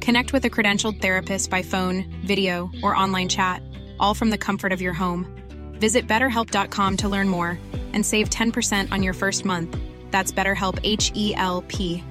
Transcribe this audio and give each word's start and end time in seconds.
Connect 0.00 0.32
with 0.32 0.44
a 0.44 0.50
credentialed 0.50 1.00
therapist 1.00 1.50
by 1.50 1.62
phone, 1.62 2.04
video, 2.24 2.70
or 2.82 2.96
online 2.96 3.28
chat, 3.28 3.62
all 3.98 4.14
from 4.14 4.30
the 4.30 4.38
comfort 4.38 4.72
of 4.72 4.80
your 4.80 4.94
home. 4.94 5.26
Visit 5.80 6.08
betterhelp.com 6.08 6.96
to 6.96 7.08
learn 7.08 7.28
more 7.28 7.58
and 7.92 8.04
save 8.04 8.30
10% 8.30 8.92
on 8.92 9.02
your 9.02 9.14
first 9.14 9.44
month. 9.44 9.76
That's 10.10 10.32
BetterHelp 10.32 10.78
H 10.84 11.12
E 11.14 11.34
L 11.34 11.62
P. 11.68 12.02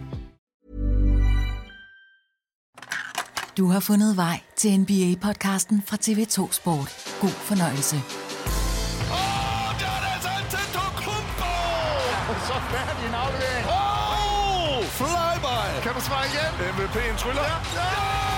Du 3.58 3.66
har 3.66 3.80
fundet 3.80 4.18
vej 4.18 4.40
til 4.56 4.70
NBA-podcasten 4.70 5.82
fra 5.86 5.98
TV2 5.98 6.52
Sport. 6.52 7.18
God 7.22 7.30
fornøjelse. 7.30 8.19
Flyby! 16.02 16.06
Kan 16.06 16.06
du 16.06 16.06
svare 16.06 16.26
igen? 16.28 16.74
MVP'en 16.76 17.18
tryller. 17.18 17.44
Ja! 17.76 18.29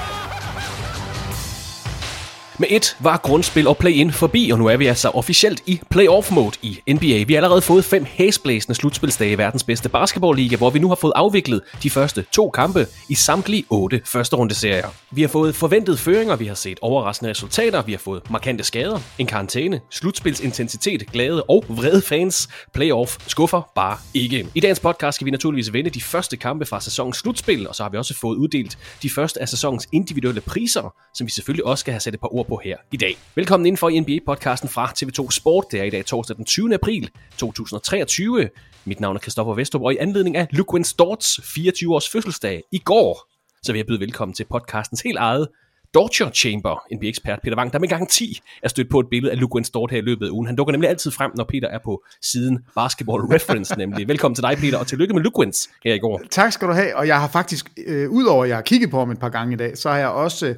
Med 2.62 2.70
et 2.72 2.98
var 3.00 3.18
grundspil 3.18 3.68
og 3.68 3.78
play-in 3.78 4.12
forbi, 4.12 4.50
og 4.50 4.60
nu 4.60 4.68
er 4.68 4.78
vi 4.78 4.86
altså 4.86 5.10
officielt 5.10 5.64
i 5.66 5.82
playoff-mode 5.90 6.58
i 6.62 6.80
NBA. 6.88 7.24
Vi 7.24 7.34
har 7.34 7.38
allerede 7.38 7.62
fået 7.62 7.86
fem 7.86 8.06
hæsblæsende 8.06 8.76
slutspilsdage 8.76 9.32
i 9.32 9.38
verdens 9.38 9.64
bedste 9.64 9.90
basketballliga, 9.90 10.56
hvor 10.56 10.70
vi 10.70 10.80
nu 10.80 10.88
har 10.88 10.96
fået 10.96 11.14
afviklet 11.16 11.62
de 11.84 11.90
første 11.90 12.26
to 12.32 12.50
kampe 12.50 12.88
i 13.10 13.16
samtlige 13.16 13.66
otte 13.70 14.02
første 14.06 14.36
runde 14.36 14.56
serier. 14.56 14.88
Vi 15.12 15.22
har 15.22 15.28
fået 15.28 15.56
forventede 15.56 15.98
føringer, 15.98 16.36
vi 16.36 16.46
har 16.46 16.56
set 16.56 16.80
overraskende 16.82 17.30
resultater, 17.30 17.82
vi 17.82 17.92
har 17.92 18.00
fået 18.00 18.30
markante 18.32 18.64
skader, 18.64 19.00
en 19.20 19.28
karantæne, 19.28 19.82
slutspilsintensitet, 19.90 21.12
glade 21.12 21.44
og 21.44 21.66
vrede 21.68 22.02
fans. 22.02 22.50
Playoff 22.74 23.18
skuffer 23.28 23.72
bare 23.76 23.98
ikke. 24.14 24.48
I 24.56 24.60
dagens 24.60 24.80
podcast 24.80 25.16
skal 25.16 25.26
vi 25.26 25.32
naturligvis 25.32 25.74
vende 25.74 25.90
de 25.90 26.02
første 26.02 26.38
kampe 26.38 26.66
fra 26.66 26.82
sæsonens 26.82 27.18
slutspil, 27.18 27.68
og 27.68 27.76
så 27.76 27.84
har 27.84 27.90
vi 27.90 27.98
også 27.98 28.14
fået 28.22 28.36
uddelt 28.36 28.78
de 29.04 29.10
første 29.10 29.42
af 29.42 29.50
sæsonens 29.50 29.88
individuelle 29.92 30.42
priser, 30.42 30.94
som 31.14 31.28
vi 31.28 31.32
selvfølgelig 31.32 31.66
også 31.66 31.82
skal 31.82 31.92
have 31.94 32.00
sat 32.00 32.14
et 32.14 32.20
par 32.20 32.36
ord 32.36 32.51
på 32.52 32.62
her 32.64 32.78
i 32.92 32.98
dag. 32.98 33.18
Velkommen 33.36 33.66
indenfor 33.66 33.90
i 33.90 34.00
NBA-podcasten 34.00 34.68
fra 34.68 34.94
TV2 34.98 35.32
Sport. 35.32 35.66
Det 35.72 35.80
er 35.80 35.84
i 35.84 35.90
dag 35.90 36.06
torsdag 36.06 36.36
den 36.36 36.46
20. 36.46 36.74
april 36.74 37.10
2023. 37.38 38.50
Mit 38.86 39.00
navn 39.00 39.16
er 39.16 39.20
Kristoffer 39.20 39.54
Vestrup, 39.54 39.82
og 39.82 39.94
i 39.94 39.98
anledning 39.98 40.38
af 40.38 40.48
Luke 40.52 40.84
Storts 40.84 41.40
24-års 41.40 42.10
fødselsdag 42.10 42.64
i 42.72 42.78
går, 42.78 43.30
så 43.64 43.72
vil 43.72 43.80
jeg 43.80 43.86
byde 43.86 44.00
velkommen 44.00 44.36
til 44.36 44.46
podcastens 44.50 45.02
helt 45.02 45.18
eget 45.18 45.48
Torture 45.94 46.30
Chamber, 46.30 46.84
NBA-ekspert 46.96 47.40
Peter 47.44 47.58
Wang, 47.58 47.74
der 47.74 47.80
med 47.80 47.88
gang 47.88 48.10
10 48.10 48.40
er 48.64 48.70
stødt 48.70 48.90
på 48.90 49.00
et 49.00 49.08
billede 49.10 49.32
af 49.32 49.40
Luke 49.40 49.64
Stort 49.64 49.92
her 49.92 49.98
i 49.98 50.02
løbet 50.02 50.26
af 50.26 50.30
ugen. 50.30 50.48
Han 50.48 50.56
dukker 50.56 50.72
nemlig 50.72 50.90
altid 50.90 51.12
frem, 51.12 51.32
når 51.36 51.44
Peter 51.44 51.68
er 51.68 51.80
på 51.84 52.04
siden 52.22 52.60
Basketball 52.76 53.22
Reference, 53.22 53.78
nemlig. 53.78 54.08
Velkommen 54.08 54.36
til 54.36 54.44
dig, 54.44 54.58
Peter, 54.58 54.78
og 54.78 54.88
tillykke 54.88 55.14
med 55.14 55.22
Luke 55.22 55.52
her 55.84 55.94
i 55.94 56.00
går. 56.00 56.22
Tak 56.32 56.52
skal 56.52 56.68
du 56.68 56.74
have, 56.74 56.96
og 56.96 57.08
jeg 57.08 57.22
har 57.22 57.28
faktisk, 57.28 57.72
øh, 57.88 58.10
udover 58.10 58.44
at 58.44 58.50
jeg 58.50 58.58
har 58.58 58.62
kigget 58.62 58.92
på 58.92 59.00
ham 59.00 59.12
et 59.12 59.20
par 59.20 59.30
gange 59.30 59.54
i 59.54 59.58
dag, 59.58 59.78
så 59.78 59.90
har 59.90 59.98
jeg 59.98 60.10
også, 60.10 60.48
øh, 60.48 60.56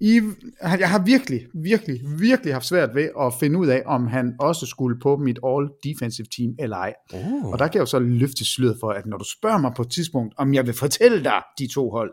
i, 0.00 0.20
jeg 0.62 0.90
har 0.90 1.04
virkelig, 1.04 1.46
virkelig, 1.54 2.00
virkelig 2.18 2.52
haft 2.54 2.66
svært 2.66 2.94
ved 2.94 3.08
at 3.20 3.32
finde 3.40 3.58
ud 3.58 3.66
af, 3.66 3.82
om 3.86 4.06
han 4.06 4.34
også 4.38 4.66
skulle 4.66 4.98
på 5.00 5.16
mit 5.16 5.38
all-defensive 5.44 6.26
team 6.36 6.54
eller 6.58 6.76
ej. 6.76 6.94
Oh. 7.12 7.44
Og 7.44 7.58
der 7.58 7.66
kan 7.66 7.74
jeg 7.74 7.80
jo 7.80 7.86
så 7.86 7.98
løfte 7.98 8.44
sløret 8.44 8.76
for, 8.80 8.90
at 8.90 9.06
når 9.06 9.18
du 9.18 9.24
spørger 9.24 9.58
mig 9.58 9.72
på 9.76 9.82
et 9.82 9.90
tidspunkt, 9.90 10.34
om 10.36 10.54
jeg 10.54 10.66
vil 10.66 10.74
fortælle 10.74 11.24
dig 11.24 11.42
de 11.58 11.66
to 11.74 11.90
hold, 11.90 12.12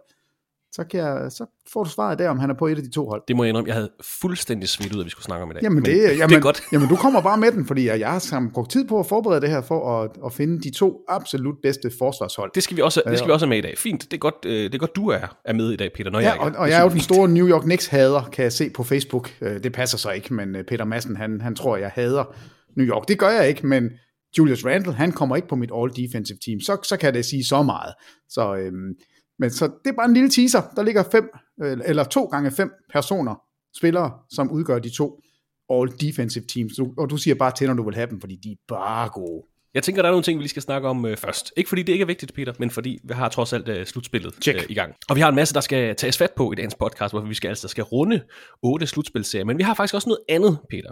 så, 0.77 0.83
kan 0.83 0.99
jeg, 0.99 1.31
så 1.31 1.45
får 1.73 1.83
du 1.83 1.89
svaret 1.89 2.19
der, 2.19 2.29
om 2.29 2.39
han 2.39 2.49
er 2.49 2.53
på 2.53 2.67
et 2.67 2.77
af 2.77 2.83
de 2.83 2.89
to 2.89 3.09
hold. 3.09 3.21
Det 3.27 3.35
må 3.35 3.43
jeg 3.43 3.49
indrømme, 3.49 3.67
jeg 3.67 3.75
havde 3.75 3.89
fuldstændig 4.01 4.69
svidt 4.69 4.95
ud, 4.95 4.99
at 4.99 5.05
vi 5.05 5.09
skulle 5.09 5.25
snakke 5.25 5.43
om 5.43 5.51
i 5.51 5.53
dag. 5.53 5.63
Jamen, 5.63 5.85
det, 5.85 5.93
Men, 5.93 6.17
jamen, 6.17 6.29
det 6.29 6.35
er 6.35 6.39
godt. 6.39 6.63
jamen, 6.71 6.89
du 6.89 6.95
kommer 6.95 7.21
bare 7.21 7.37
med 7.37 7.51
den, 7.51 7.65
fordi 7.65 7.85
jeg 7.87 8.11
har 8.11 8.19
sammen 8.19 8.51
brugt 8.51 8.71
tid 8.71 8.87
på 8.87 8.99
at 8.99 9.05
forberede 9.05 9.41
det 9.41 9.49
her, 9.49 9.61
for 9.61 10.01
at, 10.01 10.11
at 10.25 10.33
finde 10.33 10.61
de 10.61 10.71
to 10.71 11.01
absolut 11.09 11.55
bedste 11.63 11.91
forsvarshold. 11.99 12.51
Det 12.55 12.63
skal 12.63 12.77
vi 12.77 12.81
også, 12.81 13.01
det 13.07 13.17
skal 13.17 13.27
vi 13.27 13.33
også 13.33 13.45
have 13.45 13.49
med 13.49 13.57
i 13.57 13.61
dag. 13.61 13.77
Fint, 13.77 14.01
det 14.01 14.13
er 14.13 14.17
godt, 14.17 14.35
øh, 14.45 14.63
det 14.63 14.73
er 14.75 14.79
godt 14.79 14.95
du 14.95 15.07
er, 15.07 15.37
er 15.45 15.53
med 15.53 15.71
i 15.71 15.75
dag, 15.75 15.91
Peter, 15.95 16.11
når 16.11 16.19
ja, 16.19 16.25
jeg 16.29 16.37
er 16.37 16.41
og, 16.41 16.51
og 16.57 16.69
jeg 16.69 16.79
er 16.79 16.83
jo 16.83 16.89
den 16.89 16.99
store 16.99 17.27
New 17.29 17.47
York 17.47 17.61
Knicks-hader, 17.63 18.29
kan 18.31 18.43
jeg 18.43 18.53
se 18.53 18.69
på 18.69 18.83
Facebook. 18.83 19.33
Øh, 19.41 19.63
Det 19.63 19.73
passer 19.73 19.97
så 19.97 20.11
ikke, 20.11 20.33
men 20.33 20.55
øh, 20.55 20.63
Peter 20.63 20.85
Madsen, 20.85 21.15
han, 21.15 21.41
han 21.41 21.55
tror, 21.55 21.77
jeg 21.77 21.89
hader 21.89 22.35
New 22.77 22.87
York. 22.87 23.07
Det 23.07 23.19
gør 23.19 23.29
jeg 23.29 23.47
ikke, 23.49 23.67
men 23.67 23.89
Julius 24.37 24.65
Randle, 24.65 24.93
han 24.93 25.11
kommer 25.11 25.35
ikke 25.35 25.47
på 25.47 25.55
mit 25.55 25.71
all-defensive 25.73 26.37
team. 26.45 26.59
Så, 26.59 26.77
så 26.83 26.97
kan 26.97 27.13
det 27.13 27.25
sige 27.25 27.43
så 27.43 27.63
meget. 27.63 27.93
Så, 28.29 28.55
øhm, 28.55 28.93
men 29.39 29.51
så 29.51 29.65
det 29.65 29.91
er 29.91 29.95
bare 29.95 30.05
en 30.05 30.13
lille 30.13 30.29
teaser. 30.29 30.61
Der 30.75 30.83
ligger 30.83 31.03
fem, 31.11 31.29
øh, 31.63 31.77
eller 31.85 32.03
to 32.03 32.25
gange 32.25 32.51
fem 32.51 32.71
personer, 32.93 33.35
spillere, 33.77 34.11
som 34.29 34.51
udgør 34.51 34.79
de 34.79 34.89
to 34.89 35.21
all-defensive 35.69 36.45
teams. 36.53 36.75
Du, 36.77 36.93
og 36.97 37.09
du 37.09 37.17
siger 37.17 37.35
bare 37.35 37.51
til, 37.51 37.67
når 37.67 37.73
du 37.73 37.83
vil 37.83 37.95
have 37.95 38.09
dem, 38.09 38.21
fordi 38.21 38.35
de 38.35 38.51
er 38.51 38.55
bare 38.67 39.09
gode. 39.09 39.43
Jeg 39.73 39.83
tænker, 39.83 40.01
der 40.01 40.09
er 40.09 40.11
nogle 40.11 40.23
ting, 40.23 40.37
vi 40.39 40.43
lige 40.43 40.49
skal 40.49 40.61
snakke 40.61 40.87
om 40.87 41.05
øh, 41.05 41.17
først. 41.17 41.53
Ikke 41.57 41.69
fordi 41.69 41.83
det 41.83 41.93
ikke 41.93 42.03
er 42.03 42.07
vigtigt, 42.07 42.33
Peter, 42.33 42.53
men 42.59 42.69
fordi 42.69 42.99
vi 43.03 43.13
har 43.13 43.29
trods 43.29 43.53
alt 43.53 43.67
øh, 43.67 43.85
slutspillet 43.85 44.47
øh, 44.47 44.63
i 44.69 44.73
gang. 44.73 44.93
Og 45.09 45.15
vi 45.15 45.21
har 45.21 45.29
en 45.29 45.35
masse, 45.35 45.53
der 45.53 45.61
skal 45.61 45.95
tages 45.95 46.17
fat 46.17 46.31
på 46.35 46.51
i 46.51 46.55
dagens 46.55 46.75
podcast, 46.75 47.13
hvor 47.13 47.21
vi 47.21 47.33
skal 47.33 47.47
altså 47.47 47.67
skal 47.67 47.83
runde 47.83 48.21
otte 48.63 48.87
slutspilserier. 48.87 49.45
Men 49.45 49.57
vi 49.57 49.63
har 49.63 49.73
faktisk 49.73 49.95
også 49.95 50.09
noget 50.09 50.21
andet, 50.29 50.57
Peter, 50.69 50.91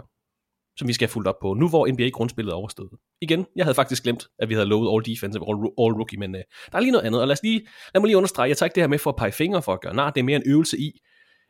som 0.76 0.88
vi 0.88 0.92
skal 0.92 1.06
have 1.06 1.12
fulgt 1.12 1.28
op 1.28 1.38
på, 1.42 1.54
nu 1.54 1.68
hvor 1.68 1.92
NBA-grundspillet 1.92 2.52
er 2.52 2.56
overstået. 2.56 2.90
Igen, 3.20 3.46
jeg 3.56 3.64
havde 3.64 3.74
faktisk 3.74 4.02
glemt, 4.02 4.26
at 4.38 4.48
vi 4.48 4.54
havde 4.54 4.66
lovet 4.66 4.94
all 4.94 5.14
defensive, 5.14 5.44
all, 5.48 5.58
all 5.58 5.94
rookie, 5.94 6.18
men 6.18 6.34
øh, 6.34 6.42
der 6.72 6.78
er 6.78 6.80
lige 6.80 6.92
noget 6.92 7.06
andet, 7.06 7.20
og 7.20 7.26
lad, 7.26 7.32
os 7.32 7.42
lige, 7.42 7.60
lad 7.94 8.00
mig 8.00 8.06
lige 8.06 8.16
understrege, 8.16 8.48
jeg 8.48 8.56
tager 8.56 8.66
ikke 8.66 8.74
det 8.74 8.82
her 8.82 8.88
med 8.88 8.98
for 8.98 9.10
at 9.10 9.16
pege 9.16 9.32
fingre 9.32 9.62
for 9.62 9.72
at 9.72 9.80
gøre 9.80 9.94
nej, 9.94 10.10
det 10.10 10.20
er 10.20 10.24
mere 10.24 10.36
en 10.36 10.42
øvelse 10.46 10.78
i, 10.78 11.00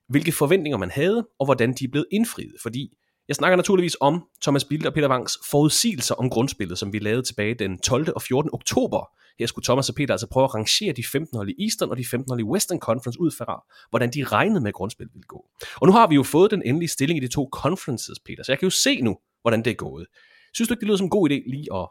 hvilke 0.09 0.33
forventninger 0.33 0.79
man 0.79 0.91
havde, 0.91 1.29
og 1.39 1.45
hvordan 1.45 1.73
de 1.73 1.85
er 1.85 1.89
blevet 1.89 2.07
indfriet, 2.13 2.55
fordi 2.63 2.89
jeg 3.29 3.37
snakker 3.37 3.57
naturligvis 3.57 3.97
om 4.01 4.25
Thomas 4.43 4.65
Bilde 4.65 4.89
og 4.89 4.95
Peter 4.95 5.09
Wangs 5.09 5.39
forudsigelser 5.51 6.15
om 6.15 6.31
grundspillet, 6.31 6.79
som 6.79 6.93
vi 6.93 6.99
lavede 6.99 7.23
tilbage 7.23 7.55
den 7.55 7.79
12. 7.79 8.13
og 8.15 8.23
14. 8.23 8.51
oktober. 8.53 9.11
Her 9.39 9.47
skulle 9.47 9.65
Thomas 9.65 9.89
og 9.89 9.95
Peter 9.95 10.15
altså 10.15 10.27
prøve 10.27 10.45
at 10.45 10.55
rangere 10.55 10.93
de 10.93 11.05
15 11.13 11.37
hold 11.37 11.49
i 11.49 11.65
Eastern 11.65 11.91
og 11.91 11.97
de 11.97 12.05
15 12.11 12.31
hold 12.31 12.41
i 12.41 12.43
Western 12.43 12.79
Conference 12.79 13.21
ud 13.21 13.31
fra, 13.39 13.65
hvordan 13.91 14.11
de 14.11 14.25
regnede 14.25 14.61
med, 14.61 14.69
at 14.69 14.75
grundspillet 14.75 15.15
ville 15.15 15.27
gå. 15.27 15.45
Og 15.77 15.87
nu 15.87 15.93
har 15.93 16.07
vi 16.07 16.15
jo 16.15 16.23
fået 16.23 16.51
den 16.51 16.63
endelige 16.65 16.89
stilling 16.89 17.17
i 17.23 17.27
de 17.27 17.29
to 17.29 17.49
conferences, 17.53 18.19
Peter, 18.27 18.43
så 18.43 18.53
jeg 18.53 18.59
kan 18.59 18.67
jo 18.67 18.71
se 18.71 19.01
nu, 19.01 19.17
hvordan 19.43 19.65
det 19.65 19.71
er 19.71 19.75
gået. 19.75 20.07
Synes 20.57 20.69
du 20.69 20.75
ikke, 20.75 20.81
det 20.81 20.87
lyder 20.87 20.97
som 20.97 21.05
en 21.05 21.11
god 21.11 21.31
idé 21.31 21.51
lige 21.51 21.67
at, 21.75 21.87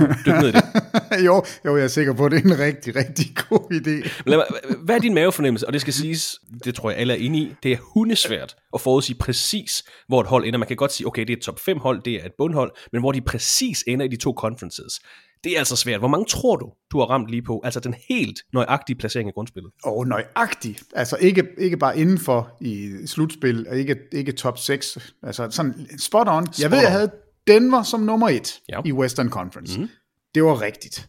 at 0.00 0.16
dykke 0.26 0.40
ned 0.40 0.48
i 0.48 0.52
det? 0.52 0.64
jo, 1.28 1.44
jo, 1.64 1.76
jeg 1.76 1.84
er 1.84 1.88
sikker 1.88 2.12
på, 2.12 2.24
at 2.26 2.32
det 2.32 2.38
er 2.38 2.44
en 2.44 2.58
rigtig, 2.58 2.96
rigtig 2.96 3.26
god 3.48 3.72
idé. 3.72 4.10
Lad 4.30 4.36
mig, 4.38 4.46
hvad 4.84 4.96
er 4.96 5.00
din 5.00 5.14
mavefornemmelse? 5.14 5.66
Og 5.66 5.72
det 5.72 5.80
skal 5.80 5.92
siges, 5.92 6.40
det 6.64 6.74
tror 6.74 6.90
jeg 6.90 6.98
alle 6.98 7.12
er 7.12 7.18
inde 7.18 7.38
i, 7.38 7.54
det 7.62 7.72
er 7.72 7.76
hundesvært 7.94 8.56
at 8.74 8.80
forudsige 8.80 9.18
præcis, 9.18 9.84
hvor 10.08 10.20
et 10.20 10.26
hold 10.26 10.44
ender. 10.46 10.58
Man 10.58 10.68
kan 10.68 10.76
godt 10.76 10.92
sige, 10.92 11.06
okay, 11.06 11.22
det 11.22 11.30
er 11.30 11.36
et 11.36 11.42
top 11.42 11.60
5 11.60 11.78
hold, 11.78 12.02
det 12.02 12.14
er 12.14 12.26
et 12.26 12.32
bundhold, 12.38 12.72
men 12.92 13.00
hvor 13.00 13.12
de 13.12 13.20
præcis 13.20 13.84
ender 13.86 14.06
i 14.06 14.08
de 14.08 14.16
to 14.16 14.34
conferences. 14.36 15.00
Det 15.44 15.54
er 15.54 15.58
altså 15.58 15.76
svært. 15.76 16.00
Hvor 16.00 16.08
mange 16.08 16.26
tror 16.26 16.56
du, 16.56 16.70
du 16.92 16.98
har 16.98 17.06
ramt 17.06 17.28
lige 17.28 17.42
på? 17.42 17.60
Altså 17.64 17.80
den 17.80 17.94
helt 18.08 18.40
nøjagtige 18.52 18.96
placering 18.96 19.28
i 19.28 19.32
grundspillet. 19.32 19.72
Og 19.84 19.98
oh, 19.98 20.06
nøjagtig. 20.06 20.76
Altså 20.94 21.16
ikke, 21.20 21.44
ikke 21.58 21.76
bare 21.76 21.98
indenfor 21.98 22.56
i 22.60 22.90
slutspil, 23.06 23.68
og 23.68 23.78
ikke, 23.78 23.96
ikke 24.12 24.32
top 24.32 24.58
6. 24.58 24.98
Altså 25.22 25.50
sådan 25.50 25.74
spot 25.98 26.28
on. 26.28 26.46
Spot 26.46 26.62
jeg 26.62 26.70
ved, 26.70 26.78
on. 26.78 26.84
jeg 26.84 26.92
havde 26.92 27.10
Denver 27.50 27.82
som 27.82 28.00
nummer 28.00 28.28
1 28.28 28.60
ja. 28.68 28.80
i 28.84 28.92
Western 28.92 29.30
Conference. 29.30 29.80
Mm. 29.80 29.88
Det 30.34 30.44
var 30.44 30.60
rigtigt. 30.60 31.08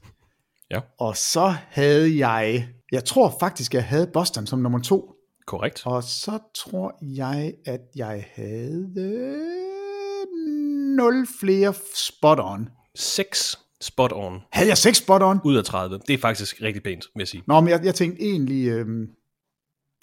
Ja. 0.71 0.79
Og 0.99 1.17
så 1.17 1.55
havde 1.67 2.27
jeg, 2.27 2.67
jeg 2.91 3.05
tror 3.05 3.35
faktisk, 3.39 3.73
jeg 3.73 3.83
havde 3.83 4.07
Boston 4.13 4.47
som 4.47 4.59
nummer 4.59 4.79
2. 4.79 5.15
Korrekt. 5.47 5.81
Og 5.85 6.03
så 6.03 6.39
tror 6.55 6.97
jeg, 7.01 7.53
at 7.65 7.81
jeg 7.95 8.25
havde 8.35 8.89
0 10.95 11.27
flere 11.39 11.73
spot 11.95 12.39
on. 12.39 12.69
6 12.95 13.59
spot 13.81 14.11
on. 14.15 14.39
Havde 14.51 14.69
jeg 14.69 14.77
6 14.77 14.97
spot 14.97 15.21
on? 15.21 15.39
Ud 15.45 15.55
af 15.55 15.63
30. 15.63 15.99
Det 16.07 16.13
er 16.13 16.17
faktisk 16.17 16.61
rigtig 16.61 16.83
pænt, 16.83 17.05
vil 17.15 17.21
jeg 17.21 17.27
sige. 17.27 17.43
Nå, 17.47 17.59
men 17.59 17.69
jeg, 17.69 17.85
jeg 17.85 17.95
tænkte 17.95 18.21
egentlig, 18.21 18.67
øh, 18.67 18.85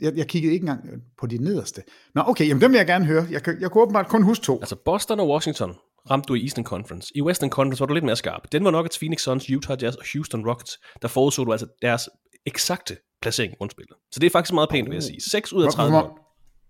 jeg, 0.01 0.17
jeg 0.17 0.27
kiggede 0.27 0.53
ikke 0.53 0.63
engang 0.63 1.03
på 1.19 1.27
de 1.27 1.39
nederste. 1.39 1.83
Nå, 2.15 2.23
okay, 2.27 2.49
jamen 2.49 2.61
dem 2.61 2.71
vil 2.71 2.79
jeg 2.79 2.87
gerne 2.87 3.05
høre. 3.05 3.27
Jeg, 3.31 3.43
jeg 3.61 3.71
kunne 3.71 3.83
åbenbart 3.83 4.09
kun 4.09 4.23
huske 4.23 4.45
to. 4.45 4.59
Altså 4.59 4.77
Boston 4.85 5.21
og 5.21 5.29
Washington 5.29 5.75
ramte 6.11 6.27
du 6.27 6.35
i 6.35 6.43
Eastern 6.43 6.65
Conference. 6.65 7.13
I 7.15 7.23
Western 7.23 7.51
Conference 7.51 7.81
var 7.81 7.87
du 7.87 7.95
lidt 7.95 8.05
mere 8.05 8.17
skarp. 8.17 8.53
Den 8.53 8.65
var 8.65 8.71
nok 8.71 8.87
et 8.87 8.97
Phoenix 9.01 9.21
Suns, 9.21 9.51
Utah 9.51 9.77
Jazz 9.83 9.97
og 9.97 10.05
Houston 10.13 10.47
Rockets, 10.49 10.79
der 11.03 11.09
forudså 11.09 11.45
du 11.45 11.53
altså 11.53 11.67
deres 11.83 12.09
eksakte 12.47 12.97
placering 13.23 13.53
i 13.53 13.57
grundspillet. 13.57 13.97
Så 14.13 14.21
det 14.21 14.27
er 14.27 14.31
faktisk 14.31 14.55
meget 14.55 14.69
pænt, 14.69 14.89
vil 14.89 14.95
jeg 14.95 15.03
sige. 15.03 15.31
6 15.31 15.53
ud 15.53 15.65
af 15.65 15.73
30. 15.73 15.91
Hvor, 15.91 16.01
hvor, 16.01 16.19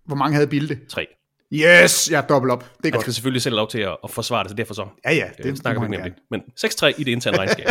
hvor 0.05 0.15
mange 0.15 0.33
havde 0.35 0.47
Bilde? 0.47 0.79
3. 0.89 1.07
Yes, 1.53 2.11
jeg 2.11 2.17
er 2.17 2.27
dobbelt 2.27 2.51
op. 2.51 2.59
Det 2.59 2.67
er 2.67 2.79
Man 2.83 2.91
godt. 2.91 3.01
skal 3.01 3.13
selvfølgelig 3.13 3.41
selv 3.41 3.55
lov 3.55 3.67
til 3.67 3.79
at, 3.79 3.97
at 4.03 4.11
forsvare 4.11 4.43
det, 4.43 4.49
så 4.49 4.55
derfor 4.55 4.73
så. 4.73 4.87
Ja, 5.05 5.11
ja, 5.13 5.29
det, 5.37 5.45
det 5.45 5.57
snakker 5.57 5.81
må 5.81 5.87
vi 5.87 5.95
han 5.95 6.05
ikke 6.05 6.17
om 6.31 6.39
det. 6.39 6.41
Men 6.47 6.93
6-3 6.93 7.01
i 7.01 7.03
det 7.03 7.11
interne 7.11 7.37
regnskab. 7.41 7.65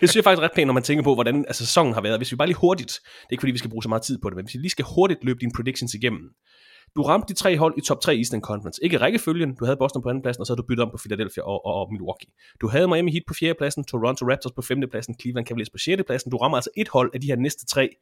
det 0.00 0.08
synes 0.08 0.16
jeg 0.16 0.24
faktisk 0.24 0.42
ret 0.42 0.52
pænt, 0.54 0.66
når 0.66 0.74
man 0.74 0.82
tænker 0.82 1.04
på, 1.04 1.14
hvordan 1.14 1.44
altså, 1.48 1.66
sæsonen 1.66 1.94
har 1.94 2.00
været. 2.00 2.18
Hvis 2.18 2.32
vi 2.32 2.36
bare 2.36 2.48
lige 2.48 2.56
hurtigt, 2.56 2.92
det 2.92 3.26
er 3.28 3.32
ikke 3.32 3.40
fordi, 3.40 3.52
vi 3.52 3.58
skal 3.58 3.70
bruge 3.70 3.82
så 3.82 3.88
meget 3.88 4.02
tid 4.02 4.18
på 4.22 4.30
det, 4.30 4.36
men 4.36 4.44
hvis 4.44 4.54
vi 4.54 4.58
lige 4.58 4.70
skal 4.70 4.84
hurtigt 4.94 5.24
løbe 5.24 5.38
dine 5.40 5.52
predictions 5.56 5.94
igennem. 5.94 6.22
Du 6.96 7.02
ramte 7.02 7.34
de 7.34 7.38
tre 7.38 7.56
hold 7.56 7.74
i 7.78 7.80
top 7.80 8.00
3 8.00 8.14
i 8.14 8.18
Eastern 8.18 8.40
Conference. 8.40 8.84
Ikke 8.84 9.00
rækkefølgen. 9.00 9.54
Du 9.54 9.64
havde 9.64 9.76
Boston 9.76 10.02
på 10.02 10.08
andenpladsen, 10.08 10.40
og 10.40 10.46
så 10.46 10.52
havde 10.52 10.62
du 10.62 10.66
byttet 10.66 10.84
om 10.84 10.90
på 10.90 10.98
Philadelphia 10.98 11.42
og, 11.42 11.66
og, 11.66 11.74
og 11.74 11.92
Milwaukee. 11.92 12.30
Du 12.60 12.68
havde 12.68 12.88
Miami 12.88 13.12
Heat 13.12 13.22
på 13.26 13.34
fjerde 13.34 13.54
pladsen, 13.54 13.84
Toronto 13.84 14.30
Raptors 14.30 14.52
på 14.52 14.62
femte 14.62 14.86
pladsen, 14.86 15.14
Cleveland 15.20 15.46
Cavaliers 15.46 15.70
på 15.70 15.78
sjette 15.78 16.04
pladsen. 16.04 16.30
Du 16.30 16.36
rammer 16.36 16.58
altså 16.58 16.70
et 16.76 16.88
hold 16.88 17.10
af 17.14 17.20
de 17.20 17.26
her 17.26 17.36
næste 17.36 17.66
tre. 17.66 17.96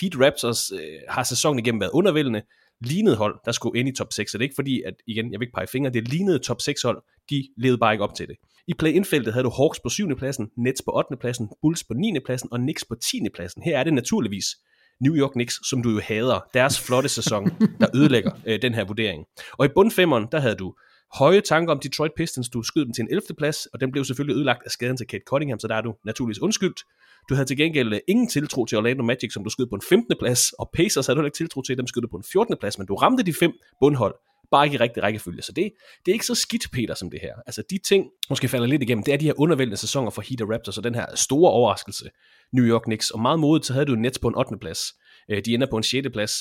Heat 0.00 0.14
Raptors 0.20 0.72
øh, 0.72 0.78
har 1.08 1.22
sæsonen 1.22 1.58
igennem 1.58 1.80
været 1.80 1.90
undervældende. 1.90 2.42
Lignede 2.80 3.16
hold, 3.16 3.38
der 3.44 3.52
skulle 3.52 3.80
ind 3.80 3.88
i 3.88 3.92
top 3.92 4.12
6. 4.12 4.30
Så 4.30 4.38
det 4.38 4.42
er 4.42 4.46
ikke 4.46 4.54
fordi, 4.54 4.82
at 4.82 4.94
igen, 5.06 5.32
jeg 5.32 5.40
vil 5.40 5.46
ikke 5.46 5.54
pege 5.54 5.66
fingre, 5.66 5.90
det 5.90 6.08
lignede 6.08 6.38
top 6.38 6.60
6 6.60 6.82
hold, 6.82 7.02
de 7.30 7.48
levede 7.56 7.78
bare 7.78 7.94
ikke 7.94 8.04
op 8.04 8.14
til 8.14 8.28
det. 8.28 8.36
I 8.66 8.74
play-in-feltet 8.74 9.32
havde 9.32 9.44
du 9.44 9.50
Hawks 9.50 9.80
på 9.80 9.88
7. 9.88 10.16
pladsen, 10.16 10.50
Nets 10.56 10.82
på 10.82 10.90
8. 10.96 11.16
pladsen, 11.16 11.48
Bulls 11.62 11.84
på 11.84 11.94
9. 11.94 12.18
pladsen 12.24 12.48
og 12.52 12.58
Knicks 12.58 12.84
på 12.84 12.94
10. 12.94 13.20
pladsen. 13.34 13.62
Her 13.62 13.78
er 13.78 13.84
det 13.84 13.94
naturligvis 13.94 14.46
New 15.00 15.14
York 15.16 15.32
Knicks, 15.32 15.68
som 15.68 15.82
du 15.82 15.90
jo 15.90 16.00
hader, 16.00 16.40
deres 16.54 16.80
flotte 16.80 17.08
sæson, 17.08 17.44
der 17.80 17.86
ødelægger 17.94 18.30
øh, 18.48 18.62
den 18.62 18.74
her 18.74 18.84
vurdering. 18.84 19.24
Og 19.52 19.66
i 19.66 19.68
bundfemmeren, 19.74 20.26
der 20.32 20.40
havde 20.40 20.54
du 20.54 20.74
høje 21.14 21.40
tanker 21.40 21.72
om 21.72 21.80
Detroit 21.80 22.12
Pistons, 22.16 22.48
du 22.48 22.62
skød 22.62 22.84
dem 22.84 22.92
til 22.92 23.02
en 23.02 23.08
11. 23.10 23.22
plads, 23.38 23.66
og 23.66 23.80
den 23.80 23.92
blev 23.92 24.04
selvfølgelig 24.04 24.36
ødelagt 24.36 24.62
af 24.64 24.70
skaden 24.70 24.96
til 24.96 25.06
Kate 25.06 25.24
Cunningham, 25.26 25.58
så 25.58 25.68
der 25.68 25.74
er 25.74 25.80
du 25.80 25.94
naturligvis 26.04 26.42
undskyldt. 26.42 26.80
Du 27.28 27.34
havde 27.34 27.46
til 27.46 27.56
gengæld 27.56 27.92
øh, 27.92 28.00
ingen 28.08 28.28
tiltro 28.28 28.66
til 28.66 28.78
Orlando 28.78 29.02
Magic, 29.02 29.32
som 29.32 29.44
du 29.44 29.50
skød 29.50 29.66
på 29.66 29.74
en 29.74 29.82
15. 29.88 30.16
plads, 30.20 30.52
og 30.52 30.70
Pacers 30.74 31.06
havde 31.06 31.18
du 31.18 31.24
ikke 31.24 31.36
tiltro 31.36 31.62
til, 31.62 31.76
dem 31.76 31.86
skød 31.86 32.02
du 32.02 32.08
på 32.08 32.16
en 32.16 32.24
14. 32.32 32.56
plads, 32.60 32.78
men 32.78 32.86
du 32.86 32.94
ramte 32.94 33.22
de 33.22 33.34
fem 33.34 33.52
bundhold, 33.80 34.14
bare 34.54 34.64
ikke 34.66 34.74
i 34.74 34.78
rigtig 34.78 35.02
rækkefølge. 35.02 35.42
Så 35.42 35.52
det, 35.52 35.72
det 36.06 36.12
er 36.12 36.14
ikke 36.18 36.26
så 36.26 36.34
skidt, 36.34 36.66
Peter, 36.72 36.94
som 36.94 37.10
det 37.10 37.20
her. 37.22 37.34
Altså 37.46 37.62
de 37.70 37.78
ting, 37.78 38.06
måske 38.30 38.48
falder 38.48 38.66
lidt 38.66 38.82
igennem, 38.82 39.04
det 39.04 39.14
er 39.14 39.18
de 39.18 39.24
her 39.24 39.40
undervældende 39.40 39.76
sæsoner 39.76 40.10
for 40.10 40.22
Heat 40.28 40.40
og 40.40 40.50
Raptors, 40.50 40.78
og 40.78 40.84
den 40.84 40.94
her 40.94 41.06
store 41.14 41.50
overraskelse, 41.50 42.04
New 42.52 42.64
York 42.64 42.82
Knicks. 42.82 43.10
Og 43.10 43.20
meget 43.20 43.38
modigt, 43.38 43.66
så 43.66 43.72
havde 43.72 43.86
du 43.86 43.94
Nets 43.94 44.18
på 44.18 44.28
en 44.28 44.34
8. 44.36 44.56
plads. 44.60 44.80
Øh, 45.30 45.42
de 45.44 45.54
ender 45.54 45.66
på 45.70 45.76
en 45.76 45.82
6. 45.82 46.08
plads, 46.12 46.32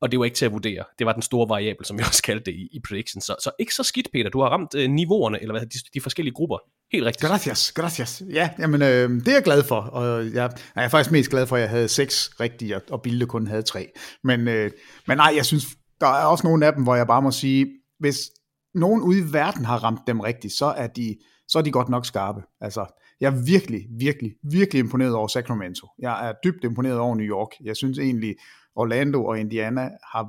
og 0.00 0.10
det 0.10 0.18
var 0.18 0.24
ikke 0.24 0.34
til 0.36 0.44
at 0.44 0.52
vurdere. 0.52 0.84
Det 0.98 1.06
var 1.06 1.12
den 1.12 1.22
store 1.22 1.48
variabel, 1.48 1.84
som 1.86 1.98
vi 1.98 2.02
også 2.08 2.22
kaldte 2.22 2.44
det 2.44 2.54
i, 2.58 2.68
i 2.72 2.80
prediction. 2.88 3.20
Så, 3.20 3.36
så 3.44 3.50
ikke 3.58 3.74
så 3.74 3.82
skidt, 3.82 4.08
Peter. 4.12 4.30
Du 4.30 4.40
har 4.40 4.48
ramt 4.48 4.74
øh, 4.74 4.90
niveauerne, 4.90 5.40
eller 5.42 5.54
hvad 5.58 5.66
de, 5.66 5.78
de 5.94 6.00
forskellige 6.00 6.34
grupper. 6.34 6.58
Helt 6.92 7.04
rigtigt. 7.06 7.30
Gracias, 7.30 7.72
gracias. 7.72 8.22
Ja, 8.32 8.50
jamen, 8.58 8.82
øh, 8.82 9.10
det 9.10 9.28
er 9.28 9.32
jeg 9.32 9.42
glad 9.42 9.62
for, 9.64 9.76
og 9.80 10.24
jeg, 10.24 10.50
jeg 10.76 10.84
er 10.84 10.88
faktisk 10.88 11.12
mest 11.12 11.30
glad 11.30 11.46
for, 11.46 11.56
at 11.56 11.62
jeg 11.62 11.70
havde 11.70 11.88
seks 11.88 12.30
rigtige, 12.40 12.76
og- 12.76 12.82
og 12.90 13.02
Bilde 13.02 13.26
kun 13.26 13.46
havde 13.46 13.62
tre. 13.62 13.88
Men, 14.24 14.48
øh, 14.48 14.70
men 15.06 15.16
nej, 15.16 15.32
jeg 15.36 15.46
synes, 15.46 15.66
der 16.00 16.06
er 16.06 16.24
også 16.24 16.46
nogle 16.46 16.66
af 16.66 16.72
dem, 16.72 16.82
hvor 16.82 16.94
jeg 16.94 17.06
bare 17.06 17.22
må 17.22 17.30
sige, 17.30 17.66
hvis 17.98 18.30
nogen 18.74 19.02
ude 19.02 19.18
i 19.18 19.32
verden 19.32 19.64
har 19.64 19.84
ramt 19.84 20.00
dem 20.06 20.20
rigtigt, 20.20 20.52
så 20.54 20.66
er 20.66 20.86
de, 20.86 21.16
så 21.48 21.58
er 21.58 21.62
de 21.62 21.72
godt 21.72 21.88
nok 21.88 22.06
skarpe. 22.06 22.42
Altså, 22.60 22.86
jeg 23.20 23.26
er 23.26 23.44
virkelig, 23.44 23.86
virkelig, 23.98 24.34
virkelig 24.42 24.80
imponeret 24.80 25.14
over 25.14 25.28
Sacramento. 25.28 25.88
Jeg 25.98 26.28
er 26.28 26.32
dybt 26.44 26.64
imponeret 26.64 26.98
over 26.98 27.14
New 27.14 27.26
York. 27.26 27.50
Jeg 27.64 27.76
synes 27.76 27.98
egentlig, 27.98 28.36
Orlando 28.76 29.24
og 29.24 29.40
Indiana 29.40 29.90
har, 30.12 30.28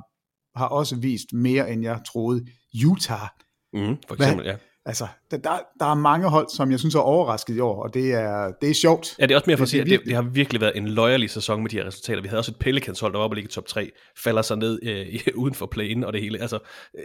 har 0.58 0.66
også 0.66 0.96
vist 0.96 1.32
mere, 1.32 1.70
end 1.70 1.82
jeg 1.82 2.00
troede. 2.06 2.46
Utah, 2.86 3.28
Mm, 3.72 3.96
for 4.08 4.14
eksempel, 4.14 4.46
ja. 4.46 4.56
Altså, 4.86 5.06
der, 5.30 5.36
der, 5.80 5.86
er 5.86 5.94
mange 5.94 6.28
hold, 6.28 6.48
som 6.56 6.70
jeg 6.70 6.78
synes 6.78 6.94
er 6.94 6.98
overrasket 6.98 7.56
i 7.56 7.60
år, 7.60 7.82
og 7.82 7.94
det 7.94 8.12
er, 8.12 8.52
det 8.60 8.70
er 8.70 8.74
sjovt. 8.74 9.14
Ja, 9.18 9.26
det 9.26 9.30
er 9.30 9.36
også 9.36 9.50
mere 9.50 9.56
for 9.56 9.62
at 9.62 9.68
sige, 9.68 9.80
at 9.80 9.86
det, 9.86 10.00
det 10.04 10.14
har 10.14 10.22
virkelig 10.22 10.60
været 10.60 10.76
en 10.76 10.88
løjerlig 10.88 11.30
sæson 11.30 11.62
med 11.62 11.70
de 11.70 11.76
her 11.76 11.86
resultater. 11.86 12.22
Vi 12.22 12.28
havde 12.28 12.38
også 12.38 12.50
et 12.50 12.58
Pelicans 12.58 13.00
hold, 13.00 13.12
der 13.12 13.18
var 13.18 13.24
oppe 13.24 13.34
og 13.34 13.36
ligge 13.36 13.48
i 13.48 13.52
top 13.52 13.66
3, 13.66 13.90
falder 14.16 14.42
sig 14.42 14.56
ned 14.56 14.78
øh, 14.82 15.06
uden 15.42 15.54
for 15.54 15.66
play-in 15.66 16.04
og 16.04 16.12
det 16.12 16.20
hele. 16.20 16.40
Altså, 16.40 16.58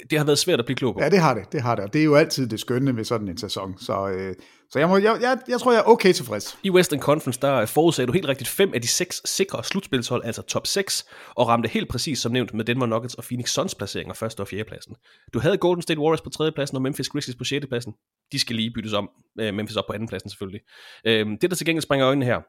det 0.10 0.18
har 0.18 0.26
været 0.26 0.40
svært 0.40 0.60
at 0.60 0.66
blive 0.66 0.76
klog 0.76 0.94
på. 0.94 1.00
Ja, 1.04 1.10
det 1.10 1.20
har 1.20 1.34
det, 1.34 1.52
det 1.52 1.62
har 1.62 1.76
det, 1.76 1.84
og 1.84 1.94
det 1.94 2.02
er 2.02 2.06
jo 2.06 2.16
altid 2.16 2.48
det 2.48 2.60
skønne 2.60 2.96
ved 2.96 3.04
sådan 3.04 3.28
en 3.28 3.38
sæson. 3.38 3.78
Så, 3.78 4.08
øh, 4.08 4.36
så 4.72 4.80
jeg, 4.80 4.90
må, 4.90 4.98
jeg, 4.98 5.18
jeg, 5.22 5.38
jeg 5.48 5.60
tror, 5.60 5.72
jeg 5.72 5.80
er 5.80 5.90
okay 5.90 6.14
tilfreds. 6.14 6.58
I 6.64 6.70
Western 6.70 7.00
Conference, 7.00 7.42
der 7.42 7.56
øh, 7.56 7.68
forudsagde 7.68 8.08
du 8.08 8.14
helt 8.14 8.28
rigtigt 8.28 8.50
fem 8.50 8.72
af 8.74 8.82
de 8.82 8.88
seks 8.88 9.22
sikre 9.26 9.64
slutspilshold, 9.64 10.24
altså 10.26 10.42
top 10.42 10.68
6, 10.68 11.06
og 11.36 11.48
ramte 11.48 11.70
helt 11.70 11.90
præcis 11.90 12.20
som 12.20 12.32
nævnt 12.32 12.54
med 12.54 12.66
Denver 12.66 12.86
Nuggets 12.86 13.16
og 13.16 13.24
Phoenix 13.24 13.50
Suns 13.50 13.76
placeringer 13.76 14.14
første 14.14 14.42
og 14.42 14.48
fjerde 14.48 14.64
pladsen. 14.64 14.96
Du 15.34 15.40
havde 15.40 15.58
Golden 15.58 15.82
State 15.82 16.00
Warriors 16.00 16.22
på 16.22 16.30
tredje 16.30 16.52
pladsen 16.52 16.76
og 16.76 16.82
Memphis 16.82 17.10
Grizzlies 17.10 17.36
på 17.36 17.44
sjette 17.44 17.68
pladsen. 17.68 17.94
De 18.32 18.40
skal 18.40 18.56
lige 18.56 18.72
byttes 18.72 18.94
om. 18.94 19.10
Øh, 19.40 19.54
Memphis 19.54 19.76
op 19.76 19.86
på 19.88 19.94
anden 19.94 20.10
pladsen 20.10 20.30
selvfølgelig. 20.30 20.62
Øh, 21.06 21.28
det, 21.42 21.50
der 21.50 21.56
til 21.56 21.66
gengæld 21.66 21.84
springer 21.84 22.08
øjnene 22.08 22.26
her, 22.26 22.42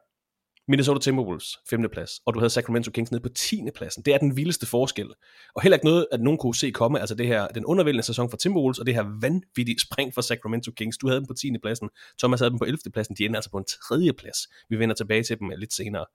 Minnesota 0.69 0.99
Timberwolves, 0.99 1.57
5. 1.69 1.89
plads, 1.91 2.11
og 2.25 2.33
du 2.33 2.39
havde 2.39 2.49
Sacramento 2.49 2.91
Kings 2.91 3.11
nede 3.11 3.23
på 3.23 3.29
10. 3.29 3.61
pladsen. 3.75 4.03
Det 4.03 4.13
er 4.13 4.17
den 4.17 4.37
vildeste 4.37 4.65
forskel. 4.65 5.07
Og 5.55 5.61
heller 5.61 5.75
ikke 5.75 5.85
noget, 5.85 6.07
at 6.11 6.21
nogen 6.21 6.37
kunne 6.37 6.55
se 6.55 6.71
komme, 6.71 6.99
altså 6.99 7.15
det 7.15 7.27
her, 7.27 7.47
den 7.47 7.65
undervældende 7.65 8.03
sæson 8.03 8.29
for 8.29 8.37
Timberwolves, 8.37 8.79
og 8.79 8.85
det 8.85 8.95
her 8.95 9.05
vanvittige 9.21 9.79
spring 9.79 10.13
for 10.13 10.21
Sacramento 10.21 10.71
Kings. 10.71 10.97
Du 10.97 11.07
havde 11.07 11.19
dem 11.19 11.27
på 11.27 11.33
10. 11.33 11.51
pladsen, 11.63 11.89
Thomas 12.19 12.39
havde 12.39 12.49
dem 12.49 12.59
på 12.59 12.65
11. 12.65 12.79
pladsen, 12.93 13.15
de 13.15 13.25
ender 13.25 13.37
altså 13.37 13.51
på 13.51 13.57
en 13.57 13.65
3. 13.89 14.13
plads. 14.17 14.37
Vi 14.69 14.79
vender 14.79 14.95
tilbage 14.95 15.23
til 15.23 15.39
dem 15.39 15.51
øh, 15.51 15.57
lidt 15.57 15.73
senere. 15.73 16.05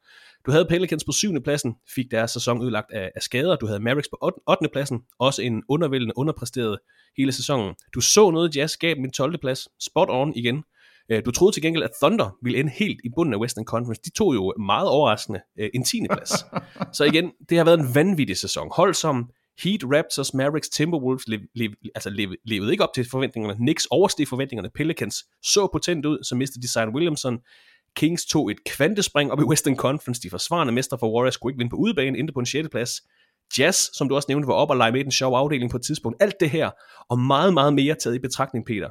Du 0.46 0.50
havde 0.50 0.64
Pelicans 0.64 1.04
på 1.04 1.12
7. 1.12 1.42
pladsen, 1.42 1.74
fik 1.94 2.10
deres 2.10 2.30
sæson 2.30 2.62
ødelagt 2.62 2.92
af, 2.92 3.10
af 3.14 3.22
skader. 3.22 3.56
Du 3.56 3.66
havde 3.66 3.80
Mavericks 3.80 4.08
på 4.08 4.18
8. 4.22 4.38
8. 4.48 4.68
pladsen, 4.72 5.00
også 5.18 5.42
en 5.42 5.62
undervældende, 5.68 6.14
underpræsteret 6.16 6.78
hele 7.16 7.32
sæsonen. 7.32 7.74
Du 7.94 8.00
så 8.00 8.30
noget, 8.30 8.56
Jazz 8.56 8.76
gav 8.76 8.94
dem 8.94 9.04
en 9.04 9.12
12. 9.12 9.38
plads, 9.38 9.68
spot 9.80 10.08
on 10.10 10.32
igen. 10.36 10.64
Øh, 11.12 11.22
Du 11.24 11.30
troede 11.30 11.56
til 11.56 11.62
gengæld, 11.62 11.84
at 11.84 11.90
Thunder 12.02 12.36
ville 12.42 12.58
ende 12.58 12.70
helt 12.70 13.00
i 13.04 13.08
bunden 13.16 13.34
af 13.34 13.38
Western 13.38 13.64
Conference. 13.64 14.02
De 14.04 14.10
tog 14.10 14.34
jo 14.34 14.54
meget 14.58 14.88
overraskende 14.88 15.40
øh, 15.58 15.70
en 15.74 15.84
10. 15.84 16.00
plads. 16.10 16.32
Så 16.96 17.04
igen, 17.04 17.32
det 17.48 17.58
har 17.58 17.64
været 17.64 17.80
en 17.80 17.94
vanvittig 17.94 18.36
sæson. 18.36 18.68
Hold 18.72 18.94
som 18.94 19.30
Heat, 19.64 19.80
Raptors, 19.84 20.34
Mavericks, 20.34 20.68
Timberwolves 20.68 21.28
lev, 21.28 21.40
lev, 21.54 21.70
altså 21.94 22.10
lev, 22.10 22.34
levede 22.44 22.72
ikke 22.72 22.84
op 22.84 22.94
til 22.94 23.10
forventningerne. 23.10 23.56
Knicks 23.56 23.86
oversteg 23.86 24.28
forventningerne. 24.28 24.70
Pelicans 24.74 25.16
så 25.42 25.68
potent 25.72 26.06
ud, 26.06 26.24
så 26.24 26.34
mistede 26.34 26.62
de 26.62 26.72
Zion 26.72 26.94
Williamson. 26.94 27.38
Kings 27.96 28.24
tog 28.26 28.50
et 28.50 28.64
kvantespring 28.64 29.32
op 29.32 29.40
i 29.40 29.42
Western 29.42 29.76
Conference. 29.76 30.22
De 30.22 30.30
forsvarende 30.30 30.72
mestre 30.72 30.98
for 30.98 31.14
Warriors 31.14 31.36
kunne 31.36 31.50
ikke 31.50 31.58
vinde 31.58 31.70
på 31.70 31.76
udebane, 31.76 32.18
endte 32.18 32.32
på 32.32 32.40
en 32.40 32.46
6. 32.46 32.68
plads. 32.68 32.90
Jazz, 33.58 33.88
som 33.94 34.08
du 34.08 34.14
også 34.14 34.26
nævnte, 34.28 34.48
var 34.48 34.54
op 34.54 34.70
og 34.70 34.76
lege 34.76 34.92
med 34.92 35.00
i 35.00 35.02
den 35.02 35.12
sjove 35.12 35.36
afdeling 35.36 35.70
på 35.70 35.76
et 35.76 35.82
tidspunkt. 35.82 36.22
Alt 36.22 36.40
det 36.40 36.50
her, 36.50 36.70
og 37.10 37.18
meget, 37.18 37.54
meget 37.54 37.74
mere 37.74 37.94
taget 37.94 38.16
i 38.16 38.18
betragtning, 38.18 38.66
Peter. 38.66 38.88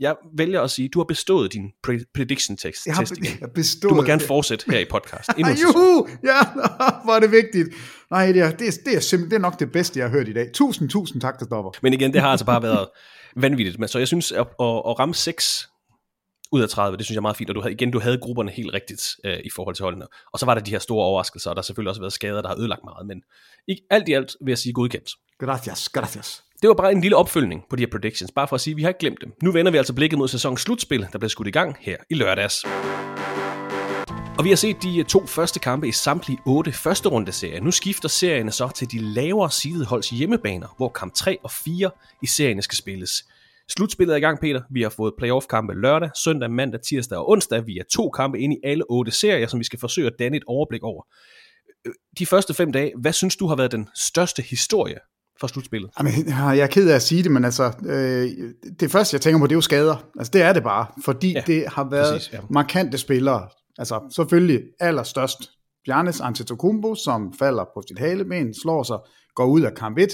Jeg 0.00 0.16
vælger 0.36 0.62
at 0.62 0.70
sige, 0.70 0.88
du 0.88 0.98
har 0.98 1.04
bestået 1.04 1.52
din 1.52 1.72
pre- 1.86 2.10
prediction 2.14 2.56
tekst. 2.56 2.86
Jeg 2.86 2.94
har, 2.94 3.04
test 3.04 3.20
jeg 3.20 3.36
har 3.40 3.50
bestået. 3.54 3.90
Du 3.90 3.94
må 3.94 4.02
gerne 4.02 4.20
fortsætte 4.20 4.64
her 4.70 4.78
i 4.78 4.84
podcast. 4.84 5.30
Juhu! 5.62 6.08
Ja, 6.24 6.40
hvor 7.04 7.12
er 7.12 7.20
det 7.20 7.30
vigtigt. 7.30 7.68
Nej, 8.10 8.32
det 8.32 8.42
er, 8.42 8.50
det, 8.50 8.68
er, 8.68 8.72
det, 8.84 8.96
er 8.96 9.00
simpelthen, 9.00 9.30
det 9.30 9.36
er 9.36 9.40
nok 9.40 9.60
det 9.60 9.72
bedste, 9.72 9.98
jeg 9.98 10.08
har 10.08 10.10
hørt 10.10 10.28
i 10.28 10.32
dag. 10.32 10.50
Tusind, 10.54 10.88
tusind 10.88 11.20
tak, 11.20 11.34
Christoffer. 11.38 11.70
Men 11.82 11.92
igen, 11.92 12.12
det 12.12 12.20
har 12.20 12.28
altså 12.28 12.46
bare 12.46 12.62
været 12.62 12.88
vanvittigt. 13.36 13.78
Men 13.78 13.88
så 13.88 13.98
jeg 13.98 14.08
synes, 14.08 14.32
at, 14.32 14.38
at, 14.40 14.46
at 14.60 14.98
ramme 14.98 15.14
6 15.14 15.68
ud 16.52 16.60
af 16.62 16.68
30, 16.68 16.96
det 16.96 17.06
synes 17.06 17.14
jeg 17.14 17.18
er 17.18 17.22
meget 17.22 17.36
fint, 17.36 17.50
og 17.50 17.56
du 17.56 17.60
havde, 17.60 17.72
igen, 17.72 17.90
du 17.90 18.00
havde 18.00 18.18
grupperne 18.18 18.50
helt 18.50 18.74
rigtigt 18.74 19.16
øh, 19.24 19.38
i 19.44 19.50
forhold 19.50 19.74
til 19.76 19.82
holdene. 19.82 20.06
Og 20.32 20.38
så 20.38 20.46
var 20.46 20.54
der 20.54 20.60
de 20.60 20.70
her 20.70 20.78
store 20.78 21.04
overraskelser, 21.04 21.50
og 21.50 21.56
der 21.56 21.60
har 21.60 21.64
selvfølgelig 21.64 21.90
også 21.90 22.00
været 22.00 22.12
skader, 22.12 22.42
der 22.42 22.48
har 22.48 22.58
ødelagt 22.58 22.84
meget, 22.84 23.06
men 23.06 23.22
i, 23.68 23.80
alt 23.90 24.08
i 24.08 24.12
alt 24.12 24.36
vil 24.40 24.50
jeg 24.50 24.58
sige 24.58 24.72
godkendt. 24.72 25.10
Gracias, 25.38 25.88
gracias 25.88 26.44
det 26.64 26.68
var 26.68 26.74
bare 26.74 26.92
en 26.92 27.00
lille 27.00 27.16
opfølgning 27.16 27.64
på 27.70 27.76
de 27.76 27.82
her 27.82 27.90
predictions, 27.90 28.32
bare 28.32 28.48
for 28.48 28.54
at 28.54 28.60
sige, 28.60 28.72
at 28.72 28.76
vi 28.76 28.82
har 28.82 28.88
ikke 28.88 28.98
glemt 28.98 29.20
dem. 29.20 29.32
Nu 29.42 29.52
vender 29.52 29.72
vi 29.72 29.78
altså 29.78 29.94
blikket 29.94 30.18
mod 30.18 30.28
sæsonens 30.28 30.60
slutspil, 30.60 31.06
der 31.12 31.18
bliver 31.18 31.28
skudt 31.28 31.48
i 31.48 31.50
gang 31.50 31.76
her 31.80 31.96
i 32.10 32.14
lørdags. 32.14 32.64
Og 34.38 34.44
vi 34.44 34.48
har 34.48 34.56
set 34.56 34.82
de 34.82 34.98
eh, 34.98 35.04
to 35.04 35.26
første 35.26 35.60
kampe 35.60 35.88
i 35.88 35.92
samtlige 35.92 36.38
otte 36.46 36.72
første 36.72 37.08
runde 37.08 37.32
serier. 37.32 37.60
Nu 37.60 37.70
skifter 37.70 38.08
serierne 38.08 38.50
så 38.50 38.68
til 38.68 38.92
de 38.92 38.98
lavere 38.98 39.50
sidede 39.50 39.84
holds 39.84 40.10
hjemmebaner, 40.10 40.74
hvor 40.76 40.88
kamp 40.88 41.14
3 41.14 41.38
og 41.42 41.50
4 41.50 41.90
i 42.22 42.26
serierne 42.26 42.62
skal 42.62 42.76
spilles. 42.76 43.24
Slutspillet 43.68 44.14
er 44.14 44.18
i 44.18 44.20
gang, 44.20 44.40
Peter. 44.40 44.62
Vi 44.70 44.82
har 44.82 44.90
fået 44.90 45.14
playoff-kampe 45.18 45.74
lørdag, 45.74 46.10
søndag, 46.16 46.50
mandag, 46.50 46.80
tirsdag 46.80 47.18
og 47.18 47.30
onsdag. 47.30 47.66
Vi 47.66 47.78
er 47.78 47.84
to 47.92 48.10
kampe 48.10 48.40
ind 48.40 48.52
i 48.52 48.56
alle 48.64 48.84
otte 48.90 49.12
serier, 49.12 49.46
som 49.46 49.58
vi 49.58 49.64
skal 49.64 49.78
forsøge 49.78 50.06
at 50.06 50.14
danne 50.18 50.36
et 50.36 50.44
overblik 50.46 50.82
over. 50.82 51.02
Øh, 51.86 51.92
de 52.18 52.26
første 52.26 52.54
fem 52.54 52.72
dage, 52.72 52.92
hvad 53.00 53.12
synes 53.12 53.36
du 53.36 53.46
har 53.46 53.56
været 53.56 53.72
den 53.72 53.88
største 53.94 54.42
historie 54.42 54.98
for 55.44 55.52
slutspillet? 55.52 55.90
Jamen, 55.98 56.12
jeg 56.28 56.58
er 56.58 56.66
ked 56.66 56.90
af 56.90 56.94
at 56.94 57.02
sige 57.02 57.22
det, 57.22 57.30
men 57.30 57.44
altså, 57.44 57.72
øh, 57.86 58.30
det 58.80 58.90
første, 58.90 59.14
jeg 59.14 59.20
tænker 59.20 59.38
på, 59.38 59.46
det 59.46 59.52
er 59.52 59.56
jo 59.56 59.60
skader. 59.60 59.96
Altså, 60.18 60.30
det 60.30 60.42
er 60.42 60.52
det 60.52 60.62
bare, 60.62 60.86
fordi 61.04 61.32
ja, 61.32 61.42
det 61.46 61.64
har 61.68 61.90
været 61.90 62.12
præcis, 62.12 62.32
ja. 62.32 62.38
markante 62.50 62.98
spillere. 62.98 63.48
Altså, 63.78 64.00
selvfølgelig 64.16 64.62
allerstørst 64.80 65.50
Giannis 65.84 66.20
Antetokounmpo, 66.20 66.94
som 66.94 67.32
falder 67.38 67.64
på 67.74 67.82
sit 67.88 67.98
haleben, 67.98 68.54
slår 68.54 68.82
sig, 68.82 68.98
går 69.34 69.46
ud 69.46 69.60
af 69.60 69.74
kamp 69.74 69.98
1, 69.98 70.08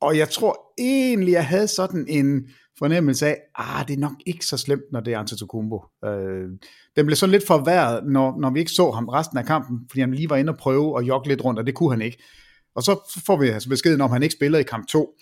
og 0.00 0.18
jeg 0.18 0.28
tror 0.28 0.72
egentlig, 0.78 1.32
jeg 1.32 1.46
havde 1.46 1.68
sådan 1.68 2.06
en 2.08 2.48
fornemmelse 2.78 3.26
af, 3.26 3.36
ah, 3.54 3.88
det 3.88 3.94
er 3.94 4.00
nok 4.00 4.12
ikke 4.26 4.46
så 4.46 4.56
slemt, 4.56 4.92
når 4.92 5.00
det 5.00 5.14
er 5.14 5.18
Antetokounmpo. 5.18 5.84
Øh, 6.04 6.48
den 6.96 7.06
blev 7.06 7.16
sådan 7.16 7.30
lidt 7.30 7.46
forværret, 7.46 8.04
når, 8.06 8.40
når 8.40 8.50
vi 8.50 8.58
ikke 8.58 8.72
så 8.72 8.90
ham 8.90 9.08
resten 9.08 9.38
af 9.38 9.44
kampen, 9.44 9.78
fordi 9.90 10.00
han 10.00 10.14
lige 10.14 10.30
var 10.30 10.36
inde 10.36 10.50
og 10.50 10.56
prøve 10.56 10.98
at 10.98 11.08
jogge 11.08 11.28
lidt 11.28 11.44
rundt, 11.44 11.60
og 11.60 11.66
det 11.66 11.74
kunne 11.74 11.90
han 11.90 12.02
ikke. 12.02 12.22
Og 12.78 12.84
så 12.84 13.20
får 13.26 13.36
vi 13.36 13.48
altså 13.48 13.68
beskeden 13.68 14.00
om, 14.00 14.10
han 14.10 14.22
ikke 14.22 14.32
spiller 14.32 14.58
i 14.58 14.62
kamp 14.62 14.86
2. 14.86 15.14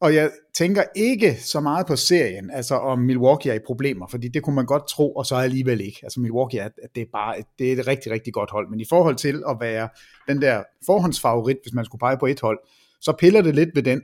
Og 0.00 0.14
jeg 0.14 0.30
tænker 0.56 0.82
ikke 0.96 1.36
så 1.40 1.60
meget 1.60 1.86
på 1.86 1.96
serien, 1.96 2.50
altså 2.50 2.74
om 2.74 2.98
Milwaukee 2.98 3.52
er 3.52 3.56
i 3.56 3.64
problemer, 3.66 4.06
fordi 4.06 4.28
det 4.28 4.42
kunne 4.42 4.56
man 4.56 4.66
godt 4.66 4.88
tro, 4.88 5.14
og 5.14 5.26
så 5.26 5.34
alligevel 5.34 5.80
ikke. 5.80 6.00
Altså 6.02 6.20
Milwaukee 6.20 6.60
er, 6.60 6.68
det 6.94 7.00
er 7.00 7.06
bare 7.12 7.36
det 7.58 7.72
er 7.72 7.80
et 7.80 7.86
rigtig, 7.86 8.12
rigtig 8.12 8.32
godt 8.32 8.50
hold, 8.50 8.70
men 8.70 8.80
i 8.80 8.84
forhold 8.88 9.16
til 9.16 9.42
at 9.48 9.56
være 9.60 9.88
den 10.28 10.42
der 10.42 10.62
forhåndsfavorit, 10.86 11.56
hvis 11.62 11.74
man 11.74 11.84
skulle 11.84 12.00
pege 12.00 12.16
på 12.18 12.26
et 12.26 12.40
hold, 12.40 12.58
så 13.00 13.12
piller 13.18 13.42
det 13.42 13.54
lidt 13.54 13.70
ved 13.74 13.82
den. 13.82 14.02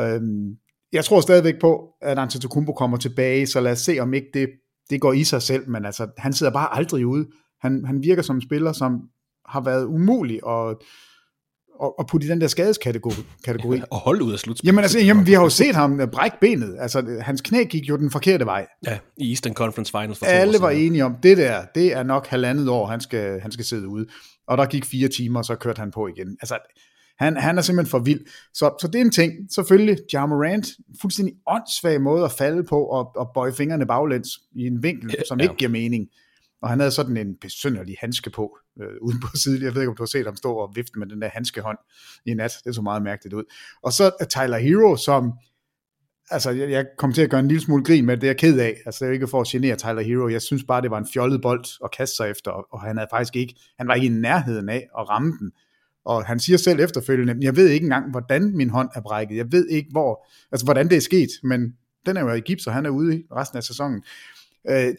Øhm, 0.00 0.56
jeg 0.92 1.04
tror 1.04 1.20
stadigvæk 1.20 1.60
på, 1.60 1.88
at 2.02 2.18
Antetokounmpo 2.18 2.72
kommer 2.72 2.96
tilbage, 2.96 3.46
så 3.46 3.60
lad 3.60 3.72
os 3.72 3.78
se, 3.78 3.98
om 3.98 4.14
ikke 4.14 4.28
det, 4.34 4.48
det 4.90 5.00
går 5.00 5.12
i 5.12 5.24
sig 5.24 5.42
selv, 5.42 5.68
men 5.68 5.84
altså, 5.84 6.08
han 6.18 6.32
sidder 6.32 6.52
bare 6.52 6.76
aldrig 6.76 7.06
ude. 7.06 7.28
Han, 7.60 7.84
han 7.84 8.02
virker 8.02 8.22
som 8.22 8.36
en 8.36 8.42
spiller, 8.42 8.72
som 8.72 9.00
har 9.48 9.60
været 9.60 9.84
umulig 9.84 10.40
at, 10.48 10.76
at, 11.82 11.92
at 11.98 12.06
putte 12.06 12.26
i 12.26 12.30
den 12.30 12.40
der 12.40 12.46
skadeskategori. 12.46 13.22
Kategori. 13.44 13.82
og 13.90 13.98
holde 13.98 14.24
ud 14.24 14.32
af 14.32 14.38
slutspillet. 14.38 14.72
Jamen, 14.72 14.84
altså, 14.84 14.98
jamen, 14.98 15.26
vi 15.26 15.32
har 15.32 15.42
jo 15.42 15.48
set 15.48 15.74
ham 15.74 16.00
øh, 16.00 16.08
brække 16.08 16.36
benet. 16.40 16.76
Altså, 16.78 17.18
hans 17.20 17.40
knæ 17.40 17.64
gik 17.64 17.88
jo 17.88 17.96
den 17.96 18.10
forkerte 18.10 18.46
vej. 18.46 18.66
Ja, 18.86 18.98
i 19.16 19.30
Eastern 19.30 19.54
Conference 19.54 19.90
Finals 19.90 20.18
for 20.18 20.26
Alle 20.26 20.60
var 20.60 20.70
enige 20.70 21.04
om, 21.04 21.14
det 21.22 21.36
der, 21.36 21.64
det 21.74 21.92
er 21.92 22.02
nok 22.02 22.26
halvandet 22.26 22.68
år, 22.68 22.86
han 22.86 23.00
skal, 23.00 23.40
han 23.40 23.52
skal 23.52 23.64
sidde 23.64 23.88
ude. 23.88 24.06
Og 24.48 24.58
der 24.58 24.66
gik 24.66 24.84
fire 24.84 25.08
timer, 25.08 25.38
og 25.38 25.44
så 25.44 25.54
kørte 25.54 25.78
han 25.78 25.90
på 25.90 26.08
igen. 26.08 26.36
Altså, 26.40 26.58
han, 27.18 27.36
han 27.36 27.58
er 27.58 27.62
simpelthen 27.62 27.90
for 27.90 27.98
vild. 27.98 28.20
Så, 28.54 28.76
så 28.80 28.86
det 28.86 28.94
er 28.94 29.04
en 29.04 29.10
ting. 29.10 29.32
Selvfølgelig, 29.54 29.98
Ja 30.12 30.26
Morant, 30.26 30.66
fuldstændig 31.00 31.34
åndssvag 31.46 32.00
måde 32.00 32.24
at 32.24 32.32
falde 32.32 32.64
på 32.64 32.84
og, 32.84 33.10
og 33.16 33.30
bøje 33.34 33.52
fingrene 33.52 33.86
baglæns 33.86 34.28
i 34.54 34.66
en 34.66 34.82
vinkel, 34.82 35.14
ja, 35.18 35.24
som 35.28 35.40
ikke 35.40 35.54
giver 35.54 35.70
mening. 35.70 36.06
Og 36.62 36.68
han 36.68 36.80
havde 36.80 36.90
sådan 36.90 37.16
en 37.16 37.36
besynderlig 37.40 37.96
handske 38.00 38.30
på, 38.30 38.58
øh, 38.80 38.88
uden 39.02 39.20
på 39.20 39.28
siden. 39.42 39.62
Jeg 39.62 39.74
ved 39.74 39.82
ikke, 39.82 39.90
om 39.90 39.96
du 39.96 40.02
har 40.02 40.06
set 40.06 40.26
ham 40.26 40.36
stå 40.36 40.52
og 40.52 40.72
vifte 40.74 40.98
med 40.98 41.06
den 41.06 41.22
der 41.22 41.28
handskehånd 41.28 41.78
i 42.26 42.34
nat. 42.34 42.52
Det 42.64 42.74
så 42.74 42.82
meget 42.82 43.02
mærkeligt 43.02 43.34
ud. 43.34 43.44
Og 43.82 43.92
så 43.92 44.10
er 44.20 44.24
Tyler 44.24 44.58
Hero, 44.58 44.96
som 44.96 45.32
altså, 46.30 46.50
jeg, 46.50 46.70
jeg 46.70 46.86
kom 46.98 47.12
til 47.12 47.22
at 47.22 47.30
gøre 47.30 47.40
en 47.40 47.48
lille 47.48 47.62
smule 47.62 47.84
grin 47.84 48.06
med 48.06 48.16
det, 48.16 48.22
jeg 48.22 48.32
er 48.32 48.38
ked 48.38 48.58
af. 48.58 48.76
Altså, 48.86 49.04
det 49.04 49.10
er 49.10 49.14
ikke 49.14 49.28
for 49.28 49.40
at 49.40 49.46
genere 49.46 49.76
Tyler 49.76 50.00
Hero. 50.00 50.28
Jeg 50.28 50.42
synes 50.42 50.64
bare, 50.68 50.82
det 50.82 50.90
var 50.90 50.98
en 50.98 51.08
fjollet 51.12 51.42
bold 51.42 51.64
at 51.84 51.90
kaste 51.96 52.16
sig 52.16 52.30
efter, 52.30 52.50
og, 52.50 52.66
og 52.72 52.82
han 52.82 52.96
havde 52.96 53.08
faktisk 53.12 53.36
ikke, 53.36 53.54
han 53.78 53.88
var 53.88 53.94
ikke 53.94 54.06
i 54.06 54.10
nærheden 54.10 54.68
af 54.68 54.88
at 54.98 55.08
ramme 55.08 55.32
den. 55.40 55.52
Og 56.04 56.24
han 56.24 56.40
siger 56.40 56.56
selv 56.56 56.80
efterfølgende, 56.80 57.36
jeg 57.40 57.56
ved 57.56 57.68
ikke 57.68 57.84
engang, 57.84 58.10
hvordan 58.10 58.56
min 58.56 58.70
hånd 58.70 58.88
er 58.94 59.00
brækket. 59.00 59.36
Jeg 59.36 59.52
ved 59.52 59.68
ikke, 59.68 59.88
hvor, 59.90 60.26
altså, 60.52 60.66
hvordan 60.66 60.88
det 60.88 60.96
er 60.96 61.00
sket, 61.00 61.28
men 61.42 61.76
den 62.06 62.16
er 62.16 62.20
jo 62.20 62.32
i 62.32 62.40
gips, 62.40 62.66
og 62.66 62.74
han 62.74 62.86
er 62.86 62.90
ude 62.90 63.18
i 63.18 63.24
resten 63.32 63.56
af 63.56 63.64
sæsonen. 63.64 64.02
Øh, 64.70 64.94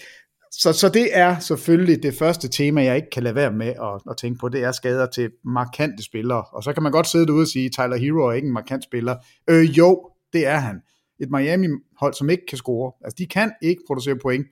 så, 0.59 0.73
så 0.73 0.89
det 0.89 1.17
er 1.17 1.39
selvfølgelig 1.39 2.03
det 2.03 2.13
første 2.13 2.47
tema, 2.47 2.83
jeg 2.83 2.95
ikke 2.95 3.09
kan 3.09 3.23
lade 3.23 3.35
være 3.35 3.51
med 3.51 3.67
at, 3.67 4.01
at 4.09 4.17
tænke 4.17 4.39
på, 4.39 4.49
det 4.49 4.63
er 4.63 4.71
skader 4.71 5.05
til 5.05 5.31
markante 5.45 6.03
spillere. 6.03 6.43
Og 6.53 6.63
så 6.63 6.73
kan 6.73 6.83
man 6.83 6.91
godt 6.91 7.07
sidde 7.07 7.27
derude 7.27 7.41
og 7.41 7.47
sige, 7.47 7.69
Tyler 7.69 7.97
Hero 7.97 8.27
er 8.27 8.33
ikke 8.33 8.47
en 8.47 8.53
markant 8.53 8.83
spiller. 8.83 9.15
Øh, 9.49 9.77
jo, 9.77 10.09
det 10.33 10.47
er 10.47 10.57
han. 10.57 10.81
Et 11.19 11.31
Miami-hold, 11.31 12.13
som 12.13 12.29
ikke 12.29 12.45
kan 12.49 12.57
score. 12.57 12.91
Altså, 13.03 13.15
de 13.17 13.25
kan 13.25 13.51
ikke 13.61 13.81
producere 13.87 14.15
point 14.21 14.47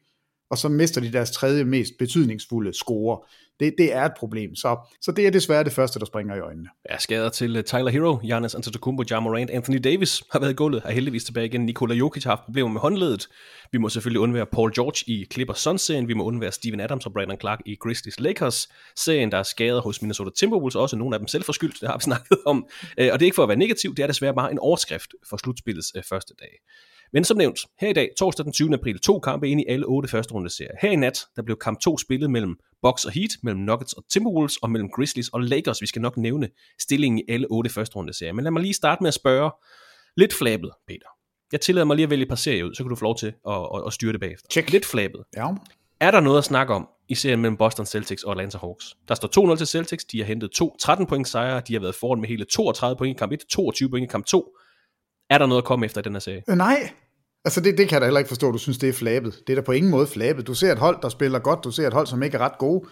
og 0.50 0.58
så 0.58 0.70
mister 0.70 1.02
de 1.02 1.14
deres 1.14 1.32
tredje 1.32 1.64
mest 1.64 1.94
betydningsfulde 2.00 2.74
score. 2.74 3.20
Det, 3.60 3.76
det 3.78 3.94
er 3.94 4.06
et 4.06 4.12
problem, 4.18 4.56
så, 4.56 4.78
så 5.02 5.12
det 5.12 5.28
er 5.28 5.32
desværre 5.32 5.64
det 5.64 5.74
første, 5.74 6.00
der 6.00 6.06
springer 6.06 6.36
i 6.36 6.40
øjnene. 6.40 6.70
Ja, 6.90 6.98
skader 6.98 7.30
til 7.30 7.56
øh, 7.56 7.64
Tyler 7.64 7.90
Hero, 7.90 8.18
Giannis 8.18 8.56
Antetokounmpo, 8.56 9.04
Ja 9.12 9.20
Morant, 9.20 9.50
Anthony 9.50 9.78
Davis 9.84 10.24
har 10.32 10.40
været 10.40 10.52
i 10.52 10.54
gulvet, 10.54 10.82
er 10.86 10.92
heldigvis 10.92 11.24
tilbage 11.24 11.46
igen. 11.46 11.66
Nikola 11.66 11.96
Jokic 11.96 12.24
har 12.24 12.32
haft 12.32 12.46
problemer 12.46 12.70
med 12.70 12.82
håndledet. 12.82 13.28
Vi 13.72 13.78
må 13.78 13.90
selvfølgelig 13.90 14.20
undvære 14.20 14.46
Paul 14.46 14.74
George 14.76 15.04
i 15.08 15.26
Clippers 15.34 15.60
Suns-serien. 15.60 16.08
Vi 16.08 16.14
må 16.14 16.24
undvære 16.24 16.52
Steven 16.52 16.80
Adams 16.80 17.06
og 17.06 17.14
Brandon 17.14 17.40
Clark 17.40 17.60
i 17.66 17.76
Grizzlies 17.76 18.20
Lakers-serien. 18.20 19.32
Der 19.32 19.38
er 19.38 19.44
skader 19.44 19.82
hos 19.82 20.02
Minnesota 20.02 20.32
Timberwolves, 20.38 20.76
også 20.76 20.96
nogle 20.96 21.16
af 21.16 21.20
dem 21.20 21.28
selv 21.28 21.44
forskyldt, 21.44 21.82
det 21.82 21.90
har 21.90 21.98
vi 21.98 22.04
snakket 22.12 22.38
om. 22.46 22.68
Øh, 22.98 23.10
og 23.14 23.20
det 23.20 23.26
er 23.26 23.28
ikke 23.28 23.36
for 23.36 23.44
at 23.44 23.50
være 23.50 23.58
negativ, 23.58 23.96
det 23.96 24.04
er 24.04 24.08
desværre 24.08 24.34
bare 24.34 24.52
en 24.52 24.60
overskrift 24.60 25.12
for 25.30 25.38
slutspillets 25.38 25.92
øh, 25.96 26.04
første 26.04 26.34
dag. 26.40 26.50
Men 27.16 27.24
som 27.24 27.38
nævnt, 27.38 27.60
her 27.80 27.90
i 27.90 27.94
dag, 27.94 28.10
torsdag 28.18 28.46
den 28.46 28.54
20. 28.54 28.74
april, 28.74 29.00
to 29.00 29.20
kampe 29.20 29.50
ind 29.50 29.62
i 29.62 29.66
alle 29.68 29.86
otte 29.86 30.10
første 30.10 30.34
runde 30.34 30.50
serier. 30.50 30.72
Her 30.82 30.92
i 30.92 30.96
nat, 30.96 31.26
der 31.36 31.42
blev 31.42 31.58
kamp 31.58 31.80
2 31.80 31.98
spillet 31.98 32.32
mellem 32.32 32.56
Bucks 32.82 33.06
og 33.06 33.12
Heat, 33.12 33.30
mellem 33.44 33.62
Nuggets 33.62 33.94
og 33.94 34.04
Timberwolves, 34.10 34.58
og 34.58 34.72
mellem 34.72 34.90
Grizzlies 34.90 35.30
og 35.30 35.42
Lakers. 35.42 35.82
Vi 35.82 35.88
skal 35.88 36.02
nok 36.02 36.18
nævne 36.18 36.50
stillingen 36.80 37.20
i 37.20 37.24
alle 37.30 37.48
otte 37.50 37.70
første 37.70 37.96
runde 37.96 38.14
serier. 38.14 38.34
Men 38.34 38.44
lad 38.44 38.52
mig 38.52 38.62
lige 38.62 38.74
starte 38.74 39.04
med 39.04 39.08
at 39.08 39.14
spørge, 39.14 39.52
lidt 40.18 40.34
flabet, 40.34 40.72
Peter. 40.88 41.08
Jeg 41.52 41.62
tillader 41.62 41.86
mig 41.86 41.96
lige 41.96 42.04
at 42.04 42.10
vælge 42.10 42.24
et 42.24 42.30
par 42.30 42.36
serier 42.36 42.64
ud, 42.64 42.74
så 42.74 42.84
kan 42.84 42.90
du 42.90 42.96
få 42.96 43.04
lov 43.04 43.18
til 43.18 43.34
at, 43.48 43.54
at, 43.76 43.84
at 43.88 43.94
styre 43.94 44.12
det 44.14 44.20
bagefter. 44.20 44.48
Check. 44.52 44.72
Lidt 44.72 44.86
flabet. 44.86 45.24
Ja. 45.36 45.48
Er 46.00 46.12
der 46.12 46.20
noget 46.20 46.38
at 46.38 46.44
snakke 46.44 46.74
om 46.74 46.88
i 47.10 47.16
serien 47.16 47.42
mellem 47.42 47.58
Boston 47.58 47.86
Celtics 47.86 48.24
og 48.24 48.32
Atlanta 48.32 48.58
Hawks? 48.58 48.98
Der 49.08 49.16
står 49.16 49.54
2-0 49.54 49.58
til 49.58 49.68
Celtics, 49.68 50.06
de 50.06 50.20
har 50.20 50.26
hentet 50.26 50.52
to 50.52 50.76
13 50.80 51.06
point 51.06 51.28
sejre, 51.28 51.62
de 51.68 51.74
har 51.74 51.80
været 51.80 51.96
foran 51.96 52.20
med 52.20 52.30
hele 52.30 52.46
32 52.46 52.98
point 52.98 53.18
i 53.18 53.20
kamp 53.20 53.32
1, 53.32 53.40
22 53.50 53.90
point 53.90 54.04
i 54.04 54.08
kamp 54.12 54.26
2. 54.26 54.58
Er 55.30 55.38
der 55.38 55.46
noget 55.46 55.62
at 55.62 55.66
komme 55.66 55.86
efter 55.86 56.02
i 56.02 56.04
den 56.04 56.14
her 56.14 56.20
serie? 56.20 56.44
Øh, 56.50 56.56
nej, 56.56 56.90
Altså 57.46 57.62
det, 57.62 57.78
det 57.78 57.88
kan 57.88 57.94
jeg 57.94 58.02
da 58.02 58.06
heller 58.06 58.20
ikke 58.20 58.28
forstå, 58.28 58.52
du 58.52 58.58
synes, 58.58 58.78
det 58.78 58.90
er 58.90 58.94
flabet. 58.94 59.42
Det 59.48 59.54
er 59.54 59.56
da 59.56 59.66
på 59.66 59.72
ingen 59.72 59.92
måde 59.92 60.08
flabet. 60.08 60.48
Du 60.48 60.54
ser 60.54 60.72
et 60.72 60.80
hold, 60.80 61.02
der 61.02 61.10
spiller 61.10 61.40
godt, 61.40 61.64
du 61.64 61.72
ser 61.72 61.88
et 61.88 61.94
hold, 61.94 62.08
som 62.08 62.24
ikke 62.24 62.38
er 62.38 62.42
ret 62.42 62.58
gode. 62.60 62.90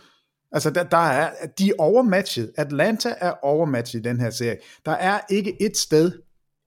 Altså 0.51 0.69
der, 0.69 0.83
der 0.83 0.97
er, 0.97 1.31
de 1.59 1.69
er 1.69 1.73
overmatchet. 1.77 2.51
Atlanta 2.57 3.13
er 3.17 3.33
overmatchet 3.43 3.99
i 3.99 4.03
den 4.03 4.19
her 4.19 4.29
serie. 4.29 4.57
Der 4.85 4.91
er 4.91 5.19
ikke 5.29 5.61
et 5.61 5.77
sted, 5.77 6.11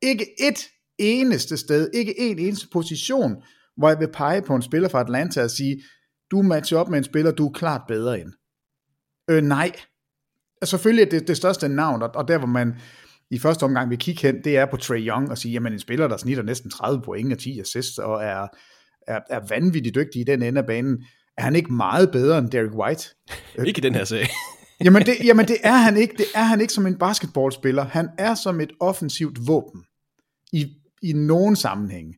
ikke 0.02 0.26
et 0.40 0.58
eneste 0.98 1.56
sted, 1.56 1.90
ikke 1.94 2.20
en 2.20 2.38
eneste 2.38 2.66
position, 2.72 3.36
hvor 3.76 3.88
jeg 3.88 4.00
vil 4.00 4.12
pege 4.12 4.42
på 4.42 4.54
en 4.54 4.62
spiller 4.62 4.88
fra 4.88 5.00
Atlanta 5.00 5.42
og 5.42 5.50
sige, 5.50 5.82
du 6.30 6.42
matcher 6.42 6.78
op 6.78 6.88
med 6.88 6.98
en 6.98 7.04
spiller, 7.04 7.30
du 7.30 7.46
er 7.46 7.52
klart 7.52 7.80
bedre 7.88 8.20
end. 8.20 8.32
Øh, 9.30 9.42
nej. 9.42 9.72
Altså, 10.60 10.70
selvfølgelig 10.70 11.06
er 11.06 11.10
det 11.10 11.28
det 11.28 11.36
største 11.36 11.68
navn, 11.68 12.02
og 12.02 12.28
der 12.28 12.38
hvor 12.38 12.46
man, 12.46 12.74
i 13.30 13.38
første 13.38 13.64
omgang 13.64 13.90
vil 13.90 13.98
kigge 13.98 14.22
hen, 14.22 14.44
det 14.44 14.56
er 14.56 14.66
på 14.66 14.76
Trey 14.76 15.08
Young 15.08 15.30
og 15.30 15.38
sige, 15.38 15.52
jamen 15.52 15.72
en 15.72 15.78
spiller, 15.78 16.08
der 16.08 16.16
snitter 16.16 16.42
næsten 16.42 16.70
30 16.70 17.02
point 17.02 17.32
og 17.32 17.38
10 17.38 17.60
assists 17.60 17.98
og 17.98 18.24
er, 18.24 18.46
er, 19.06 19.20
er 19.30 19.40
vanvittigt 19.48 19.94
dygtig 19.94 20.20
i 20.20 20.24
den 20.24 20.42
ende 20.42 20.60
af 20.60 20.66
banen. 20.66 21.04
Er 21.38 21.42
han 21.42 21.56
ikke 21.56 21.72
meget 21.72 22.10
bedre 22.10 22.38
end 22.38 22.50
Derek 22.50 22.74
White? 22.74 23.04
ikke 23.66 23.78
i 23.78 23.80
den 23.80 23.94
her 23.94 24.04
sag. 24.04 24.28
jamen, 24.84 25.02
det, 25.02 25.14
jamen 25.24 25.48
det 25.48 25.56
er 25.62 25.76
han 25.76 25.96
ikke. 25.96 26.14
Det 26.16 26.26
er 26.34 26.42
han 26.42 26.60
ikke 26.60 26.72
som 26.72 26.86
en 26.86 26.98
basketballspiller. 26.98 27.84
Han 27.84 28.08
er 28.18 28.34
som 28.34 28.60
et 28.60 28.72
offensivt 28.80 29.46
våben 29.46 29.84
i, 30.52 30.66
i 31.02 31.12
nogen 31.12 31.56
sammenhæng. 31.56 32.14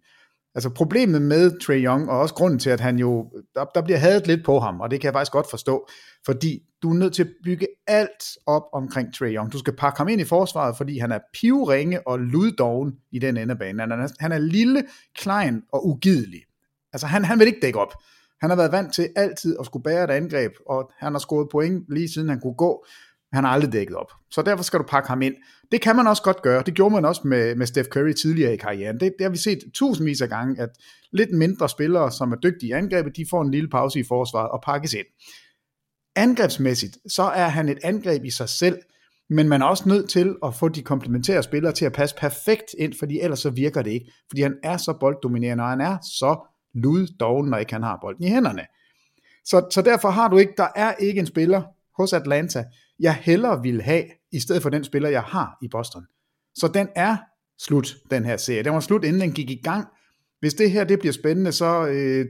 Altså 0.55 0.71
problemet 0.71 1.23
med 1.23 1.61
Trey 1.61 1.85
Young, 1.85 2.11
og 2.11 2.21
også 2.21 2.35
grunden 2.35 2.59
til, 2.59 2.71
at 2.71 2.81
han 2.81 2.99
jo, 2.99 3.31
der, 3.55 3.65
der 3.65 3.83
bliver 3.83 3.99
hadet 3.99 4.27
lidt 4.27 4.45
på 4.45 4.61
ham, 4.61 4.81
og 4.81 4.91
det 4.91 5.01
kan 5.01 5.07
jeg 5.07 5.15
faktisk 5.15 5.33
godt 5.33 5.51
forstå, 5.51 5.89
fordi 6.27 6.61
du 6.83 6.91
er 6.91 6.95
nødt 6.95 7.15
til 7.15 7.23
at 7.23 7.31
bygge 7.45 7.67
alt 7.87 8.25
op 8.47 8.63
omkring 8.73 9.15
Trae 9.15 9.35
Young. 9.35 9.53
Du 9.53 9.59
skal 9.59 9.77
pakke 9.77 9.99
ham 9.99 10.09
ind 10.09 10.21
i 10.21 10.25
forsvaret, 10.25 10.77
fordi 10.77 10.99
han 10.99 11.13
er 11.13 11.19
pivringe 11.41 12.07
og 12.07 12.19
luddoven 12.19 12.93
i 13.13 13.19
den 13.19 13.37
ende 13.37 13.53
af 13.53 13.59
banen. 13.59 13.81
Han 13.81 13.93
er, 13.93 14.09
han 14.21 14.33
er 14.33 14.39
lille, 14.39 14.85
klein 15.15 15.63
og 15.73 15.87
ugidelig. 15.87 16.41
Altså 16.93 17.07
han, 17.07 17.25
han 17.25 17.39
vil 17.39 17.47
ikke 17.47 17.61
dække 17.63 17.79
op. 17.79 17.93
Han 18.41 18.51
har 18.51 18.57
været 18.57 18.73
vant 18.73 18.95
til 18.95 19.09
altid 19.17 19.57
at 19.61 19.67
skulle 19.67 19.83
bære 19.83 20.05
et 20.05 20.11
angreb, 20.11 20.53
og 20.67 20.91
han 20.99 21.13
har 21.13 21.19
scoret 21.19 21.49
point 21.53 21.85
lige 21.89 22.09
siden 22.09 22.29
han 22.29 22.41
kunne 22.41 22.55
gå. 22.55 22.85
Han 23.33 23.45
har 23.45 23.51
aldrig 23.51 23.73
dækket 23.73 23.97
op. 23.97 24.13
Så 24.31 24.43
derfor 24.43 24.65
skal 24.65 24.79
du 24.79 24.85
pakke 24.89 25.09
ham 25.09 25.23
ind. 25.23 25.35
Det 25.73 25.81
kan 25.81 25.97
man 25.97 26.07
også 26.07 26.23
godt 26.23 26.43
gøre. 26.43 26.63
Det 26.67 26.75
gjorde 26.75 26.95
man 26.95 27.05
også 27.05 27.21
med, 27.25 27.55
med 27.55 27.67
Steph 27.67 27.89
Curry 27.89 28.13
tidligere 28.13 28.55
i 28.55 28.57
karrieren. 28.57 29.01
Det, 29.01 29.15
det 29.19 29.25
har 29.25 29.31
vi 29.31 29.37
set 29.37 29.59
tusindvis 29.75 30.21
af 30.21 30.29
gange, 30.29 30.63
at 30.63 30.69
lidt 31.13 31.33
mindre 31.33 31.69
spillere, 31.69 32.13
som 32.13 32.33
er 32.33 32.37
dygtige 32.37 32.69
i 32.69 32.73
angrebet, 32.73 33.17
de 33.17 33.27
får 33.31 33.43
en 33.43 33.51
lille 33.51 33.69
pause 33.69 34.01
i 34.01 34.05
forsvaret 34.09 34.51
og 34.51 34.63
pakkes 34.65 34.93
ind. 34.93 35.07
Angrebsmæssigt, 36.19 36.99
så 37.09 37.23
er 37.23 37.49
han 37.49 37.69
et 37.69 37.79
angreb 37.85 38.25
i 38.25 38.31
sig 38.31 38.49
selv, 38.49 38.79
men 39.31 39.49
man 39.49 39.63
er 39.63 39.67
også 39.67 39.89
nødt 39.89 40.11
til 40.11 40.37
at 40.45 40.55
få 40.55 40.69
de 40.69 40.83
komplementære 40.83 41.43
spillere 41.43 41.73
til 41.73 41.85
at 41.85 41.93
passe 41.93 42.17
perfekt 42.17 42.75
ind, 42.79 42.95
fordi 42.99 43.21
ellers 43.21 43.39
så 43.39 43.51
virker 43.51 43.83
det 43.83 43.91
ikke. 43.91 44.13
Fordi 44.31 44.43
han 44.43 44.55
er 44.63 44.77
så 44.77 44.97
bolddominerende, 45.01 45.65
og 45.65 45.71
han 45.71 45.81
er 45.81 45.99
så 46.19 46.55
luddoven, 46.75 47.51
når 47.51 47.59
ikke 47.59 47.73
han 47.73 47.83
har 47.83 47.99
bolden 48.03 48.25
i 48.25 48.29
hænderne. 48.29 48.67
Så, 49.45 49.67
så 49.71 49.83
derfor 49.83 50.11
har 50.11 50.29
du 50.29 50.39
ikke, 50.39 50.53
der 50.57 50.69
er 50.77 50.95
ikke 50.95 51.21
en 51.21 51.27
spiller 51.27 51.63
hos 51.99 52.13
Atlanta, 52.13 52.65
jeg 53.01 53.15
hellere 53.15 53.63
vil 53.63 53.83
have, 53.83 54.05
i 54.33 54.41
stedet 54.41 54.63
for 54.63 54.71
den 54.71 54.85
spiller, 54.85 55.09
jeg 55.09 55.23
har 55.23 55.59
i 55.63 55.69
Boston. 55.69 56.07
Så 56.55 56.69
den 56.69 56.89
er 56.97 57.17
slut, 57.59 57.97
den 58.11 58.25
her 58.25 58.37
serie. 58.37 58.63
Den 58.63 58.73
var 58.73 58.81
slut, 58.81 59.05
inden 59.05 59.21
den 59.21 59.33
gik 59.33 59.51
i 59.51 59.61
gang. 59.65 59.87
Hvis 60.41 60.55
det 60.55 60.71
her 60.71 60.85
det 60.85 60.99
bliver 60.99 61.13
spændende, 61.13 61.53
så, 61.53 61.87
øh, 61.87 62.27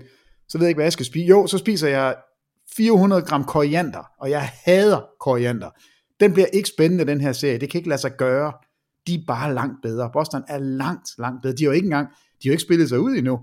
så 0.48 0.58
ved 0.58 0.66
jeg 0.66 0.70
ikke, 0.70 0.78
hvad 0.78 0.84
jeg 0.84 0.92
skal 0.92 1.06
spise. 1.06 1.26
Jo, 1.26 1.46
så 1.46 1.58
spiser 1.58 1.88
jeg 1.88 2.16
400 2.76 3.22
gram 3.22 3.44
koriander, 3.44 4.10
og 4.18 4.30
jeg 4.30 4.50
hader 4.64 5.00
koriander. 5.20 5.70
Den 6.20 6.32
bliver 6.32 6.46
ikke 6.46 6.68
spændende, 6.68 7.06
den 7.06 7.20
her 7.20 7.32
serie. 7.32 7.58
Det 7.58 7.70
kan 7.70 7.78
ikke 7.78 7.88
lade 7.88 8.00
sig 8.00 8.16
gøre. 8.16 8.52
De 9.06 9.14
er 9.14 9.24
bare 9.26 9.54
langt 9.54 9.82
bedre. 9.82 10.10
Boston 10.12 10.42
er 10.48 10.58
langt, 10.58 11.08
langt 11.18 11.42
bedre. 11.42 11.56
De 11.56 11.64
har 11.64 11.70
jo 11.70 11.74
ikke 11.74 11.86
engang, 11.86 12.08
de 12.08 12.48
har 12.48 12.50
jo 12.50 12.52
ikke 12.52 12.62
spillet 12.62 12.88
sig 12.88 13.00
ud 13.00 13.16
endnu. 13.16 13.40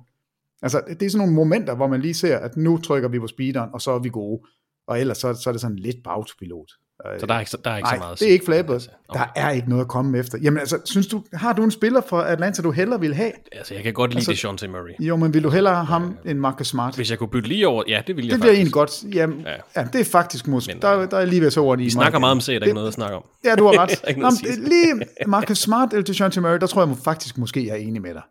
Altså, 0.62 0.82
det 0.90 1.04
er 1.04 1.10
sådan 1.10 1.28
nogle 1.28 1.34
momenter, 1.34 1.76
hvor 1.76 1.88
man 1.88 2.02
lige 2.02 2.14
ser, 2.14 2.38
at 2.38 2.58
nu 2.58 2.78
trykker 2.78 3.10
vi 3.10 3.20
på 3.20 3.28
speederen, 3.28 3.70
og 3.74 3.82
så 3.82 3.92
er 3.92 4.00
vi 4.00 4.10
gode. 4.10 4.42
Og 4.88 5.00
ellers 5.00 5.18
så, 5.18 5.34
så 5.34 5.50
er 5.50 5.52
det 5.52 5.62
sådan 5.62 5.80
lidt 5.80 6.04
bagspilot. 6.04 6.72
Så 7.20 7.26
der 7.26 7.34
er 7.34 7.40
ikke, 7.40 7.58
der 7.66 7.72
er 7.72 7.78
ikke 7.78 7.88
Nej, 7.88 7.96
så 7.96 8.00
meget 8.00 8.20
det 8.20 8.28
er 8.28 8.32
ikke 8.32 8.46
flabet. 8.46 8.90
Der 9.14 9.26
er 9.36 9.50
ikke 9.50 9.70
noget 9.70 9.82
at 9.82 9.88
komme 9.88 10.18
efter. 10.18 10.38
Jamen 10.42 10.60
altså, 10.60 10.80
synes 10.86 11.08
du, 11.08 11.24
har 11.34 11.54
du 11.54 11.64
en 11.64 11.72
spiller 11.72 12.02
for 12.10 12.22
Atlanta, 12.22 12.62
du 12.62 12.72
hellere 12.72 13.00
vil 13.00 13.14
have? 13.16 13.32
Altså, 13.52 13.74
jeg 13.74 13.84
kan 13.84 13.94
godt 13.94 14.12
lide 14.12 14.18
Altså- 14.18 14.32
altså, 14.32 14.42
Dejounte 14.48 14.68
Murray. 14.68 14.92
Jo, 15.08 15.16
men 15.16 15.34
vil 15.34 15.44
du 15.44 15.50
hellere 15.50 15.76
have 15.76 15.86
ham 15.86 16.18
end 16.26 16.40
Marcus 16.40 16.68
Smart? 16.68 16.96
Hvis 16.96 17.10
jeg 17.12 17.20
kunne 17.20 17.28
bytte 17.30 17.48
lige 17.50 17.68
over, 17.68 17.84
ja, 17.88 18.02
det 18.08 18.16
ville 18.16 18.28
jeg 18.28 18.34
Det 18.34 18.42
bliver 18.42 18.54
egentlig 18.54 18.74
godt. 18.74 19.04
Jamen, 19.14 19.40
ja. 19.40 19.50
Ja. 19.52 19.56
ja. 19.76 19.88
det 19.94 20.02
er 20.02 20.06
faktisk 20.06 20.48
måske. 20.48 20.78
Der, 20.82 21.06
der 21.06 21.18
er 21.18 21.26
lige 21.26 21.42
ved 21.42 21.52
så 21.52 21.62
ord 21.62 21.80
i. 21.80 21.84
Vi 21.84 21.90
snakker 21.90 22.20
meget 22.20 22.32
om 22.32 22.42
se, 22.42 22.54
der 22.54 22.60
er 22.60 22.64
ikke 22.64 22.74
noget 22.74 22.88
at 22.88 22.94
snakke 22.94 23.16
om. 23.16 23.24
Ja, 23.46 23.56
du 23.56 23.66
har 23.66 23.80
ret. 23.84 24.18
Men 24.18 24.32
sige. 24.36 24.56
lige 24.70 24.94
Marcus 25.28 25.58
Smart 25.58 25.94
eller 25.94 26.04
Dejounte 26.04 26.42
Murray, 26.42 26.58
der 26.60 26.68
tror 26.68 26.82
jeg 26.82 26.90
må- 26.90 26.98
faktisk 27.04 27.38
måske, 27.38 27.66
jeg 27.68 27.74
er 27.74 27.78
enig 27.78 28.02
med 28.02 28.14
dig. 28.14 28.22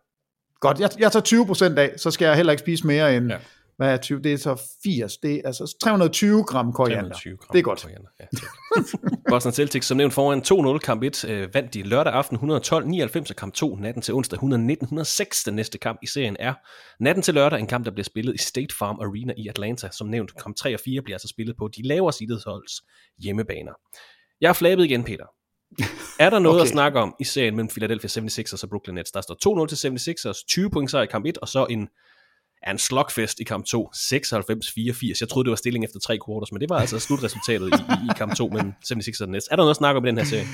Godt, 0.59 0.79
jeg, 0.79 0.89
jeg 0.99 1.11
tager 1.11 1.43
20% 1.73 1.77
af, 1.79 1.91
så 1.97 2.11
skal 2.11 2.25
jeg 2.25 2.35
heller 2.35 2.51
ikke 2.53 2.61
spise 2.61 2.87
mere 2.87 3.15
end, 3.17 3.29
ja. 3.31 3.37
Hvad 3.77 3.93
er 3.93 3.97
20? 3.97 4.21
Det 4.21 4.33
er 4.33 4.37
så 4.37 4.61
80, 4.83 5.17
det 5.17 5.35
er 5.35 5.41
altså 5.45 5.77
320 5.83 6.43
gram 6.43 6.73
koriander. 6.73 7.09
320 7.09 7.37
gram 7.37 7.53
det 7.53 7.59
er 7.59 7.63
godt. 7.63 7.81
koriander, 7.81 8.09
Ja, 8.19 8.25
det 8.31 8.39
er 8.41 8.45
godt. 8.75 9.21
Boston 9.29 9.53
Celtics, 9.53 9.87
som 9.87 9.97
nævnt 9.97 10.13
foran 10.13 10.75
2-0 10.75 10.79
kamp 10.79 11.03
1, 11.03 11.25
øh, 11.25 11.53
vandt 11.53 11.73
de 11.73 11.83
lørdag 11.83 12.13
aften 12.13 12.37
112-99, 12.37 13.29
og 13.29 13.35
kamp 13.35 13.53
2 13.53 13.75
natten 13.75 14.01
til 14.01 14.13
onsdag 14.13 14.39
119-106. 14.39 15.43
Den 15.45 15.55
næste 15.55 15.77
kamp 15.77 15.99
i 16.03 16.07
serien 16.07 16.37
er 16.39 16.53
natten 16.99 17.21
til 17.21 17.33
lørdag, 17.33 17.59
en 17.59 17.67
kamp, 17.67 17.85
der 17.85 17.91
bliver 17.91 18.03
spillet 18.03 18.35
i 18.35 18.37
State 18.37 18.75
Farm 18.79 18.99
Arena 18.99 19.33
i 19.37 19.47
Atlanta. 19.47 19.89
Som 19.91 20.07
nævnt, 20.07 20.43
kamp 20.43 20.55
3 20.55 20.73
og 20.73 20.79
4 20.85 21.01
bliver 21.01 21.15
altså 21.15 21.27
spillet 21.27 21.55
på 21.57 21.69
de 21.77 21.87
lavere 21.87 22.41
holds 22.45 22.81
hjemmebaner. 23.23 23.73
Jeg 24.41 24.49
har 24.49 24.53
flabet 24.53 24.85
igen, 24.85 25.03
Peter. 25.03 25.25
Er 26.19 26.29
der 26.29 26.39
noget. 26.45 26.57
Okay. 26.57 26.65
at 26.65 26.71
snakke 26.71 26.99
om 26.99 27.15
i 27.19 27.23
serien 27.23 27.55
mellem 27.55 27.69
Philadelphia 27.69 28.21
76ers 28.21 28.63
og 28.63 28.69
Brooklyn 28.69 28.93
Nets? 28.93 29.11
Der 29.11 29.21
står 29.21 29.63
2-0 29.65 29.67
til 29.67 29.87
76ers, 29.87 30.45
20 30.47 30.69
point 30.69 30.91
sejr 30.91 31.03
i 31.03 31.05
kamp 31.05 31.25
1, 31.25 31.37
og 31.37 31.47
så 31.47 31.65
en, 31.69 31.87
er 32.63 32.71
en 32.71 32.77
slugfest 32.77 33.39
i 33.39 33.43
kamp 33.43 33.65
2, 33.65 33.89
96-84. 33.95 35.17
Jeg 35.21 35.29
troede, 35.29 35.45
det 35.45 35.49
var 35.49 35.55
stilling 35.55 35.85
efter 35.85 35.99
tre 35.99 36.19
quarters, 36.27 36.51
men 36.51 36.61
det 36.61 36.69
var 36.69 36.79
altså 36.79 36.99
slutresultatet 36.99 37.67
i, 37.67 37.71
i, 37.71 37.95
i 38.09 38.13
kamp 38.17 38.35
2 38.35 38.47
mellem 38.47 38.71
76ers 38.85 39.23
og 39.23 39.29
Nets. 39.29 39.47
Er 39.51 39.55
der 39.55 39.63
noget 39.63 39.69
at 39.69 39.75
snakke 39.75 39.97
om 39.97 40.05
i 40.05 40.07
den 40.07 40.17
her 40.17 40.25
serie? 40.25 40.45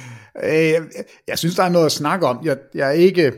Øh, 0.43 0.88
jeg 1.27 1.39
synes, 1.39 1.55
der 1.55 1.63
er 1.63 1.70
noget 1.70 1.86
at 1.86 1.91
snakke 1.91 2.27
om. 2.27 2.46
Jeg, 2.46 2.58
jeg, 2.74 2.88
er, 2.88 2.91
ikke, 2.91 3.31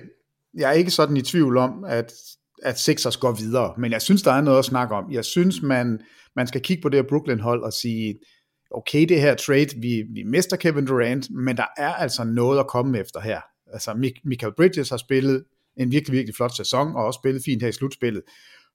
jeg 0.53 0.69
er 0.69 0.73
ikke 0.73 0.91
sådan 0.91 1.17
i 1.17 1.21
tvivl 1.21 1.57
om, 1.57 1.83
at, 1.87 2.13
at 2.63 2.79
Sixers 2.79 3.17
går 3.17 3.31
videre, 3.31 3.73
men 3.77 3.91
jeg 3.91 4.01
synes, 4.01 4.21
der 4.21 4.31
er 4.31 4.41
noget 4.41 4.59
at 4.59 4.65
snakke 4.65 4.95
om. 4.95 5.11
Jeg 5.11 5.25
synes, 5.25 5.61
man, 5.61 5.99
man 6.35 6.47
skal 6.47 6.61
kigge 6.61 6.81
på 6.81 6.89
det 6.89 6.97
her 6.97 7.09
Brooklyn-hold 7.09 7.63
og 7.63 7.73
sige, 7.73 8.15
okay, 8.71 9.05
det 9.09 9.21
her 9.21 9.35
trade, 9.35 9.69
vi, 9.81 10.03
vi 10.13 10.23
mister 10.23 10.57
Kevin 10.57 10.85
Durant, 10.85 11.29
men 11.31 11.57
der 11.57 11.65
er 11.77 11.93
altså 11.93 12.23
noget 12.23 12.59
at 12.59 12.67
komme 12.67 12.99
efter 12.99 13.19
her. 13.19 13.41
Altså, 13.73 14.11
Michael 14.23 14.53
Bridges 14.57 14.89
har 14.89 14.97
spillet 14.97 15.43
en 15.77 15.91
virkelig, 15.91 16.13
virkelig 16.13 16.35
flot 16.35 16.55
sæson, 16.55 16.95
og 16.95 17.05
også 17.05 17.17
spillet 17.17 17.43
fint 17.45 17.61
her 17.61 17.69
i 17.69 17.71
slutspillet. 17.71 18.23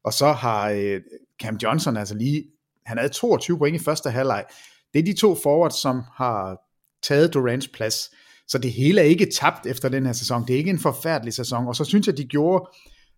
Og 0.05 0.12
så 0.12 0.33
har 0.33 0.71
øh, 0.71 1.00
Cam 1.43 1.57
Johnson 1.62 1.97
altså 1.97 2.14
lige, 2.14 2.45
han 2.87 2.99
havde 2.99 3.12
22 3.12 3.59
point 3.59 3.81
i 3.81 3.85
første 3.85 4.11
halvleg. 4.11 4.45
Det 4.93 4.99
er 4.99 5.02
de 5.02 5.12
to 5.12 5.35
forwards, 5.35 5.81
som 5.81 6.02
har 6.17 6.59
taget 7.02 7.35
Durants 7.35 7.69
plads. 7.69 8.11
Så 8.49 8.58
det 8.58 8.73
hele 8.73 9.00
er 9.00 9.04
ikke 9.04 9.30
tabt 9.30 9.67
efter 9.67 9.89
den 9.89 10.06
her 10.06 10.13
sæson. 10.13 10.47
Det 10.47 10.54
er 10.54 10.58
ikke 10.58 10.71
en 10.71 10.78
forfærdelig 10.78 11.34
sæson. 11.34 11.67
Og 11.67 11.76
så 11.76 11.84
synes 11.84 12.06
jeg, 12.06 12.17
de 12.17 12.25
gjorde, 12.25 12.69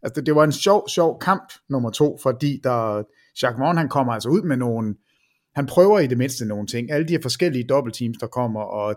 altså 0.03 0.21
det, 0.21 0.27
det 0.27 0.35
var 0.35 0.45
en 0.45 0.53
sjov, 0.53 0.89
sjov 0.89 1.19
kamp 1.21 1.53
nummer 1.69 1.91
to, 1.91 2.19
fordi 2.23 2.61
der, 2.65 3.03
Jacques 3.43 3.61
Vaughn, 3.61 3.79
han 3.79 3.89
kommer 3.89 4.13
altså 4.13 4.29
ud 4.29 4.43
med 4.43 4.57
nogle, 4.57 4.95
han 5.55 5.67
prøver 5.67 5.99
i 5.99 6.07
det 6.07 6.19
mindste 6.19 6.47
nogle 6.47 6.67
ting. 6.67 6.93
Alle 6.93 7.09
de 7.09 7.13
her 7.13 7.23
forskellige 7.23 7.65
dobbeltteams, 7.69 8.19
der 8.19 8.27
kommer, 8.27 8.61
og 8.61 8.97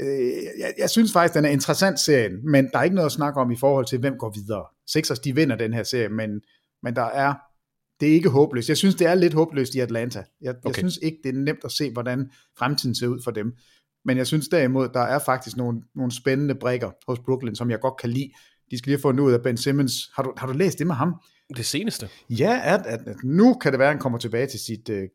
øh, 0.00 0.42
jeg, 0.58 0.74
jeg 0.78 0.90
synes 0.90 1.12
faktisk, 1.12 1.34
den 1.34 1.44
er 1.44 1.48
interessant 1.48 2.00
serien, 2.00 2.50
men 2.50 2.70
der 2.72 2.78
er 2.78 2.82
ikke 2.82 2.96
noget 2.96 3.06
at 3.06 3.12
snakke 3.12 3.40
om 3.40 3.50
i 3.50 3.56
forhold 3.56 3.86
til, 3.86 3.98
hvem 3.98 4.14
går 4.18 4.32
videre. 4.34 4.64
Sixers, 4.86 5.18
de 5.18 5.34
vinder 5.34 5.56
den 5.56 5.74
her 5.74 5.82
serie, 5.82 6.08
men, 6.08 6.30
men 6.82 6.96
der 6.96 7.02
er, 7.02 7.34
det 8.00 8.08
er 8.08 8.12
ikke 8.12 8.28
håbløst. 8.28 8.68
Jeg 8.68 8.76
synes, 8.76 8.94
det 8.94 9.06
er 9.06 9.14
lidt 9.14 9.34
håbløst 9.34 9.74
i 9.74 9.78
Atlanta. 9.78 10.24
Jeg, 10.40 10.50
okay. 10.50 10.66
jeg 10.66 10.74
synes 10.74 10.98
ikke, 11.02 11.18
det 11.24 11.34
er 11.34 11.38
nemt 11.38 11.64
at 11.64 11.72
se, 11.72 11.92
hvordan 11.92 12.30
fremtiden 12.58 12.94
ser 12.94 13.06
ud 13.06 13.20
for 13.24 13.30
dem. 13.30 13.52
Men 14.04 14.16
jeg 14.16 14.26
synes 14.26 14.48
derimod, 14.48 14.88
der 14.94 15.00
er 15.00 15.18
faktisk 15.18 15.56
nogle, 15.56 15.82
nogle 15.94 16.12
spændende 16.12 16.54
brækker 16.54 16.90
hos 17.08 17.18
Brooklyn, 17.18 17.54
som 17.54 17.70
jeg 17.70 17.80
godt 17.80 18.00
kan 18.00 18.10
lide. 18.10 18.30
De 18.70 18.78
skal 18.78 18.90
lige 18.90 18.96
have 18.96 19.02
fundet 19.02 19.24
ud 19.24 19.32
af 19.32 19.42
Ben 19.42 19.56
Simmons. 19.56 20.10
Har 20.14 20.22
du, 20.22 20.32
har 20.36 20.46
du 20.46 20.52
læst 20.52 20.78
det 20.78 20.86
med 20.86 20.94
ham? 20.94 21.14
Det 21.56 21.66
seneste. 21.66 22.08
Ja, 22.30 22.60
at, 22.64 22.86
at, 22.86 23.08
at 23.08 23.16
nu 23.24 23.54
kan 23.54 23.72
det 23.72 23.78
være, 23.78 23.88
at 23.88 23.94
han 23.94 24.00
kommer 24.00 24.18
tilbage 24.18 24.46
til 24.46 24.60
sit 24.60 24.88
øh, 24.88 25.08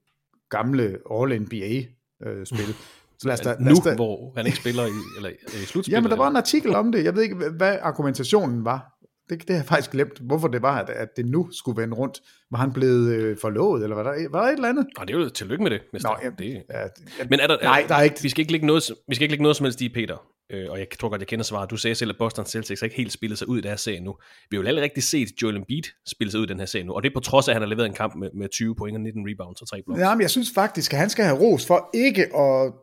gamle 0.50 0.98
All-NBA-spil. 1.12 2.76
Så 3.24 3.28
lad 3.28 3.34
os 3.34 3.40
da, 3.40 3.50
lad 3.50 3.58
Nu, 3.60 3.72
os 3.72 3.80
da, 3.80 3.96
hvor 3.96 4.34
han 4.38 4.46
ikke 4.46 4.58
spiller 4.58 4.86
i, 4.86 4.90
eller, 5.18 5.30
i 5.30 5.34
slutspillet. 5.66 5.88
Jamen, 5.98 6.12
der 6.12 6.18
var 6.18 6.28
en 6.30 6.36
artikel 6.36 6.76
om 6.76 6.92
det. 6.92 7.04
Jeg 7.04 7.16
ved 7.16 7.24
ikke, 7.24 7.36
hvad- 7.58 7.78
argumentationen 7.82 8.66
var. 8.66 8.90
Det, 9.30 9.40
det 9.42 9.50
har 9.50 9.56
jeg 9.56 9.66
faktisk 9.66 9.92
glemt, 9.92 10.20
hvorfor 10.20 10.48
det 10.48 10.62
var, 10.62 10.80
at, 10.80 10.90
at 10.90 11.08
det 11.18 11.26
nu 11.26 11.48
skulle 11.52 11.82
vende 11.82 11.96
rundt. 11.96 12.20
Var 12.52 12.58
han 12.58 12.74
blevet 12.74 13.14
øh, 13.16 13.38
forlovet, 13.42 13.84
eller 13.84 13.96
var 13.96 14.04
der, 14.04 14.30
var 14.32 14.42
der 14.42 14.48
et 14.48 14.54
eller 14.54 14.70
andet? 14.70 14.86
Nå, 15.00 15.06
det 15.06 15.16
er 15.16 15.20
jo 15.20 15.30
tillykke 15.30 15.64
med 15.64 15.72
det. 15.72 15.82
Hvis 15.92 16.04
Nå, 16.04 16.10
der, 16.10 16.16
ja, 16.24 16.30
det. 16.54 16.64
ja, 16.74 17.26
Men 17.30 17.40
er 17.40 17.48
der, 17.48 17.58
Nej, 17.64 17.86
der 17.88 17.96
er 17.96 18.02
ikke... 18.02 18.22
Vi 18.22 18.30
skal 18.30 18.42
ikke 18.42 18.52
lægge 18.52 18.68
noget, 18.68 18.84
vi 19.08 19.16
skal 19.16 19.24
ikke 19.24 19.32
lægge 19.32 19.44
noget 19.44 19.58
som 19.58 19.64
helst 19.64 19.82
i, 19.82 19.90
Peter. 19.90 20.18
Øh, 20.54 20.66
og 20.72 20.80
jeg 20.80 20.88
tror 21.00 21.10
godt, 21.10 21.22
jeg 21.22 21.28
kender 21.28 21.44
svaret. 21.46 21.70
Du 21.72 21.78
sagde 21.78 21.96
selv, 21.96 22.10
at 22.10 22.16
Boston 22.20 22.46
Celtics 22.46 22.82
har 22.82 22.86
ikke 22.86 22.98
helt 22.98 23.12
spillet 23.12 23.40
sig 23.40 23.50
ud 23.50 23.58
i 23.58 23.62
deres 23.62 23.82
serie 23.82 24.00
nu. 24.00 24.16
Vi 24.50 24.58
har 24.58 24.64
jo 24.64 24.68
aldrig 24.68 24.84
rigtig 24.84 25.04
set 25.04 25.28
Joel 25.42 25.56
Embiid 25.58 25.84
spille 26.08 26.32
sig 26.32 26.40
ud 26.40 26.46
i 26.46 26.48
den 26.48 26.60
her 26.60 26.66
serie 26.66 26.86
nu. 26.86 26.94
Og 26.94 27.04
det 27.04 27.10
er 27.10 27.14
på 27.14 27.20
trods 27.20 27.48
af, 27.48 27.52
at 27.52 27.56
han 27.56 27.62
har 27.62 27.70
leveret 27.70 27.86
en 27.88 27.94
kamp 27.94 28.16
med, 28.16 28.30
med 28.36 28.50
20 28.50 28.76
point 28.76 28.96
og 28.98 29.02
19 29.02 29.26
rebounds 29.30 29.62
og 29.62 29.68
3 29.70 29.82
blocks. 29.86 30.02
Ja, 30.02 30.16
men 30.16 30.22
jeg 30.22 30.30
synes 30.30 30.52
faktisk, 30.56 30.94
at 30.94 31.00
han 31.00 31.10
skal 31.10 31.26
have 31.26 31.38
ros 31.40 31.66
for 31.68 31.90
ikke 31.94 32.24
at, 32.38 32.74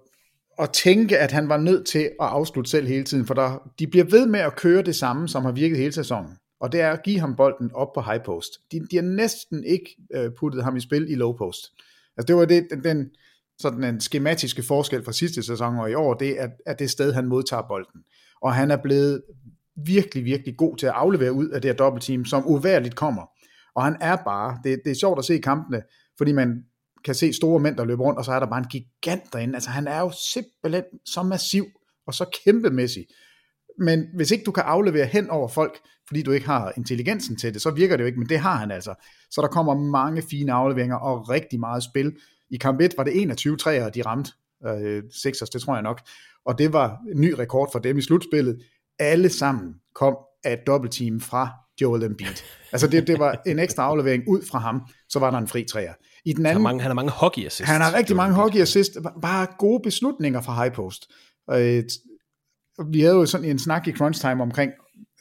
at 0.62 0.70
tænke, 0.70 1.18
at 1.18 1.32
han 1.32 1.48
var 1.48 1.56
nødt 1.56 1.86
til 1.86 1.98
at 1.98 2.26
afslutte 2.26 2.70
selv 2.70 2.86
hele 2.86 3.04
tiden, 3.04 3.26
for 3.26 3.34
der, 3.34 3.70
de 3.78 3.86
bliver 3.86 4.04
ved 4.04 4.26
med 4.26 4.40
at 4.40 4.56
køre 4.56 4.82
det 4.82 4.96
samme, 4.96 5.28
som 5.28 5.44
har 5.44 5.52
virket 5.52 5.78
hele 5.78 5.92
sæsonen. 5.92 6.36
Og 6.60 6.72
det 6.72 6.80
er 6.80 6.90
at 6.90 7.02
give 7.02 7.20
ham 7.20 7.36
bolden 7.36 7.70
op 7.74 7.92
på 7.94 8.00
high 8.00 8.22
post. 8.24 8.50
De, 8.72 8.86
de 8.90 8.96
har 8.96 9.02
næsten 9.02 9.64
ikke 9.64 9.96
øh, 10.14 10.30
puttet 10.38 10.64
ham 10.64 10.76
i 10.76 10.80
spil 10.80 11.10
i 11.10 11.14
low 11.14 11.32
post. 11.32 11.66
Altså 12.16 12.26
det 12.26 12.36
var 12.36 12.44
det, 12.44 12.66
den, 12.70 12.84
den 12.84 13.10
sådan 13.58 13.84
en 13.84 14.00
skematiske 14.00 14.62
forskel 14.62 15.04
fra 15.04 15.12
sidste 15.12 15.42
sæson 15.42 15.78
og 15.78 15.90
i 15.90 15.94
år, 15.94 16.14
det 16.14 16.40
er, 16.40 16.48
at 16.66 16.78
det 16.78 16.90
sted, 16.90 17.12
han 17.12 17.26
modtager 17.26 17.62
bolden. 17.68 18.00
Og 18.42 18.54
han 18.54 18.70
er 18.70 18.76
blevet 18.76 19.22
virkelig, 19.76 20.24
virkelig 20.24 20.56
god 20.56 20.76
til 20.76 20.86
at 20.86 20.92
aflevere 20.92 21.32
ud 21.32 21.48
af 21.48 21.62
det 21.62 21.68
her 21.68 21.76
dobbeltteam, 21.76 22.24
som 22.24 22.46
uværligt 22.46 22.96
kommer. 22.96 23.22
Og 23.74 23.84
han 23.84 23.96
er 24.00 24.16
bare, 24.16 24.58
det, 24.64 24.80
det 24.84 24.90
er 24.90 24.94
sjovt 24.94 25.18
at 25.18 25.24
se 25.24 25.38
kampene, 25.38 25.82
fordi 26.18 26.32
man 26.32 26.64
kan 27.04 27.14
se 27.14 27.32
store 27.32 27.60
mænd, 27.60 27.76
der 27.76 27.84
løber 27.84 28.04
rundt, 28.04 28.18
og 28.18 28.24
så 28.24 28.32
er 28.32 28.40
der 28.40 28.46
bare 28.46 28.58
en 28.58 28.68
gigant 28.70 29.32
derinde. 29.32 29.54
Altså 29.54 29.70
han 29.70 29.88
er 29.88 30.00
jo 30.00 30.12
simpelthen 30.32 30.84
så 31.04 31.22
massiv 31.22 31.66
og 32.06 32.14
så 32.14 32.40
kæmpemæssig. 32.44 33.06
Men 33.78 34.06
hvis 34.14 34.30
ikke 34.30 34.44
du 34.44 34.50
kan 34.50 34.62
aflevere 34.66 35.06
hen 35.06 35.30
over 35.30 35.48
folk, 35.48 35.80
fordi 36.06 36.22
du 36.22 36.30
ikke 36.30 36.46
har 36.46 36.72
intelligensen 36.76 37.36
til 37.36 37.54
det, 37.54 37.62
så 37.62 37.70
virker 37.70 37.96
det 37.96 38.02
jo 38.02 38.06
ikke, 38.06 38.18
men 38.18 38.28
det 38.28 38.38
har 38.38 38.56
han 38.56 38.70
altså. 38.70 38.94
Så 39.30 39.40
der 39.40 39.48
kommer 39.48 39.74
mange 39.74 40.22
fine 40.22 40.52
afleveringer 40.52 40.96
og 40.96 41.28
rigtig 41.28 41.60
meget 41.60 41.82
spil. 41.82 42.16
I 42.50 42.56
kamp 42.56 42.80
1 42.80 42.94
var 42.96 43.04
det 43.04 43.20
21 43.20 43.56
træer, 43.56 43.88
de 43.88 44.02
ramte. 44.02 44.32
Øh, 44.66 45.02
Sixers, 45.22 45.50
det 45.50 45.60
tror 45.60 45.74
jeg 45.74 45.82
nok. 45.82 46.00
Og 46.44 46.58
det 46.58 46.72
var 46.72 46.98
en 47.14 47.20
ny 47.20 47.32
rekord 47.32 47.72
for 47.72 47.78
dem 47.78 47.98
i 47.98 48.02
slutspillet. 48.02 48.62
Alle 48.98 49.28
sammen 49.28 49.74
kom 49.94 50.16
af 50.44 50.52
et 50.52 50.66
dobbeltteam 50.66 51.20
fra 51.20 51.48
Joel 51.80 52.02
Embiid. 52.02 52.42
Altså 52.72 52.86
det, 52.86 53.06
det 53.06 53.18
var 53.18 53.42
en 53.46 53.58
ekstra 53.58 53.82
aflevering 53.82 54.28
ud 54.28 54.42
fra 54.50 54.58
ham, 54.58 54.82
så 55.08 55.18
var 55.18 55.30
der 55.30 55.38
en 55.38 55.48
fri 55.48 55.64
træer. 55.64 55.92
I 56.24 56.32
den 56.32 56.36
Han 56.36 56.44
har 56.44 56.50
anden, 56.50 56.62
mange, 56.62 56.80
han 56.80 56.90
har 56.90 56.94
mange 56.94 57.10
hockey 57.10 57.46
assists. 57.46 57.70
han 57.70 57.80
har 57.80 57.94
rigtig 57.94 58.16
mange 58.16 58.34
hockey 58.34 58.60
assist, 58.60 58.98
bare 59.22 59.46
gode 59.58 59.80
beslutninger 59.82 60.40
fra 60.40 60.62
high 60.62 60.74
post. 60.74 61.06
Øh, 61.50 61.84
vi 62.92 63.00
havde 63.00 63.14
jo 63.14 63.26
sådan 63.26 63.50
en 63.50 63.58
snak 63.58 63.88
i 63.88 63.92
crunch 63.92 64.20
time 64.20 64.42
omkring, 64.42 64.72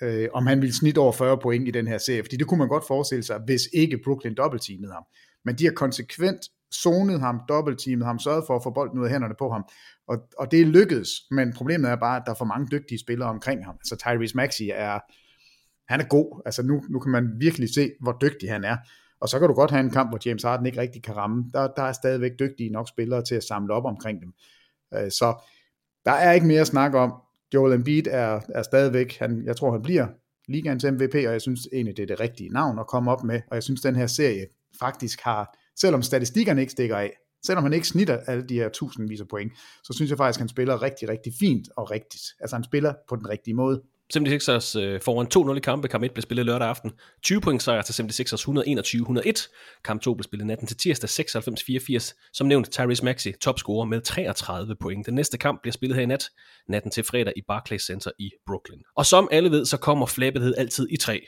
øh, 0.01 0.27
om 0.33 0.47
han 0.47 0.61
ville 0.61 0.75
snit 0.75 0.97
over 0.97 1.11
40 1.11 1.37
point 1.37 1.67
i 1.67 1.71
den 1.71 1.87
her 1.87 1.97
serie, 1.97 2.23
fordi 2.23 2.37
det 2.37 2.47
kunne 2.47 2.57
man 2.57 2.67
godt 2.67 2.87
forestille 2.87 3.23
sig, 3.23 3.39
hvis 3.45 3.61
ikke 3.73 3.99
Brooklyn 4.03 4.35
dobbeltteamede 4.37 4.93
ham. 4.93 5.03
Men 5.45 5.55
de 5.55 5.65
har 5.65 5.71
konsekvent 5.71 6.41
zonet 6.83 7.19
ham, 7.19 7.39
dobbeltteamet 7.49 8.05
ham, 8.05 8.19
sørget 8.19 8.43
for 8.47 8.55
at 8.55 8.63
få 8.63 8.69
bolden 8.69 8.99
ud 8.99 9.05
af 9.05 9.11
hænderne 9.11 9.35
på 9.39 9.51
ham, 9.51 9.63
og, 10.07 10.17
og 10.37 10.51
det 10.51 10.67
lykkedes, 10.67 11.09
men 11.31 11.53
problemet 11.53 11.91
er 11.91 11.95
bare, 11.95 12.17
at 12.17 12.23
der 12.25 12.31
er 12.31 12.35
for 12.35 12.45
mange 12.45 12.67
dygtige 12.71 12.99
spillere 12.99 13.29
omkring 13.29 13.65
ham. 13.65 13.75
Altså 13.79 13.95
Tyrese 13.95 14.37
Maxey 14.37 14.69
er, 14.73 14.99
han 15.91 16.01
er 16.01 16.05
god, 16.05 16.41
altså 16.45 16.63
nu, 16.63 16.83
nu 16.89 16.99
kan 16.99 17.11
man 17.11 17.31
virkelig 17.39 17.73
se, 17.73 17.91
hvor 18.01 18.17
dygtig 18.21 18.51
han 18.51 18.63
er, 18.63 18.77
og 19.21 19.29
så 19.29 19.39
kan 19.39 19.47
du 19.47 19.53
godt 19.53 19.71
have 19.71 19.83
en 19.83 19.89
kamp, 19.89 20.11
hvor 20.11 20.19
James 20.25 20.43
Harden 20.43 20.65
ikke 20.65 20.81
rigtig 20.81 21.03
kan 21.03 21.17
ramme. 21.17 21.45
Der, 21.53 21.67
der 21.67 21.83
er 21.83 21.91
stadigvæk 21.91 22.31
dygtige 22.39 22.69
nok 22.69 22.89
spillere 22.89 23.23
til 23.23 23.35
at 23.35 23.43
samle 23.43 23.73
op 23.73 23.85
omkring 23.85 24.21
dem. 24.21 24.33
Øh, 24.93 25.11
Så 25.11 25.45
der 26.05 26.11
er 26.11 26.31
ikke 26.31 26.47
mere 26.47 26.61
at 26.61 26.67
snakke 26.67 26.99
om. 26.99 27.13
Joel 27.53 27.73
Embiid 27.73 28.07
er, 28.07 28.39
er 28.49 28.63
stadigvæk, 28.63 29.17
han, 29.17 29.43
jeg 29.45 29.55
tror 29.55 29.71
han 29.71 29.81
bliver 29.81 30.07
ligaens 30.47 30.85
MVP, 30.85 31.15
og 31.15 31.21
jeg 31.21 31.41
synes 31.41 31.67
egentlig, 31.73 31.97
det 31.97 32.03
er 32.03 32.07
det 32.07 32.19
rigtige 32.19 32.49
navn 32.49 32.79
at 32.79 32.87
komme 32.87 33.11
op 33.11 33.23
med, 33.23 33.41
og 33.51 33.55
jeg 33.55 33.63
synes, 33.63 33.81
den 33.81 33.95
her 33.95 34.07
serie 34.07 34.45
faktisk 34.79 35.21
har, 35.21 35.57
selvom 35.79 36.01
statistikkerne 36.01 36.61
ikke 36.61 36.71
stikker 36.71 36.97
af, 36.97 37.11
selvom 37.45 37.63
han 37.63 37.73
ikke 37.73 37.87
snitter 37.87 38.17
alle 38.17 38.43
de 38.43 38.55
her 38.55 38.69
tusindvis 38.69 39.21
af 39.21 39.27
point, 39.27 39.51
så 39.83 39.93
synes 39.93 40.09
jeg 40.09 40.17
faktisk, 40.17 40.39
han 40.39 40.49
spiller 40.49 40.81
rigtig, 40.81 41.09
rigtig 41.09 41.33
fint 41.39 41.69
og 41.77 41.91
rigtigt. 41.91 42.23
Altså 42.39 42.55
han 42.55 42.63
spiller 42.63 42.93
på 43.09 43.15
den 43.15 43.29
rigtige 43.29 43.53
måde. 43.53 43.81
76ers 44.17 44.79
øh, 44.79 45.01
foran 45.01 45.51
2-0 45.53 45.57
i 45.57 45.59
kampe. 45.59 45.87
Kamp 45.87 46.03
1 46.03 46.11
blev 46.11 46.21
spillet 46.21 46.45
lørdag 46.45 46.67
aften. 46.67 46.91
20 47.23 47.41
point 47.41 47.63
sejr 47.63 47.81
til 47.81 48.03
76ers 48.03 48.43
121-101. 49.29 49.81
Kamp 49.83 50.01
2 50.01 50.13
blev 50.13 50.23
spillet 50.23 50.47
natten 50.47 50.67
til 50.67 50.77
tirsdag 50.77 51.09
96-84. 51.09 52.29
Som 52.33 52.47
nævnt, 52.47 52.71
Tyrese 52.71 53.05
Maxey 53.05 53.33
topscorer 53.41 53.85
med 53.85 54.01
33 54.01 54.75
point. 54.75 55.05
Den 55.05 55.13
næste 55.13 55.37
kamp 55.37 55.61
bliver 55.61 55.73
spillet 55.73 55.95
her 55.95 56.03
i 56.03 56.05
nat. 56.05 56.29
Natten 56.67 56.91
til 56.91 57.03
fredag 57.03 57.33
i 57.35 57.41
Barclays 57.47 57.85
Center 57.85 58.11
i 58.19 58.31
Brooklyn. 58.47 58.81
Og 58.95 59.05
som 59.05 59.27
alle 59.31 59.51
ved, 59.51 59.65
så 59.65 59.77
kommer 59.77 60.05
flabethed 60.05 60.55
altid 60.57 60.87
i 60.91 60.97
tre. 60.97 61.27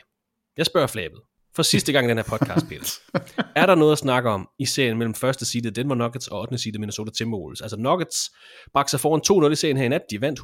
Jeg 0.56 0.66
spørger 0.66 0.86
flabet 0.86 1.20
for 1.56 1.62
sidste 1.62 1.92
gang 1.92 2.06
i 2.06 2.08
den 2.08 2.16
her 2.16 2.24
podcast, 2.24 2.66
Peter. 2.68 3.00
er 3.60 3.66
der 3.66 3.74
noget 3.74 3.92
at 3.92 3.98
snakke 3.98 4.30
om 4.30 4.48
i 4.58 4.66
serien 4.66 4.98
mellem 4.98 5.14
første 5.14 5.44
side 5.44 5.70
Denver 5.70 5.94
Nuggets 5.94 6.28
og 6.28 6.40
8. 6.40 6.58
side 6.58 6.78
Minnesota 6.78 7.10
Timberwolves? 7.10 7.60
Altså 7.60 7.76
Nuggets 7.76 8.30
bragte 8.72 8.90
sig 8.90 9.00
foran 9.00 9.46
2-0 9.48 9.52
i 9.52 9.56
serien 9.56 9.76
her 9.76 9.84
i 9.84 9.88
nat. 9.88 10.02
De 10.10 10.20
vandt 10.20 10.40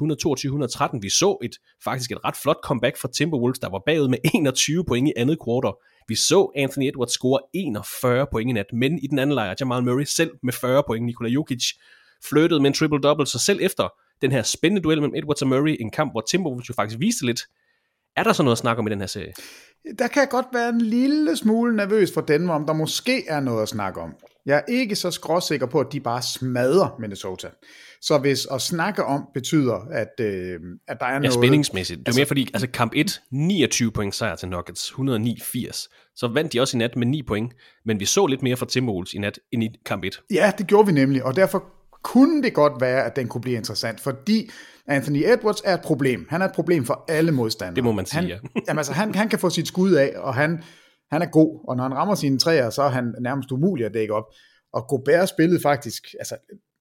122-113. 0.95 0.99
Vi 1.01 1.09
så 1.09 1.37
et 1.43 1.51
faktisk 1.83 2.11
et 2.11 2.17
ret 2.25 2.35
flot 2.35 2.57
comeback 2.63 2.97
fra 2.97 3.09
Timberwolves, 3.15 3.59
der 3.59 3.69
var 3.69 3.81
bagud 3.85 4.07
med 4.07 4.17
21 4.33 4.85
point 4.85 5.07
i 5.07 5.13
andet 5.17 5.37
kvartal. 5.43 5.73
Vi 6.07 6.15
så 6.15 6.51
Anthony 6.55 6.87
Edwards 6.87 7.11
score 7.11 7.39
41 7.53 8.27
point 8.31 8.49
i 8.49 8.53
nat, 8.53 8.65
men 8.73 8.99
i 8.99 9.07
den 9.07 9.19
anden 9.19 9.35
lejr, 9.35 9.55
Jamal 9.59 9.83
Murray 9.83 10.03
selv 10.03 10.31
med 10.43 10.53
40 10.53 10.83
point. 10.87 11.05
Nikola 11.05 11.29
Jokic 11.29 11.63
flyttede 12.29 12.61
med 12.61 12.69
en 12.69 12.73
triple-double, 12.73 13.25
så 13.25 13.39
selv 13.39 13.59
efter 13.61 13.89
den 14.21 14.31
her 14.31 14.43
spændende 14.43 14.81
duel 14.81 15.01
mellem 15.01 15.15
Edwards 15.15 15.41
og 15.41 15.47
Murray, 15.47 15.77
en 15.79 15.91
kamp, 15.91 16.13
hvor 16.13 16.21
Timberwolves 16.21 16.69
jo 16.69 16.73
faktisk 16.73 16.99
viste 16.99 17.25
lidt, 17.25 17.41
er 18.17 18.23
der 18.23 18.33
så 18.33 18.43
noget 18.43 18.55
at 18.55 18.59
snakke 18.59 18.79
om 18.79 18.87
i 18.87 18.89
den 18.89 18.99
her 18.99 19.07
serie? 19.07 19.33
Der 19.99 20.07
kan 20.07 20.27
godt 20.27 20.45
være 20.53 20.69
en 20.69 20.81
lille 20.81 21.35
smule 21.35 21.75
nervøs 21.75 22.13
for 22.13 22.21
Denver, 22.21 22.53
om 22.53 22.65
der 22.65 22.73
måske 22.73 23.27
er 23.27 23.39
noget 23.39 23.61
at 23.61 23.69
snakke 23.69 24.01
om. 24.01 24.15
Jeg 24.45 24.57
er 24.57 24.61
ikke 24.71 24.95
så 24.95 25.11
skråsikker 25.11 25.65
på, 25.65 25.79
at 25.79 25.87
de 25.91 25.99
bare 25.99 26.21
smadrer 26.21 26.95
Minnesota. 26.99 27.47
Så 28.01 28.17
hvis 28.17 28.47
at 28.51 28.61
snakke 28.61 29.03
om 29.05 29.25
betyder, 29.33 29.75
at, 29.91 30.19
øh, 30.19 30.59
at 30.87 30.97
der 30.99 31.05
er 31.05 31.13
ja, 31.13 31.19
noget... 31.19 31.33
spændingsmæssigt. 31.33 31.99
Det 31.99 32.05
er 32.05 32.09
altså, 32.09 32.19
mere 32.19 32.25
fordi, 32.25 32.49
altså 32.53 32.67
kamp 32.67 32.91
1, 32.95 33.21
29 33.31 33.91
point 33.91 34.15
sejr 34.15 34.35
til 34.35 34.49
Nuggets, 34.49 34.89
109-80. 34.91 36.13
Så 36.15 36.27
vandt 36.33 36.53
de 36.53 36.61
også 36.61 36.77
i 36.77 36.79
nat 36.79 36.95
med 36.95 37.07
9 37.07 37.23
point, 37.23 37.53
men 37.85 37.99
vi 37.99 38.05
så 38.05 38.25
lidt 38.25 38.43
mere 38.43 38.57
fra 38.57 38.65
Timberwolves 38.65 39.13
i 39.13 39.17
nat 39.17 39.39
end 39.51 39.63
i 39.63 39.69
kamp 39.85 40.03
1. 40.03 40.21
Ja, 40.31 40.51
det 40.57 40.67
gjorde 40.67 40.87
vi 40.87 40.93
nemlig, 40.93 41.23
og 41.23 41.35
derfor 41.35 41.78
kunne 42.03 42.43
det 42.43 42.53
godt 42.53 42.73
være, 42.81 43.05
at 43.05 43.15
den 43.15 43.27
kunne 43.27 43.41
blive 43.41 43.57
interessant, 43.57 43.99
fordi 43.99 44.49
Anthony 44.87 45.23
Edwards 45.25 45.61
er 45.65 45.73
et 45.73 45.81
problem. 45.81 46.27
Han 46.29 46.41
er 46.41 46.45
et 46.45 46.51
problem 46.51 46.85
for 46.85 47.05
alle 47.07 47.31
modstandere. 47.31 47.75
Det 47.75 47.83
må 47.83 47.91
man 47.91 48.05
sige, 48.05 48.21
han, 48.21 48.29
ja. 48.29 48.37
jamen, 48.67 48.77
altså, 48.77 48.93
han, 48.93 49.15
han 49.15 49.29
kan 49.29 49.39
få 49.39 49.49
sit 49.49 49.67
skud 49.67 49.93
af, 49.93 50.13
og 50.15 50.35
han, 50.35 50.63
han 51.11 51.21
er 51.21 51.25
god, 51.25 51.65
og 51.67 51.75
når 51.75 51.83
han 51.83 51.93
rammer 51.93 52.15
sine 52.15 52.39
træer, 52.39 52.69
så 52.69 52.81
er 52.81 52.89
han 52.89 53.15
nærmest 53.21 53.51
umulig 53.51 53.85
at 53.85 53.93
dække 53.93 54.13
op. 54.13 54.25
Og 54.73 54.87
Gobert 54.87 55.29
spillede 55.29 55.61
faktisk, 55.61 56.03
altså 56.19 56.37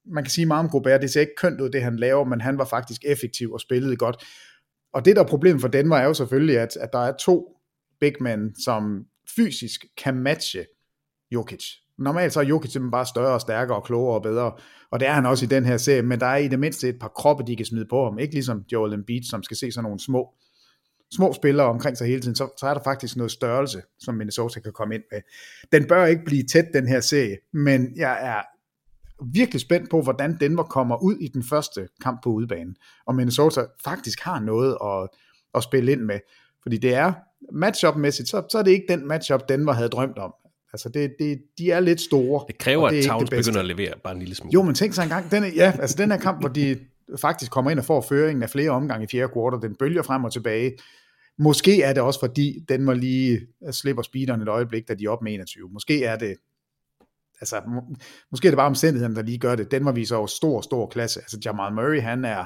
man 0.06 0.24
kan 0.24 0.30
sige 0.30 0.46
meget 0.46 0.64
om 0.64 0.70
Gobert, 0.70 1.02
det 1.02 1.10
ser 1.10 1.20
ikke 1.20 1.36
kønt 1.36 1.60
ud, 1.60 1.70
det 1.70 1.82
han 1.82 1.96
laver, 1.96 2.24
men 2.24 2.40
han 2.40 2.58
var 2.58 2.64
faktisk 2.64 3.04
effektiv 3.04 3.52
og 3.52 3.60
spillede 3.60 3.96
godt. 3.96 4.24
Og 4.94 5.04
det, 5.04 5.16
der 5.16 5.22
er 5.22 5.26
problemet 5.26 5.60
for 5.60 5.68
Danmark, 5.68 6.02
er 6.02 6.06
jo 6.06 6.14
selvfølgelig, 6.14 6.58
at, 6.58 6.76
at 6.76 6.88
der 6.92 6.98
er 6.98 7.12
to 7.16 7.56
big 8.00 8.12
men, 8.20 8.54
som 8.64 9.04
fysisk 9.36 9.86
kan 9.96 10.14
matche 10.14 10.66
Jokic. 11.30 11.64
Normalt 11.98 12.32
så 12.32 12.40
er 12.40 12.44
Jokic 12.44 12.72
simpelthen 12.72 12.90
bare 12.90 13.06
større 13.06 13.34
og 13.34 13.40
stærkere 13.40 13.76
og 13.76 13.84
klogere 13.84 14.14
og 14.14 14.22
bedre, 14.22 14.52
og 14.90 15.00
det 15.00 15.08
er 15.08 15.12
han 15.12 15.26
også 15.26 15.44
i 15.44 15.48
den 15.48 15.64
her 15.64 15.76
serie, 15.76 16.02
men 16.02 16.20
der 16.20 16.26
er 16.26 16.36
i 16.36 16.48
det 16.48 16.58
mindste 16.58 16.88
et 16.88 16.98
par 17.00 17.08
kroppe, 17.08 17.44
de 17.46 17.56
kan 17.56 17.66
smide 17.66 17.86
på 17.90 18.04
ham. 18.04 18.18
Ikke 18.18 18.34
ligesom 18.34 18.64
Joel 18.72 18.92
Embiid, 18.92 19.22
som 19.22 19.42
skal 19.42 19.56
se 19.56 19.72
sådan 19.72 19.84
nogle 19.84 20.00
små, 20.00 20.34
små 21.14 21.32
spillere 21.32 21.66
omkring 21.66 21.96
sig 21.96 22.06
hele 22.06 22.20
tiden, 22.20 22.34
så, 22.34 22.48
så 22.58 22.66
er 22.66 22.74
der 22.74 22.80
faktisk 22.84 23.16
noget 23.16 23.32
størrelse, 23.32 23.82
som 23.98 24.14
Minnesota 24.14 24.60
kan 24.60 24.72
komme 24.72 24.94
ind 24.94 25.02
med. 25.12 25.20
Den 25.72 25.88
bør 25.88 26.06
ikke 26.06 26.24
blive 26.24 26.42
tæt, 26.42 26.64
den 26.74 26.88
her 26.88 27.00
serie, 27.00 27.36
men 27.52 27.92
jeg 27.96 28.18
er 28.22 28.42
virkelig 29.32 29.60
spændt 29.60 29.90
på, 29.90 30.02
hvordan 30.02 30.36
Denver 30.40 30.62
kommer 30.62 31.02
ud 31.02 31.16
i 31.16 31.28
den 31.28 31.42
første 31.50 31.88
kamp 32.02 32.22
på 32.22 32.30
udebane, 32.30 32.74
og 33.06 33.14
Minnesota 33.14 33.60
faktisk 33.84 34.20
har 34.20 34.40
noget 34.40 34.76
at, 34.84 35.08
at 35.54 35.62
spille 35.62 35.92
ind 35.92 36.00
med, 36.00 36.18
fordi 36.62 36.76
det 36.76 36.94
er 36.94 37.12
matchup-mæssigt, 37.52 38.28
så, 38.28 38.42
så 38.50 38.58
er 38.58 38.62
det 38.62 38.70
ikke 38.70 38.86
den 38.88 39.08
matchup, 39.08 39.48
Denver 39.48 39.72
havde 39.72 39.88
drømt 39.88 40.18
om. 40.18 40.34
Altså, 40.72 40.88
det, 40.88 41.14
det, 41.18 41.42
de 41.58 41.70
er 41.70 41.80
lidt 41.80 42.00
store. 42.00 42.44
Det 42.46 42.58
kræver, 42.58 42.90
det 42.90 42.98
at 42.98 43.04
Towns 43.04 43.30
begynder 43.30 43.60
at 43.60 43.66
levere 43.66 43.92
bare 44.04 44.12
en 44.12 44.18
lille 44.18 44.34
smule. 44.34 44.52
Jo, 44.54 44.62
men 44.62 44.74
tænk 44.74 44.94
sig 44.94 45.02
engang, 45.02 45.30
den, 45.30 45.44
ja, 45.54 45.72
altså 45.80 45.96
den 45.96 46.10
her 46.10 46.18
kamp, 46.18 46.40
hvor 46.40 46.48
de 46.48 46.78
faktisk 47.20 47.52
kommer 47.52 47.70
ind 47.70 47.78
og 47.78 47.84
får 47.84 48.00
føringen 48.00 48.42
af 48.42 48.50
flere 48.50 48.70
omgange 48.70 49.04
i 49.04 49.08
fjerde 49.08 49.32
kvartal, 49.32 49.68
den 49.68 49.76
bølger 49.76 50.02
frem 50.02 50.24
og 50.24 50.32
tilbage. 50.32 50.72
Måske 51.38 51.82
er 51.82 51.92
det 51.92 52.02
også, 52.02 52.20
fordi 52.20 52.64
den 52.68 52.84
må 52.84 52.92
lige 52.92 53.40
slipper 53.70 54.02
speederen 54.02 54.42
et 54.42 54.48
øjeblik, 54.48 54.88
da 54.88 54.94
de 54.94 55.04
er 55.04 55.10
op 55.10 55.22
med 55.22 55.34
21. 55.34 55.68
Måske 55.72 56.04
er 56.04 56.16
det 56.16 56.36
altså, 57.40 57.62
må, 57.68 57.80
måske 58.30 58.48
er 58.48 58.50
det 58.50 58.56
bare 58.56 58.66
omstændigheden, 58.66 59.16
der 59.16 59.22
lige 59.22 59.38
gør 59.38 59.54
det. 59.54 59.70
Den 59.70 59.84
må 59.84 59.92
vise 59.92 60.16
over 60.16 60.26
stor, 60.26 60.60
stor 60.60 60.86
klasse. 60.86 61.20
Altså 61.20 61.38
Jamal 61.44 61.72
Murray, 61.72 62.00
han 62.00 62.24
er, 62.24 62.44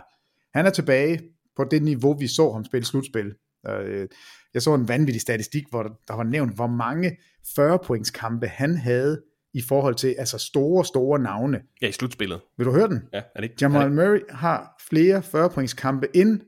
han 0.58 0.66
er 0.66 0.70
tilbage 0.70 1.20
på 1.56 1.64
det 1.64 1.82
niveau, 1.82 2.18
vi 2.18 2.26
så 2.26 2.52
ham 2.52 2.64
spille 2.64 2.86
slutspil. 2.86 3.34
Øh, 3.68 4.08
jeg 4.54 4.62
så 4.62 4.74
en 4.74 4.88
vanvittig 4.88 5.20
statistik, 5.20 5.64
hvor 5.70 5.82
der 6.08 6.14
var 6.14 6.24
nævnt, 6.24 6.54
hvor 6.54 6.66
mange 6.66 7.16
40-points 7.58 8.10
kampe 8.10 8.46
han 8.46 8.76
havde 8.76 9.22
i 9.54 9.62
forhold 9.68 9.94
til 9.94 10.14
altså 10.18 10.38
store, 10.38 10.84
store 10.84 11.18
navne. 11.18 11.60
Ja, 11.82 11.88
i 11.88 11.92
slutspillet. 11.92 12.40
Vil 12.58 12.66
du 12.66 12.72
høre 12.72 12.88
den? 12.88 13.02
Ja, 13.12 13.18
er 13.18 13.40
det 13.40 13.42
ikke? 13.42 13.56
Jamal 13.60 13.82
er 13.82 13.86
det? 13.86 13.94
Murray 13.94 14.20
har 14.30 14.82
flere 14.88 15.18
40-points 15.18 15.74
kampe 15.74 16.16
end 16.16 16.40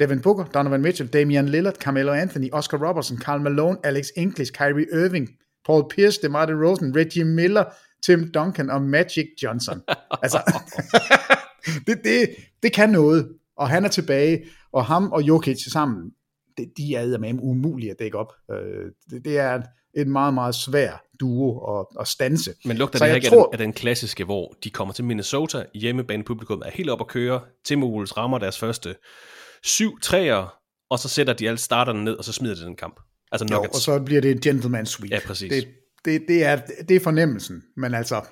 Devin 0.00 0.20
Booker, 0.20 0.44
Donovan 0.44 0.82
Mitchell, 0.82 1.08
Damian 1.08 1.48
Lillard, 1.48 1.74
Carmelo 1.74 2.12
Anthony, 2.12 2.48
Oscar 2.52 2.88
Robertson, 2.88 3.16
Karl 3.16 3.40
Malone, 3.40 3.76
Alex 3.84 4.06
English, 4.16 4.52
Kyrie 4.52 4.86
Irving, 4.92 5.28
Paul 5.66 5.88
Pierce, 5.90 6.20
DeMar 6.22 6.46
DeRozan, 6.46 6.96
Reggie 6.96 7.24
Miller, 7.24 7.64
Tim 8.06 8.32
Duncan 8.32 8.70
og 8.70 8.82
Magic 8.82 9.26
Johnson. 9.42 9.82
altså, 10.22 10.38
det, 11.86 12.04
det, 12.04 12.28
det 12.62 12.72
kan 12.72 12.90
noget, 12.90 13.28
og 13.56 13.68
han 13.68 13.84
er 13.84 13.88
tilbage, 13.88 14.44
og 14.72 14.84
ham 14.84 15.12
og 15.12 15.22
Jokic 15.22 15.72
sammen, 15.72 16.10
det, 16.58 16.72
de 16.76 16.94
er 16.94 17.18
med 17.18 17.34
umulige 17.42 17.90
at 17.90 17.98
dække 17.98 18.18
op. 18.18 18.32
Øh, 18.50 18.90
det, 19.10 19.24
det 19.24 19.38
er 19.38 19.62
en 19.94 20.10
meget, 20.10 20.34
meget 20.34 20.54
svær 20.54 21.04
duo 21.20 21.78
at, 21.78 21.86
at 22.00 22.08
stanse. 22.08 22.54
Men 22.64 22.76
lugter 22.76 22.98
det 22.98 23.14
ikke 23.14 23.28
tror, 23.28 23.48
af, 23.52 23.58
den, 23.58 23.66
den 23.66 23.72
klassiske, 23.72 24.24
hvor 24.24 24.54
de 24.64 24.70
kommer 24.70 24.94
til 24.94 25.04
Minnesota, 25.04 25.64
hjemmebanepublikum 25.74 26.62
er 26.66 26.70
helt 26.70 26.90
op 26.90 27.00
at 27.00 27.06
køre, 27.06 27.40
Timberwolves 27.64 28.16
rammer 28.16 28.38
deres 28.38 28.58
første 28.58 28.94
syv 29.62 30.00
træer, 30.00 30.54
og 30.90 30.98
så 30.98 31.08
sætter 31.08 31.32
de 31.32 31.48
alle 31.48 31.58
starterne 31.58 32.04
ned, 32.04 32.14
og 32.14 32.24
så 32.24 32.32
smider 32.32 32.54
de 32.54 32.60
den 32.60 32.76
kamp. 32.76 33.00
Altså 33.32 33.46
jo, 33.50 33.60
og 33.60 33.74
så 33.74 34.00
bliver 34.00 34.20
det 34.20 34.30
en 34.30 34.40
gentleman 34.40 34.86
sweep. 34.86 35.10
Ja, 35.10 35.18
præcis. 35.26 35.52
Det, 35.52 35.68
det, 36.04 36.22
det, 36.28 36.44
er, 36.44 36.60
det 36.88 36.96
er 36.96 37.00
fornemmelsen, 37.00 37.62
men 37.76 37.94
altså, 37.94 38.24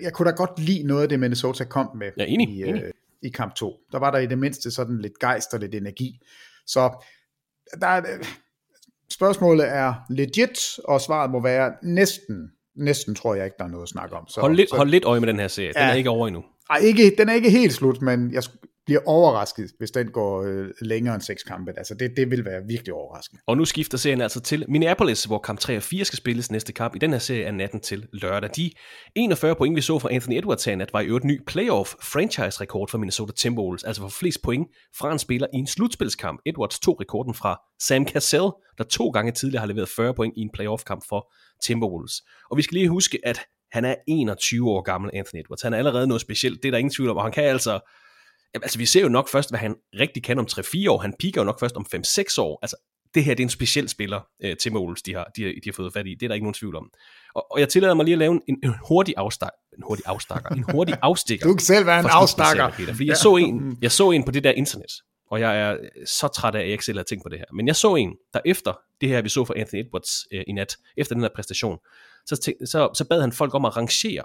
jeg 0.00 0.12
kunne 0.12 0.30
da 0.30 0.36
godt 0.36 0.58
lide 0.58 0.82
noget 0.82 1.02
af 1.02 1.08
det, 1.08 1.20
Minnesota 1.20 1.64
kom 1.64 1.96
med 1.96 2.10
ja, 2.16 2.24
enig, 2.24 2.48
i, 2.48 2.62
enig. 2.62 2.82
Øh, 2.82 2.90
i 3.22 3.28
kamp 3.28 3.54
2. 3.54 3.76
Der 3.92 3.98
var 3.98 4.10
der 4.10 4.18
i 4.18 4.26
det 4.26 4.38
mindste 4.38 4.70
sådan 4.70 4.98
lidt 4.98 5.18
gejst 5.18 5.54
og 5.54 5.60
lidt 5.60 5.74
energi. 5.74 6.20
Så 6.66 7.04
der 7.80 7.86
er, 7.86 8.02
spørgsmålet 9.10 9.68
er 9.68 9.94
legit, 10.10 10.78
og 10.84 11.00
svaret 11.00 11.30
må 11.30 11.42
være 11.42 11.72
næsten, 11.82 12.50
næsten 12.76 13.14
tror 13.14 13.34
jeg 13.34 13.44
ikke, 13.44 13.56
der 13.58 13.64
er 13.64 13.68
noget 13.68 13.82
at 13.82 13.88
snakke 13.88 14.16
om. 14.16 14.28
Så, 14.28 14.40
hold, 14.40 14.56
lidt, 14.56 14.70
så, 14.70 14.76
hold 14.76 14.88
lidt 14.88 15.04
øje 15.04 15.20
med 15.20 15.28
den 15.28 15.40
her 15.40 15.48
serie, 15.48 15.72
den 15.72 15.82
ja, 15.82 15.88
er 15.88 15.94
ikke 15.94 16.10
over 16.10 16.26
endnu. 16.26 16.44
Ej, 16.70 16.76
ikke, 16.76 17.14
den 17.18 17.28
er 17.28 17.32
ikke 17.32 17.50
helt 17.50 17.72
slut, 17.72 18.02
men 18.02 18.32
jeg 18.32 18.42
bliver 18.90 19.02
overrasket, 19.06 19.70
hvis 19.78 19.90
den 19.90 20.10
går 20.10 20.42
øh, 20.42 20.68
længere 20.80 21.14
end 21.14 21.22
seks 21.22 21.42
kampe. 21.42 21.72
Altså 21.76 21.94
det, 21.94 22.12
det 22.16 22.30
vil 22.30 22.44
være 22.44 22.62
virkelig 22.68 22.94
overraskende. 22.94 23.42
Og 23.46 23.56
nu 23.56 23.64
skifter 23.64 23.98
serien 23.98 24.20
altså 24.20 24.40
til 24.40 24.64
Minneapolis, 24.68 25.24
hvor 25.24 25.38
kamp 25.38 25.58
3 25.58 25.76
og 25.76 25.82
4 25.82 26.04
skal 26.04 26.16
spilles 26.16 26.50
næste 26.50 26.72
kamp. 26.72 26.96
I 26.96 26.98
den 26.98 27.12
her 27.12 27.18
serie 27.18 27.46
af 27.46 27.54
natten 27.54 27.80
til 27.80 28.06
lørdag. 28.12 28.50
De 28.56 28.70
41 29.14 29.54
point, 29.54 29.76
vi 29.76 29.80
så 29.80 29.98
fra 29.98 30.12
Anthony 30.12 30.38
Edwards 30.38 30.64
her 30.64 30.76
nat, 30.76 30.92
var 30.92 31.00
i 31.00 31.06
øvrigt 31.06 31.24
ny 31.24 31.40
playoff 31.46 31.94
franchise-rekord 32.02 32.88
for 32.90 32.98
Minnesota 32.98 33.32
Timberwolves, 33.32 33.84
altså 33.84 34.02
for 34.02 34.08
flest 34.08 34.42
point 34.42 34.68
fra 34.98 35.12
en 35.12 35.18
spiller 35.18 35.46
i 35.54 35.56
en 35.56 35.66
slutspilskamp. 35.66 36.40
Edwards 36.46 36.78
tog 36.78 37.00
rekorden 37.00 37.34
fra 37.34 37.60
Sam 37.80 38.06
Cassell, 38.08 38.48
der 38.78 38.84
to 38.84 39.08
gange 39.08 39.32
tidligere 39.32 39.60
har 39.60 39.66
leveret 39.66 39.88
40 39.88 40.14
point 40.14 40.34
i 40.36 40.40
en 40.40 40.50
playoff-kamp 40.54 41.02
for 41.08 41.32
Timberwolves. 41.64 42.12
Og 42.50 42.56
vi 42.56 42.62
skal 42.62 42.74
lige 42.74 42.88
huske, 42.88 43.18
at 43.24 43.40
han 43.72 43.84
er 43.84 43.94
21 44.08 44.70
år 44.70 44.82
gammel, 44.82 45.10
Anthony 45.14 45.40
Edwards. 45.40 45.62
Han 45.62 45.72
er 45.72 45.78
allerede 45.78 46.06
noget 46.06 46.20
specielt, 46.20 46.62
det 46.62 46.68
er 46.68 46.72
der 46.72 46.78
ingen 46.78 46.94
tvivl 46.94 47.10
om, 47.10 47.16
og 47.16 47.22
han 47.22 47.32
kan 47.32 47.44
altså 47.44 47.80
Jamen, 48.54 48.64
altså, 48.64 48.78
vi 48.78 48.86
ser 48.86 49.02
jo 49.02 49.08
nok 49.08 49.28
først, 49.28 49.50
hvad 49.50 49.58
han 49.58 49.76
rigtig 49.94 50.22
kan 50.22 50.38
om 50.38 50.46
3-4 50.50 50.90
år. 50.90 50.98
Han 50.98 51.14
piker 51.18 51.40
jo 51.40 51.44
nok 51.44 51.60
først 51.60 51.76
om 51.76 51.86
5-6 51.94 52.40
år. 52.40 52.58
Altså, 52.62 52.76
det 53.14 53.24
her 53.24 53.34
det 53.34 53.42
er 53.42 53.46
en 53.46 53.50
speciel 53.50 53.88
spiller, 53.88 54.20
øh, 54.42 54.56
Tim 54.56 54.76
Oles, 54.76 55.02
de 55.02 55.14
har, 55.14 55.30
de, 55.36 55.42
de 55.42 55.60
har 55.64 55.72
fået 55.72 55.92
fat 55.92 56.06
i. 56.06 56.14
Det 56.14 56.22
er 56.22 56.28
der 56.28 56.34
ikke 56.34 56.44
nogen 56.44 56.54
tvivl 56.54 56.76
om. 56.76 56.90
Og, 57.34 57.52
og 57.52 57.60
jeg 57.60 57.68
tillader 57.68 57.94
mig 57.94 58.04
lige 58.04 58.12
at 58.12 58.18
lave 58.18 58.40
en, 58.48 58.56
en 58.64 58.74
hurtig 58.88 59.14
afstak, 59.16 59.52
en 59.76 59.82
hurtig 59.82 60.04
afstakker, 60.06 60.50
en 60.50 60.64
hurtig 60.72 60.96
afstikker. 61.02 61.46
Du 61.46 61.54
kan 61.54 61.60
selv 61.60 61.86
være 61.86 62.00
en 62.00 62.06
afstakker. 62.10 62.70
Peter, 62.70 62.92
fordi 62.92 63.08
jeg, 63.08 63.16
så 63.16 63.36
en, 63.36 63.78
jeg 63.82 63.92
så 63.92 64.10
en 64.10 64.24
på 64.24 64.30
det 64.30 64.44
der 64.44 64.52
internet, 64.52 64.92
og 65.30 65.40
jeg 65.40 65.60
er 65.60 65.76
så 66.06 66.28
træt 66.28 66.54
af, 66.54 66.58
at 66.58 66.64
jeg 66.64 66.72
ikke 66.72 66.84
selv 66.84 66.98
har 66.98 67.04
tænkt 67.04 67.22
på 67.22 67.28
det 67.28 67.38
her. 67.38 67.44
Men 67.52 67.66
jeg 67.66 67.76
så 67.76 67.94
en, 67.94 68.14
der 68.34 68.40
efter 68.44 68.72
det 69.00 69.08
her, 69.08 69.22
vi 69.22 69.28
så 69.28 69.44
for 69.44 69.54
Anthony 69.56 69.80
Edwards 69.80 70.26
øh, 70.32 70.44
i 70.46 70.52
nat, 70.52 70.76
efter 70.96 71.14
den 71.14 71.22
her 71.22 71.30
præstation, 71.34 71.78
så, 72.26 72.36
tænk, 72.36 72.56
så, 72.64 72.88
så 72.94 73.04
bad 73.04 73.20
han 73.20 73.32
folk 73.32 73.54
om 73.54 73.64
at 73.64 73.76
rangere 73.76 74.24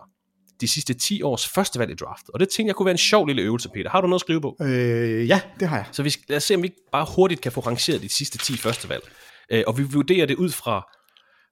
de 0.62 0.68
sidste 0.68 0.94
10 0.94 1.22
års 1.22 1.48
første 1.48 1.80
valg 1.80 1.92
i 1.92 1.96
draftet. 1.96 2.30
Og 2.30 2.40
det 2.40 2.50
tænkte 2.50 2.68
jeg 2.68 2.76
kunne 2.76 2.86
være 2.86 2.92
en 2.92 2.98
sjov 2.98 3.28
lille 3.28 3.42
øvelse, 3.42 3.70
Peter. 3.70 3.90
Har 3.90 4.02
du 4.02 4.08
noget 4.08 4.18
at 4.18 4.22
skrive 4.22 4.42
på? 4.42 4.58
Øh, 4.62 5.28
ja, 5.28 5.42
det 5.60 5.68
har 5.68 5.78
jeg. 5.78 5.86
Så 5.92 6.04
vi 6.04 6.10
skal, 6.10 6.24
lad 6.30 6.38
os 6.38 6.44
se, 6.44 6.56
om 6.56 6.62
vi 6.62 6.68
ikke 6.68 6.82
bare 6.92 7.08
hurtigt 7.16 7.42
kan 7.42 7.52
få 7.52 7.60
rangeret 7.60 8.02
de 8.02 8.10
sidste 8.10 8.38
10 8.38 8.58
første 8.58 8.90
valg. 8.90 9.04
Øh, 9.52 9.64
og 9.68 9.78
vi 9.78 9.84
vurderer 9.84 10.26
det 10.26 10.36
ud 10.36 10.50
fra 10.50 10.88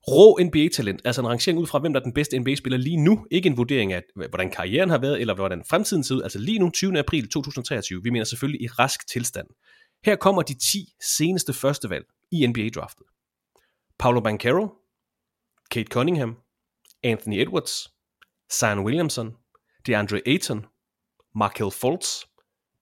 rå 0.08 0.40
NBA-talent, 0.44 1.02
altså 1.06 1.22
en 1.22 1.28
rangering 1.28 1.60
ud 1.60 1.68
fra, 1.68 1.80
hvem 1.80 1.94
der 1.94 2.00
er 2.00 2.04
den 2.04 2.14
bedste 2.14 2.40
NBA-spiller 2.40 2.78
lige 2.78 2.98
nu, 2.98 3.26
ikke 3.32 3.48
en 3.48 3.58
vurdering 3.58 3.94
af, 3.94 4.04
hvordan 4.30 4.52
karrieren 4.52 4.90
har 4.90 4.98
været, 4.98 5.22
eller 5.22 5.34
hvordan 5.36 5.64
fremtiden 5.70 6.04
ser 6.04 6.16
ud, 6.16 6.22
altså 6.22 6.40
lige 6.40 6.60
nu 6.60 6.70
20. 6.70 7.00
april 7.00 7.30
2023, 7.30 8.04
vi 8.04 8.10
mener 8.10 8.26
selvfølgelig 8.26 8.62
i 8.62 8.68
rask 8.68 9.08
tilstand. 9.08 9.48
Her 10.06 10.16
kommer 10.16 10.42
de 10.42 10.54
10 10.54 10.94
seneste 11.18 11.54
førstevalg 11.54 12.06
i 12.32 12.48
NBA-draftet. 12.48 13.06
Paolo 14.00 14.20
Banchero, 14.20 14.74
Kate 15.72 15.90
Cunningham, 15.92 16.36
Anthony 17.04 17.42
Edwards, 17.42 17.93
Zion 18.52 18.84
Williamson, 18.84 19.36
DeAndre 19.84 20.22
Ayton, 20.26 20.68
Markel 21.34 21.72
Fultz, 21.72 22.26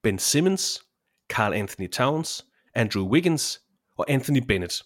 Ben 0.02 0.18
Simmons, 0.18 0.80
Carl 1.28 1.54
Anthony 1.54 1.88
Towns, 1.88 2.44
Andrew 2.74 3.04
Wiggins 3.04 3.60
og 3.96 4.10
Anthony 4.10 4.40
Bennett. 4.40 4.82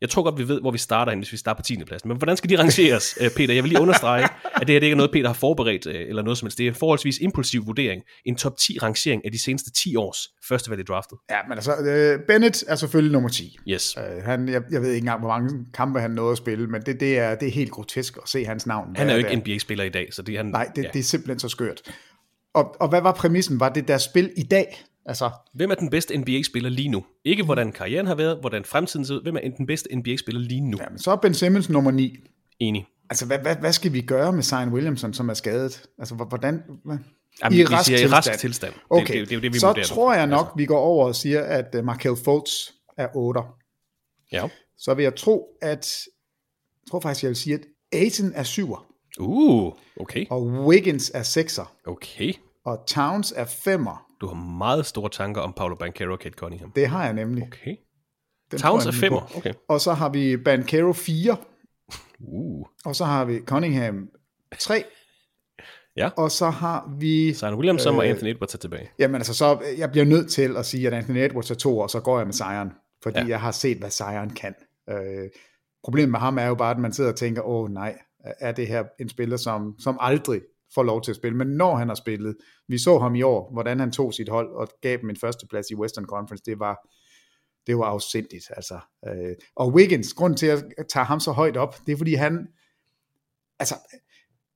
Jeg 0.00 0.10
tror 0.10 0.22
godt, 0.22 0.38
vi 0.38 0.48
ved, 0.48 0.60
hvor 0.60 0.70
vi 0.70 0.78
starter 0.78 1.12
hen, 1.12 1.18
hvis 1.18 1.32
vi 1.32 1.36
starter 1.36 1.56
på 1.58 1.62
10. 1.62 1.84
pladsen. 1.84 2.08
Men 2.08 2.16
hvordan 2.16 2.36
skal 2.36 2.50
de 2.50 2.58
rangeres, 2.58 3.14
øh, 3.20 3.30
Peter? 3.36 3.54
Jeg 3.54 3.62
vil 3.62 3.68
lige 3.68 3.80
understrege, 3.80 4.24
at 4.24 4.60
det 4.60 4.68
her 4.68 4.80
det 4.80 4.82
ikke 4.82 4.90
er 4.90 4.96
noget, 4.96 5.10
Peter 5.12 5.26
har 5.26 5.34
forberedt, 5.34 5.86
øh, 5.86 6.08
eller 6.08 6.22
noget 6.22 6.38
som 6.38 6.46
helst. 6.46 6.58
Det 6.58 6.66
er 6.66 6.70
en 6.70 6.74
forholdsvis 6.74 7.18
impulsiv 7.18 7.66
vurdering. 7.66 8.02
En 8.24 8.36
top 8.36 8.56
10 8.56 8.78
rangering 8.82 9.24
af 9.24 9.32
de 9.32 9.42
seneste 9.42 9.70
10 9.72 9.96
års 9.96 10.18
første 10.48 10.70
valg 10.70 10.80
i 10.80 10.84
draftet. 10.84 11.18
Ja, 11.30 11.38
men 11.48 11.52
altså, 11.58 11.72
uh, 11.72 12.26
Bennett 12.26 12.64
er 12.68 12.74
selvfølgelig 12.74 13.12
nummer 13.12 13.28
10. 13.28 13.58
Yes. 13.68 13.96
Han, 14.24 14.48
jeg, 14.48 14.62
jeg 14.70 14.82
ved 14.82 14.88
ikke 14.88 14.98
engang, 14.98 15.20
hvor 15.20 15.28
mange 15.28 15.66
kampe 15.74 16.00
han 16.00 16.10
nåede 16.10 16.32
at 16.32 16.38
spille, 16.38 16.66
men 16.66 16.82
det, 16.82 17.00
det, 17.00 17.18
er, 17.18 17.34
det 17.34 17.48
er 17.48 17.52
helt 17.52 17.70
grotesk 17.70 18.16
at 18.22 18.28
se 18.28 18.44
hans 18.44 18.66
navn. 18.66 18.96
Han 18.96 19.10
er 19.10 19.12
jo 19.12 19.18
ikke 19.18 19.36
NBA-spiller 19.36 19.84
i 19.84 19.88
dag, 19.88 20.08
så 20.12 20.22
det 20.22 20.32
er 20.32 20.36
han... 20.36 20.46
Nej, 20.46 20.70
det, 20.76 20.82
ja. 20.82 20.88
det 20.92 20.98
er 20.98 21.02
simpelthen 21.02 21.38
så 21.38 21.48
skørt. 21.48 21.82
Og, 22.54 22.76
og 22.80 22.88
hvad 22.88 23.00
var 23.00 23.12
præmissen? 23.12 23.60
Var 23.60 23.68
det 23.68 23.88
der 23.88 23.98
spil 23.98 24.30
i 24.36 24.42
dag? 24.42 24.84
Altså, 25.08 25.30
hvem 25.54 25.70
er 25.70 25.74
den 25.74 25.90
bedste 25.90 26.18
NBA-spiller 26.18 26.70
lige 26.70 26.88
nu? 26.88 27.04
Ikke 27.24 27.42
hvordan 27.42 27.72
karrieren 27.72 28.06
har 28.06 28.14
været, 28.14 28.40
hvordan 28.40 28.64
fremtiden 28.64 29.06
ser 29.06 29.14
ud. 29.14 29.22
Hvem 29.22 29.36
er 29.36 29.40
den 29.56 29.66
bedste 29.66 29.96
NBA-spiller 29.96 30.40
lige 30.40 30.60
nu? 30.60 30.76
Ja, 30.80 30.88
men 30.88 30.98
så 30.98 31.10
er 31.10 31.16
Ben 31.16 31.34
Simmons 31.34 31.68
nummer 31.68 31.90
9. 31.90 32.16
Enig. 32.58 32.86
Altså, 33.10 33.26
hvad, 33.26 33.38
hvad, 33.38 33.56
hvad 33.56 33.72
skal 33.72 33.92
vi 33.92 34.00
gøre 34.00 34.32
med 34.32 34.42
Zion 34.42 34.68
Williamson, 34.68 35.14
som 35.14 35.28
er 35.28 35.34
skadet? 35.34 35.86
Altså, 35.98 36.14
hvordan... 36.14 36.62
Hvad? 36.84 36.98
Jamen, 37.42 37.58
I 37.58 37.64
rask 37.64 37.86
siger 37.86 37.98
tilstand. 37.98 38.26
i 38.26 38.30
rask 38.30 38.40
tilstand. 38.40 38.74
Okay, 38.90 39.04
det, 39.04 39.12
det, 39.12 39.20
det, 39.20 39.30
det, 39.30 39.42
det 39.42 39.54
vi 39.54 39.58
så 39.58 39.66
vurderer 39.66 39.86
tror 39.86 40.14
jeg 40.14 40.26
nok, 40.26 40.46
altså. 40.46 40.54
vi 40.56 40.66
går 40.66 40.78
over 40.78 41.06
og 41.06 41.14
siger, 41.14 41.42
at 41.42 41.74
uh, 41.78 41.84
Markel 41.84 42.16
Fultz 42.24 42.52
er 42.96 43.08
8. 43.16 43.40
Ja. 44.32 44.48
Så 44.78 44.94
vil 44.94 45.02
jeg 45.02 45.14
tro, 45.14 45.46
at... 45.62 46.02
Jeg 46.84 46.90
tror 46.90 47.00
faktisk, 47.00 47.22
jeg 47.22 47.28
vil 47.28 47.36
sige, 47.36 47.54
at 47.54 47.60
Aiton 47.92 48.32
er 48.34 48.42
7. 48.42 48.76
Uh, 49.20 49.72
okay. 49.96 50.26
Og 50.30 50.46
Wiggins 50.46 51.10
er 51.14 51.22
6. 51.22 51.60
Okay. 51.86 52.32
Og 52.64 52.78
Towns 52.86 53.32
er 53.36 53.44
5. 53.44 53.86
Du 54.20 54.26
har 54.26 54.34
meget 54.34 54.86
store 54.86 55.10
tanker 55.10 55.40
om 55.40 55.52
Paolo 55.52 55.74
Banchero 55.74 56.12
og 56.12 56.18
Kate 56.18 56.34
Cunningham. 56.38 56.70
Det 56.70 56.86
har 56.88 57.04
jeg 57.04 57.14
nemlig. 57.14 57.42
Okay. 57.42 57.76
Den 58.50 58.58
Towns 58.58 58.86
er 58.86 58.92
femmer, 58.92 59.36
okay. 59.36 59.54
Og 59.68 59.80
så 59.80 59.92
har 59.92 60.08
vi 60.08 60.36
Banchero 60.36 60.92
4. 60.92 61.36
Uh. 62.20 62.66
Og 62.84 62.96
så 62.96 63.04
har 63.04 63.24
vi 63.24 63.40
Cunningham 63.46 64.08
3. 64.58 64.84
Ja. 65.96 66.10
Og 66.16 66.30
så 66.30 66.50
har 66.50 66.94
vi... 66.98 67.34
Zion 67.34 67.54
Williamson 67.54 67.92
øh, 67.92 67.98
og 67.98 68.06
Anthony 68.06 68.30
Edwards 68.30 68.54
er 68.54 68.58
tilbage. 68.58 68.90
Jamen 68.98 69.14
altså, 69.14 69.34
så 69.34 69.62
jeg 69.78 69.90
bliver 69.90 70.04
nødt 70.04 70.30
til 70.30 70.56
at 70.56 70.66
sige, 70.66 70.86
at 70.86 70.94
Anthony 70.94 71.16
Edwards 71.18 71.50
er 71.50 71.54
to, 71.54 71.78
og 71.78 71.90
så 71.90 72.00
går 72.00 72.18
jeg 72.18 72.26
med 72.26 72.34
Zion. 72.34 72.72
Fordi 73.02 73.18
Ja. 73.18 73.26
jeg 73.26 73.40
har 73.40 73.50
set, 73.50 73.78
hvad 73.78 73.90
Zion 73.90 74.30
kan. 74.30 74.54
Øh, 74.90 75.28
problemet 75.84 76.10
med 76.10 76.18
ham 76.18 76.38
er 76.38 76.46
jo 76.46 76.54
bare, 76.54 76.70
at 76.70 76.78
man 76.78 76.92
sidder 76.92 77.10
og 77.10 77.16
tænker, 77.16 77.42
åh 77.42 77.70
nej, 77.70 77.98
er 78.40 78.52
det 78.52 78.66
her 78.66 78.84
en 79.00 79.08
spiller, 79.08 79.36
som, 79.36 79.74
som 79.78 79.96
aldrig 80.00 80.40
får 80.74 80.82
lov 80.82 81.02
til 81.02 81.12
at 81.12 81.16
spille. 81.16 81.36
Men 81.38 81.46
når 81.48 81.76
han 81.76 81.88
har 81.88 81.94
spillet, 81.94 82.36
vi 82.68 82.78
så 82.78 82.98
ham 82.98 83.14
i 83.14 83.22
år, 83.22 83.52
hvordan 83.52 83.80
han 83.80 83.92
tog 83.92 84.14
sit 84.14 84.28
hold 84.28 84.48
og 84.52 84.68
gav 84.82 84.98
dem 85.00 85.10
en 85.10 85.16
førsteplads 85.16 85.70
i 85.70 85.74
Western 85.74 86.04
Conference, 86.04 86.42
det 86.46 86.58
var, 86.58 86.88
det 87.66 87.78
var 87.78 87.84
afsindigt. 87.84 88.44
Altså. 88.56 88.78
Øh, 89.08 89.34
og 89.56 89.68
Wiggins, 89.68 90.14
grund 90.14 90.36
til 90.36 90.46
at 90.46 90.64
tage 90.88 91.04
ham 91.04 91.20
så 91.20 91.32
højt 91.32 91.56
op, 91.56 91.86
det 91.86 91.92
er 91.92 91.96
fordi 91.96 92.14
han, 92.14 92.46
altså, 93.58 93.74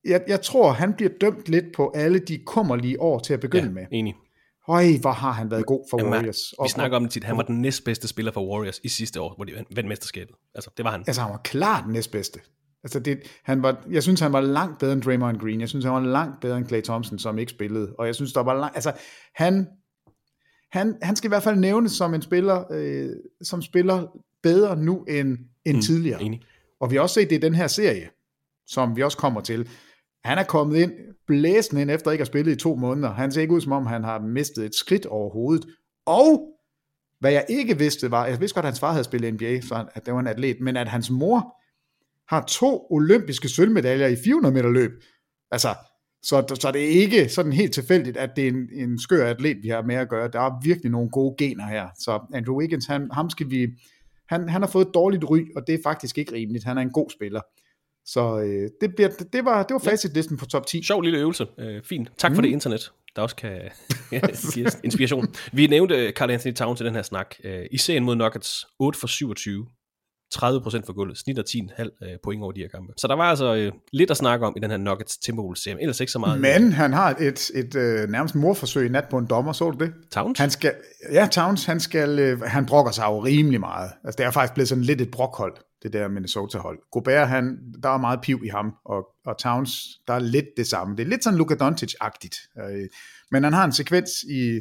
jeg, 0.05 0.23
jeg 0.27 0.41
tror, 0.41 0.71
han 0.71 0.93
bliver 0.93 1.11
dømt 1.21 1.49
lidt 1.49 1.65
på 1.75 1.91
alle 1.95 2.19
de 2.19 2.37
kummerlige 2.45 3.01
år 3.01 3.19
til 3.19 3.33
at 3.33 3.39
begynde 3.39 3.65
Ja, 3.65 3.71
med. 3.71 3.85
enig. 3.91 4.15
Høj, 4.67 4.85
hvor 5.01 5.11
har 5.11 5.31
han 5.31 5.51
været 5.51 5.65
god 5.65 5.87
for 5.89 5.97
Jamen, 5.97 6.13
Warriors. 6.13 6.53
Vi 6.63 6.69
snakker 6.69 6.97
om 6.97 7.03
det 7.03 7.11
tit. 7.11 7.23
Han 7.23 7.37
var 7.37 7.43
den 7.43 7.61
næstbedste 7.61 8.07
spiller 8.07 8.31
for 8.31 8.49
Warriors 8.51 8.79
i 8.83 8.87
sidste 8.87 9.21
år, 9.21 9.35
hvor 9.35 9.45
de 9.45 9.65
vandt 9.75 9.87
mesterskabet. 9.87 10.35
Altså, 10.55 10.69
det 10.77 10.85
var 10.85 10.91
han. 10.91 11.03
Altså, 11.07 11.21
han 11.21 11.31
var 11.31 11.41
klart 11.43 11.83
den 11.83 11.93
næstbedste. 11.93 12.39
Altså, 12.83 12.99
det, 12.99 13.19
han 13.43 13.63
var, 13.63 13.85
jeg 13.89 14.03
synes, 14.03 14.19
han 14.19 14.33
var 14.33 14.41
langt 14.41 14.79
bedre 14.79 14.93
end 14.93 15.01
Draymond 15.01 15.39
Green. 15.39 15.61
Jeg 15.61 15.69
synes, 15.69 15.85
han 15.85 15.93
var 15.93 15.99
langt 15.99 16.41
bedre 16.41 16.57
end 16.57 16.67
Clay 16.67 16.81
Thompson, 16.81 17.19
som 17.19 17.39
ikke 17.39 17.49
spillede. 17.49 17.95
Og 17.99 18.07
jeg 18.07 18.15
synes, 18.15 18.33
der 18.33 18.43
var 18.43 18.59
langt... 18.59 18.75
Altså, 18.75 18.91
han, 19.35 19.67
han, 20.71 20.95
han 21.01 21.15
skal 21.15 21.27
i 21.27 21.29
hvert 21.29 21.43
fald 21.43 21.55
nævnes 21.55 21.91
som 21.91 22.13
en 22.13 22.21
spiller, 22.21 22.63
øh, 22.71 23.09
som 23.41 23.61
spiller 23.61 24.07
bedre 24.43 24.75
nu 24.75 25.03
end, 25.03 25.37
end 25.65 25.75
mm, 25.75 25.81
tidligere. 25.81 26.21
Enig. 26.21 26.41
Og 26.79 26.91
vi 26.91 26.95
har 26.95 27.01
også 27.01 27.13
set 27.13 27.29
det 27.29 27.35
i 27.35 27.39
den 27.39 27.55
her 27.55 27.67
serie, 27.67 28.09
som 28.67 28.95
vi 28.95 29.03
også 29.03 29.17
kommer 29.17 29.41
til. 29.41 29.69
Han 30.23 30.37
er 30.37 30.43
kommet 30.43 30.77
ind, 30.77 30.91
blæsende 31.27 31.81
ind, 31.81 31.91
efter 31.91 32.11
ikke 32.11 32.21
at 32.21 32.27
have 32.27 32.31
spillet 32.31 32.51
i 32.51 32.55
to 32.55 32.75
måneder. 32.75 33.13
Han 33.13 33.31
ser 33.31 33.41
ikke 33.41 33.53
ud, 33.53 33.61
som 33.61 33.71
om 33.71 33.85
han 33.85 34.03
har 34.03 34.19
mistet 34.19 34.65
et 34.65 34.75
skridt 34.75 35.05
overhovedet. 35.05 35.65
Og 36.05 36.49
hvad 37.19 37.31
jeg 37.31 37.45
ikke 37.49 37.77
vidste 37.77 38.11
var, 38.11 38.25
jeg 38.25 38.39
vidste 38.39 38.55
godt, 38.55 38.65
at 38.65 38.69
hans 38.69 38.79
far 38.79 38.91
havde 38.91 39.03
spillet 39.03 39.33
NBA, 39.33 39.61
så 39.61 39.85
at 39.93 40.05
det 40.05 40.13
var 40.13 40.19
en 40.19 40.27
atlet, 40.27 40.61
men 40.61 40.77
at 40.77 40.87
hans 40.87 41.09
mor 41.09 41.55
har 42.29 42.45
to 42.49 42.87
olympiske 42.89 43.49
sølvmedaljer 43.49 44.07
i 44.07 44.15
400 44.23 44.53
meter 44.55 44.69
løb. 44.69 44.91
Altså, 45.51 45.75
så, 46.23 46.55
så 46.61 46.71
det 46.71 46.83
er 46.83 46.89
ikke 47.01 47.29
sådan 47.29 47.53
helt 47.53 47.73
tilfældigt, 47.73 48.17
at 48.17 48.29
det 48.35 48.43
er 48.43 48.47
en, 48.47 48.69
en 48.73 48.99
skør 48.99 49.27
atlet, 49.29 49.57
vi 49.63 49.69
har 49.69 49.81
med 49.81 49.95
at 49.95 50.09
gøre. 50.09 50.27
Der 50.33 50.39
er 50.39 50.59
virkelig 50.63 50.91
nogle 50.91 51.09
gode 51.09 51.35
gener 51.37 51.67
her. 51.67 51.87
Så 51.99 52.19
Andrew 52.33 52.59
Wiggins, 52.59 52.85
han, 52.85 53.09
ham 53.13 53.29
skal 53.29 53.49
vi, 53.49 53.67
han, 54.29 54.49
han 54.49 54.61
har 54.61 54.69
fået 54.69 54.87
et 54.87 54.93
dårligt 54.93 55.23
ry, 55.29 55.39
og 55.55 55.67
det 55.67 55.75
er 55.75 55.79
faktisk 55.83 56.17
ikke 56.17 56.33
rimeligt. 56.33 56.63
Han 56.65 56.77
er 56.77 56.81
en 56.81 56.91
god 56.91 57.09
spiller. 57.09 57.41
Så 58.05 58.39
øh, 58.39 58.69
det, 58.81 58.95
bliver, 58.95 59.09
det, 59.33 59.45
var, 59.45 59.63
det 59.63 59.73
var 59.73 59.79
facitlisten 59.79 60.37
på 60.37 60.45
top 60.45 60.65
10. 60.67 60.83
Sjov 60.83 61.01
lille 61.01 61.19
øvelse. 61.19 61.45
Øh, 61.59 61.81
fint. 61.83 62.11
Tak 62.17 62.31
for 62.31 62.41
Mm. 62.41 62.43
det 62.43 62.49
internet, 62.51 62.91
der 63.15 63.21
også 63.21 63.35
kan 63.35 63.61
give 64.53 64.67
inspiration. 64.83 65.27
Vi 65.53 65.67
nævnte 65.67 66.11
Carl 66.11 66.31
Anthony 66.31 66.53
Towns 66.53 66.81
i 66.81 66.83
den 66.83 66.95
her 66.95 67.01
snak. 67.01 67.35
Øh, 67.43 67.65
I 67.71 67.77
serien 67.77 68.03
mod 68.03 68.15
Nuggets, 68.15 68.65
8 68.79 68.99
for 68.99 69.07
27. 69.07 69.67
30% 70.37 70.85
for 70.85 70.93
gulvet, 70.93 71.17
snit 71.17 71.39
og 71.39 71.45
10,5 71.49 71.81
øh, 71.81 72.09
point 72.23 72.43
over 72.43 72.51
de 72.51 72.59
her 72.61 72.67
kampe. 72.67 72.93
Så 72.97 73.07
der 73.07 73.15
var 73.15 73.23
altså 73.23 73.55
øh, 73.55 73.71
lidt 73.93 74.11
at 74.11 74.17
snakke 74.17 74.45
om 74.45 74.53
i 74.57 74.59
den 74.59 74.69
her 74.69 74.77
Nuggets 74.77 75.17
Timberwolves 75.17 75.59
serie, 75.59 75.81
ellers 75.81 75.99
ikke 75.99 76.11
så 76.11 76.19
meget. 76.19 76.41
Men 76.41 76.71
han 76.71 76.93
har 76.93 77.15
et, 77.19 77.51
et 77.55 77.75
øh, 77.75 78.09
nærmest 78.09 78.35
morforsøg 78.35 78.85
i 78.85 78.89
nat 78.89 79.05
på 79.09 79.17
en 79.17 79.25
dommer, 79.25 79.53
så 79.53 79.71
du 79.71 79.85
det? 79.85 79.93
Towns? 80.11 80.39
Han 80.39 80.49
skal, 80.49 80.73
ja, 81.11 81.27
Towns, 81.31 81.65
han, 81.65 81.79
skal, 81.79 82.19
øh, 82.19 82.41
han 82.41 82.65
brokker 82.65 82.91
sig 82.91 83.03
jo 83.03 83.23
rimelig 83.23 83.59
meget. 83.59 83.91
Altså, 84.03 84.17
det 84.17 84.25
er 84.25 84.31
faktisk 84.31 84.53
blevet 84.53 84.69
sådan 84.69 84.83
lidt 84.83 85.01
et 85.01 85.11
brokhold, 85.11 85.53
det 85.83 85.93
der 85.93 86.07
Minnesota-hold. 86.07 86.79
Gobert, 86.91 87.27
han, 87.27 87.57
der 87.83 87.89
er 87.89 87.97
meget 87.97 88.19
piv 88.21 88.41
i 88.45 88.49
ham, 88.49 88.73
og, 88.85 89.05
og 89.25 89.37
Towns, 89.37 89.71
der 90.07 90.13
er 90.13 90.19
lidt 90.19 90.45
det 90.57 90.67
samme. 90.67 90.95
Det 90.95 91.03
er 91.03 91.09
lidt 91.09 91.23
sådan 91.23 91.37
Luka 91.37 91.55
Doncic-agtigt. 91.55 92.61
Øh, 92.61 92.87
men 93.31 93.43
han 93.43 93.53
har 93.53 93.65
en 93.65 93.71
sekvens 93.71 94.11
i, 94.29 94.59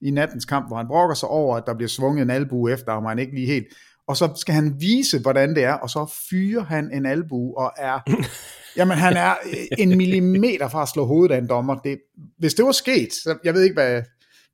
i 0.00 0.10
nattens 0.10 0.44
kamp, 0.44 0.68
hvor 0.68 0.76
han 0.76 0.86
brokker 0.86 1.14
sig 1.14 1.28
over, 1.28 1.56
at 1.56 1.62
der 1.66 1.74
bliver 1.74 1.88
svunget 1.88 2.22
en 2.22 2.30
albu 2.30 2.68
efter 2.68 2.92
ham, 2.92 3.04
og 3.04 3.10
han 3.10 3.18
ikke 3.18 3.34
lige 3.34 3.46
helt... 3.46 3.66
Og 4.12 4.16
så 4.16 4.32
skal 4.36 4.54
han 4.54 4.74
vise, 4.80 5.18
hvordan 5.18 5.54
det 5.54 5.64
er, 5.64 5.72
og 5.72 5.90
så 5.90 6.14
fyrer 6.30 6.64
han 6.64 6.92
en 6.92 7.06
albu, 7.06 7.54
og 7.54 7.72
er... 7.78 8.00
Jamen, 8.76 8.98
han 8.98 9.16
er 9.16 9.34
en 9.78 9.96
millimeter 9.96 10.68
fra 10.68 10.82
at 10.82 10.88
slå 10.88 11.04
hovedet 11.04 11.34
af 11.34 11.38
en 11.38 11.48
dommer. 11.48 11.74
Det, 11.74 11.98
hvis 12.38 12.54
det 12.54 12.64
var 12.64 12.72
sket, 12.72 13.12
så 13.12 13.38
jeg 13.44 13.54
ved 13.54 13.62
ikke, 13.62 13.74
hvad, 13.74 14.02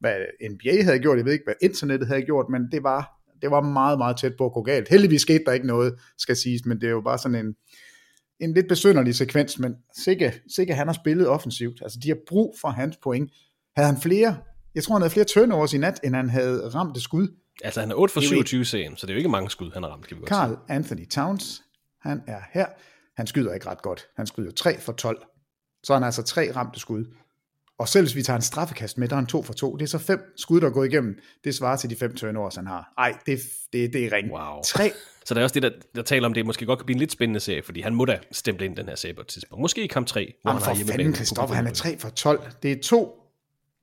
hvad 0.01 0.15
NBA 0.51 0.83
havde 0.83 0.99
gjort, 0.99 1.17
jeg 1.19 1.25
ved 1.25 1.33
ikke, 1.33 1.45
hvad 1.47 1.55
internettet 1.63 2.09
havde 2.09 2.23
gjort, 2.23 2.47
men 2.51 2.63
det 2.73 2.83
var, 2.83 3.21
det 3.43 3.51
var 3.51 3.61
meget, 3.61 3.99
meget 3.99 4.17
tæt 4.17 4.33
på 4.39 4.47
at 4.47 4.53
gå 4.53 4.63
galt. 4.63 4.89
Heldigvis 4.89 5.23
skete 5.23 5.45
der 5.47 5.53
ikke 5.53 5.67
noget, 5.67 5.95
skal 6.19 6.37
siges, 6.37 6.65
men 6.67 6.81
det 6.81 6.87
er 6.87 6.91
jo 6.91 7.01
bare 7.01 7.19
sådan 7.19 7.47
en, 7.47 7.55
en 8.41 8.55
lidt 8.55 8.69
besynderlig 8.69 9.15
sekvens, 9.15 9.59
men 9.59 9.75
sikke, 10.05 10.41
sikke 10.55 10.75
han 10.75 10.87
har 10.87 10.95
spillet 10.95 11.29
offensivt. 11.29 11.83
Altså, 11.83 11.99
de 12.03 12.09
har 12.09 12.19
brug 12.29 12.55
for 12.61 12.69
hans 12.69 12.97
point. 13.03 13.31
Havde 13.77 13.89
han 13.93 14.01
flere, 14.01 14.37
jeg 14.75 14.83
tror, 14.83 14.95
han 14.95 15.03
havde 15.03 15.13
flere 15.13 15.27
turnovers 15.27 15.73
i 15.73 15.79
nat, 15.79 16.01
end 16.05 16.15
han 16.15 16.31
havde 16.31 16.69
ramt 16.69 16.95
det 16.95 17.03
skud. 17.03 17.29
Altså, 17.65 17.81
han 17.81 17.91
er 17.91 17.95
8 17.95 18.13
for 18.13 18.21
Det 18.21 18.27
er 18.27 18.37
jo 18.37 18.43
27 18.43 18.65
serien, 18.65 18.97
så 18.97 19.07
det 19.07 19.13
er 19.13 19.15
jo 19.15 19.19
ikke 19.19 19.29
mange 19.29 19.51
skud, 19.51 19.71
han 19.75 19.83
har 19.83 19.91
ramt, 19.91 20.07
kan 20.09 20.17
vi 20.17 20.21
godt 20.21 20.29
Carl 20.29 20.51
sige. 20.51 20.77
Anthony 20.77 21.07
Towns, 21.09 21.63
han 22.03 22.23
er 22.27 22.41
her. 22.53 22.67
Han 23.17 23.27
skyder 23.27 23.55
ikke 23.55 23.67
ret 23.67 23.83
godt. 23.83 24.07
Han 24.17 24.27
skyder 24.27 24.51
3 24.51 24.81
for 24.81 24.93
12. 24.93 25.23
Så 25.85 25.93
han 25.93 26.03
har 26.03 26.07
altså 26.07 26.23
tre 26.23 26.53
ramte 26.57 26.81
skud. 26.81 27.05
Og 27.79 27.89
selv 27.89 28.05
hvis 28.05 28.17
vi 28.17 28.23
tager 28.23 28.37
en 28.37 28.43
straffekast 28.43 28.99
med, 28.99 29.09
der 29.09 29.15
er 29.15 29.21
han 29.21 29.27
2 29.27 29.43
for 29.43 29.53
2. 29.53 29.77
Det 29.77 29.83
er 29.83 29.89
så 29.89 29.99
fem 29.99 30.33
skud, 30.37 30.61
der 30.61 30.67
er 30.67 30.71
gået 30.71 30.93
igennem. 30.93 31.19
Det 31.45 31.55
svarer 31.55 31.77
til 31.77 31.91
de 31.91 31.97
fem 31.97 32.15
turnovers, 32.17 32.55
han 32.57 32.67
har. 32.67 32.93
Ej, 32.99 33.19
det, 33.27 33.41
det, 33.73 33.93
det 33.93 34.05
er 34.05 34.13
ring. 34.13 34.31
Wow. 34.33 34.63
Tre. 34.65 34.93
Så 35.27 35.35
der 35.35 35.41
er 35.41 35.45
også 35.45 35.55
det, 35.55 35.63
der, 35.63 35.71
der 35.95 36.03
taler 36.03 36.27
om, 36.27 36.35
det 36.35 36.47
måske 36.47 36.67
godt 36.67 36.79
kan 36.79 36.87
blive 36.87 36.95
en 36.95 36.99
lidt 36.99 37.13
spændende 37.13 37.41
serie, 37.41 37.63
fordi 37.63 37.81
han 37.81 37.95
må 37.95 38.05
da 38.05 38.19
stemple 38.33 38.67
ind 38.67 38.77
den 38.77 38.89
her 38.89 38.95
serie 38.95 39.15
på 39.15 39.21
et 39.21 39.27
tidspunkt. 39.27 39.63
Måske 39.63 39.85
i 39.85 39.87
kamp 39.87 40.07
3, 40.07 40.35
hvor 40.43 40.51
Jamen 40.51 40.63
han 40.63 40.67
har 40.67 40.71
for 40.71 40.77
hjemmebane. 40.77 40.99
fanden, 41.03 41.15
Christoffer, 41.15 41.55
han 41.55 41.67
er 41.67 41.73
3 41.73 41.99
for 41.99 42.09
12. 42.09 42.43
Det 42.63 42.73
er 42.73 42.77
to, 42.83 43.15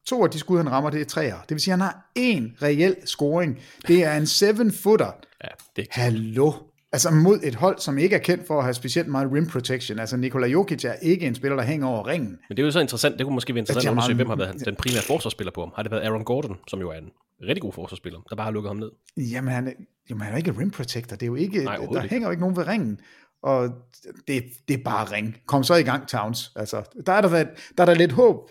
to 0.05 0.23
af 0.23 0.29
de 0.29 0.39
skud, 0.39 0.57
han 0.57 0.71
rammer, 0.71 0.89
det 0.89 1.01
er 1.01 1.05
træer. 1.05 1.35
Det 1.41 1.49
vil 1.51 1.59
sige, 1.59 1.73
at 1.73 1.79
han 1.79 1.85
har 1.87 2.11
en 2.15 2.55
reel 2.61 2.95
scoring. 3.05 3.59
Det 3.87 4.03
er 4.03 4.13
en 4.17 4.23
7-footer. 4.23 5.11
Ja, 5.43 5.47
det 5.75 5.87
Hallo. 5.91 6.51
Altså 6.91 7.11
mod 7.11 7.39
et 7.43 7.55
hold, 7.55 7.79
som 7.79 7.97
ikke 7.97 8.15
er 8.15 8.19
kendt 8.19 8.47
for 8.47 8.57
at 8.57 8.63
have 8.63 8.73
specielt 8.73 9.07
meget 9.07 9.31
rim 9.31 9.47
protection. 9.47 9.99
Altså 9.99 10.17
Nikola 10.17 10.47
Jokic 10.47 10.85
er 10.85 10.93
ikke 10.93 11.27
en 11.27 11.35
spiller, 11.35 11.55
der 11.55 11.63
hænger 11.63 11.87
over 11.87 12.07
ringen. 12.07 12.29
Men 12.49 12.57
det 12.57 12.63
er 12.63 12.65
jo 12.65 12.71
så 12.71 12.79
interessant, 12.79 13.17
det 13.17 13.25
kunne 13.25 13.33
måske 13.33 13.53
være 13.53 13.59
interessant 13.59 13.83
Ja, 13.85 13.89
at 13.89 13.91
undersøge, 13.91 14.15
hvem 14.15 14.27
har 14.29 14.35
været 14.35 14.65
den 14.65 14.75
primære 14.75 15.01
forsvarsspiller 15.07 15.51
på 15.51 15.61
ham. 15.61 15.71
Har 15.75 15.83
det 15.83 15.91
været 15.91 16.01
Aaron 16.01 16.23
Gordon, 16.23 16.57
som 16.67 16.79
jo 16.79 16.89
er 16.89 16.97
en 16.97 17.09
rigtig 17.41 17.61
god 17.61 17.73
forsvarsspiller, 17.73 18.19
der 18.29 18.35
bare 18.35 18.45
har 18.45 18.51
lukket 18.51 18.69
ham 18.69 18.75
ned? 18.77 18.91
Jamen 19.17 19.53
han, 19.53 19.67
er- 19.67 19.71
jamen, 20.09 20.21
han 20.21 20.29
er 20.33 20.35
jo 20.35 20.37
ikke 20.37 20.59
rim 20.61 20.71
protector. 20.71 21.15
Det 21.15 21.23
er 21.23 21.27
jo 21.27 21.35
ikke, 21.35 21.63
Nej, 21.63 21.75
der 21.75 21.83
ikke. 21.83 21.99
hænger 22.13 22.27
jo 22.27 22.31
ikke 22.31 22.41
nogen 22.41 22.55
ved 22.57 22.67
ringen. 22.67 22.99
Og 23.43 23.69
det, 24.27 24.43
det 24.67 24.73
er 24.79 24.83
bare 24.85 25.05
ring. 25.11 25.37
Kom 25.45 25.63
så 25.63 25.75
i 25.75 25.83
gang, 25.83 26.07
Towns. 26.07 26.51
Altså, 26.55 26.83
der, 27.05 27.13
er 27.13 27.21
der, 27.21 27.29
der 27.29 27.45
er 27.77 27.85
der 27.85 27.93
lidt 27.93 28.11
håb 28.11 28.49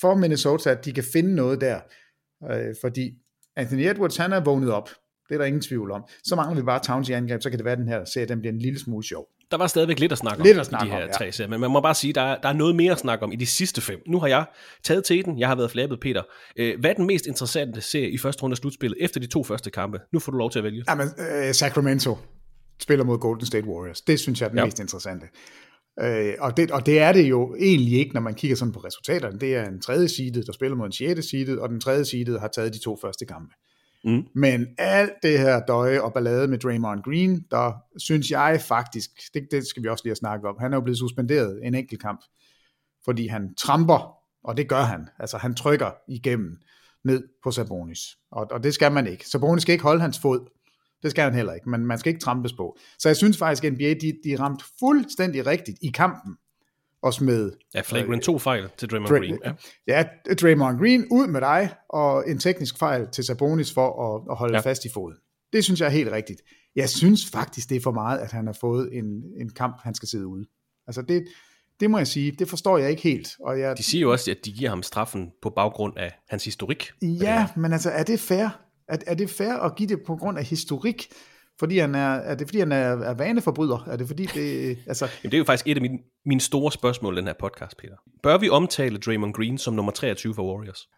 for 0.00 0.14
Minnesota, 0.14 0.70
at 0.70 0.84
de 0.84 0.92
kan 0.92 1.04
finde 1.12 1.34
noget 1.34 1.60
der. 1.60 1.80
Øh, 2.50 2.74
fordi 2.80 3.10
Anthony 3.56 3.86
Edwards, 3.86 4.16
han 4.16 4.32
er 4.32 4.40
vågnet 4.40 4.72
op. 4.72 4.90
Det 5.28 5.34
er 5.34 5.38
der 5.38 5.44
ingen 5.44 5.62
tvivl 5.62 5.90
om. 5.90 6.04
Så 6.24 6.36
mangler 6.36 6.56
vi 6.56 6.64
bare 6.64 6.80
Towns 6.84 7.08
i 7.08 7.12
angreb, 7.12 7.42
så 7.42 7.50
kan 7.50 7.58
det 7.58 7.64
være, 7.64 7.72
at 7.72 7.78
den 7.78 7.88
her 7.88 8.04
serie 8.04 8.26
den 8.26 8.40
bliver 8.40 8.52
en 8.52 8.58
lille 8.58 8.78
smule 8.78 9.04
sjov. 9.04 9.26
Der 9.50 9.56
var 9.56 9.66
stadigvæk 9.66 9.98
lidt 9.98 10.12
at 10.12 10.18
snakke 10.18 10.40
om 10.40 10.44
Lidt 10.44 10.58
at 10.58 10.66
snakke 10.66 10.86
i 10.86 10.88
de 10.88 10.94
her 10.94 11.02
om, 11.02 11.08
ja. 11.08 11.12
tre 11.12 11.32
serier, 11.32 11.50
men 11.50 11.60
man 11.60 11.70
må 11.70 11.80
bare 11.80 11.94
sige, 11.94 12.12
der 12.12 12.20
er, 12.20 12.40
der 12.40 12.48
er 12.48 12.52
noget 12.52 12.76
mere 12.76 12.92
at 12.92 12.98
snakke 12.98 13.24
om 13.24 13.32
i 13.32 13.36
de 13.36 13.46
sidste 13.46 13.80
fem. 13.80 13.98
Nu 14.06 14.20
har 14.20 14.26
jeg 14.26 14.44
taget 14.82 15.04
til 15.04 15.24
den, 15.24 15.38
jeg 15.38 15.48
har 15.48 15.54
været 15.54 15.70
flabet, 15.70 16.00
Peter. 16.00 16.22
Øh, 16.56 16.80
hvad 16.80 16.90
er 16.90 16.94
den 16.94 17.06
mest 17.06 17.26
interessante 17.26 17.80
serie 17.80 18.10
i 18.10 18.18
første 18.18 18.42
runde 18.42 18.54
af 18.54 18.58
slutspillet 18.58 18.98
efter 19.00 19.20
de 19.20 19.26
to 19.26 19.44
første 19.44 19.70
kampe? 19.70 20.00
Nu 20.12 20.18
får 20.18 20.32
du 20.32 20.38
lov 20.38 20.50
til 20.50 20.58
at 20.58 20.64
vælge. 20.64 20.84
Jamen, 20.88 21.08
øh, 21.18 21.54
Sacramento 21.54 22.18
spiller 22.82 23.04
mod 23.04 23.18
Golden 23.18 23.46
State 23.46 23.66
Warriors. 23.66 24.00
Det 24.00 24.20
synes 24.20 24.40
jeg 24.40 24.46
er 24.46 24.50
den 24.50 24.58
ja. 24.58 24.64
mest 24.64 24.80
interessante. 24.80 25.26
Øh, 26.00 26.34
og, 26.40 26.56
det, 26.56 26.70
og 26.70 26.86
det 26.86 26.98
er 26.98 27.12
det 27.12 27.30
jo 27.30 27.54
egentlig 27.54 27.98
ikke, 27.98 28.14
når 28.14 28.20
man 28.20 28.34
kigger 28.34 28.56
sådan 28.56 28.72
på 28.72 28.80
resultaterne. 28.80 29.38
Det 29.38 29.56
er 29.56 29.68
en 29.68 29.80
tredje 29.80 30.08
seedet, 30.08 30.46
der 30.46 30.52
spiller 30.52 30.76
mod 30.76 30.86
en 30.86 30.92
sjette 30.92 31.22
seedet, 31.22 31.58
og 31.58 31.68
den 31.68 31.80
tredje 31.80 32.04
seedet 32.04 32.40
har 32.40 32.48
taget 32.48 32.74
de 32.74 32.78
to 32.78 32.98
første 33.02 33.24
kampe. 33.24 33.54
Mm. 34.04 34.26
Men 34.34 34.66
alt 34.78 35.12
det 35.22 35.38
her 35.38 35.60
døje 35.60 36.00
og 36.00 36.12
ballade 36.12 36.48
med 36.48 36.58
Draymond 36.58 37.02
Green, 37.02 37.44
der 37.50 37.72
synes 37.96 38.30
jeg 38.30 38.60
faktisk, 38.60 39.10
det, 39.34 39.48
det 39.50 39.66
skal 39.66 39.82
vi 39.82 39.88
også 39.88 40.04
lige 40.04 40.10
have 40.10 40.16
snakket 40.16 40.48
om, 40.48 40.56
han 40.60 40.72
er 40.72 40.76
jo 40.76 40.80
blevet 40.80 40.98
suspenderet 40.98 41.66
en 41.66 41.74
enkelt 41.74 42.02
kamp, 42.02 42.20
fordi 43.04 43.26
han 43.26 43.54
tramper, 43.54 44.16
og 44.44 44.56
det 44.56 44.68
gør 44.68 44.82
han. 44.82 45.08
Altså 45.18 45.36
han 45.36 45.54
trykker 45.54 45.90
igennem 46.08 46.58
ned 47.04 47.28
på 47.44 47.50
Sabonis, 47.50 48.00
og, 48.30 48.46
og 48.50 48.64
det 48.64 48.74
skal 48.74 48.92
man 48.92 49.06
ikke. 49.06 49.28
Sabonis 49.28 49.62
skal 49.62 49.72
ikke 49.72 49.84
holde 49.84 50.00
hans 50.00 50.18
fod, 50.18 50.48
det 51.04 51.10
skal 51.10 51.24
han 51.24 51.34
heller 51.34 51.52
ikke, 51.52 51.70
men 51.70 51.86
man 51.86 51.98
skal 51.98 52.10
ikke 52.10 52.20
trampes 52.20 52.52
på. 52.52 52.76
Så 52.98 53.08
jeg 53.08 53.16
synes 53.16 53.38
faktisk, 53.38 53.64
at 53.64 53.72
NBA 53.72 53.84
de, 53.94 54.12
de 54.24 54.36
ramte 54.38 54.64
fuldstændig 54.78 55.46
rigtigt 55.46 55.78
i 55.82 55.88
kampen, 55.94 56.36
og 57.02 57.14
smed 57.14 57.52
Ja, 57.74 57.80
flagrant 57.80 58.22
to 58.22 58.38
fejl 58.38 58.68
til 58.78 58.88
Draymond 58.90 59.10
Dra- 59.10 59.18
Green. 59.18 59.38
Ja. 59.44 59.52
Ja, 59.86 60.04
Draymond 60.34 60.78
Green 60.78 61.06
ud 61.10 61.26
med 61.26 61.40
dig, 61.40 61.70
og 61.88 62.30
en 62.30 62.38
teknisk 62.38 62.78
fejl 62.78 63.08
til 63.12 63.24
Sabonis 63.24 63.72
for 63.72 64.14
at, 64.16 64.22
at 64.30 64.36
holde 64.36 64.54
ja. 64.54 64.60
fast 64.60 64.84
i 64.84 64.88
foden. 64.94 65.16
Det 65.52 65.64
synes 65.64 65.80
jeg 65.80 65.86
er 65.86 65.90
helt 65.90 66.12
rigtigt. 66.12 66.40
Jeg 66.76 66.88
synes 66.88 67.30
faktisk, 67.30 67.68
det 67.70 67.76
er 67.76 67.80
for 67.80 67.92
meget, 67.92 68.18
at 68.18 68.32
han 68.32 68.46
har 68.46 68.56
fået 68.60 68.88
en, 68.92 69.04
en 69.40 69.48
kamp, 69.48 69.76
han 69.82 69.94
skal 69.94 70.08
sidde 70.08 70.26
ude. 70.26 70.46
Altså 70.86 71.02
det, 71.02 71.24
det 71.80 71.90
må 71.90 71.98
jeg 71.98 72.06
sige, 72.06 72.32
det 72.38 72.48
forstår 72.48 72.78
jeg 72.78 72.90
ikke 72.90 73.02
helt. 73.02 73.28
Og 73.40 73.60
jeg, 73.60 73.78
De 73.78 73.82
siger 73.82 74.02
jo 74.02 74.12
også, 74.12 74.30
at 74.30 74.36
de 74.44 74.52
giver 74.52 74.70
ham 74.70 74.82
straffen 74.82 75.30
på 75.42 75.50
baggrund 75.50 75.92
af 75.96 76.12
hans 76.28 76.44
historik. 76.44 76.90
ja, 77.02 77.48
men 77.56 77.72
altså, 77.72 77.90
er 77.90 78.02
det 78.02 78.20
fair? 78.20 78.48
Er, 78.88 78.96
er 79.06 79.14
det 79.14 79.30
fair 79.30 79.52
at 79.52 79.76
give 79.76 79.88
det 79.88 79.98
på 80.06 80.16
grund 80.16 80.38
af 80.38 80.44
historik? 80.44 81.06
Fordi 81.58 81.78
han 81.78 81.94
er, 81.94 82.08
er 82.14 82.34
det 82.34 82.46
fordi, 82.48 82.58
han 82.58 82.72
er, 82.72 82.76
er 82.76 83.14
vaneforbryder? 83.14 83.84
Er 83.90 83.96
det 83.96 84.06
fordi, 84.06 84.26
det... 84.26 84.78
Altså, 84.86 85.04
Jamen, 85.04 85.30
det 85.30 85.34
er 85.34 85.38
jo 85.38 85.44
faktisk 85.44 85.66
et 85.68 85.74
af 85.76 85.82
mine, 85.82 85.98
mine 86.26 86.40
store 86.40 86.72
spørgsmål 86.72 87.14
i 87.14 87.16
den 87.18 87.26
her 87.26 87.34
podcast, 87.40 87.76
Peter. 87.76 87.94
Bør 88.22 88.38
vi 88.38 88.48
omtale 88.48 88.98
Draymond 88.98 89.34
Green 89.34 89.58
som 89.58 89.74
nummer 89.74 89.92
23 89.92 90.34
for 90.34 90.42
Warriors? 90.54 90.88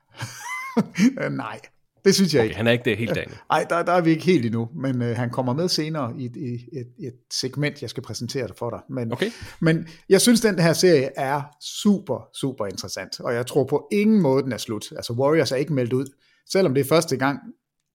nej, 1.36 1.60
det 2.04 2.14
synes 2.14 2.34
jeg 2.34 2.40
Okay, 2.40 2.44
ikke. 2.48 2.56
han 2.56 2.66
er 2.66 2.70
ikke 2.72 2.84
det 2.84 2.96
helt 2.96 3.14
derinde. 3.14 3.34
Nej, 3.50 3.66
der, 3.70 3.82
der 3.82 3.92
er 3.92 4.00
vi 4.00 4.10
ikke 4.10 4.24
helt 4.24 4.46
endnu, 4.46 4.68
men 4.74 5.02
øh, 5.02 5.16
han 5.16 5.30
kommer 5.30 5.52
med 5.52 5.68
senere 5.68 6.14
i 6.18 6.24
et, 6.24 6.36
i 6.36 6.54
et, 6.78 7.06
et 7.06 7.14
segment, 7.32 7.82
jeg 7.82 7.90
skal 7.90 8.02
præsentere 8.02 8.48
det 8.48 8.56
for 8.58 8.70
dig. 8.70 8.80
Men, 8.90 9.12
Okay. 9.12 9.30
men 9.60 9.88
jeg 10.08 10.20
synes, 10.20 10.40
den 10.40 10.58
her 10.58 10.72
serie 10.72 11.10
er 11.16 11.42
super, 11.82 12.28
super 12.40 12.66
interessant, 12.66 13.20
og 13.20 13.34
jeg 13.34 13.46
tror 13.46 13.64
på 13.64 13.88
ingen 13.92 14.22
måde, 14.22 14.42
den 14.42 14.52
er 14.52 14.56
slut. 14.56 14.92
Altså 14.96 15.12
Warriors 15.12 15.52
er 15.52 15.56
ikke 15.56 15.72
meldt 15.72 15.92
ud, 15.92 16.06
selvom 16.52 16.74
det 16.74 16.80
er 16.80 16.84
første 16.88 17.16
gang 17.16 17.38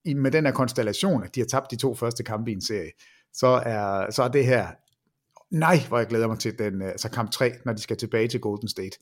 i, 0.05 0.13
med 0.13 0.31
den 0.31 0.45
her 0.45 0.51
konstellation, 0.51 1.23
at 1.23 1.35
de 1.35 1.39
har 1.39 1.47
tabt 1.47 1.71
de 1.71 1.75
to 1.75 1.95
første 1.95 2.23
kampe 2.23 2.51
i 2.51 2.53
en 2.53 2.61
serie, 2.61 2.91
så 3.33 3.47
er, 3.47 4.11
så 4.11 4.23
er 4.23 4.27
det 4.27 4.45
her, 4.45 4.67
nej, 5.51 5.77
hvor 5.87 5.97
jeg 5.97 6.07
glæder 6.07 6.27
mig 6.27 6.39
til 6.39 6.59
den, 6.59 6.81
øh, 6.81 6.87
altså 6.87 7.09
kamp 7.09 7.31
3, 7.31 7.51
når 7.65 7.73
de 7.73 7.81
skal 7.81 7.97
tilbage 7.97 8.27
til 8.27 8.39
Golden 8.39 8.67
State. 8.67 8.97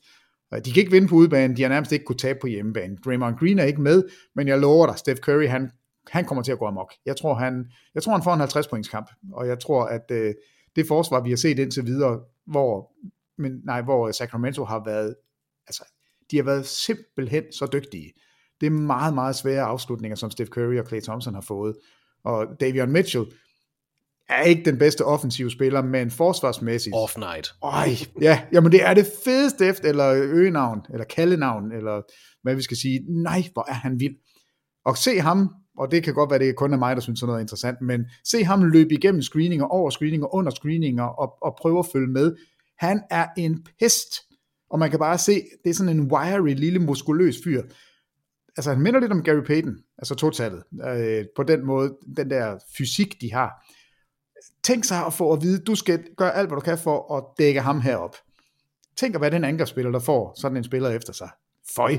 Øh, 0.54 0.64
de 0.64 0.72
kan 0.72 0.80
ikke 0.80 0.92
vinde 0.92 1.08
på 1.08 1.14
udebane, 1.14 1.56
de 1.56 1.62
har 1.62 1.68
nærmest 1.68 1.92
ikke 1.92 2.04
kunne 2.04 2.18
tabe 2.18 2.38
på 2.40 2.46
hjemmebane. 2.46 2.96
Draymond 3.04 3.36
Green 3.38 3.58
er 3.58 3.64
ikke 3.64 3.80
med, 3.82 4.02
men 4.34 4.48
jeg 4.48 4.58
lover 4.58 4.86
dig, 4.86 4.98
Steph 4.98 5.20
Curry, 5.20 5.46
han, 5.46 5.70
han 6.08 6.24
kommer 6.24 6.42
til 6.42 6.52
at 6.52 6.58
gå 6.58 6.66
amok. 6.66 6.94
Jeg 7.06 7.16
tror, 7.16 7.34
han, 7.34 7.66
jeg 7.94 8.02
tror, 8.02 8.12
han 8.12 8.22
får 8.22 8.34
en 8.34 8.40
50 8.40 8.68
points 8.68 8.88
kamp, 8.88 9.10
og 9.32 9.46
jeg 9.46 9.58
tror, 9.60 9.84
at 9.84 10.10
øh, 10.10 10.34
det 10.76 10.86
forsvar, 10.88 11.20
vi 11.20 11.30
har 11.30 11.36
set 11.36 11.58
indtil 11.58 11.86
videre, 11.86 12.20
hvor, 12.46 12.92
men, 13.38 13.52
nej, 13.64 13.82
hvor 13.82 14.12
Sacramento 14.12 14.64
har 14.64 14.84
været, 14.84 15.14
altså, 15.66 15.84
de 16.30 16.36
har 16.36 16.44
været 16.44 16.66
simpelthen 16.66 17.44
så 17.52 17.68
dygtige. 17.72 18.12
Det 18.60 18.66
er 18.66 18.70
meget, 18.70 19.14
meget 19.14 19.36
svære 19.36 19.62
afslutninger, 19.62 20.16
som 20.16 20.30
Steph 20.30 20.50
Curry 20.50 20.78
og 20.78 20.84
Klay 20.84 21.00
Thompson 21.00 21.34
har 21.34 21.40
fået. 21.40 21.76
Og 22.24 22.46
Davion 22.60 22.90
Mitchell 22.90 23.26
er 24.28 24.42
ikke 24.42 24.64
den 24.64 24.78
bedste 24.78 25.04
offensive 25.04 25.50
spiller, 25.50 25.82
men 25.82 26.10
forsvarsmæssigt, 26.10 26.96
Off 26.96 27.16
night. 27.16 27.54
Øj, 27.62 27.88
ja, 28.20 28.42
jamen 28.52 28.72
det 28.72 28.82
er 28.82 28.94
det 28.94 29.06
fedeste 29.24 29.66
efter, 29.66 29.88
eller 29.88 30.12
øgenavn, 30.14 30.80
eller 30.92 31.04
kaldenavn, 31.04 31.72
eller 31.72 32.02
hvad 32.42 32.54
vi 32.54 32.62
skal 32.62 32.76
sige. 32.76 33.00
Nej, 33.08 33.42
hvor 33.52 33.64
er 33.68 33.74
han 33.74 34.00
vild. 34.00 34.14
Og 34.84 34.96
se 34.96 35.20
ham, 35.20 35.54
og 35.78 35.90
det 35.90 36.02
kan 36.02 36.14
godt 36.14 36.30
være, 36.30 36.38
det 36.38 36.56
kun 36.56 36.72
er 36.72 36.78
mig, 36.78 36.96
der 36.96 37.02
synes 37.02 37.20
sådan 37.20 37.28
noget 37.28 37.38
er 37.38 37.42
interessant, 37.42 37.80
men 37.80 38.04
se 38.24 38.44
ham 38.44 38.64
løbe 38.64 38.94
igennem 38.94 39.22
screeninger, 39.22 39.66
over 39.66 39.90
screeninger, 39.90 40.34
under 40.34 40.50
screeninger, 40.50 41.04
og, 41.04 41.32
og 41.42 41.56
prøve 41.60 41.78
at 41.78 41.86
følge 41.92 42.06
med. 42.06 42.36
Han 42.78 43.00
er 43.10 43.26
en 43.36 43.66
pest, 43.80 44.14
og 44.70 44.78
man 44.78 44.90
kan 44.90 44.98
bare 44.98 45.18
se, 45.18 45.42
det 45.64 45.70
er 45.70 45.74
sådan 45.74 45.96
en 45.96 46.12
wiry, 46.12 46.54
lille, 46.54 46.78
muskuløs 46.78 47.36
fyr. 47.44 47.62
Altså 48.56 48.70
han 48.70 48.82
minder 48.82 49.00
lidt 49.00 49.12
om 49.12 49.22
Gary 49.22 49.44
Payton, 49.46 49.76
altså 49.98 50.14
totallet, 50.14 50.62
øh, 50.88 51.24
på 51.36 51.42
den 51.42 51.66
måde, 51.66 51.96
den 52.16 52.30
der 52.30 52.58
fysik, 52.78 53.20
de 53.20 53.32
har 53.32 53.50
tænk 54.64 54.84
sig 54.84 55.06
at 55.06 55.12
få 55.12 55.32
at 55.32 55.42
vide, 55.42 55.58
du 55.64 55.74
skal 55.74 56.04
gøre 56.16 56.36
alt, 56.36 56.48
hvad 56.48 56.56
du 56.56 56.60
kan 56.60 56.78
for 56.78 57.16
at 57.16 57.24
dække 57.38 57.60
ham 57.60 57.80
herop. 57.80 58.16
Tænk 58.96 59.14
at 59.14 59.20
være 59.20 59.30
den 59.30 59.44
angrebsspiller, 59.44 59.90
der 59.90 59.98
får 59.98 60.40
sådan 60.40 60.56
en 60.56 60.64
spiller 60.64 60.90
efter 60.90 61.12
sig. 61.12 61.30
Føj. 61.76 61.96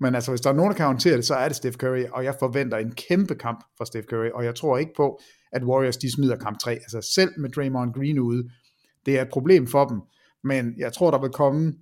Men 0.00 0.14
altså, 0.14 0.30
hvis 0.30 0.40
der 0.40 0.50
er 0.50 0.54
nogen, 0.54 0.70
der 0.70 0.76
kan 0.76 0.86
håndtere 0.86 1.16
det, 1.16 1.24
så 1.24 1.34
er 1.34 1.48
det 1.48 1.56
Steph 1.56 1.76
Curry, 1.76 2.04
og 2.12 2.24
jeg 2.24 2.34
forventer 2.38 2.78
en 2.78 2.92
kæmpe 2.92 3.34
kamp 3.34 3.64
fra 3.78 3.84
Steph 3.84 4.06
Curry, 4.06 4.30
og 4.34 4.44
jeg 4.44 4.54
tror 4.54 4.78
ikke 4.78 4.92
på, 4.96 5.20
at 5.52 5.64
Warriors 5.64 5.96
de 5.96 6.14
smider 6.14 6.36
kamp 6.36 6.58
3. 6.58 6.72
Altså 6.72 7.12
selv 7.14 7.30
med 7.40 7.50
Draymond 7.50 7.94
Green 7.94 8.18
ude, 8.18 8.50
det 9.06 9.18
er 9.18 9.22
et 9.22 9.28
problem 9.32 9.66
for 9.66 9.84
dem, 9.84 10.00
men 10.44 10.74
jeg 10.78 10.92
tror, 10.92 11.10
der 11.10 11.20
vil 11.20 11.30
komme 11.30 11.72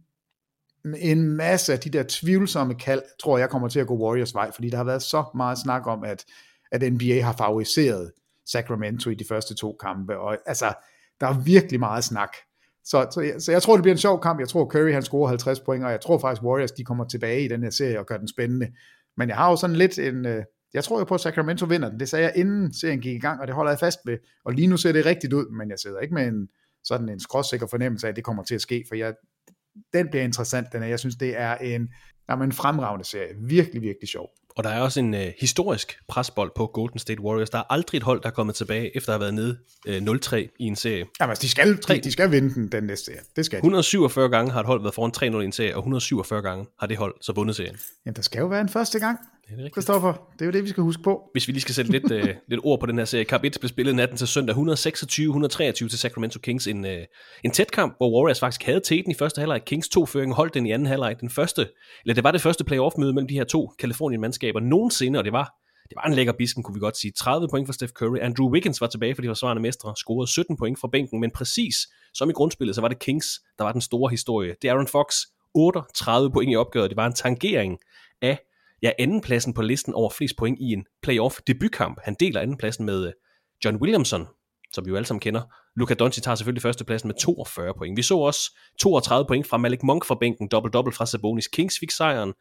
en 0.99 1.23
masse 1.37 1.73
af 1.73 1.81
de 1.81 1.91
der 1.91 2.05
tvivlsomme 2.09 2.75
kald, 2.75 3.03
tror 3.23 3.39
jeg 3.39 3.51
kommer 3.51 3.69
til 3.69 3.81
at 3.81 3.87
gå 3.87 3.97
Warriors 3.97 4.35
vej, 4.35 4.51
fordi 4.53 4.71
der 4.71 4.77
har 4.77 4.85
været 4.85 5.03
så 5.03 5.25
meget 5.35 5.59
snak 5.59 5.87
om, 5.87 6.05
at, 6.05 6.25
at 6.73 6.93
NBA 6.93 7.21
har 7.23 7.35
favoriseret 7.39 8.13
Sacramento 8.47 9.11
i 9.11 9.15
de 9.15 9.25
første 9.29 9.55
to 9.55 9.77
kampe, 9.81 10.19
og 10.19 10.39
altså, 10.47 10.75
der 11.21 11.27
er 11.27 11.43
virkelig 11.45 11.81
meget 11.81 12.05
snak. 12.05 12.37
Så, 12.85 13.07
så, 13.11 13.21
jeg, 13.21 13.43
så 13.43 13.53
jeg 13.53 13.63
tror, 13.63 13.77
det 13.77 13.83
bliver 13.83 13.95
en 13.95 13.99
sjov 13.99 14.21
kamp. 14.21 14.41
Jeg 14.41 14.49
tror, 14.49 14.67
Curry 14.67 14.93
han 14.93 15.03
scorer 15.03 15.29
50 15.29 15.61
point, 15.61 15.85
og 15.85 15.91
jeg 15.91 16.01
tror 16.01 16.19
faktisk, 16.19 16.43
Warriors 16.43 16.73
de 16.73 16.85
kommer 16.85 17.05
tilbage 17.05 17.45
i 17.45 17.49
den 17.49 17.63
her 17.63 17.71
serie 17.71 17.99
og 17.99 18.07
gør 18.07 18.17
den 18.17 18.29
spændende. 18.29 18.73
Men 19.17 19.29
jeg 19.29 19.37
har 19.37 19.51
jo 19.51 19.57
sådan 19.57 19.77
lidt 19.77 19.99
en... 19.99 20.27
Øh, 20.27 20.45
jeg 20.75 20.85
tror 20.85 20.99
jo 20.99 21.05
på, 21.05 21.15
at 21.15 21.21
Sacramento 21.21 21.67
vinder 21.67 21.91
den. 21.91 22.01
Det 22.01 22.09
sagde 22.09 22.25
jeg 22.25 22.33
inden 22.37 22.75
serien 22.75 23.01
gik 23.01 23.15
i 23.15 23.19
gang, 23.19 23.41
og 23.41 23.47
det 23.47 23.55
holder 23.55 23.73
jeg 23.73 23.79
fast 23.79 23.99
ved. 24.07 24.19
Og 24.45 24.53
lige 24.53 24.67
nu 24.67 24.77
ser 24.77 24.93
det 24.93 25.07
rigtigt 25.07 25.33
ud, 25.33 25.51
men 25.51 25.71
jeg 25.71 25.79
sidder 25.79 26.01
ikke 26.01 26.15
med 26.15 26.27
en 26.27 26.49
sådan 26.85 27.09
en 27.09 27.21
skråsikker 27.21 27.67
fornemmelse 27.67 28.07
af, 28.07 28.11
at 28.11 28.17
det 28.17 28.25
kommer 28.25 28.43
til 28.43 28.55
at 28.55 28.61
ske, 28.61 28.85
for 28.89 28.95
jeg, 28.95 29.15
den 29.95 30.09
bliver 30.09 30.25
interessant, 30.25 30.73
den 30.73 30.83
her. 30.83 30.89
Jeg 30.89 30.99
synes, 30.99 31.17
det 31.17 31.41
er 31.41 31.55
en, 31.55 31.89
jamen, 32.31 32.49
en 32.49 32.53
fremragende 32.53 33.05
serie. 33.05 33.35
Virkelig, 33.49 33.83
virkelig 33.83 34.09
sjov. 34.09 34.29
Og 34.57 34.65
der 34.65 34.71
er 34.71 34.81
også 34.81 35.01
en 35.01 35.15
øh, 35.15 35.33
historisk 35.41 35.99
presbold 36.09 36.51
på 36.57 36.67
Golden 36.67 36.99
State 36.99 37.21
Warriors. 37.21 37.51
Der 37.51 37.59
er 37.59 37.73
aldrig 37.73 37.99
et 37.99 38.03
hold, 38.03 38.23
der 38.23 38.29
er 38.29 38.33
kommet 38.33 38.55
tilbage, 38.55 38.97
efter 38.97 39.15
at 39.15 39.21
have 39.21 39.21
været 39.21 39.35
nede 39.35 39.59
øh, 39.87 40.17
0-3 40.17 40.37
i 40.37 40.65
en 40.65 40.77
serie. 40.77 41.07
Jamen, 41.21 41.31
altså, 41.31 41.43
de 41.43 41.49
skal, 41.49 41.77
de, 41.89 42.01
de 42.01 42.13
skal 42.13 42.31
vinde 42.31 42.55
den, 42.55 42.73
den 42.73 42.85
næste 42.85 43.05
serie. 43.05 43.21
Det 43.37 43.47
skal 43.47 43.57
de. 43.57 43.61
147 43.61 44.29
gange 44.29 44.53
har 44.53 44.61
et 44.61 44.67
hold 44.67 44.83
været 44.83 44.95
foran 44.95 45.35
3-0 45.35 45.41
i 45.41 45.45
en 45.45 45.53
serie, 45.53 45.75
og 45.75 45.79
147 45.79 46.43
gange 46.43 46.67
har 46.81 46.87
det 46.87 46.97
hold 46.97 47.15
så 47.21 47.33
vundet 47.33 47.57
serien. 47.57 47.77
Jamen, 48.07 48.17
der 48.17 48.23
skal 48.23 48.39
jo 48.41 48.47
være 48.47 48.61
en 48.61 48.69
første 48.69 48.99
gang, 48.99 49.19
Det 49.47 49.53
er 49.53 49.57
rigtigt. 49.57 49.75
Christoffer. 49.75 50.13
Det 50.33 50.41
er 50.41 50.47
jo 50.47 50.53
det, 50.53 50.65
vi 50.65 50.69
skal 50.69 50.83
huske 50.83 51.03
på. 51.03 51.23
Hvis 51.33 51.49
vi 51.49 51.53
lige 51.53 51.61
skal 51.61 51.75
sætte 51.75 51.91
lidt, 51.91 52.11
øh, 52.13 52.29
lidt 52.51 52.61
ord 52.65 52.81
på 52.81 52.87
den 52.87 52.99
her 52.99 53.05
serie. 53.05 53.25
Kamp 53.25 53.45
1 53.45 53.57
blev 53.61 53.69
spillet 53.69 53.95
natten 53.95 54.17
til 54.17 54.29
søndag 54.29 54.57
126-123 54.57 55.73
til 55.73 55.99
Sacramento 55.99 56.39
Kings. 56.39 56.67
En, 56.67 56.85
øh, 56.87 57.05
en 57.45 57.51
tæt 57.51 57.71
kamp, 57.71 57.97
hvor 57.97 58.17
Warriors 58.17 58.41
faktisk 58.41 58.63
havde 58.63 58.81
teten 58.81 59.11
i 59.11 59.15
første 59.15 59.39
halvleg. 59.39 59.65
Kings 59.65 59.89
to 59.89 60.07
føring 60.07 60.35
holdt 60.35 60.55
den 60.55 60.67
i 60.67 60.73
anden 60.73 60.87
halvleg. 60.87 61.21
Den 61.21 61.31
første, 61.31 61.69
eller 62.05 62.15
det 62.15 62.25
var 62.25 62.31
det 62.31 62.41
første 62.41 62.65
playoff-møde 62.65 63.13
mellem 63.13 63.29
de 63.29 63.35
her 63.35 63.45
to 63.45 63.71
Kalifornien-mandskaber 63.79 64.61
nogensinde, 64.61 65.19
og 65.19 65.25
det 65.25 65.33
var, 65.33 65.55
det 65.89 65.97
var 65.97 66.03
en 66.03 66.15
lækker 66.15 66.33
bisken, 66.33 66.63
kunne 66.63 66.75
vi 66.75 66.81
godt 66.81 66.97
sige. 66.97 67.13
30 67.19 67.49
point 67.49 67.69
for 67.69 67.73
Steph 67.73 67.93
Curry. 67.93 68.19
Andrew 68.21 68.51
Wiggins 68.51 68.81
var 68.81 68.87
tilbage 68.87 69.15
for 69.15 69.23
de 69.23 69.29
forsvarende 69.29 69.63
mestre, 69.63 69.97
scorede 69.97 70.31
17 70.31 70.57
point 70.57 70.81
fra 70.81 70.89
bænken, 70.93 71.21
men 71.21 71.31
præcis 71.31 71.77
som 72.15 72.31
i 72.31 72.33
grundspillet, 72.33 72.75
så 72.75 72.81
var 72.81 72.89
det 72.89 72.99
Kings, 72.99 73.27
der 73.59 73.65
var 73.65 73.73
den 73.73 73.81
store 73.81 74.11
historie. 74.11 74.55
Det 74.63 74.69
er 74.69 74.73
Aaron 74.73 74.89
Fox, 74.89 75.15
38 75.55 76.31
point 76.31 76.53
i 76.53 76.57
opgøret. 76.57 76.91
Det 76.91 76.97
var 76.97 77.07
en 77.07 77.15
tangering 77.15 77.79
af 78.23 78.39
ja, 78.83 78.91
andenpladsen 78.99 79.55
på 79.55 79.63
listen 79.63 79.95
over 79.95 80.11
flest 80.11 80.37
point 80.37 80.59
i 80.61 80.73
en 80.73 80.87
playoff 81.03 81.39
debutkamp. 81.47 81.99
Han 82.05 82.17
deler 82.21 82.41
andenpladsen 82.41 82.87
med 82.87 83.07
øh, 83.07 83.13
John 83.65 83.77
Williamson, 83.77 84.27
som 84.73 84.85
vi 84.85 84.91
jo 84.91 84.97
alle 84.97 85.07
sammen 85.07 85.21
kender. 85.21 85.43
Luka 85.77 85.95
Doncic 85.95 86.23
tager 86.23 86.35
selvfølgelig 86.35 86.63
førstepladsen 86.63 87.09
med 87.09 87.15
42 87.15 87.75
point. 87.75 87.97
Vi 87.97 88.03
så 88.03 88.19
også 88.19 88.59
32 88.81 89.27
point 89.27 89.47
fra 89.47 89.57
Malik 89.57 89.83
Monk 89.83 90.05
fra 90.05 90.15
bænken, 90.21 90.49
dobbelt-dobbelt 90.49 90.97
fra 90.97 91.07
Sabonis. 91.07 91.47
Kings 91.47 91.79
fik 91.79 91.91
sejren. 91.91 92.33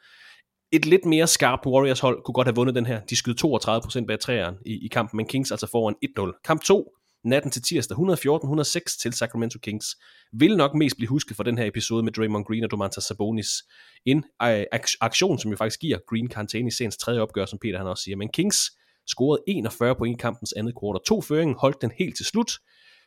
Et 0.71 0.85
lidt 0.85 1.05
mere 1.05 1.27
skarpt 1.27 1.65
Warriors 1.65 1.99
hold 1.99 2.23
kunne 2.23 2.33
godt 2.33 2.47
have 2.47 2.55
vundet 2.55 2.75
den 2.75 2.85
her. 2.85 3.01
De 3.01 3.15
skød 3.15 4.01
32% 4.03 4.05
bag 4.05 4.19
træeren 4.19 4.55
i, 4.65 4.85
i 4.85 4.87
kampen, 4.87 5.17
men 5.17 5.25
Kings 5.25 5.51
altså 5.51 5.67
foran 5.67 5.95
1-0. 6.05 6.41
Kamp 6.43 6.61
2, 6.61 6.93
natten 7.23 7.51
til 7.51 7.61
tirsdag, 7.61 7.97
114-106 7.97 8.99
til 9.01 9.13
Sacramento 9.13 9.59
Kings, 9.59 9.85
vil 10.33 10.57
nok 10.57 10.75
mest 10.75 10.97
blive 10.97 11.09
husket 11.09 11.35
for 11.37 11.43
den 11.43 11.57
her 11.57 11.65
episode 11.65 12.03
med 12.03 12.11
Draymond 12.11 12.45
Green 12.45 12.63
og 12.63 12.71
Domantas 12.71 13.03
Sabonis. 13.03 13.49
En 14.05 14.23
øh, 14.43 14.63
aktion, 15.01 15.39
som 15.39 15.51
jo 15.51 15.57
faktisk 15.57 15.79
giver 15.79 15.97
Green 16.09 16.27
karantæne 16.27 16.67
i 16.67 16.71
seriens 16.71 16.97
tredje 16.97 17.21
opgør, 17.21 17.45
som 17.45 17.59
Peter 17.59 17.77
han 17.77 17.87
også 17.87 18.03
siger. 18.03 18.15
Men 18.15 18.29
Kings 18.29 18.71
scorede 19.07 19.43
41 19.47 19.95
point 19.95 20.19
i 20.19 20.21
kampens 20.21 20.53
andet 20.53 20.73
kvartal. 20.79 21.01
To 21.05 21.21
føringen 21.21 21.55
holdt 21.59 21.81
den 21.81 21.91
helt 21.97 22.17
til 22.17 22.25
slut. 22.25 22.51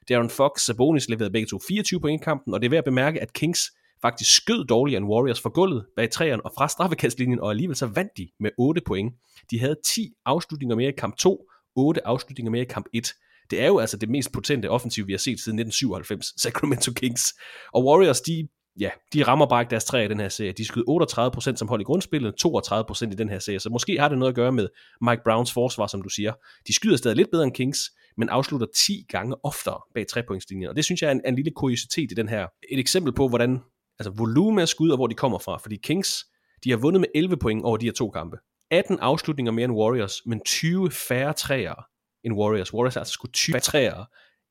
Darren 0.09 0.31
Fox 0.31 0.61
Sabonis 0.61 1.09
leverede 1.09 1.33
begge 1.33 1.47
to 1.47 1.59
24 1.69 2.01
point 2.01 2.23
i 2.23 2.25
kampen, 2.25 2.55
og 2.55 2.61
det 2.61 2.67
er 2.67 2.71
værd 2.71 2.79
at 2.79 2.85
bemærke, 2.85 3.21
at 3.21 3.33
Kings 3.33 3.61
faktisk 4.03 4.37
skød 4.37 4.65
dårligere 4.65 4.99
end 4.99 5.07
Warriors 5.07 5.41
for 5.41 5.51
gulvet 5.51 5.87
bag 5.97 6.11
træerne 6.11 6.45
og 6.45 6.53
fra 6.57 6.69
straffekastlinjen, 6.69 7.41
og 7.41 7.51
alligevel 7.51 7.77
så 7.77 7.87
vandt 7.87 8.13
de 8.17 8.29
med 8.41 8.51
8 8.59 8.81
point. 8.87 9.15
De 9.51 9.61
havde 9.61 9.77
10 9.85 10.13
afslutninger 10.25 10.77
mere 10.77 10.89
i 10.89 10.93
kamp 10.99 11.17
2, 11.17 11.49
8 11.77 12.07
afslutninger 12.07 12.51
mere 12.51 12.63
i 12.63 12.69
kamp 12.69 12.87
1. 12.93 13.15
Det 13.51 13.63
er 13.63 13.67
jo 13.67 13.79
altså 13.79 13.97
det 13.97 14.09
mest 14.09 14.33
potente 14.33 14.71
offensiv, 14.71 15.07
vi 15.07 15.13
har 15.13 15.19
set 15.19 15.41
siden 15.41 15.59
1997, 15.59 16.27
Sacramento 16.43 16.93
Kings. 16.93 17.35
Og 17.75 17.85
Warriors, 17.85 18.21
de, 18.21 18.49
ja, 18.81 18.91
de 19.13 19.23
rammer 19.23 19.47
bare 19.47 19.63
ikke 19.63 19.71
deres 19.71 19.85
træ 19.85 20.05
i 20.05 20.09
den 20.09 20.21
her 20.21 20.29
serie. 20.29 20.53
De 20.53 20.65
skød 20.65 21.53
38% 21.55 21.57
som 21.57 21.69
hold 21.69 21.81
i 21.81 21.85
grundspillet, 21.85 22.35
32% 22.47 23.13
i 23.13 23.15
den 23.15 23.29
her 23.29 23.39
serie. 23.39 23.61
Så 23.61 23.71
måske 23.71 23.99
har 24.01 24.09
det 24.09 24.19
noget 24.19 24.33
at 24.33 24.37
gøre 24.37 24.53
med 24.53 24.69
Mike 25.01 25.23
Browns 25.25 25.53
forsvar, 25.53 25.87
som 25.87 26.03
du 26.03 26.09
siger. 26.09 26.33
De 26.67 26.75
skyder 26.75 26.97
stadig 26.97 27.17
lidt 27.17 27.31
bedre 27.31 27.45
end 27.45 27.53
Kings, 27.53 27.79
men 28.17 28.29
afslutter 28.29 28.67
10 28.87 29.07
gange 29.09 29.37
oftere 29.45 29.81
bag 29.95 30.07
trepointslinjen. 30.07 30.69
Og 30.69 30.77
det 30.77 30.85
synes 30.85 31.03
jeg 31.03 31.09
er 31.09 31.13
en, 31.13 31.21
en 31.27 31.35
lille 31.35 31.51
kuriositet 31.57 32.13
i 32.13 32.15
den 32.15 32.29
her. 32.29 32.47
Et 32.71 32.79
eksempel 32.79 33.13
på, 33.13 33.29
hvordan 33.29 33.61
altså 33.99 34.11
volumen 34.11 34.59
af 34.59 34.69
skud 34.69 34.91
og 34.91 34.97
hvor 34.97 35.07
de 35.07 35.15
kommer 35.15 35.39
fra. 35.39 35.59
Fordi 35.59 35.77
Kings, 35.77 36.25
de 36.65 36.71
har 36.71 36.77
vundet 36.77 37.01
med 37.01 37.09
11 37.15 37.37
point 37.37 37.65
over 37.65 37.77
de 37.77 37.87
her 37.87 37.93
to 37.93 38.11
kampe. 38.11 38.37
18 38.71 38.99
afslutninger 39.01 39.53
mere 39.53 39.65
end 39.65 39.73
Warriors, 39.73 40.23
men 40.27 40.41
20 40.41 40.91
færre 40.91 41.33
træer 41.33 41.75
end 42.25 42.35
Warriors. 42.35 42.75
Warriors 42.75 42.95
har 42.95 43.01
altså 43.01 43.13
sgu 43.13 43.27
20 43.27 43.61
træer 43.61 44.05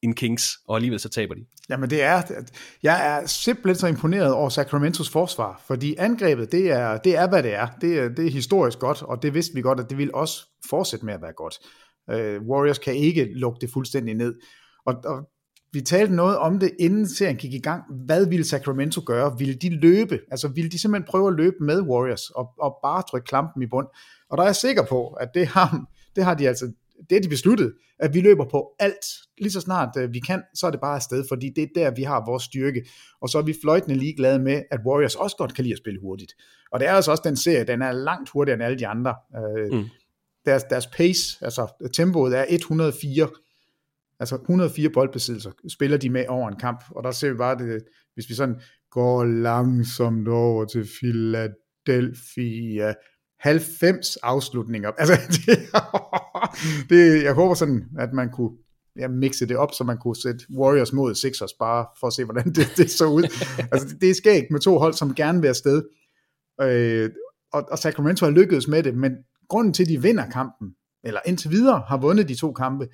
end 0.03 0.15
Kings, 0.15 0.57
og 0.67 0.75
alligevel 0.75 0.99
så 0.99 1.09
taber 1.09 1.33
de. 1.35 1.45
Jamen 1.69 1.89
det 1.89 2.03
er, 2.03 2.21
jeg 2.83 3.07
er 3.07 3.25
simpelthen 3.25 3.75
så 3.75 3.87
imponeret 3.87 4.33
over 4.33 4.49
Sacramentos 4.49 5.09
forsvar, 5.09 5.61
fordi 5.67 5.95
angrebet, 5.95 6.51
det 6.51 6.71
er, 6.71 6.97
det 6.97 7.17
er 7.17 7.27
hvad 7.27 7.43
det 7.43 7.53
er. 7.53 7.67
Det 7.81 7.99
er, 7.99 8.09
det 8.09 8.25
er 8.25 8.31
historisk 8.31 8.79
godt, 8.79 9.01
og 9.01 9.23
det 9.23 9.33
vidste 9.33 9.53
vi 9.53 9.61
godt, 9.61 9.79
at 9.79 9.89
det 9.89 9.97
vil 9.97 10.13
også 10.13 10.45
fortsætte 10.69 11.05
med 11.05 11.13
at 11.13 11.21
være 11.21 11.33
godt. 11.33 11.55
Uh, 12.07 12.47
Warriors 12.47 12.79
kan 12.79 12.95
ikke 12.95 13.33
lukke 13.33 13.57
det 13.61 13.69
fuldstændig 13.73 14.15
ned. 14.15 14.33
Og, 14.85 14.95
og 15.05 15.29
vi 15.73 15.81
talte 15.81 16.15
noget 16.15 16.37
om 16.37 16.59
det, 16.59 16.71
inden 16.79 17.07
serien 17.07 17.37
gik 17.37 17.53
i 17.53 17.59
gang. 17.59 17.83
Hvad 18.05 18.25
ville 18.25 18.45
Sacramento 18.45 19.01
gøre? 19.05 19.35
Ville 19.37 19.53
de 19.53 19.69
løbe? 19.69 20.19
Altså 20.31 20.47
ville 20.47 20.71
de 20.71 20.79
simpelthen 20.79 21.07
prøve 21.09 21.27
at 21.27 21.33
løbe 21.33 21.55
med 21.61 21.81
Warriors 21.81 22.29
og, 22.29 22.49
og 22.59 22.77
bare 22.83 23.03
trykke 23.09 23.25
klampen 23.25 23.63
i 23.63 23.67
bund? 23.67 23.87
Og 24.29 24.37
der 24.37 24.43
er 24.43 24.47
jeg 24.47 24.55
sikker 24.55 24.85
på, 24.85 25.07
at 25.07 25.29
det 25.33 25.47
har, 25.47 25.85
det 26.15 26.23
har 26.23 26.33
de 26.33 26.47
altså 26.47 26.71
det 27.09 27.17
er 27.17 27.21
de 27.21 27.29
besluttet, 27.29 27.73
at 27.99 28.13
vi 28.13 28.21
løber 28.21 28.45
på 28.51 28.75
alt. 28.79 29.05
Lige 29.37 29.51
så 29.51 29.61
snart 29.61 29.89
uh, 30.03 30.13
vi 30.13 30.19
kan, 30.19 30.43
så 30.55 30.67
er 30.67 30.71
det 30.71 30.79
bare 30.81 30.95
afsted, 30.95 31.25
fordi 31.29 31.49
det 31.55 31.63
er 31.63 31.67
der, 31.75 31.91
vi 31.91 32.03
har 32.03 32.25
vores 32.25 32.43
styrke. 32.43 32.85
Og 33.21 33.29
så 33.29 33.37
er 33.37 33.41
vi 33.41 33.55
fløjtende 33.63 33.95
ligeglade 33.95 34.39
med, 34.39 34.61
at 34.71 34.79
Warriors 34.85 35.15
også 35.15 35.35
godt 35.37 35.53
kan 35.53 35.63
lide 35.63 35.73
at 35.73 35.79
spille 35.79 35.99
hurtigt. 36.01 36.33
Og 36.71 36.79
det 36.79 36.87
er 36.87 36.91
altså 36.91 37.11
også 37.11 37.23
den 37.25 37.37
serie, 37.37 37.63
den 37.63 37.81
er 37.81 37.91
langt 37.91 38.29
hurtigere 38.29 38.55
end 38.55 38.63
alle 38.63 38.79
de 38.79 38.87
andre. 38.87 39.15
Uh, 39.37 39.77
mm. 39.77 39.85
deres, 40.45 40.63
deres 40.63 40.87
pace, 40.87 41.37
altså 41.41 41.89
tempoet 41.93 42.37
er 42.37 42.45
104 42.49 43.27
Altså 44.19 44.35
104 44.35 44.89
boldbesiddelser 44.89 45.51
spiller 45.67 45.97
de 45.97 46.09
med 46.09 46.25
over 46.27 46.49
en 46.49 46.55
kamp, 46.59 46.83
og 46.89 47.03
der 47.03 47.11
ser 47.11 47.31
vi 47.31 47.37
bare 47.37 47.57
det, 47.57 47.83
hvis 48.13 48.29
vi 48.29 48.33
sådan 48.33 48.61
går 48.91 49.23
langsomt 49.23 50.27
over 50.27 50.65
til 50.65 50.87
Philadelphia, 50.99 52.93
90 53.43 54.17
afslutninger. 54.17 54.91
Altså, 54.97 55.19
det, 55.29 55.59
det, 56.89 57.23
jeg 57.23 57.33
håber 57.33 57.53
sådan, 57.53 57.83
at 57.99 58.13
man 58.13 58.29
kunne 58.29 58.51
ja, 58.99 59.07
mixe 59.07 59.45
det 59.45 59.57
op, 59.57 59.73
så 59.73 59.83
man 59.83 59.97
kunne 59.97 60.15
sætte 60.15 60.45
Warriors 60.57 60.93
mod 60.93 61.15
Sixers, 61.15 61.53
bare 61.53 61.85
for 61.99 62.07
at 62.07 62.13
se, 62.13 62.23
hvordan 62.23 62.53
det, 62.53 62.73
det 62.77 62.91
så 62.91 63.05
ud. 63.05 63.23
altså, 63.71 63.87
det, 63.87 64.01
det 64.01 64.09
er 64.09 64.13
skægt 64.13 64.51
med 64.51 64.59
to 64.59 64.77
hold, 64.79 64.93
som 64.93 65.15
gerne 65.15 65.41
vil 65.41 65.47
afsted. 65.47 65.83
Øh, 66.61 67.09
og, 67.53 67.67
og 67.71 67.77
Sacramento 67.77 68.25
har 68.25 68.31
lykkedes 68.31 68.67
med 68.67 68.83
det, 68.83 68.95
men 68.95 69.11
grunden 69.49 69.73
til, 69.73 69.83
at 69.83 69.89
de 69.89 70.01
vinder 70.01 70.29
kampen, 70.29 70.75
eller 71.03 71.19
indtil 71.25 71.51
videre 71.51 71.83
har 71.87 71.97
vundet 71.97 72.29
de 72.29 72.35
to 72.35 72.53
kampe, 72.53 72.87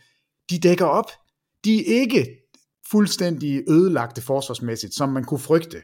de 0.49 0.59
dækker 0.59 0.85
op. 0.85 1.11
De 1.65 1.79
er 1.79 2.01
ikke 2.01 2.27
fuldstændig 2.91 3.63
ødelagte 3.69 4.21
forsvarsmæssigt, 4.21 4.93
som 4.93 5.09
man 5.09 5.23
kunne 5.23 5.39
frygte. 5.39 5.81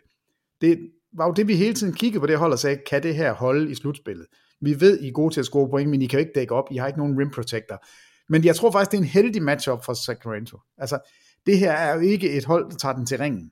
Det 0.62 0.80
var 1.14 1.26
jo 1.26 1.34
det, 1.34 1.48
vi 1.48 1.56
hele 1.56 1.74
tiden 1.74 1.94
kiggede 1.94 2.20
på 2.20 2.28
det 2.28 2.38
hold 2.38 2.52
og 2.52 2.60
sagde, 2.60 2.78
kan 2.90 3.04
det 3.04 3.16
her 3.16 3.34
holde 3.34 3.72
i 3.72 3.76
slutspillet? 3.76 4.26
Vi 4.62 4.80
ved, 4.80 5.00
I 5.00 5.08
er 5.08 5.12
gode 5.12 5.34
til 5.34 5.40
at 5.40 5.46
score 5.46 5.70
point, 5.70 5.90
men 5.90 6.02
I 6.02 6.06
kan 6.06 6.20
jo 6.20 6.26
ikke 6.26 6.40
dække 6.40 6.56
op. 6.56 6.68
I 6.72 6.78
har 6.78 6.88
ikke 6.88 7.00
nogen 7.00 7.20
rim 7.20 7.32
protector. 7.32 7.86
Men 8.30 8.46
jeg 8.46 8.56
tror 8.56 8.72
faktisk, 8.72 8.92
det 8.92 8.98
er 8.98 9.02
en 9.02 9.08
heldig 9.08 9.44
matchup 9.44 9.86
for 9.86 9.94
Sacramento. 9.94 10.60
Altså, 10.78 11.00
det 11.46 11.60
her 11.60 11.72
er 11.72 11.96
jo 11.96 12.00
ikke 12.00 12.32
et 12.32 12.46
hold, 12.46 12.72
der 12.72 12.78
tager 12.78 12.96
den 12.96 13.06
til 13.06 13.18
ringen. 13.18 13.52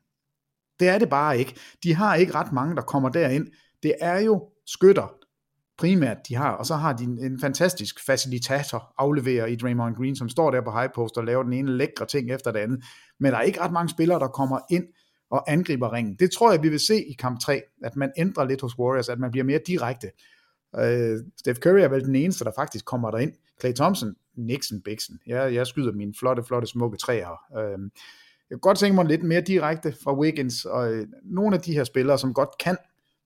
Det 0.80 0.88
er 0.88 0.98
det 0.98 1.10
bare 1.10 1.40
ikke. 1.40 1.56
De 1.84 1.94
har 1.94 2.16
ikke 2.16 2.36
ret 2.36 2.52
mange, 2.52 2.76
der 2.76 2.82
kommer 2.82 3.10
derind. 3.10 3.48
Det 3.84 3.94
er 4.02 4.20
jo 4.20 4.50
skytter, 4.68 5.16
primært 5.78 6.18
de 6.28 6.36
har, 6.36 6.52
og 6.52 6.66
så 6.66 6.76
har 6.76 6.94
de 6.94 7.04
en, 7.04 7.26
en 7.26 7.40
fantastisk 7.40 8.06
facilitator 8.06 8.94
afleverer 8.98 9.46
i 9.46 9.56
Draymond 9.56 9.96
Green, 9.96 10.16
som 10.16 10.30
står 10.30 10.52
der 10.52 10.62
på 10.62 10.72
high 10.72 10.90
post 10.96 11.18
og 11.18 11.24
laver 11.24 11.44
den 11.44 11.54
ene 11.54 11.78
lækre 11.78 12.06
ting 12.06 12.32
efter 12.32 12.52
det 12.52 12.60
andet. 12.60 12.84
Men 13.20 13.32
der 13.32 13.38
er 13.38 13.42
ikke 13.42 13.62
ret 13.62 13.72
mange 13.72 13.90
spillere, 13.90 14.20
der 14.20 14.28
kommer 14.28 14.60
ind 14.72 14.84
og 15.32 15.52
angriber 15.52 15.94
ringen. 15.94 16.16
Det 16.20 16.32
tror 16.32 16.52
jeg, 16.52 16.64
vi 16.64 16.70
vil 16.70 16.80
se 16.80 16.96
i 16.96 17.14
kamp 17.20 17.40
3, 17.40 17.62
at 17.84 17.96
man 17.96 18.12
ændrer 18.18 18.46
lidt 18.46 18.62
hos 18.62 18.80
Warriors, 18.80 19.10
at 19.10 19.20
man 19.20 19.32
bliver 19.32 19.44
mere 19.44 19.60
direkte. 19.68 20.08
Øh, 20.80 21.20
Steph 21.38 21.60
Curry 21.60 21.80
er 21.80 21.88
vel 21.88 22.06
den 22.06 22.16
eneste, 22.16 22.46
der 22.46 22.52
faktisk 22.56 22.86
kommer 22.86 23.12
derind. 23.12 23.34
Clay 23.60 23.74
Thompson, 23.74 24.16
Nixon, 24.36 24.82
Bixen. 24.82 25.20
Jeg, 25.28 25.54
jeg 25.54 25.68
skyder 25.68 25.92
mine 25.92 26.14
flotte, 26.20 26.44
flotte, 26.44 26.68
smukke 26.68 26.98
træer. 26.98 27.58
Øh, 27.58 27.80
jeg 28.50 28.56
kan 28.56 28.60
godt 28.60 28.78
tænke 28.78 28.96
mig 28.96 29.06
lidt 29.06 29.24
mere 29.24 29.42
direkte 29.42 29.94
fra 30.04 30.18
Wiggins, 30.18 30.66
og 30.66 30.94
øh, 30.94 31.08
nogle 31.24 31.56
af 31.56 31.62
de 31.62 31.74
her 31.74 31.84
spillere, 31.84 32.18
som 32.18 32.34
godt 32.34 32.50
kan 32.60 32.78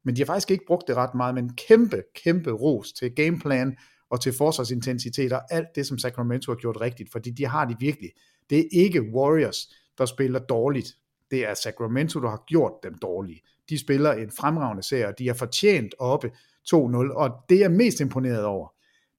men 0.07 0.15
de 0.15 0.21
har 0.21 0.25
faktisk 0.25 0.51
ikke 0.51 0.65
brugt 0.67 0.87
det 0.87 0.95
ret 0.95 1.15
meget, 1.15 1.35
men 1.35 1.53
kæmpe, 1.53 2.03
kæmpe 2.15 2.51
ros 2.51 2.93
til 2.93 3.15
gameplan 3.15 3.77
og 4.09 4.21
til 4.21 4.33
forsvarsintensitet 4.33 5.33
og 5.33 5.53
alt 5.53 5.67
det, 5.75 5.87
som 5.87 5.97
Sacramento 5.97 6.51
har 6.51 6.57
gjort 6.57 6.81
rigtigt, 6.81 7.11
fordi 7.11 7.31
de 7.31 7.45
har 7.45 7.65
det 7.65 7.77
virkelig. 7.79 8.11
Det 8.49 8.59
er 8.59 8.63
ikke 8.71 9.01
Warriors, 9.13 9.73
der 9.97 10.05
spiller 10.05 10.39
dårligt. 10.39 10.87
Det 11.31 11.45
er 11.49 11.53
Sacramento, 11.53 12.21
der 12.21 12.29
har 12.29 12.43
gjort 12.47 12.71
dem 12.83 12.97
dårlige. 12.97 13.41
De 13.69 13.79
spiller 13.79 14.13
en 14.13 14.31
fremragende 14.31 14.83
serie, 14.83 15.07
og 15.07 15.19
de 15.19 15.27
har 15.27 15.33
fortjent 15.33 15.95
oppe 15.99 16.31
2-0, 16.74 17.13
og 17.13 17.32
det 17.49 17.63
er 17.63 17.70
mest 17.70 17.99
imponeret 17.99 18.45
over, 18.45 18.68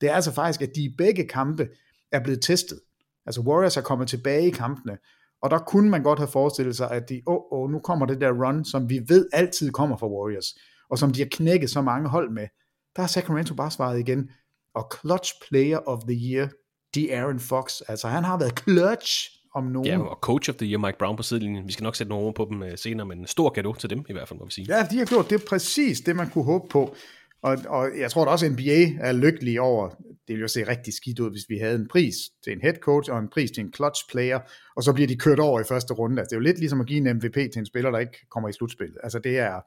det 0.00 0.10
er 0.10 0.14
altså 0.14 0.32
faktisk, 0.32 0.62
at 0.62 0.70
de 0.74 0.84
i 0.84 0.94
begge 0.98 1.28
kampe 1.28 1.68
er 2.12 2.22
blevet 2.22 2.42
testet. 2.42 2.80
Altså 3.26 3.40
Warriors 3.40 3.76
er 3.76 3.80
kommet 3.80 4.08
tilbage 4.08 4.46
i 4.46 4.50
kampene, 4.50 4.98
og 5.42 5.50
der 5.50 5.58
kunne 5.58 5.90
man 5.90 6.02
godt 6.02 6.18
have 6.18 6.28
forestillet 6.28 6.76
sig, 6.76 6.90
at 6.90 7.08
de, 7.08 7.22
oh, 7.26 7.40
oh, 7.50 7.70
nu 7.70 7.78
kommer 7.78 8.06
det 8.06 8.20
der 8.20 8.46
run, 8.46 8.64
som 8.64 8.90
vi 8.90 9.00
ved 9.08 9.28
altid 9.32 9.70
kommer 9.70 9.96
fra 9.96 10.06
Warriors 10.06 10.54
og 10.90 10.98
som 10.98 11.12
de 11.12 11.20
har 11.20 11.28
knækket 11.30 11.70
så 11.70 11.82
mange 11.82 12.08
hold 12.08 12.30
med, 12.30 12.48
der 12.96 13.02
har 13.02 13.06
Sacramento 13.06 13.54
bare 13.54 13.70
svaret 13.70 13.98
igen. 13.98 14.30
Og 14.74 14.92
clutch 15.00 15.32
player 15.48 15.78
of 15.78 16.02
the 16.08 16.32
year, 16.32 16.48
de 16.94 17.14
Aaron 17.16 17.40
Fox. 17.40 17.80
Altså 17.88 18.08
han 18.08 18.24
har 18.24 18.38
været 18.38 18.58
clutch 18.60 19.30
om 19.54 19.64
nogen. 19.64 19.88
Ja, 19.88 19.98
og 19.98 20.18
coach 20.22 20.50
of 20.50 20.56
the 20.56 20.66
year, 20.66 20.78
Mike 20.78 20.98
Brown 20.98 21.16
på 21.16 21.22
sidelinjen. 21.22 21.66
Vi 21.66 21.72
skal 21.72 21.84
nok 21.84 21.96
sætte 21.96 22.10
nogle 22.10 22.26
ord 22.26 22.34
på 22.34 22.48
dem 22.50 22.62
øh, 22.62 22.78
senere, 22.78 23.06
men 23.06 23.18
en 23.18 23.26
stor 23.26 23.50
gave 23.50 23.74
til 23.74 23.90
dem 23.90 24.04
i 24.08 24.12
hvert 24.12 24.28
fald, 24.28 24.38
må 24.38 24.44
vi 24.44 24.50
sige. 24.50 24.66
Ja, 24.76 24.86
de 24.90 24.98
har 24.98 25.04
gjort 25.04 25.30
det 25.30 25.44
præcis 25.48 26.00
det, 26.00 26.16
man 26.16 26.30
kunne 26.30 26.44
håbe 26.44 26.68
på. 26.68 26.94
Og, 27.42 27.58
og 27.68 27.88
jeg 27.98 28.10
tror 28.10 28.22
at 28.22 28.28
også, 28.28 28.46
at 28.46 28.52
NBA 28.52 28.86
er 29.00 29.12
lykkelig 29.12 29.60
over, 29.60 29.88
det 29.88 30.28
ville 30.28 30.40
jo 30.40 30.48
se 30.48 30.68
rigtig 30.68 30.94
skidt 30.94 31.20
ud, 31.20 31.30
hvis 31.30 31.44
vi 31.48 31.58
havde 31.58 31.74
en 31.74 31.88
pris 31.88 32.14
til 32.44 32.52
en 32.52 32.60
head 32.60 32.74
coach 32.74 33.10
og 33.10 33.18
en 33.18 33.28
pris 33.28 33.50
til 33.50 33.64
en 33.64 33.72
clutch 33.72 34.04
player, 34.10 34.38
og 34.76 34.82
så 34.82 34.92
bliver 34.92 35.06
de 35.06 35.16
kørt 35.16 35.38
over 35.38 35.60
i 35.60 35.64
første 35.64 35.94
runde. 35.94 36.20
Altså, 36.20 36.28
det 36.30 36.36
er 36.36 36.40
jo 36.40 36.44
lidt 36.44 36.58
ligesom 36.58 36.80
at 36.80 36.86
give 36.86 37.10
en 37.10 37.16
MVP 37.16 37.34
til 37.34 37.58
en 37.58 37.66
spiller, 37.66 37.90
der 37.90 37.98
ikke 37.98 38.26
kommer 38.30 38.48
i 38.48 38.52
slutspillet. 38.52 38.98
Altså 39.02 39.18
det 39.18 39.38
er, 39.38 39.60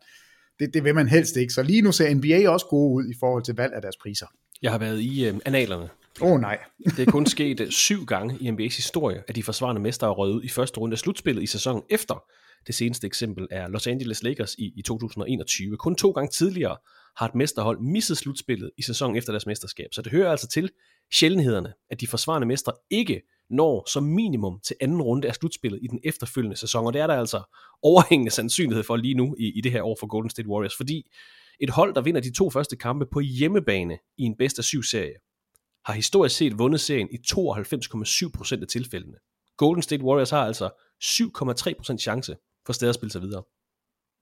det, 0.60 0.74
det 0.74 0.84
vil 0.84 0.96
man 0.96 1.08
helst 1.08 1.38
ikke. 1.38 1.54
Så 1.54 1.64
lige 1.64 1.82
nu 1.82 1.92
ser 1.92 2.14
NBA 2.14 2.50
også 2.50 2.66
gode 2.66 2.94
ud 2.94 3.10
i 3.10 3.14
forhold 3.20 3.44
til 3.44 3.56
valg 3.56 3.74
af 3.74 3.82
deres 3.82 3.98
priser. 3.98 4.28
Jeg 4.62 4.72
har 4.72 4.78
været 4.78 5.00
i 5.00 5.28
øh, 5.28 5.40
analerne. 5.46 5.90
Åh 6.22 6.32
oh, 6.32 6.42
nej. 6.42 6.58
det 6.98 7.08
er 7.08 7.12
kun 7.12 7.26
sket 7.26 7.60
øh, 7.60 7.70
syv 7.70 8.06
gange 8.06 8.38
i 8.40 8.50
NBA's 8.50 8.76
historie, 8.76 9.24
at 9.28 9.36
de 9.36 9.44
forsvarende 9.44 9.82
mestre 9.82 10.08
er 10.08 10.12
røget 10.12 10.34
ud 10.34 10.44
i 10.44 10.50
første 10.50 10.80
runde 10.80 10.94
af 10.94 10.98
slutspillet 10.98 11.44
i 11.44 11.48
sæsonen 11.48 11.84
efter. 11.90 12.24
Det 12.68 12.76
seneste 12.76 13.08
eksempel 13.08 13.48
er 13.52 13.68
Los 13.68 13.88
Angeles 13.88 14.24
Lakers 14.24 14.56
i, 14.56 14.74
i 14.76 14.82
2021. 14.82 15.78
Kun 15.78 15.96
to 15.96 16.12
gange 16.12 16.30
tidligere 16.30 16.78
har 17.18 17.28
et 17.28 17.36
mesterhold 17.36 17.80
misset 17.80 18.18
slutspillet 18.18 18.72
i 18.78 18.82
sæsonen 18.82 19.18
efter 19.18 19.32
deres 19.32 19.46
mesterskab. 19.46 19.88
Så 19.94 20.02
det 20.02 20.12
hører 20.12 20.32
altså 20.32 20.48
til 20.48 20.70
sjældenhederne, 21.14 21.74
at 21.90 22.02
de 22.02 22.08
forsvarende 22.08 22.48
mestre 22.48 22.74
ikke 22.90 23.22
når 23.50 23.90
som 23.90 24.04
minimum 24.04 24.60
til 24.64 24.76
anden 24.82 25.02
runde 25.02 25.28
af 25.28 25.36
slutspillet 25.36 25.80
i 25.84 25.88
den 25.88 26.00
efterfølgende 26.04 26.58
sæson, 26.58 26.86
og 26.86 26.94
det 26.94 27.02
er 27.02 27.08
der 27.08 27.14
altså 27.14 27.42
overhængende 27.82 28.32
sandsynlighed 28.32 28.84
for 28.84 28.96
lige 28.96 29.14
nu 29.14 29.36
i, 29.40 29.52
i 29.58 29.62
det 29.62 29.72
her 29.72 29.84
år 29.84 29.98
for 30.00 30.08
Golden 30.08 30.30
State 30.30 30.50
Warriors, 30.50 30.76
fordi 30.78 31.12
et 31.60 31.70
hold, 31.70 31.96
der 31.96 32.02
vinder 32.02 32.22
de 32.22 32.34
to 32.34 32.50
første 32.50 32.76
kampe 32.76 33.06
på 33.06 33.20
hjemmebane 33.20 33.98
i 34.18 34.24
en 34.24 34.38
bedst 34.38 34.58
af 34.58 34.64
syv 34.64 34.84
serie, 34.84 35.14
har 35.86 35.94
historisk 35.94 36.36
set 36.36 36.60
vundet 36.60 36.82
serien 36.82 37.08
i 37.12 37.18
92,7% 37.34 38.62
af 38.62 38.68
tilfældene. 38.68 39.18
Golden 39.58 39.82
State 39.82 40.04
Warriors 40.04 40.30
har 40.30 40.46
altså 40.46 40.70
7,3% 41.04 41.98
chance 41.98 42.36
få 42.68 42.74
stadig 42.74 42.90
at 42.90 42.96
spille 42.96 43.12
sig 43.12 43.22
videre. 43.22 43.44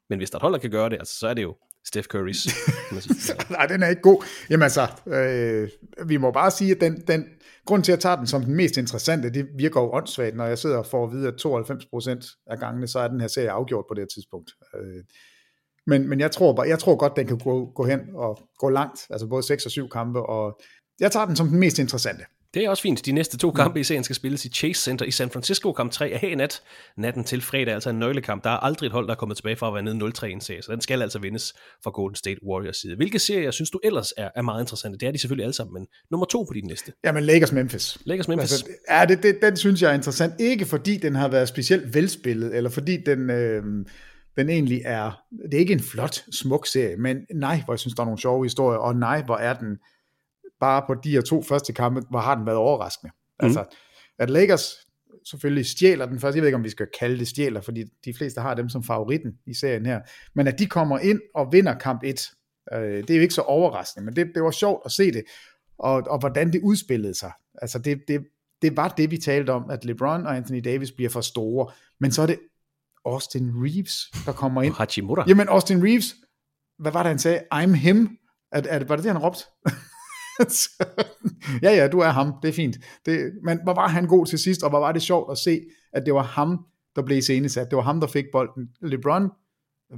Men 0.09 0.19
hvis 0.19 0.29
der 0.29 0.35
er 0.35 0.39
et 0.39 0.41
hold, 0.41 0.53
der 0.53 0.59
kan 0.59 0.71
gøre 0.71 0.89
det, 0.89 0.97
altså, 0.99 1.19
så 1.19 1.27
er 1.27 1.33
det 1.33 1.43
jo 1.43 1.55
Steph 1.85 2.07
Curry's. 2.13 2.43
Nej, 3.55 3.65
den 3.65 3.83
er 3.83 3.87
ikke 3.87 4.01
god. 4.01 4.23
Jamen 4.49 4.63
altså, 4.63 4.87
øh, 5.07 5.69
vi 6.07 6.17
må 6.17 6.31
bare 6.31 6.51
sige, 6.51 6.71
at 6.71 6.81
den, 6.81 7.01
den 7.07 7.25
grund 7.65 7.83
til, 7.83 7.91
at 7.91 7.95
jeg 7.95 8.01
tager 8.01 8.15
den 8.15 8.27
som 8.27 8.43
den 8.43 8.55
mest 8.55 8.77
interessante, 8.77 9.33
det 9.33 9.47
virker 9.57 9.81
jo 9.81 9.91
åndssvagt, 9.93 10.35
når 10.35 10.45
jeg 10.45 10.57
sidder 10.57 10.77
og 10.77 10.85
får 10.85 11.05
at 11.05 11.11
vide, 11.11 11.27
at 11.27 11.45
92% 11.45 12.43
af 12.47 12.59
gangene, 12.59 12.87
så 12.87 12.99
er 12.99 13.07
den 13.07 13.21
her 13.21 13.27
serie 13.27 13.51
afgjort 13.51 13.85
på 13.89 13.93
det 13.93 14.01
her 14.01 14.07
tidspunkt. 14.07 14.51
Øh, 14.75 15.03
men, 15.87 16.09
men 16.09 16.19
jeg 16.19 16.31
tror, 16.31 16.53
bare, 16.53 16.67
jeg 16.67 16.79
tror 16.79 16.95
godt, 16.95 17.15
den 17.15 17.27
kan 17.27 17.37
gå, 17.37 17.71
gå 17.75 17.85
hen 17.85 17.99
og 18.13 18.39
gå 18.57 18.69
langt, 18.69 19.07
altså 19.09 19.27
både 19.27 19.43
6 19.43 19.65
og 19.65 19.71
7 19.71 19.89
kampe, 19.89 20.19
og 20.21 20.59
jeg 20.99 21.11
tager 21.11 21.25
den 21.25 21.35
som 21.35 21.47
den 21.47 21.59
mest 21.59 21.79
interessante. 21.79 22.23
Det 22.53 22.65
er 22.65 22.69
også 22.69 22.83
fint. 22.83 23.05
De 23.05 23.11
næste 23.11 23.37
to 23.37 23.51
kampe 23.51 23.79
i 23.79 23.83
serien 23.83 24.03
skal 24.03 24.15
spilles 24.15 24.45
i 24.45 24.49
Chase 24.49 24.81
Center 24.81 25.05
i 25.05 25.11
San 25.11 25.29
Francisco. 25.29 25.71
Kamp 25.71 25.91
3 25.91 26.11
er 26.11 26.17
her 26.17 26.29
i 26.29 26.35
nat. 26.35 26.61
Natten 26.97 27.23
til 27.23 27.41
fredag, 27.41 27.73
altså 27.73 27.89
en 27.89 27.99
nøglekamp. 27.99 28.43
Der 28.43 28.49
er 28.49 28.57
aldrig 28.57 28.87
et 28.87 28.93
hold, 28.93 29.07
der 29.07 29.13
er 29.13 29.17
kommet 29.17 29.37
tilbage 29.37 29.55
fra 29.55 29.67
at 29.67 29.73
være 29.73 29.83
nede 29.83 30.11
0-3 30.17 30.25
i 30.25 30.31
en 30.31 30.41
serie, 30.41 30.61
så 30.61 30.71
den 30.71 30.81
skal 30.81 31.01
altså 31.01 31.19
vindes 31.19 31.53
fra 31.83 31.91
Golden 31.91 32.15
State 32.15 32.39
Warriors 32.49 32.77
side. 32.77 32.95
Hvilke 32.95 33.19
serier 33.19 33.51
synes 33.51 33.69
du 33.69 33.79
ellers 33.83 34.13
er, 34.17 34.29
er 34.35 34.41
meget 34.41 34.63
interessante? 34.63 34.97
Det 34.97 35.07
er 35.07 35.11
de 35.11 35.17
selvfølgelig 35.17 35.43
alle 35.43 35.53
sammen, 35.53 35.73
men 35.73 35.87
nummer 36.11 36.25
to 36.25 36.43
på 36.43 36.53
din 36.53 36.67
liste. 36.67 36.93
Jamen 37.03 37.23
Lakers 37.23 37.51
Memphis. 37.51 37.97
Lakers 38.05 38.27
Memphis. 38.27 38.51
Altså, 38.51 38.65
ja, 38.89 39.05
det, 39.05 39.23
det, 39.23 39.37
den 39.41 39.57
synes 39.57 39.81
jeg 39.81 39.91
er 39.91 39.95
interessant. 39.95 40.33
Ikke 40.39 40.65
fordi 40.65 40.97
den 40.97 41.15
har 41.15 41.27
været 41.27 41.47
specielt 41.47 41.93
velspillet, 41.93 42.55
eller 42.55 42.69
fordi 42.69 42.97
den... 43.05 43.29
Øh, 43.29 43.63
den 44.37 44.49
egentlig 44.49 44.81
er, 44.85 45.21
det 45.45 45.53
er 45.53 45.59
ikke 45.59 45.73
en 45.73 45.79
flot, 45.79 46.23
smuk 46.31 46.67
serie, 46.67 46.97
men 46.97 47.17
nej, 47.35 47.61
hvor 47.65 47.73
jeg 47.73 47.79
synes, 47.79 47.95
der 47.95 48.01
er 48.01 48.05
nogle 48.05 48.19
sjove 48.21 48.45
historier, 48.45 48.79
og 48.79 48.95
nej, 48.95 49.21
hvor 49.21 49.35
er 49.35 49.53
den, 49.53 49.77
bare 50.59 50.83
på 50.87 50.95
de 51.03 51.11
her 51.11 51.21
to 51.21 51.43
første 51.43 51.73
kampe, 51.73 52.01
hvor 52.09 52.19
har 52.19 52.35
den 52.35 52.45
været 52.45 52.57
overraskende. 52.57 53.13
Mm. 53.13 53.45
Altså, 53.45 53.65
at 54.19 54.29
Lakers 54.29 54.75
selvfølgelig 55.25 55.65
stjæler 55.65 56.05
den 56.05 56.19
første, 56.19 56.37
jeg 56.37 56.41
ved 56.41 56.47
ikke, 56.47 56.55
om 56.55 56.63
vi 56.63 56.69
skal 56.69 56.87
kalde 56.99 57.19
det 57.19 57.27
stjæler, 57.27 57.61
fordi 57.61 57.83
de 58.05 58.13
fleste 58.13 58.41
har 58.41 58.53
dem 58.53 58.69
som 58.69 58.83
favoritten 58.83 59.31
i 59.45 59.53
serien 59.53 59.85
her, 59.85 60.01
men 60.35 60.47
at 60.47 60.59
de 60.59 60.65
kommer 60.65 60.99
ind 60.99 61.21
og 61.35 61.51
vinder 61.51 61.73
kamp 61.73 62.03
1, 62.03 62.31
øh, 62.73 62.79
det 62.79 63.09
er 63.09 63.15
jo 63.15 63.21
ikke 63.21 63.33
så 63.33 63.41
overraskende, 63.41 64.05
men 64.05 64.15
det, 64.15 64.31
det 64.35 64.43
var 64.43 64.51
sjovt 64.51 64.81
at 64.85 64.91
se 64.91 65.11
det, 65.11 65.23
og, 65.79 66.03
og 66.07 66.19
hvordan 66.19 66.53
det 66.53 66.61
udspillede 66.63 67.13
sig. 67.13 67.31
Altså, 67.61 67.79
det, 67.79 68.01
det, 68.07 68.25
det 68.61 68.77
var 68.77 68.87
det, 68.87 69.11
vi 69.11 69.17
talte 69.17 69.51
om, 69.51 69.69
at 69.69 69.85
LeBron 69.85 70.25
og 70.25 70.35
Anthony 70.35 70.61
Davis 70.63 70.91
bliver 70.91 71.09
for 71.09 71.21
store, 71.21 71.71
men 71.99 72.11
så 72.11 72.21
er 72.21 72.25
det 72.25 72.39
Austin 73.05 73.51
Reeves, 73.55 74.11
der 74.25 74.31
kommer 74.31 74.61
ind. 74.61 74.73
Hachimura. 74.73 75.23
Jamen, 75.27 75.47
Austin 75.47 75.83
Reeves, 75.83 76.15
hvad 76.79 76.91
var 76.91 77.03
det, 77.03 77.09
han 77.09 77.19
sagde? 77.19 77.39
I'm 77.53 77.73
him. 77.73 78.17
Er, 78.51 78.61
er, 78.69 78.83
var 78.83 78.95
det 78.95 79.03
det, 79.03 79.11
han 79.11 79.21
råbte? 79.21 79.43
ja, 81.63 81.75
ja, 81.75 81.87
du 81.87 81.99
er 81.99 82.09
ham, 82.09 82.33
det 82.41 82.49
er 82.49 82.53
fint. 82.53 82.77
Det, 83.05 83.31
men 83.43 83.59
hvor 83.63 83.73
var 83.73 83.87
han 83.87 84.07
god 84.07 84.25
til 84.25 84.39
sidst, 84.39 84.63
og 84.63 84.69
hvor 84.69 84.79
var 84.79 84.91
det 84.91 85.01
sjovt 85.01 85.31
at 85.31 85.37
se, 85.37 85.61
at 85.93 86.05
det 86.05 86.13
var 86.13 86.23
ham, 86.23 86.65
der 86.95 87.01
blev 87.01 87.17
iscenesat. 87.17 87.67
Det 87.69 87.77
var 87.77 87.83
ham, 87.83 87.99
der 87.99 88.07
fik 88.07 88.25
bolden. 88.31 88.69
LeBron, 88.81 89.29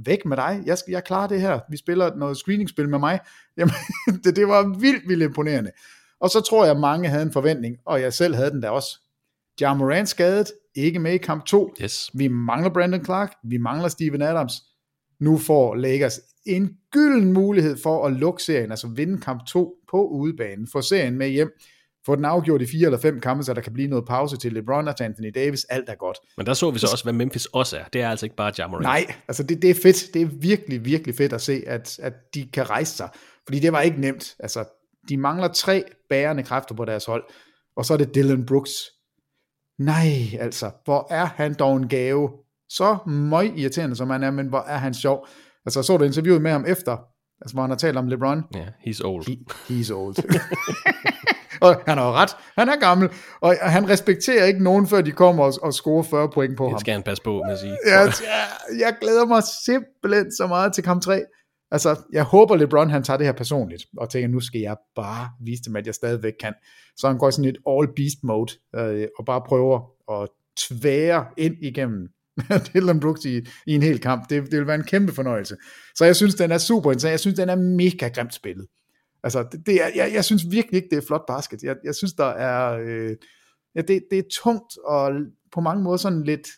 væk 0.04 0.24
med 0.24 0.36
dig. 0.36 0.62
Jeg, 0.66 0.78
jeg 0.88 1.04
klarer 1.04 1.26
det 1.28 1.40
her. 1.40 1.60
Vi 1.70 1.76
spiller 1.76 2.16
noget 2.16 2.36
screeningspil 2.36 2.88
med 2.88 2.98
mig. 2.98 3.20
Jamen, 3.58 3.74
det, 4.24 4.36
det 4.36 4.48
var 4.48 4.78
vildt, 4.78 5.08
vildt 5.08 5.22
imponerende. 5.22 5.70
Og 6.20 6.30
så 6.30 6.40
tror 6.40 6.64
jeg, 6.64 6.76
mange 6.76 7.08
havde 7.08 7.22
en 7.22 7.32
forventning, 7.32 7.76
og 7.86 8.00
jeg 8.00 8.12
selv 8.12 8.34
havde 8.34 8.50
den 8.50 8.60
da 8.60 8.70
også. 8.70 8.98
Ja 9.60 9.74
Morant 9.74 10.08
skadet, 10.08 10.52
ikke 10.74 10.98
med 10.98 11.12
i 11.12 11.18
kamp 11.18 11.44
2. 11.44 11.74
Yes. 11.82 12.10
Vi 12.14 12.28
mangler 12.28 12.70
Brandon 12.70 13.04
Clark, 13.04 13.34
vi 13.44 13.58
mangler 13.58 13.88
Steven 13.88 14.22
Adams. 14.22 14.52
Nu 15.20 15.38
får 15.38 15.74
Lakers 15.74 16.20
en 16.46 16.76
gylden 16.90 17.32
mulighed 17.32 17.76
for 17.82 18.06
at 18.06 18.12
lukke 18.12 18.42
serien, 18.42 18.70
altså 18.70 18.88
vinde 18.88 19.20
kamp 19.20 19.46
2 19.46 19.74
på 19.90 20.08
udebanen, 20.08 20.68
få 20.72 20.82
serien 20.82 21.18
med 21.18 21.28
hjem, 21.28 21.50
få 22.06 22.16
den 22.16 22.24
afgjort 22.24 22.62
i 22.62 22.66
fire 22.66 22.86
eller 22.86 22.98
fem 22.98 23.20
kampe, 23.20 23.44
så 23.44 23.54
der 23.54 23.60
kan 23.60 23.72
blive 23.72 23.88
noget 23.88 24.04
pause 24.06 24.36
til 24.36 24.52
LeBron 24.52 24.88
og 24.88 25.00
Anthony 25.00 25.32
Davis, 25.34 25.64
alt 25.64 25.88
er 25.88 25.94
godt. 25.94 26.18
Men 26.36 26.46
der 26.46 26.54
så 26.54 26.70
vi 26.70 26.78
så 26.78 26.88
også, 26.92 27.04
hvad 27.04 27.12
Memphis 27.12 27.46
også 27.46 27.76
er. 27.76 27.84
Det 27.92 28.00
er 28.00 28.10
altså 28.10 28.26
ikke 28.26 28.36
bare 28.36 28.52
Jamorant. 28.58 28.82
Nej, 28.82 29.14
altså 29.28 29.42
det, 29.42 29.62
det 29.62 29.70
er 29.70 29.74
fedt. 29.82 30.14
Det 30.14 30.22
er 30.22 30.26
virkelig, 30.26 30.84
virkelig 30.84 31.14
fedt 31.16 31.32
at 31.32 31.40
se, 31.40 31.62
at, 31.66 31.98
at 31.98 32.12
de 32.34 32.48
kan 32.52 32.70
rejse 32.70 32.96
sig. 32.96 33.08
Fordi 33.46 33.58
det 33.58 33.72
var 33.72 33.80
ikke 33.80 34.00
nemt. 34.00 34.36
Altså, 34.38 34.64
de 35.08 35.16
mangler 35.16 35.48
tre 35.48 35.84
bærende 36.08 36.42
kræfter 36.42 36.74
på 36.74 36.84
deres 36.84 37.04
hold, 37.04 37.24
og 37.76 37.84
så 37.84 37.92
er 37.92 37.98
det 37.98 38.14
Dylan 38.14 38.46
Brooks. 38.46 38.72
Nej, 39.78 40.38
altså, 40.40 40.70
hvor 40.84 41.06
er 41.10 41.24
han 41.24 41.54
dog 41.54 41.76
en 41.76 41.88
gave. 41.88 42.30
Så 42.68 42.96
møg 43.06 43.58
irriterende 43.58 43.96
som 43.96 44.10
han 44.10 44.22
er, 44.22 44.30
men 44.30 44.46
hvor 44.46 44.60
er 44.60 44.76
han 44.76 44.94
sjov. 44.94 45.26
Altså, 45.66 45.82
så 45.82 45.96
du 45.96 46.04
interviewet 46.04 46.42
med 46.42 46.50
ham 46.50 46.64
efter, 46.68 46.96
altså, 47.40 47.54
hvor 47.54 47.62
han 47.62 47.70
har 47.70 47.76
talt 47.76 47.96
om 47.96 48.06
LeBron. 48.08 48.42
Ja, 48.54 48.58
yeah, 48.58 48.68
he's 48.68 49.04
old. 49.04 49.26
He, 49.28 49.36
he's 49.70 49.92
old. 49.92 50.16
og 51.66 51.82
han 51.86 51.98
har 51.98 52.12
ret. 52.12 52.30
Han 52.58 52.68
er 52.68 52.76
gammel, 52.80 53.08
og 53.40 53.56
han 53.60 53.88
respekterer 53.88 54.44
ikke 54.44 54.62
nogen, 54.62 54.86
før 54.86 55.00
de 55.00 55.12
kommer 55.12 55.44
og, 55.44 55.52
og 55.62 55.74
scorer 55.74 56.02
40 56.02 56.28
point 56.34 56.56
på 56.56 56.64
ham. 56.64 56.72
Det 56.72 56.80
skal 56.80 56.92
han 56.92 57.02
passe 57.02 57.22
på 57.22 57.42
med 57.46 57.52
at 57.52 57.58
sige. 57.58 57.76
Ja, 57.86 58.00
jeg, 58.00 58.10
jeg 58.78 58.96
glæder 59.00 59.26
mig 59.26 59.42
simpelthen 59.64 60.32
så 60.32 60.46
meget 60.46 60.72
til 60.72 60.84
kamp 60.84 61.02
3. 61.02 61.22
Altså, 61.70 61.96
jeg 62.12 62.24
håber 62.24 62.56
LeBron, 62.56 62.90
han 62.90 63.02
tager 63.02 63.16
det 63.16 63.26
her 63.26 63.32
personligt, 63.32 63.82
og 63.98 64.10
tænker, 64.10 64.28
nu 64.28 64.40
skal 64.40 64.60
jeg 64.60 64.76
bare 64.96 65.28
vise 65.44 65.62
dem, 65.66 65.76
at 65.76 65.86
jeg 65.86 65.94
stadigvæk 65.94 66.32
kan. 66.40 66.54
Så 66.96 67.06
han 67.06 67.18
går 67.18 67.28
i 67.28 67.32
sådan 67.32 67.44
et 67.44 67.58
all 67.68 67.88
beast 67.96 68.18
mode, 68.22 68.52
øh, 68.76 69.08
og 69.18 69.24
bare 69.24 69.42
prøver 69.48 69.80
at 70.12 70.28
tvære 70.56 71.26
ind 71.36 71.54
igennem 71.62 72.08
Dylan 72.74 73.00
Brooks 73.00 73.24
i, 73.24 73.36
i 73.66 73.74
en 73.74 73.82
hel 73.82 73.98
kamp. 73.98 74.30
Det, 74.30 74.42
det 74.50 74.58
vil 74.58 74.66
være 74.66 74.76
en 74.76 74.84
kæmpe 74.84 75.12
fornøjelse. 75.12 75.56
Så 75.94 76.04
jeg 76.04 76.16
synes, 76.16 76.34
den 76.34 76.52
er 76.52 76.58
super 76.58 76.90
interessant. 76.90 77.10
Jeg 77.10 77.20
synes, 77.20 77.38
den 77.38 77.48
er 77.48 77.56
mega 77.56 78.08
grimt 78.08 78.34
spillet. 78.34 78.66
Altså, 79.24 79.48
det, 79.52 79.66
det 79.66 79.82
er, 79.82 79.88
jeg, 79.94 80.12
jeg 80.14 80.24
synes 80.24 80.42
virkelig 80.50 80.76
ikke, 80.76 80.88
det 80.90 80.98
er 80.98 81.06
flot 81.06 81.26
basket. 81.28 81.62
Jeg, 81.62 81.76
jeg 81.84 81.94
synes, 81.94 82.12
der 82.12 82.24
er... 82.24 82.78
Øh, 82.86 83.16
ja, 83.74 83.80
det, 83.80 84.02
det 84.10 84.18
er 84.18 84.22
tungt 84.42 84.78
og 84.84 85.12
på 85.52 85.60
mange 85.60 85.82
måder 85.82 85.96
sådan 85.96 86.22
lidt 86.22 86.48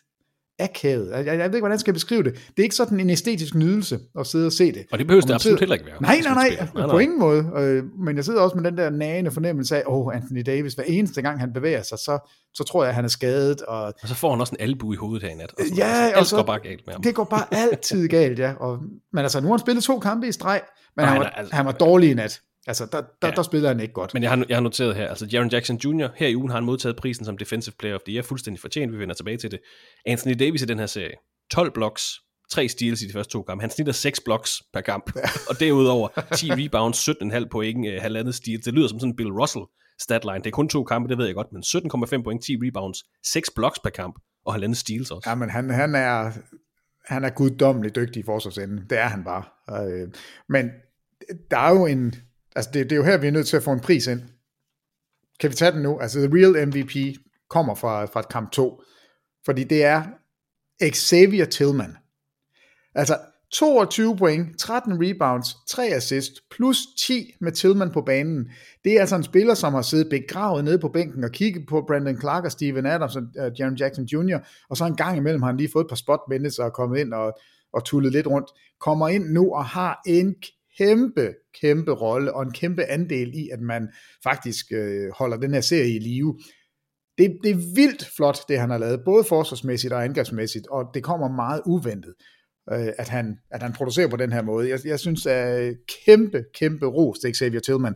akavet. 0.59 1.11
Jeg, 1.11 1.25
jeg, 1.25 1.25
jeg 1.25 1.37
ved 1.37 1.45
ikke, 1.45 1.59
hvordan 1.59 1.71
jeg 1.71 1.79
skal 1.79 1.93
beskrive 1.93 2.23
det. 2.23 2.33
Det 2.33 2.59
er 2.59 2.63
ikke 2.63 2.75
sådan 2.75 2.99
en 2.99 3.09
æstetisk 3.09 3.55
nydelse 3.55 3.99
at 4.19 4.27
sidde 4.27 4.45
og 4.45 4.51
se 4.51 4.71
det. 4.71 4.85
Og 4.91 4.97
det 4.99 5.07
behøver 5.07 5.21
det 5.21 5.33
absolut 5.33 5.41
sidder... 5.41 5.59
heller 5.59 5.75
ikke 5.75 5.85
være. 5.85 6.01
Nej, 6.01 6.19
nej, 6.23 6.33
nej, 6.33 6.67
nej, 6.75 6.87
på 6.87 6.97
ingen 6.97 7.19
måde. 7.19 7.51
Øh, 7.57 7.83
men 8.05 8.15
jeg 8.15 8.25
sidder 8.25 8.41
også 8.41 8.55
med 8.57 8.71
den 8.71 8.77
der 8.77 8.89
nagende 8.89 9.31
fornemmelse 9.31 9.77
af, 9.77 9.83
åh, 9.87 10.07
oh, 10.07 10.15
Anthony 10.15 10.43
Davis, 10.45 10.73
hver 10.73 10.83
eneste 10.83 11.21
gang 11.21 11.39
han 11.39 11.53
bevæger 11.53 11.81
sig, 11.81 11.97
så, 11.97 12.31
så 12.53 12.63
tror 12.63 12.83
jeg, 12.83 12.89
at 12.89 12.95
han 12.95 13.05
er 13.05 13.09
skadet. 13.09 13.61
Og, 13.61 13.83
og 14.01 14.07
så 14.07 14.15
får 14.15 14.29
han 14.29 14.41
også 14.41 14.55
en 14.59 14.63
albu 14.63 14.93
i 14.93 14.95
hovedet 14.95 15.23
her 15.23 15.29
i 15.29 15.35
nat. 15.35 15.53
Og 15.59 15.65
ja, 15.77 15.85
altså, 15.85 16.19
og 16.19 16.25
så, 16.25 16.35
går 16.35 16.43
bare 16.43 16.59
galt 16.59 16.81
med 16.85 16.93
ham. 16.93 17.03
Det 17.03 17.15
går 17.15 17.23
bare 17.23 17.45
altid 17.51 18.07
galt, 18.07 18.39
ja. 18.39 18.53
Og, 18.59 18.79
men 19.13 19.23
altså, 19.23 19.39
nu 19.41 19.47
har 19.47 19.53
han 19.53 19.59
spillet 19.59 19.83
to 19.83 19.99
kampe 19.99 20.27
i 20.27 20.31
streg, 20.31 20.61
men 20.97 21.03
Nej, 21.03 21.11
han, 21.11 21.19
var, 21.19 21.23
nej, 21.23 21.33
altså- 21.37 21.55
han 21.55 21.65
var 21.65 21.71
dårlig 21.71 22.11
i 22.11 22.13
nat. 22.13 22.41
Altså, 22.67 22.85
der, 22.91 23.01
der, 23.21 23.27
Ja. 23.27 23.31
der 23.35 23.43
spiller 23.43 23.67
han 23.69 23.79
ikke 23.79 23.93
godt. 23.93 24.13
Men 24.13 24.23
jeg 24.23 24.31
har, 24.31 24.45
jeg 24.49 24.57
har 24.57 24.61
noteret 24.61 24.95
her, 24.95 25.07
altså 25.09 25.25
Jaron 25.33 25.49
Jackson 25.49 25.77
Jr. 25.77 26.07
her 26.15 26.27
i 26.27 26.35
ugen 26.35 26.49
har 26.49 26.57
han 26.57 26.65
modtaget 26.65 26.95
prisen 26.95 27.25
som 27.25 27.37
Defensive 27.37 27.75
Player 27.79 27.95
of 27.95 28.01
the 28.01 28.13
Year, 28.13 28.23
fuldstændig 28.23 28.61
fortjent, 28.61 28.93
vi 28.93 28.99
vender 28.99 29.15
tilbage 29.15 29.37
til 29.37 29.51
det. 29.51 29.59
Anthony 30.05 30.35
Davis 30.39 30.61
i 30.61 30.65
den 30.65 30.79
her 30.79 30.85
serie, 30.85 31.15
12 31.51 31.71
blocks, 31.73 32.19
3 32.51 32.67
steals 32.67 33.01
i 33.01 33.07
de 33.07 33.13
første 33.13 33.31
to 33.31 33.41
kampe. 33.43 33.61
Han 33.61 33.69
snitter 33.69 33.93
6 33.93 34.19
blocks 34.25 34.63
per 34.73 34.81
kamp, 34.81 35.11
og 35.49 35.59
derudover 35.59 36.07
10 36.35 36.51
rebounds, 36.51 37.09
17,5 37.09 37.47
point, 37.51 37.87
øh, 37.87 38.01
halvandet 38.01 38.35
steal. 38.35 38.59
Det 38.65 38.73
lyder 38.73 38.87
som 38.87 38.99
sådan 38.99 39.11
en 39.11 39.15
Bill 39.15 39.31
Russell 39.31 39.65
statline. 39.99 40.37
Det 40.37 40.47
er 40.47 40.51
kun 40.51 40.69
to 40.69 40.83
kampe, 40.83 41.09
det 41.09 41.17
ved 41.17 41.25
jeg 41.25 41.35
godt, 41.35 41.47
men 41.51 41.63
17,5 42.17 42.23
point, 42.23 42.43
10 42.43 42.55
rebounds, 42.61 43.03
6 43.25 43.49
blocks 43.55 43.79
per 43.79 43.89
kamp, 43.89 44.15
og 44.45 44.53
halvandet 44.53 44.77
steals 44.77 45.11
også. 45.11 45.29
Ja, 45.29 45.35
men 45.35 45.49
han, 45.49 45.69
han 45.69 45.95
er 45.95 46.31
han 47.05 47.23
er 47.23 47.29
guddommelig 47.29 47.95
dygtig 47.95 48.19
i 48.19 48.23
forsvarsenden. 48.25 48.79
Det 48.89 48.97
er 48.99 49.07
han 49.07 49.23
bare. 49.23 49.43
Øh, 49.87 50.07
men 50.49 50.69
der 51.51 51.57
er 51.57 51.69
jo 51.69 51.85
en... 51.85 52.13
Altså, 52.55 52.71
det, 52.73 52.83
det 52.83 52.91
er 52.91 52.95
jo 52.95 53.03
her, 53.03 53.17
vi 53.17 53.27
er 53.27 53.31
nødt 53.31 53.47
til 53.47 53.57
at 53.57 53.63
få 53.63 53.71
en 53.71 53.79
pris 53.79 54.07
ind. 54.07 54.21
Kan 55.39 55.49
vi 55.49 55.55
tage 55.55 55.71
den 55.71 55.81
nu? 55.81 55.99
Altså, 55.99 56.19
The 56.19 56.29
Real 56.33 56.67
MVP 56.67 57.17
kommer 57.49 57.75
fra, 57.75 58.05
fra 58.05 58.19
et 58.19 58.29
kamp 58.29 58.51
2. 58.51 58.81
Fordi 59.45 59.63
det 59.63 59.83
er 59.83 60.03
Xavier 60.93 61.45
Tillman. 61.45 61.97
Altså, 62.95 63.17
22 63.51 64.17
point, 64.17 64.59
13 64.59 64.93
rebounds, 64.93 65.55
3 65.67 65.87
assist, 65.87 66.31
plus 66.51 66.77
10 66.99 67.35
med 67.41 67.51
Tillman 67.51 67.91
på 67.91 68.01
banen. 68.01 68.49
Det 68.83 68.93
er 68.93 68.99
altså 68.99 69.15
en 69.15 69.23
spiller, 69.23 69.53
som 69.53 69.73
har 69.73 69.81
siddet 69.81 70.09
begravet 70.09 70.63
nede 70.63 70.79
på 70.79 70.89
bænken 70.89 71.23
og 71.23 71.31
kigget 71.31 71.67
på 71.67 71.83
Brandon 71.87 72.19
Clark 72.19 72.43
og 72.43 72.51
Steven 72.51 72.85
Adams 72.85 73.15
og 73.15 73.23
uh, 73.23 73.59
Jaron 73.59 73.75
Jackson 73.75 74.05
Jr., 74.05 74.37
og 74.69 74.77
så 74.77 74.85
en 74.85 74.95
gang 74.95 75.17
imellem 75.17 75.41
har 75.41 75.47
han 75.47 75.57
lige 75.57 75.69
fået 75.73 75.83
et 75.83 75.89
par 75.89 75.95
spot 75.95 76.19
minutes 76.29 76.59
og 76.59 76.73
kommet 76.73 76.99
ind 76.99 77.13
og, 77.13 77.37
og 77.73 77.83
tullet 77.85 78.11
lidt 78.11 78.27
rundt. 78.27 78.49
Kommer 78.79 79.07
ind 79.07 79.29
nu 79.29 79.53
og 79.53 79.65
har 79.65 80.01
en 80.05 80.35
kæmpe, 80.77 81.33
kæmpe 81.61 81.91
rolle 81.91 82.33
og 82.33 82.43
en 82.43 82.51
kæmpe 82.51 82.83
andel 82.83 83.31
i, 83.33 83.49
at 83.49 83.61
man 83.61 83.89
faktisk 84.23 84.65
øh, 84.71 85.11
holder 85.17 85.37
den 85.37 85.53
her 85.53 85.61
serie 85.61 85.95
i 85.95 85.99
live. 85.99 86.39
Det, 87.17 87.37
det 87.43 87.51
er 87.51 87.75
vildt 87.75 88.05
flot, 88.15 88.39
det 88.49 88.59
han 88.59 88.69
har 88.69 88.77
lavet, 88.77 89.01
både 89.05 89.23
forsvarsmæssigt 89.23 89.93
og 89.93 90.03
angrebsmæssigt, 90.03 90.67
og 90.67 90.85
det 90.93 91.03
kommer 91.03 91.27
meget 91.27 91.61
uventet, 91.65 92.13
øh, 92.71 92.87
at, 92.97 93.09
han, 93.09 93.37
at 93.51 93.63
han 93.63 93.73
producerer 93.73 94.07
på 94.07 94.17
den 94.17 94.31
her 94.31 94.41
måde. 94.41 94.69
Jeg, 94.69 94.79
jeg 94.85 94.99
synes, 94.99 95.25
at 95.25 95.63
øh, 95.63 95.75
kæmpe, 96.05 96.43
kæmpe 96.53 96.85
ros 96.85 97.19
til 97.19 97.35
Xavier 97.35 97.59
Tillman, 97.59 97.95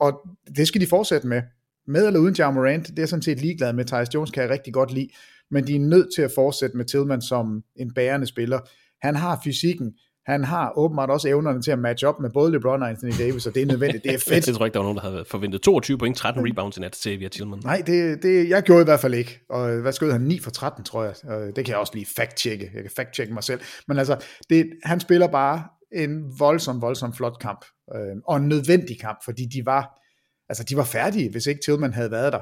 og 0.00 0.28
det 0.56 0.68
skal 0.68 0.80
de 0.80 0.86
fortsætte 0.86 1.26
med. 1.26 1.42
Med 1.86 2.06
eller 2.06 2.20
uden 2.20 2.34
Ja 2.38 2.50
Morant, 2.50 2.86
det 2.86 2.98
er 2.98 3.02
jeg 3.02 3.08
sådan 3.08 3.22
set 3.22 3.40
ligeglad 3.40 3.72
med. 3.72 3.84
Tyus 3.84 4.14
Jones 4.14 4.30
kan 4.30 4.42
jeg 4.42 4.50
rigtig 4.50 4.72
godt 4.72 4.92
lide, 4.92 5.08
men 5.50 5.66
de 5.66 5.76
er 5.76 5.80
nødt 5.80 6.14
til 6.14 6.22
at 6.22 6.30
fortsætte 6.34 6.76
med 6.76 6.84
Tillman 6.84 7.22
som 7.22 7.62
en 7.76 7.94
bærende 7.94 8.26
spiller. 8.26 8.60
Han 9.02 9.14
har 9.14 9.40
fysikken, 9.44 9.94
han 10.26 10.44
har 10.44 10.78
åbenbart 10.78 11.10
også 11.10 11.28
evnerne 11.28 11.62
til 11.62 11.70
at 11.70 11.78
matche 11.78 12.08
op 12.08 12.20
med 12.20 12.30
både 12.30 12.52
LeBron 12.52 12.82
og 12.82 12.88
Anthony 12.88 13.12
Davis, 13.18 13.46
og 13.46 13.54
det 13.54 13.62
er 13.62 13.66
nødvendigt. 13.66 14.04
Det 14.04 14.14
er 14.14 14.18
fedt. 14.28 14.46
jeg 14.46 14.54
tror 14.54 14.64
ikke, 14.64 14.74
der 14.74 14.80
var 14.80 14.84
nogen, 14.84 14.98
der 14.98 15.10
havde 15.10 15.24
forventet 15.28 15.62
22 15.62 15.98
point, 15.98 16.16
13 16.16 16.48
rebounds 16.48 16.76
i 16.76 16.80
nat 16.80 16.92
til 16.92 17.20
via 17.20 17.28
Tillman. 17.28 17.60
Nej, 17.64 17.82
det, 17.86 18.22
det, 18.22 18.48
jeg 18.48 18.62
gjorde 18.62 18.82
i 18.82 18.84
hvert 18.84 19.00
fald 19.00 19.14
ikke. 19.14 19.40
Og 19.50 19.80
hvad 19.80 19.92
skød 19.92 20.12
han? 20.12 20.20
9 20.20 20.38
for 20.38 20.50
13, 20.50 20.84
tror 20.84 21.04
jeg. 21.04 21.14
Og 21.24 21.46
det 21.56 21.64
kan 21.64 21.68
jeg 21.68 21.76
også 21.76 21.92
lige 21.94 22.06
fact-checke. 22.06 22.70
Jeg 22.74 22.82
kan 22.82 22.90
fact-checke 23.00 23.34
mig 23.34 23.44
selv. 23.44 23.60
Men 23.88 23.98
altså, 23.98 24.24
det, 24.50 24.70
han 24.84 25.00
spiller 25.00 25.26
bare 25.26 25.64
en 25.92 26.38
voldsom, 26.38 26.82
voldsom 26.82 27.14
flot 27.14 27.38
kamp. 27.40 27.64
Øh, 27.94 28.16
og 28.26 28.36
en 28.36 28.48
nødvendig 28.48 29.00
kamp, 29.00 29.18
fordi 29.24 29.44
de 29.44 29.66
var, 29.66 30.00
altså, 30.48 30.64
de 30.64 30.76
var 30.76 30.84
færdige, 30.84 31.30
hvis 31.30 31.46
ikke 31.46 31.60
Tillman 31.64 31.92
havde 31.92 32.10
været 32.10 32.32
der. 32.32 32.40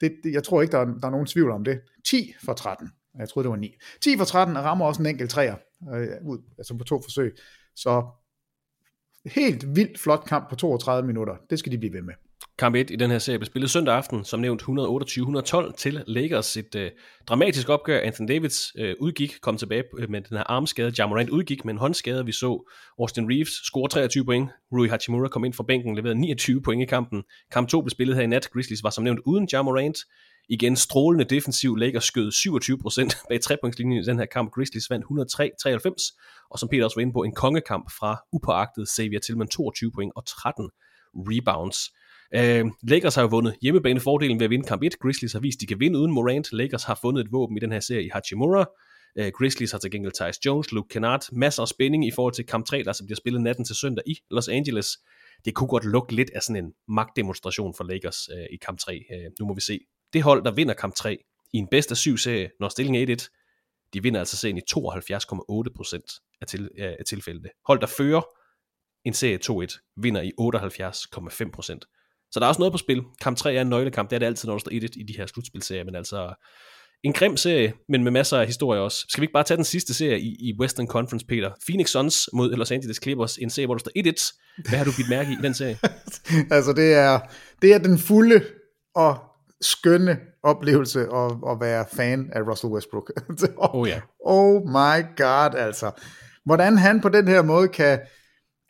Det, 0.00 0.12
det, 0.24 0.32
jeg 0.32 0.44
tror 0.44 0.62
ikke, 0.62 0.72
der 0.72 0.78
er, 0.78 0.84
der 0.84 1.06
er 1.06 1.10
nogen 1.10 1.26
tvivl 1.26 1.50
om 1.50 1.64
det. 1.64 1.80
10 2.10 2.34
for 2.44 2.52
13. 2.52 2.88
Jeg 3.18 3.28
troede, 3.28 3.44
det 3.44 3.50
var 3.50 3.56
9. 3.56 3.74
10 4.02 4.16
for 4.18 4.24
13 4.24 4.58
rammer 4.58 4.86
også 4.86 5.02
en 5.02 5.06
enkelt 5.06 5.30
træer, 5.30 5.54
øh, 5.94 6.26
ud, 6.26 6.38
altså 6.58 6.78
på 6.78 6.84
to 6.84 7.00
forsøg. 7.02 7.36
Så 7.76 8.06
helt 9.26 9.76
vildt 9.76 9.98
flot 9.98 10.24
kamp 10.26 10.50
på 10.50 10.56
32 10.56 11.06
minutter. 11.06 11.36
Det 11.50 11.58
skal 11.58 11.72
de 11.72 11.78
blive 11.78 11.92
ved 11.92 12.02
med. 12.02 12.14
Kamp 12.58 12.76
1 12.76 12.90
i 12.90 12.96
den 12.96 13.10
her 13.10 13.18
serie 13.18 13.38
blev 13.38 13.46
spillet 13.46 13.70
søndag 13.70 13.94
aften, 13.94 14.24
som 14.24 14.40
nævnt 14.40 14.62
128-112 14.62 15.76
til 15.76 16.02
Lakers. 16.06 16.56
Et 16.56 16.74
øh, 16.74 16.90
dramatisk 17.28 17.68
opgør. 17.68 18.00
Anthony 18.00 18.28
Davis 18.28 18.72
øh, 18.78 18.94
udgik, 19.00 19.34
kom 19.42 19.56
tilbage 19.56 19.84
øh, 19.98 20.10
med 20.10 20.20
den 20.20 20.36
her 20.36 20.44
armskade. 20.44 20.92
Jamorant 20.98 21.30
udgik 21.30 21.64
med 21.64 21.74
en 21.74 21.78
håndskade. 21.78 22.26
Vi 22.26 22.32
så 22.32 22.70
Austin 22.98 23.30
Reeves 23.30 23.48
score 23.48 23.88
23 23.88 24.24
point. 24.24 24.50
Rui 24.72 24.88
Hachimura 24.88 25.28
kom 25.28 25.44
ind 25.44 25.52
fra 25.52 25.64
bænken, 25.68 25.94
leverede 25.94 26.20
29 26.20 26.62
point 26.62 26.82
i 26.82 26.86
kampen. 26.86 27.22
Kamp 27.52 27.68
2 27.68 27.80
blev 27.80 27.90
spillet 27.90 28.16
her 28.16 28.22
i 28.22 28.26
nat. 28.26 28.48
Grizzlies 28.52 28.84
var 28.84 28.90
som 28.90 29.04
nævnt 29.04 29.20
uden 29.26 29.48
Jamorant. 29.52 29.98
Igen 30.48 30.76
strålende 30.76 31.24
defensiv. 31.24 31.76
Lakers 31.76 32.04
skød 32.04 32.28
27% 32.28 33.16
bag 33.28 33.40
trepointslinjen 33.40 34.02
i 34.02 34.04
den 34.04 34.18
her 34.18 34.26
kamp. 34.26 34.50
Grizzlies 34.50 34.90
vandt 34.90 35.04
103-93. 35.04 36.48
Og 36.50 36.58
som 36.58 36.68
Peter 36.68 36.84
også 36.84 36.96
var 36.96 37.02
inde 37.02 37.12
på, 37.12 37.22
en 37.22 37.34
kongekamp 37.34 37.90
fra 37.98 38.16
upåagtet 38.32 38.88
Xavier 38.88 39.20
Tillman 39.20 39.48
22 39.48 39.92
point 39.92 40.12
og 40.16 40.26
13 40.26 40.70
rebounds. 41.16 41.78
Uh, 42.36 42.70
Lakers 42.90 43.14
har 43.14 43.22
jo 43.22 43.28
vundet 43.28 43.54
hjemmebanefordelen 43.62 44.40
ved 44.40 44.44
at 44.44 44.50
vinde 44.50 44.66
kamp 44.66 44.82
1. 44.82 44.98
Grizzlies 44.98 45.32
har 45.32 45.40
vist, 45.40 45.56
at 45.56 45.60
de 45.60 45.66
kan 45.66 45.80
vinde 45.80 45.98
uden 45.98 46.12
Morant. 46.12 46.52
Lakers 46.52 46.84
har 46.84 46.98
fundet 47.02 47.24
et 47.24 47.32
våben 47.32 47.56
i 47.56 47.60
den 47.60 47.72
her 47.72 47.80
serie 47.80 48.04
i 48.04 48.08
Hachimura. 48.12 48.64
Uh, 49.20 49.26
Grizzlies 49.38 49.72
har 49.72 49.78
til 49.78 49.90
gengæld 49.90 50.12
Tyus 50.12 50.46
Jones, 50.46 50.72
Luke 50.72 50.88
Kennard. 50.88 51.28
Masser 51.32 51.62
af 51.62 51.68
spænding 51.68 52.06
i 52.06 52.10
forhold 52.10 52.34
til 52.34 52.46
kamp 52.46 52.66
3, 52.66 52.82
der 52.82 52.92
så 52.92 53.04
bliver 53.04 53.16
spillet 53.16 53.42
natten 53.42 53.64
til 53.64 53.76
søndag 53.76 54.04
i 54.06 54.18
Los 54.30 54.48
Angeles. 54.48 54.88
Det 55.44 55.54
kunne 55.54 55.68
godt 55.68 55.84
lukke 55.84 56.14
lidt 56.14 56.30
af 56.34 56.42
sådan 56.42 56.64
en 56.64 56.72
magtdemonstration 56.88 57.74
for 57.76 57.84
Lakers 57.84 58.28
uh, 58.28 58.44
i 58.54 58.56
kamp 58.56 58.78
3. 58.78 59.04
Uh, 59.10 59.16
øh, 59.16 59.30
nu 59.40 59.46
må 59.46 59.54
vi 59.54 59.60
se. 59.60 59.80
Det 60.14 60.22
hold, 60.22 60.44
der 60.44 60.50
vinder 60.50 60.74
kamp 60.74 60.94
3 60.94 61.18
i 61.52 61.56
en 61.56 61.68
bedst 61.70 61.90
af 61.90 61.96
syv 61.96 62.16
serie, 62.16 62.50
når 62.60 62.68
stillingen 62.68 63.10
er 63.10 63.16
1-1, 63.16 63.88
de 63.94 64.02
vinder 64.02 64.20
altså 64.20 64.36
serien 64.36 64.58
i 64.58 64.60
72,8% 64.76 66.38
af, 66.40 66.46
til, 66.46 66.70
af 66.78 67.04
tilfældene. 67.06 67.48
Hold, 67.66 67.80
der 67.80 67.86
fører 67.86 68.22
en 69.04 69.14
serie 69.14 69.38
2-1, 69.50 69.94
vinder 69.96 70.22
i 70.22 70.32
78,5%. 70.40 72.30
Så 72.32 72.40
der 72.40 72.46
er 72.46 72.48
også 72.48 72.60
noget 72.60 72.72
på 72.72 72.78
spil. 72.78 73.02
Kamp 73.20 73.36
3 73.36 73.54
er 73.54 73.62
en 73.62 73.68
nøglekamp. 73.68 74.10
Det 74.10 74.16
er 74.16 74.18
det 74.18 74.26
altid, 74.26 74.46
når 74.48 74.54
der 74.54 74.58
står 74.58 74.70
1 74.72 74.96
i 74.96 75.02
de 75.02 75.16
her 75.16 75.26
slutspilserier. 75.26 75.84
Men 75.84 75.94
altså, 75.94 76.34
en 77.04 77.12
grim 77.12 77.36
serie, 77.36 77.72
men 77.88 78.04
med 78.04 78.12
masser 78.12 78.38
af 78.38 78.46
historie 78.46 78.80
også. 78.80 79.06
Skal 79.08 79.20
vi 79.20 79.24
ikke 79.24 79.32
bare 79.32 79.44
tage 79.44 79.56
den 79.56 79.64
sidste 79.64 79.94
serie 79.94 80.20
i, 80.20 80.36
i 80.40 80.54
Western 80.60 80.86
Conference, 80.86 81.26
Peter? 81.26 81.50
Phoenix 81.66 81.90
Suns 81.90 82.28
mod 82.32 82.56
Los 82.56 82.70
Angeles 82.70 83.00
Clippers. 83.02 83.36
En 83.36 83.50
serie, 83.50 83.66
hvor 83.66 83.74
der 83.74 83.80
står 83.80 83.92
1-1. 83.98 84.64
Hvad 84.68 84.78
har 84.78 84.84
du 84.84 84.92
bidt 84.96 85.08
mærke 85.08 85.30
i, 85.30 85.32
i 85.32 85.42
den 85.42 85.54
serie? 85.54 85.78
altså, 86.56 86.72
det 86.72 86.94
er, 86.94 87.20
det 87.62 87.74
er 87.74 87.78
den 87.78 87.98
fulde 87.98 88.44
og 88.94 89.33
skønne 89.64 90.18
oplevelse 90.42 91.00
at, 91.00 91.32
at 91.50 91.60
være 91.60 91.84
fan 91.92 92.30
af 92.32 92.40
Russell 92.40 92.72
Westbrook. 92.72 93.12
oh 93.74 93.88
ja. 93.88 94.00
Oh 94.24 94.62
my 94.62 95.16
god, 95.16 95.54
altså. 95.54 95.90
Hvordan 96.44 96.78
han 96.78 97.00
på 97.00 97.08
den 97.08 97.28
her 97.28 97.42
måde 97.42 97.68
kan 97.68 98.00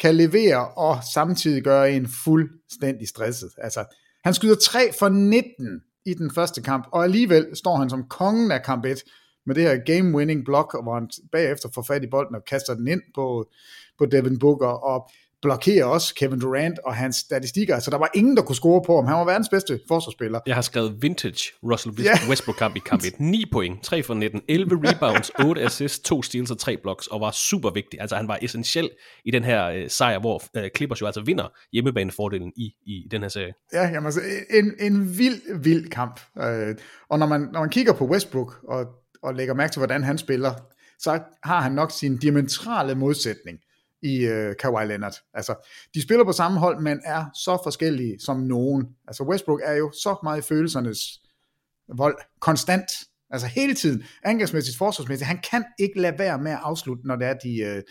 kan 0.01 0.15
levere 0.15 0.69
og 0.69 0.99
samtidig 1.15 1.63
gøre 1.63 1.93
en 1.93 2.09
fuldstændig 2.25 3.09
stresset. 3.09 3.51
Altså, 3.59 3.85
han 4.25 4.35
skyder 4.35 4.55
3 4.55 4.81
for 4.99 5.09
19 5.09 5.81
i 6.07 6.15
den 6.15 6.31
første 6.35 6.63
kamp, 6.63 6.87
og 6.93 7.05
alligevel 7.05 7.47
står 7.55 7.77
han 7.77 7.91
som 7.91 8.09
kongen 8.09 8.51
af 8.51 8.63
kamp 8.63 8.85
1 8.85 9.03
med 9.47 9.55
det 9.55 9.63
her 9.63 9.77
game-winning 9.77 10.45
block, 10.45 10.77
hvor 10.83 10.95
han 10.95 11.11
bagefter 11.33 11.69
får 11.75 11.83
fat 11.83 12.05
i 12.05 12.07
bolden 12.11 12.35
og 12.35 12.45
kaster 12.45 12.75
den 12.75 12.89
ind 12.89 13.01
på, 13.15 13.51
på 13.99 14.07
Devin 14.07 14.39
Booker, 14.39 14.67
og 14.67 15.11
blokerer 15.45 15.85
også 15.85 16.15
Kevin 16.15 16.41
Durant 16.41 16.79
og 16.85 16.95
hans 16.95 17.17
statistikker. 17.17 17.79
Så 17.79 17.91
der 17.91 17.99
var 17.99 18.11
ingen, 18.15 18.37
der 18.37 18.43
kunne 18.43 18.57
score 18.57 18.83
på 18.87 18.97
ham. 18.97 19.07
Han 19.07 19.17
var 19.17 19.25
verdens 19.25 19.49
bedste 19.49 19.81
forsvarsspiller. 19.89 20.41
Jeg 20.47 20.55
har 20.55 20.63
skrevet 20.63 21.03
vintage 21.03 21.53
Russell 21.63 21.95
Westbrook 22.29 22.57
kamp 22.57 22.77
i 22.77 22.79
kamp 22.79 23.05
1. 23.05 23.21
9 23.21 23.45
point, 23.53 23.83
3 23.83 24.03
for 24.03 24.15
19, 24.15 24.43
11 24.49 24.81
rebounds, 24.85 25.31
8 25.49 25.63
assists, 25.63 26.01
2 26.01 26.23
steals 26.23 26.51
og 26.51 26.59
3 26.59 26.77
blocks, 26.83 27.07
og 27.07 27.21
var 27.21 27.31
super 27.31 27.71
vigtig. 27.71 28.01
Altså 28.01 28.17
han 28.17 28.29
var 28.29 28.39
essentiel 28.43 28.91
i 29.25 29.31
den 29.31 29.45
her 29.45 29.67
øh, 29.67 29.91
sejr, 29.91 30.19
hvor 30.19 30.43
øh, 30.57 30.71
Clippers 30.77 31.01
jo 31.01 31.07
altså 31.07 31.21
vinder 31.21 31.49
hjemmebanefordelen 31.73 32.53
i, 32.57 32.73
i 32.87 33.09
den 33.11 33.23
her 33.23 33.29
serie. 33.29 33.53
Ja, 33.73 33.83
jamen, 33.83 34.05
altså, 34.05 34.21
en, 34.51 34.73
en 34.81 35.19
vild, 35.19 35.61
vild 35.63 35.91
kamp. 35.91 36.21
Øh, 36.43 36.77
og 37.09 37.19
når 37.19 37.27
man, 37.27 37.49
når 37.53 37.61
man 37.61 37.71
kigger 37.71 37.93
på 37.93 38.07
Westbrook 38.07 38.55
og, 38.69 38.87
og 39.23 39.35
lægger 39.35 39.55
mærke 39.55 39.73
til, 39.73 39.81
hvordan 39.81 40.03
han 40.03 40.19
spiller, 40.19 40.53
så 40.99 41.21
har 41.45 41.61
han 41.61 41.73
nok 41.73 41.91
sin 41.91 42.17
diametrale 42.17 42.95
modsætning 42.95 43.59
i 44.05 44.27
øh, 44.27 44.55
Kawhi 44.57 44.87
Leonard. 44.87 45.15
Altså, 45.35 45.69
de 45.95 46.03
spiller 46.03 46.25
på 46.25 46.33
samme 46.33 46.59
hold, 46.59 46.81
men 46.81 47.01
er 47.05 47.25
så 47.35 47.59
forskellige 47.63 48.21
som 48.21 48.41
nogen. 48.41 48.87
Altså, 49.09 49.25
Westbrook 49.25 49.61
er 49.65 49.75
jo 49.75 49.93
så 49.93 50.17
meget 50.23 50.39
i 50.39 50.43
følelsernes 50.43 50.99
vold, 51.97 52.17
konstant, 52.41 52.91
altså 53.31 53.47
hele 53.47 53.75
tiden, 53.75 54.05
angrebsmæssigt, 54.25 54.79
forsvarsmæssigt, 54.79 55.29
han 55.29 55.41
kan 55.51 55.65
ikke 55.79 56.01
lade 56.01 56.19
være 56.19 56.39
med 56.39 56.53
at 56.53 56.61
afslutte, 56.63 57.07
når 57.07 57.17
det 57.17 57.27
er, 57.27 57.35
de, 57.35 57.61
øh, 57.61 57.83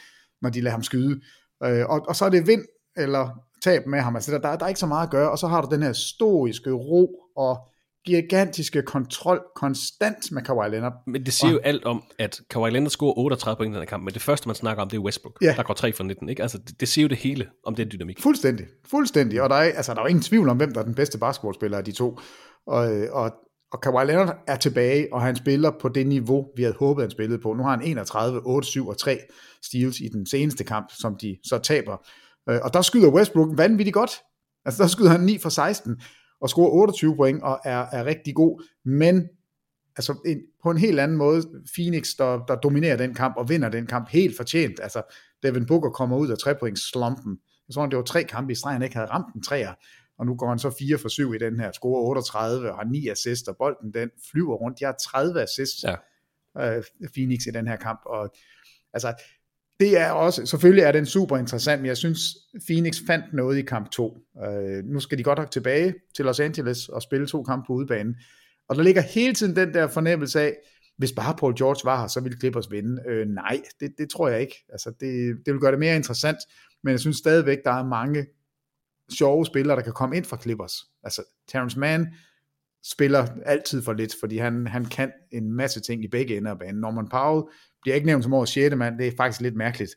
når 0.42 0.50
de 0.50 0.62
lader 0.62 0.72
ham 0.72 0.84
skyde. 0.84 1.22
Øh, 1.64 1.86
og, 1.90 2.02
og 2.08 2.16
så 2.16 2.26
er 2.26 2.30
det 2.30 2.48
vind 2.48 2.66
eller 2.98 3.30
tab 3.64 3.88
med 3.88 4.00
ham, 4.00 4.16
altså 4.16 4.32
der, 4.32 4.38
der, 4.38 4.56
der 4.56 4.66
er 4.66 4.70
ikke 4.70 4.80
så 4.80 4.86
meget 4.86 5.08
at 5.08 5.12
gøre, 5.12 5.32
og 5.32 5.38
så 5.38 5.48
har 5.48 5.62
du 5.62 5.76
den 5.76 5.84
her 5.84 5.94
stoiske 5.94 6.72
ro 6.72 7.16
og 7.36 7.68
gigantiske 8.06 8.82
kontrol 8.82 9.42
konstant 9.56 10.32
med 10.32 10.42
Kawhi 10.42 10.70
Leonard. 10.70 10.94
Men 11.08 11.26
det 11.26 11.34
siger 11.34 11.50
og, 11.50 11.54
jo 11.54 11.60
alt 11.60 11.86
om, 11.86 12.04
at 12.20 12.42
Kawhi 12.50 12.70
Leonard 12.72 12.90
scorer 12.90 13.18
38 13.18 13.58
point 13.58 13.72
i 13.72 13.74
den 13.74 13.82
her 13.82 13.86
kamp, 13.86 14.04
men 14.04 14.14
det 14.14 14.22
første, 14.22 14.50
man 14.50 14.56
snakker 14.56 14.84
om, 14.84 14.90
det 14.90 14.98
er 14.98 15.02
Westbrook, 15.02 15.38
ja. 15.42 15.54
der 15.58 15.64
går 15.64 15.74
3 15.74 15.94
for 15.94 16.04
19. 16.04 16.30
Ikke? 16.30 16.42
Altså, 16.42 16.58
det, 16.58 16.80
det 16.80 16.88
siger 16.88 17.04
jo 17.04 17.10
det 17.10 17.18
hele 17.18 17.48
om 17.66 17.76
den 17.76 17.92
dynamik. 17.92 18.22
Fuldstændig, 18.22 18.66
fuldstændig. 18.86 19.42
Og 19.42 19.50
der 19.50 19.56
er, 19.56 19.64
altså, 19.64 19.94
der 19.94 20.00
er 20.00 20.04
jo 20.04 20.08
ingen 20.08 20.24
tvivl 20.24 20.50
om, 20.50 20.58
hvem 20.58 20.72
der 20.72 20.80
er 20.80 20.86
den 20.86 20.96
bedste 20.96 21.18
basketballspiller 21.18 21.78
af 21.78 21.86
de 21.86 21.92
to. 21.92 22.20
Og, 22.68 22.92
og, 23.12 23.32
og 23.72 23.82
Kawhi 23.82 24.06
Leonard 24.06 24.36
er 24.48 24.56
tilbage, 24.56 25.08
og 25.14 25.22
han 25.22 25.36
spiller 25.36 25.72
på 25.82 25.90
det 25.90 26.08
niveau, 26.08 26.46
vi 26.58 26.64
havde 26.64 26.76
håbet, 26.80 27.04
han 27.04 27.12
spillede 27.12 27.42
på. 27.42 27.54
Nu 27.54 27.64
har 27.64 27.70
han 27.70 27.82
31, 27.82 28.42
8, 28.46 28.68
7 28.68 28.88
og 28.88 28.98
3 28.98 29.18
steals 29.64 30.00
i 30.00 30.08
den 30.08 30.26
seneste 30.26 30.64
kamp, 30.64 30.92
som 31.00 31.16
de 31.22 31.38
så 31.44 31.58
taber. 31.58 31.98
Øh, 32.50 32.60
og 32.64 32.74
der 32.74 32.82
skyder 32.82 33.14
Westbrook 33.14 33.58
vanvittigt 33.58 33.94
godt. 33.94 34.12
Altså 34.66 34.84
der 34.84 34.90
skyder 34.90 35.10
han 35.10 35.22
9 35.22 35.38
for 35.38 35.50
16 35.50 36.02
og 36.44 36.50
scorer 36.50 36.70
28 36.70 37.16
point 37.16 37.44
og 37.44 37.60
er, 37.64 37.86
er 37.92 38.06
rigtig 38.06 38.36
god, 38.36 38.64
men 38.86 39.30
altså 39.96 40.16
en, 40.26 40.42
på 40.64 40.72
en 40.72 40.78
helt 40.78 41.00
anden 41.00 41.18
måde, 41.18 41.42
Phoenix, 41.76 42.16
der, 42.18 42.46
der 42.46 42.56
dominerer 42.56 42.98
den 42.98 43.14
kamp 43.14 43.36
og 43.38 43.50
vinder 43.50 43.70
den 43.70 43.86
kamp 43.86 44.10
helt 44.10 44.38
fortjent. 44.38 44.80
Altså, 44.82 45.02
Devin 45.44 45.66
Booker 45.66 45.90
kommer 45.90 46.18
ud 46.18 46.30
af 46.30 46.38
trepoints 46.38 46.90
slumpen. 46.90 47.40
Jeg 47.68 47.74
tror, 47.74 47.86
det 47.86 47.98
var 47.98 48.04
tre 48.04 48.24
kampe 48.24 48.52
i 48.52 48.56
streg, 48.56 48.74
han 48.74 48.82
ikke 48.82 48.96
havde 48.96 49.10
ramt 49.10 49.36
en 49.36 49.44
træer, 49.44 49.74
og 50.18 50.26
nu 50.26 50.36
går 50.36 50.50
han 50.50 50.60
så 50.60 50.70
4 50.80 50.98
for 50.98 51.10
7 51.10 51.34
i 51.34 51.38
den 51.38 51.60
her, 51.60 51.72
scorer 51.72 52.02
38 52.02 52.72
og 52.72 52.78
har 52.78 52.86
9 52.86 53.08
assists, 53.08 53.48
og 53.48 53.58
bolden 53.58 53.94
den 53.94 54.10
flyver 54.32 54.56
rundt. 54.56 54.80
De 54.80 54.86
har 54.86 54.96
30 55.02 55.42
assists, 55.42 55.84
ja. 55.84 56.78
uh, 56.78 56.84
Phoenix 57.14 57.40
i 57.48 57.52
den 57.52 57.68
her 57.68 57.76
kamp, 57.76 58.00
og 58.06 58.30
altså, 58.94 59.14
det 59.84 59.98
er 60.00 60.12
også, 60.12 60.46
selvfølgelig 60.46 60.84
er 60.84 60.92
den 60.92 61.06
super 61.06 61.38
interessant, 61.38 61.82
men 61.82 61.88
jeg 61.88 61.98
synes, 61.98 62.22
Phoenix 62.68 62.98
fandt 63.08 63.26
noget 63.34 63.58
i 63.58 63.62
kamp 63.62 63.92
2. 63.92 64.18
Øh, 64.46 64.84
nu 64.86 65.00
skal 65.00 65.18
de 65.18 65.24
godt 65.24 65.40
nok 65.40 65.52
tilbage 65.52 65.94
til 66.16 66.26
Los 66.26 66.40
Angeles 66.40 66.90
og 66.90 67.02
spille 67.02 67.28
to 67.28 67.44
kampe 67.44 67.68
på 67.68 67.74
udebane. 67.74 68.16
Og 68.70 68.76
der 68.76 68.84
ligger 68.84 69.02
hele 69.02 69.34
tiden 69.34 69.56
den 69.56 69.74
der 69.74 69.88
fornemmelse 69.88 70.42
af, 70.42 70.56
hvis 70.98 71.12
bare 71.12 71.36
Paul 71.40 71.58
George 71.58 71.82
var 71.84 72.02
her, 72.02 72.08
så 72.08 72.20
ville 72.20 72.40
Clippers 72.40 72.72
vinde. 72.72 73.02
Øh, 73.08 73.28
nej, 73.28 73.62
det, 73.80 73.94
det 73.98 74.10
tror 74.10 74.28
jeg 74.28 74.42
ikke. 74.42 74.66
Altså, 74.70 74.90
det, 74.90 75.38
det 75.46 75.54
vil 75.54 75.60
gøre 75.60 75.72
det 75.72 75.80
mere 75.80 75.96
interessant, 75.96 76.38
men 76.84 76.92
jeg 76.92 77.00
synes 77.00 77.18
stadigvæk, 77.18 77.58
der 77.66 77.72
er 77.72 77.86
mange 77.86 78.26
sjove 79.18 79.46
spillere, 79.46 79.78
der 79.78 79.84
kan 79.84 79.94
komme 79.94 80.18
ind 80.18 80.26
fra 80.26 80.38
Clippers. 80.42 80.74
Altså, 81.04 81.24
Terrence 81.48 81.80
Mann 81.80 82.08
spiller 82.84 83.28
altid 83.46 83.82
for 83.82 83.94
lidt, 83.94 84.16
fordi 84.20 84.38
han, 84.38 84.68
han 84.68 84.86
kan 84.86 85.12
en 85.32 85.54
masse 85.54 85.80
ting 85.80 86.04
i 86.04 86.08
begge 86.08 86.38
ender 86.38 86.52
af 86.52 86.60
banen. 86.60 86.82
Norman 86.82 87.10
Powell 87.10 87.44
bliver 87.84 87.96
ikke 87.96 88.08
nævnt 88.08 88.24
som 88.24 88.34
årets 88.34 88.52
6. 88.52 88.76
mand, 88.76 88.98
det 88.98 89.08
er 89.08 89.12
faktisk 89.18 89.42
lidt 89.42 89.56
mærkeligt. 89.56 89.92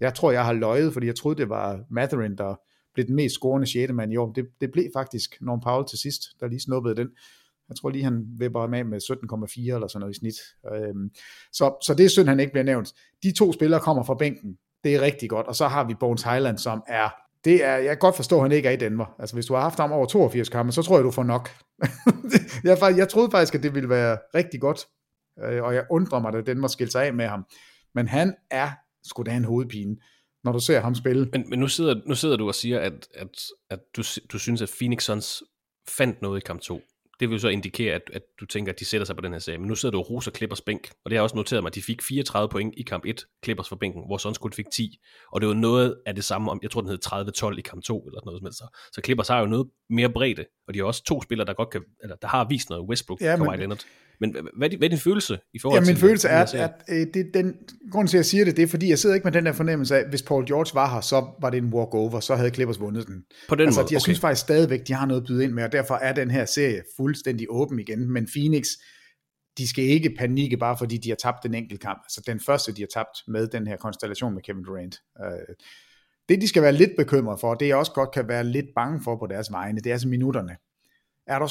Jeg 0.00 0.14
tror, 0.14 0.32
jeg 0.32 0.44
har 0.44 0.52
løjet, 0.52 0.92
fordi 0.92 1.06
jeg 1.06 1.14
troede, 1.14 1.38
det 1.38 1.48
var 1.48 1.80
Matherin, 1.90 2.36
der 2.36 2.54
blev 2.94 3.06
den 3.06 3.16
mest 3.16 3.34
scorende 3.34 3.72
6. 3.72 3.92
mand 3.92 4.12
i 4.12 4.16
år. 4.16 4.32
Det, 4.32 4.46
det 4.60 4.72
blev 4.72 4.84
faktisk 4.96 5.36
Norm 5.40 5.60
Powell 5.60 5.88
til 5.88 5.98
sidst, 5.98 6.22
der 6.40 6.46
lige 6.46 6.60
snuppede 6.60 6.96
den. 6.96 7.08
Jeg 7.68 7.76
tror 7.76 7.90
lige, 7.90 8.04
han 8.04 8.24
vipper 8.38 8.66
med 8.66 8.84
med 8.84 9.00
17,4 9.70 9.74
eller 9.74 9.86
sådan 9.86 10.00
noget 10.00 10.16
i 10.16 10.18
snit. 10.18 10.34
Øhm, 10.74 11.10
så, 11.52 11.76
så 11.86 11.94
det 11.94 12.04
er 12.04 12.08
synd, 12.08 12.28
han 12.28 12.40
ikke 12.40 12.52
bliver 12.52 12.64
nævnt. 12.64 12.92
De 13.22 13.32
to 13.32 13.52
spillere 13.52 13.80
kommer 13.80 14.02
fra 14.02 14.14
bænken. 14.14 14.58
Det 14.84 14.94
er 14.94 15.00
rigtig 15.00 15.30
godt. 15.30 15.46
Og 15.46 15.56
så 15.56 15.68
har 15.68 15.84
vi 15.86 15.94
Bones 15.94 16.22
Highland, 16.22 16.58
som 16.58 16.82
er 16.88 17.08
det 17.44 17.64
er, 17.64 17.76
jeg 17.76 17.88
kan 17.88 17.98
godt 17.98 18.16
forstå, 18.16 18.36
at 18.36 18.42
han 18.42 18.52
ikke 18.52 18.68
er 18.68 18.72
i 18.72 18.76
Denver. 18.76 19.14
Altså, 19.18 19.36
hvis 19.36 19.46
du 19.46 19.54
har 19.54 19.60
haft 19.60 19.78
ham 19.78 19.92
over 19.92 20.06
82 20.06 20.48
kampe, 20.48 20.72
så 20.72 20.82
tror 20.82 20.96
jeg, 20.96 21.04
du 21.04 21.10
får 21.10 21.22
nok. 21.22 21.50
jeg, 22.64 22.78
jeg 22.96 23.08
troede 23.08 23.30
faktisk, 23.30 23.54
at 23.54 23.62
det 23.62 23.74
ville 23.74 23.88
være 23.88 24.18
rigtig 24.34 24.60
godt, 24.60 24.86
øh, 25.44 25.62
og 25.62 25.74
jeg 25.74 25.86
undrer 25.90 26.20
mig, 26.20 26.48
at 26.48 26.56
må 26.56 26.68
skille 26.68 26.90
sig 26.90 27.06
af 27.06 27.14
med 27.14 27.26
ham. 27.26 27.44
Men 27.94 28.08
han 28.08 28.34
er 28.50 28.70
sgu 29.04 29.22
da 29.22 29.36
en 29.36 29.44
hovedpine, 29.44 29.96
når 30.44 30.52
du 30.52 30.60
ser 30.60 30.80
ham 30.80 30.94
spille. 30.94 31.28
Men, 31.32 31.50
men 31.50 31.58
nu, 31.58 31.68
sidder, 31.68 31.94
nu 32.06 32.14
sidder 32.14 32.36
du 32.36 32.48
og 32.48 32.54
siger, 32.54 32.80
at, 32.80 33.08
at, 33.14 33.28
at 33.70 33.80
du, 33.96 34.02
du 34.32 34.38
synes, 34.38 34.62
at 34.62 34.74
Phoenix 34.78 35.04
Suns 35.04 35.42
fandt 35.88 36.22
noget 36.22 36.40
i 36.40 36.44
kamp 36.46 36.60
2 36.60 36.80
det 37.22 37.30
vil 37.30 37.36
jo 37.36 37.40
så 37.40 37.48
indikere, 37.48 37.94
at, 37.94 38.10
at 38.12 38.22
du 38.40 38.46
tænker, 38.46 38.72
at 38.72 38.80
de 38.80 38.84
sætter 38.84 39.04
sig 39.04 39.16
på 39.16 39.22
den 39.22 39.32
her 39.32 39.38
serie. 39.38 39.58
Men 39.58 39.68
nu 39.68 39.74
sidder 39.74 39.92
du 39.92 39.98
og 39.98 40.10
roser 40.10 40.30
Clippers 40.30 40.60
bænk, 40.60 40.90
og 41.04 41.10
det 41.10 41.12
har 41.12 41.16
jeg 41.16 41.22
også 41.22 41.36
noteret 41.36 41.62
mig, 41.62 41.70
at 41.70 41.74
de 41.74 41.82
fik 41.82 42.02
34 42.02 42.48
point 42.48 42.74
i 42.76 42.82
kamp 42.82 43.04
1, 43.06 43.26
Clippers 43.44 43.68
for 43.68 43.76
bænken, 43.76 44.02
hvor 44.06 44.16
Suns 44.16 44.38
kun 44.38 44.52
fik 44.52 44.70
10. 44.70 44.98
Og 45.32 45.40
det 45.40 45.48
var 45.48 45.54
noget 45.54 45.96
af 46.06 46.14
det 46.14 46.24
samme, 46.24 46.50
om 46.50 46.58
jeg 46.62 46.70
tror, 46.70 46.80
den 46.80 46.90
hed 46.90 46.98
30-12 47.06 47.58
i 47.58 47.60
kamp 47.60 47.82
2, 47.82 48.06
eller 48.06 48.20
noget 48.24 48.38
som 48.38 48.46
helst. 48.46 48.58
Så, 48.58 48.78
så 48.92 49.00
Clippers 49.04 49.28
har 49.28 49.40
jo 49.40 49.46
noget 49.46 49.66
mere 49.92 50.10
bredde, 50.10 50.44
og 50.68 50.74
de 50.74 50.78
har 50.78 50.86
også 50.86 51.04
to 51.04 51.22
spillere, 51.22 51.46
der 51.46 51.54
godt 51.54 51.70
kan, 51.70 51.82
eller 52.02 52.16
der 52.16 52.28
har 52.28 52.48
vist 52.48 52.70
noget, 52.70 52.88
Westbrook 52.88 53.20
ja, 53.20 53.36
men, 53.36 53.58
Leonard. 53.58 53.84
Men 54.20 54.36
hvad 54.56 54.72
er, 54.72 54.76
hvad 54.78 54.88
er 54.88 54.90
din 54.90 54.98
følelse 54.98 55.38
i 55.54 55.58
forhold 55.58 55.80
ja, 55.80 55.84
til 55.84 55.94
min 55.94 56.00
følelse 56.00 56.28
er, 56.28 56.42
at, 56.42 56.54
at 56.54 56.72
øh, 56.88 57.06
det, 57.14 57.34
den 57.34 57.54
grund 57.90 58.08
til, 58.08 58.16
at 58.16 58.18
jeg 58.18 58.26
siger 58.26 58.44
det, 58.44 58.56
det 58.56 58.62
er, 58.62 58.66
fordi 58.66 58.88
jeg 58.88 58.98
sidder 58.98 59.14
ikke 59.14 59.24
med 59.24 59.32
den 59.32 59.46
der 59.46 59.52
fornemmelse 59.52 59.96
af, 59.96 60.00
at 60.00 60.08
hvis 60.08 60.22
Paul 60.22 60.46
George 60.46 60.74
var 60.74 60.94
her, 60.94 61.00
så 61.00 61.26
var 61.40 61.50
det 61.50 61.58
en 61.58 61.72
walk-over, 61.74 62.20
så 62.20 62.34
havde 62.34 62.50
Clippers 62.50 62.80
vundet 62.80 63.06
den. 63.06 63.24
På 63.48 63.54
den 63.54 63.66
altså, 63.66 63.80
måde, 63.80 63.88
Jeg 63.90 63.96
okay. 63.96 64.02
synes 64.02 64.20
faktisk 64.20 64.40
stadigvæk, 64.40 64.80
de 64.88 64.92
har 64.92 65.06
noget 65.06 65.20
at 65.20 65.26
byde 65.26 65.44
ind 65.44 65.52
med, 65.52 65.64
og 65.64 65.72
derfor 65.72 65.94
er 65.94 66.12
den 66.12 66.30
her 66.30 66.44
serie 66.44 66.82
fuldstændig 66.96 67.46
åben 67.50 67.78
igen. 67.78 68.12
Men 68.12 68.28
Phoenix, 68.34 68.66
de 69.58 69.68
skal 69.68 69.84
ikke 69.84 70.14
panikke, 70.18 70.56
bare 70.56 70.76
fordi 70.78 70.96
de 70.98 71.08
har 71.08 71.16
tabt 71.16 71.42
den 71.42 71.54
enkelt 71.54 71.80
kamp. 71.80 72.00
Altså 72.04 72.22
den 72.26 72.40
første, 72.40 72.72
de 72.72 72.82
har 72.82 72.88
tabt 72.94 73.16
med 73.28 73.48
den 73.48 73.66
her 73.66 73.76
konstellation 73.76 74.34
med 74.34 74.42
Kevin 74.42 74.64
Durant. 74.64 74.96
Øh, 75.24 75.54
det, 76.28 76.40
de 76.40 76.48
skal 76.48 76.62
være 76.62 76.72
lidt 76.72 76.90
bekymret 76.96 77.40
for, 77.40 77.54
det 77.54 77.68
jeg 77.68 77.76
også 77.76 77.92
godt 77.92 78.10
kan 78.10 78.28
være 78.28 78.44
lidt 78.44 78.66
bange 78.74 79.00
for 79.04 79.16
på 79.16 79.26
deres 79.26 79.52
vegne, 79.52 79.80
det 79.80 79.86
er 79.86 79.92
altså 79.92 80.08
minutterne 80.08 80.56
er 81.26 81.38
der 81.38 81.46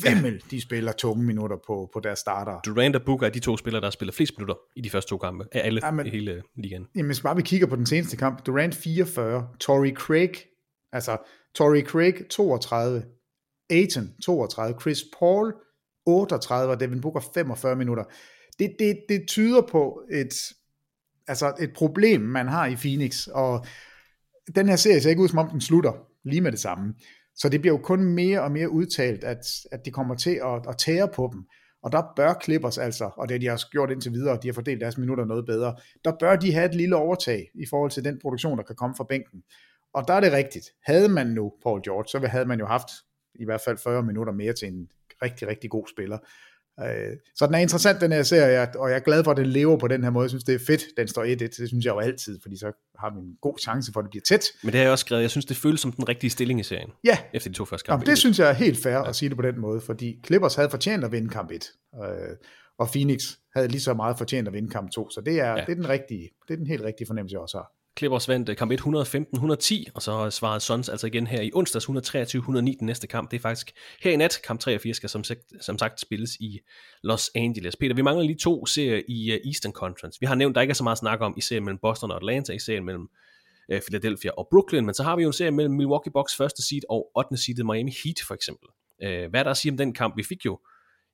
svimmel, 0.00 0.42
de 0.50 0.60
spiller 0.60 0.92
tunge 0.92 1.24
minutter 1.24 1.56
på, 1.66 1.90
på 1.92 2.00
deres 2.00 2.18
starter. 2.18 2.60
Durant 2.60 2.96
og 2.96 3.02
Booker 3.02 3.26
er 3.26 3.30
de 3.30 3.40
to 3.40 3.56
spillere, 3.56 3.80
der 3.80 3.86
har 3.86 3.90
spillet 3.90 4.14
flest 4.14 4.38
minutter 4.38 4.54
i 4.76 4.80
de 4.80 4.90
første 4.90 5.08
to 5.08 5.18
kampe, 5.18 5.44
af 5.52 5.66
alle 5.66 5.80
Jamen, 5.84 6.06
i 6.06 6.10
hele 6.10 6.42
ligaen. 6.56 6.86
Jamen, 6.94 7.06
hvis 7.06 7.20
bare 7.20 7.36
vi 7.36 7.42
kigger 7.42 7.66
på 7.66 7.76
den 7.76 7.86
seneste 7.86 8.16
kamp, 8.16 8.46
Durant 8.46 8.74
44, 8.74 9.48
Torrey 9.60 9.94
Craig, 9.94 10.30
altså 10.92 11.16
Torrey 11.54 11.82
Craig 11.82 12.14
32, 12.30 13.04
Aiton 13.70 14.14
32, 14.24 14.80
Chris 14.80 15.04
Paul 15.18 15.54
38 16.06 16.72
og 16.72 16.80
Devin 16.80 17.00
Booker 17.00 17.20
45 17.34 17.76
minutter. 17.76 18.04
Det, 18.58 18.76
det, 18.78 18.96
det 19.08 19.28
tyder 19.28 19.62
på 19.70 20.02
et, 20.12 20.34
altså 21.28 21.54
et 21.60 21.72
problem, 21.74 22.20
man 22.20 22.48
har 22.48 22.66
i 22.66 22.76
Phoenix, 22.76 23.26
og 23.26 23.66
den 24.54 24.68
her 24.68 24.76
serie 24.76 25.00
ser 25.00 25.10
ikke 25.10 25.22
ud, 25.22 25.28
som 25.28 25.38
om 25.38 25.50
den 25.50 25.60
slutter 25.60 25.92
lige 26.24 26.40
med 26.40 26.52
det 26.52 26.60
samme. 26.60 26.94
Så 27.36 27.48
det 27.48 27.60
bliver 27.60 27.74
jo 27.74 27.82
kun 27.82 28.04
mere 28.04 28.42
og 28.42 28.52
mere 28.52 28.70
udtalt, 28.70 29.24
at, 29.24 29.46
at 29.72 29.84
de 29.84 29.90
kommer 29.90 30.14
til 30.14 30.40
at, 30.44 30.66
at 30.68 30.78
tære 30.78 31.08
på 31.08 31.30
dem. 31.32 31.44
Og 31.82 31.92
der 31.92 32.02
bør 32.16 32.34
Clippers 32.44 32.78
altså, 32.78 33.10
og 33.16 33.28
det 33.28 33.40
de 33.40 33.46
har 33.46 33.62
gjort 33.70 33.90
indtil 33.90 34.12
videre, 34.12 34.38
de 34.42 34.48
har 34.48 34.52
fordelt 34.52 34.80
deres 34.80 34.98
minutter 34.98 35.24
noget 35.24 35.46
bedre, 35.46 35.76
der 36.04 36.12
bør 36.20 36.36
de 36.36 36.52
have 36.52 36.68
et 36.68 36.74
lille 36.74 36.96
overtag 36.96 37.50
i 37.54 37.66
forhold 37.70 37.90
til 37.90 38.04
den 38.04 38.18
produktion, 38.22 38.58
der 38.58 38.64
kan 38.64 38.76
komme 38.76 38.96
fra 38.96 39.06
bænken. 39.08 39.42
Og 39.94 40.08
der 40.08 40.14
er 40.14 40.20
det 40.20 40.32
rigtigt. 40.32 40.66
Havde 40.84 41.08
man 41.08 41.26
nu 41.26 41.52
Paul 41.62 41.82
George, 41.82 42.08
så 42.08 42.26
havde 42.26 42.46
man 42.46 42.58
jo 42.58 42.66
haft 42.66 42.88
i 43.34 43.44
hvert 43.44 43.60
fald 43.60 43.78
40 43.78 44.02
minutter 44.02 44.32
mere 44.32 44.52
til 44.52 44.68
en 44.68 44.88
rigtig, 45.22 45.48
rigtig 45.48 45.70
god 45.70 45.86
spiller. 45.86 46.18
Øh, 46.80 47.16
så 47.36 47.46
den 47.46 47.54
er 47.54 47.58
interessant, 47.58 48.00
den 48.00 48.12
her 48.12 48.22
serie, 48.22 48.68
og 48.78 48.90
jeg 48.90 48.96
er 48.96 49.00
glad 49.00 49.24
for, 49.24 49.30
at 49.30 49.36
den 49.36 49.46
lever 49.46 49.78
på 49.78 49.88
den 49.88 50.02
her 50.04 50.10
måde. 50.10 50.24
Jeg 50.24 50.30
synes, 50.30 50.44
det 50.44 50.54
er 50.54 50.58
fedt, 50.66 50.82
den 50.96 51.08
står 51.08 51.24
1-1. 51.24 51.26
Det 51.36 51.68
synes 51.68 51.84
jeg 51.84 51.92
jo 51.92 51.98
altid, 51.98 52.38
fordi 52.42 52.56
så 52.56 52.72
har 52.98 53.14
vi 53.14 53.20
en 53.20 53.36
god 53.40 53.58
chance 53.58 53.92
for, 53.92 54.00
at 54.00 54.04
det 54.04 54.10
bliver 54.10 54.22
tæt. 54.28 54.44
Men 54.62 54.72
det 54.72 54.78
har 54.78 54.82
jeg 54.82 54.92
også 54.92 55.02
skrevet. 55.02 55.22
Jeg 55.22 55.30
synes, 55.30 55.46
det 55.46 55.56
føles 55.56 55.80
som 55.80 55.92
den 55.92 56.08
rigtige 56.08 56.30
stilling 56.30 56.60
i 56.60 56.62
serien. 56.62 56.90
Ja. 57.04 57.18
Efter 57.34 57.50
de 57.50 57.56
to 57.56 57.64
første 57.64 57.86
kampe. 57.86 58.02
Jamen, 58.02 58.06
det 58.10 58.18
synes 58.18 58.38
jeg 58.38 58.48
er 58.48 58.52
helt 58.52 58.78
fair 58.82 58.92
ja. 58.92 59.08
at 59.08 59.16
sige 59.16 59.28
det 59.28 59.36
på 59.36 59.42
den 59.42 59.60
måde, 59.60 59.80
fordi 59.80 60.20
Clippers 60.26 60.54
havde 60.54 60.70
fortjent 60.70 61.04
at 61.04 61.12
vinde 61.12 61.28
kamp 61.28 61.50
1. 61.50 61.64
Øh, 62.04 62.36
og 62.78 62.88
Phoenix 62.88 63.20
havde 63.54 63.68
lige 63.68 63.80
så 63.80 63.94
meget 63.94 64.18
fortjent 64.18 64.48
at 64.48 64.54
vinde 64.54 64.70
kamp 64.70 64.90
2. 64.90 65.10
Så 65.10 65.20
det 65.20 65.40
er, 65.40 65.50
ja. 65.50 65.54
det 65.54 65.68
er, 65.68 65.74
den, 65.74 65.88
rigtige, 65.88 66.30
det 66.48 66.54
er 66.54 66.58
den 66.58 66.66
helt 66.66 66.82
rigtige 66.82 67.06
fornemmelse, 67.06 67.34
jeg 67.34 67.40
også 67.40 67.56
har. 67.56 67.72
Clippers 67.98 68.28
vandt 68.28 68.48
øh, 68.48 68.56
kamp 68.56 68.72
1 68.72 68.80
115-110, 68.80 69.84
og 69.94 70.02
så 70.02 70.30
svarede 70.30 70.60
Suns 70.60 70.88
altså 70.88 71.06
igen 71.06 71.26
her 71.26 71.40
i 71.40 71.50
onsdags 71.54 71.86
123-109 71.86 72.50
den 72.52 72.76
næste 72.80 73.06
kamp. 73.06 73.30
Det 73.30 73.36
er 73.36 73.40
faktisk 73.40 73.72
her 74.02 74.10
i 74.10 74.16
nat. 74.16 74.40
Kamp 74.46 74.60
83 74.60 74.96
skal 74.96 75.08
som 75.08 75.24
sagt, 75.24 75.40
som 75.60 75.78
sagt 75.78 76.00
spilles 76.00 76.36
i 76.40 76.60
Los 77.02 77.30
Angeles. 77.34 77.76
Peter, 77.76 77.94
vi 77.94 78.02
mangler 78.02 78.24
lige 78.24 78.38
to 78.38 78.66
serier 78.66 79.02
i 79.08 79.32
øh, 79.32 79.40
Eastern 79.46 79.72
Conference. 79.72 80.20
Vi 80.20 80.26
har 80.26 80.34
nævnt, 80.34 80.54
der 80.54 80.60
ikke 80.60 80.70
er 80.72 80.74
så 80.74 80.84
meget 80.84 80.94
at 80.94 80.98
snakke 80.98 81.24
om 81.24 81.34
i 81.36 81.40
serien 81.40 81.64
mellem 81.64 81.78
Boston 81.82 82.10
og 82.10 82.16
Atlanta, 82.16 82.52
i 82.52 82.58
serien 82.58 82.84
mellem 82.84 83.08
øh, 83.70 83.80
Philadelphia 83.80 84.30
og 84.30 84.48
Brooklyn, 84.50 84.84
men 84.84 84.94
så 84.94 85.02
har 85.02 85.16
vi 85.16 85.22
jo 85.22 85.28
en 85.28 85.32
serie 85.32 85.50
mellem 85.50 85.74
Milwaukee 85.74 86.12
Bucks 86.12 86.36
første 86.36 86.62
seed 86.62 86.82
og 86.88 87.10
8. 87.16 87.36
seedet 87.36 87.66
Miami 87.66 87.92
Heat 88.04 88.20
for 88.26 88.34
eksempel. 88.34 88.68
Hvad 89.30 89.40
er 89.40 89.42
der 89.42 89.50
at 89.50 89.56
sige 89.56 89.72
om 89.72 89.76
den 89.76 89.92
kamp? 89.92 90.16
Vi 90.16 90.22
fik 90.22 90.44
jo 90.44 90.58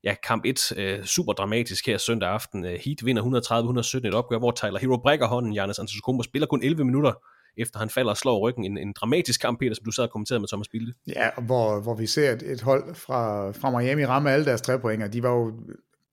ja, 0.05 0.15
kamp 0.23 0.45
1 0.45 0.73
øh, 0.77 1.05
super 1.05 1.33
dramatisk 1.33 1.87
her 1.87 1.99
søndag 1.99 2.29
aften. 2.29 2.65
Øh, 2.65 2.71
Heat 2.71 3.05
vinder 3.05 3.23
130-117 4.03 4.09
et 4.09 4.15
opgør, 4.15 4.39
hvor 4.39 4.51
Tyler 4.51 4.79
Hero 4.79 4.97
brækker 4.97 5.27
hånden. 5.27 5.53
Giannis 5.53 5.79
Antetokounmpo 5.79 6.23
spiller 6.23 6.47
kun 6.47 6.63
11 6.63 6.85
minutter 6.85 7.13
efter 7.57 7.79
han 7.79 7.91
falder 7.91 8.11
og 8.11 8.17
slår 8.17 8.39
ryggen. 8.39 8.65
En, 8.65 8.79
en 8.79 8.93
dramatisk 8.93 9.41
kamp, 9.41 9.59
Peter, 9.59 9.75
som 9.75 9.85
du 9.85 9.91
sad 9.91 10.05
og 10.05 10.11
kommenterede 10.11 10.41
med 10.41 10.49
Thomas 10.49 10.69
Bilde. 10.69 10.93
Ja, 11.07 11.29
hvor, 11.43 11.81
hvor 11.81 11.95
vi 11.95 12.07
ser 12.07 12.33
et, 12.33 12.43
et 12.43 12.61
hold 12.61 12.95
fra, 12.95 13.51
fra 13.51 13.79
Miami 13.79 14.05
ramme 14.05 14.31
alle 14.31 14.45
deres 14.45 14.61
tre 14.61 14.79
pointer. 14.79 15.09
De 15.09 15.23
var 15.23 15.31
jo 15.31 15.53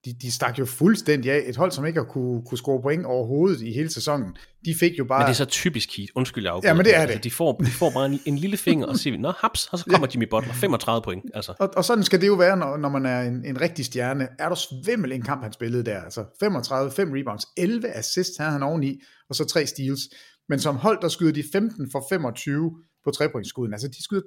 de, 0.05 0.13
de 0.21 0.31
stak 0.31 0.59
jo 0.59 0.65
fuldstændig 0.65 1.31
af. 1.31 1.43
Et 1.45 1.55
hold, 1.55 1.71
som 1.71 1.85
ikke 1.85 1.99
har 1.99 2.05
kunne, 2.05 2.45
kunne 2.45 2.57
score 2.57 2.81
point 2.81 3.05
overhovedet 3.05 3.61
i 3.61 3.73
hele 3.73 3.89
sæsonen. 3.89 4.37
De 4.65 4.75
fik 4.79 4.99
jo 4.99 5.05
bare... 5.05 5.19
Men 5.19 5.25
det 5.25 5.31
er 5.31 5.35
så 5.35 5.45
typisk 5.45 5.97
Heat. 5.97 6.09
Undskyld, 6.15 6.43
jeg 6.43 6.59
Ja, 6.63 6.73
men 6.73 6.85
det 6.85 6.95
er 6.95 7.05
det. 7.05 7.11
Altså, 7.11 7.23
de, 7.23 7.31
får, 7.31 7.53
de 7.53 7.71
får 7.71 7.89
bare 7.89 8.05
en, 8.05 8.19
en 8.25 8.37
lille 8.37 8.57
finger 8.57 8.87
og 8.87 8.97
siger, 8.97 9.17
nå 9.17 9.31
haps, 9.37 9.67
og 9.67 9.79
så 9.79 9.85
kommer 9.85 10.07
ja. 10.07 10.11
Jimmy 10.13 10.29
Butler. 10.29 10.53
35 10.53 11.01
point. 11.01 11.25
Altså. 11.33 11.53
Og, 11.59 11.69
og 11.75 11.85
sådan 11.85 12.03
skal 12.03 12.21
det 12.21 12.27
jo 12.27 12.33
være, 12.33 12.57
når, 12.57 12.77
når 12.77 12.89
man 12.89 13.05
er 13.05 13.21
en, 13.21 13.45
en 13.45 13.61
rigtig 13.61 13.85
stjerne. 13.85 14.27
Er 14.39 14.49
der 14.49 14.55
svimmel 14.55 15.11
en 15.11 15.21
kamp, 15.21 15.43
han 15.43 15.53
spillede 15.53 15.83
der? 15.83 16.01
Altså 16.01 16.25
35, 16.39 16.91
5 16.91 17.11
rebounds, 17.11 17.45
11 17.57 17.87
assists 17.95 18.37
havde 18.37 18.51
han 18.51 18.63
oveni, 18.63 19.01
og 19.29 19.35
så 19.35 19.45
3 19.45 19.65
steals. 19.65 20.01
Men 20.49 20.59
som 20.59 20.75
hold, 20.75 21.01
der 21.01 21.07
skyder 21.07 21.31
de 21.31 21.43
15 21.51 21.91
for 21.91 22.05
25 22.09 22.71
på 23.03 23.11
trepointskuden. 23.11 23.73
Altså, 23.73 23.87
de 23.87 24.03
skyder 24.03 24.21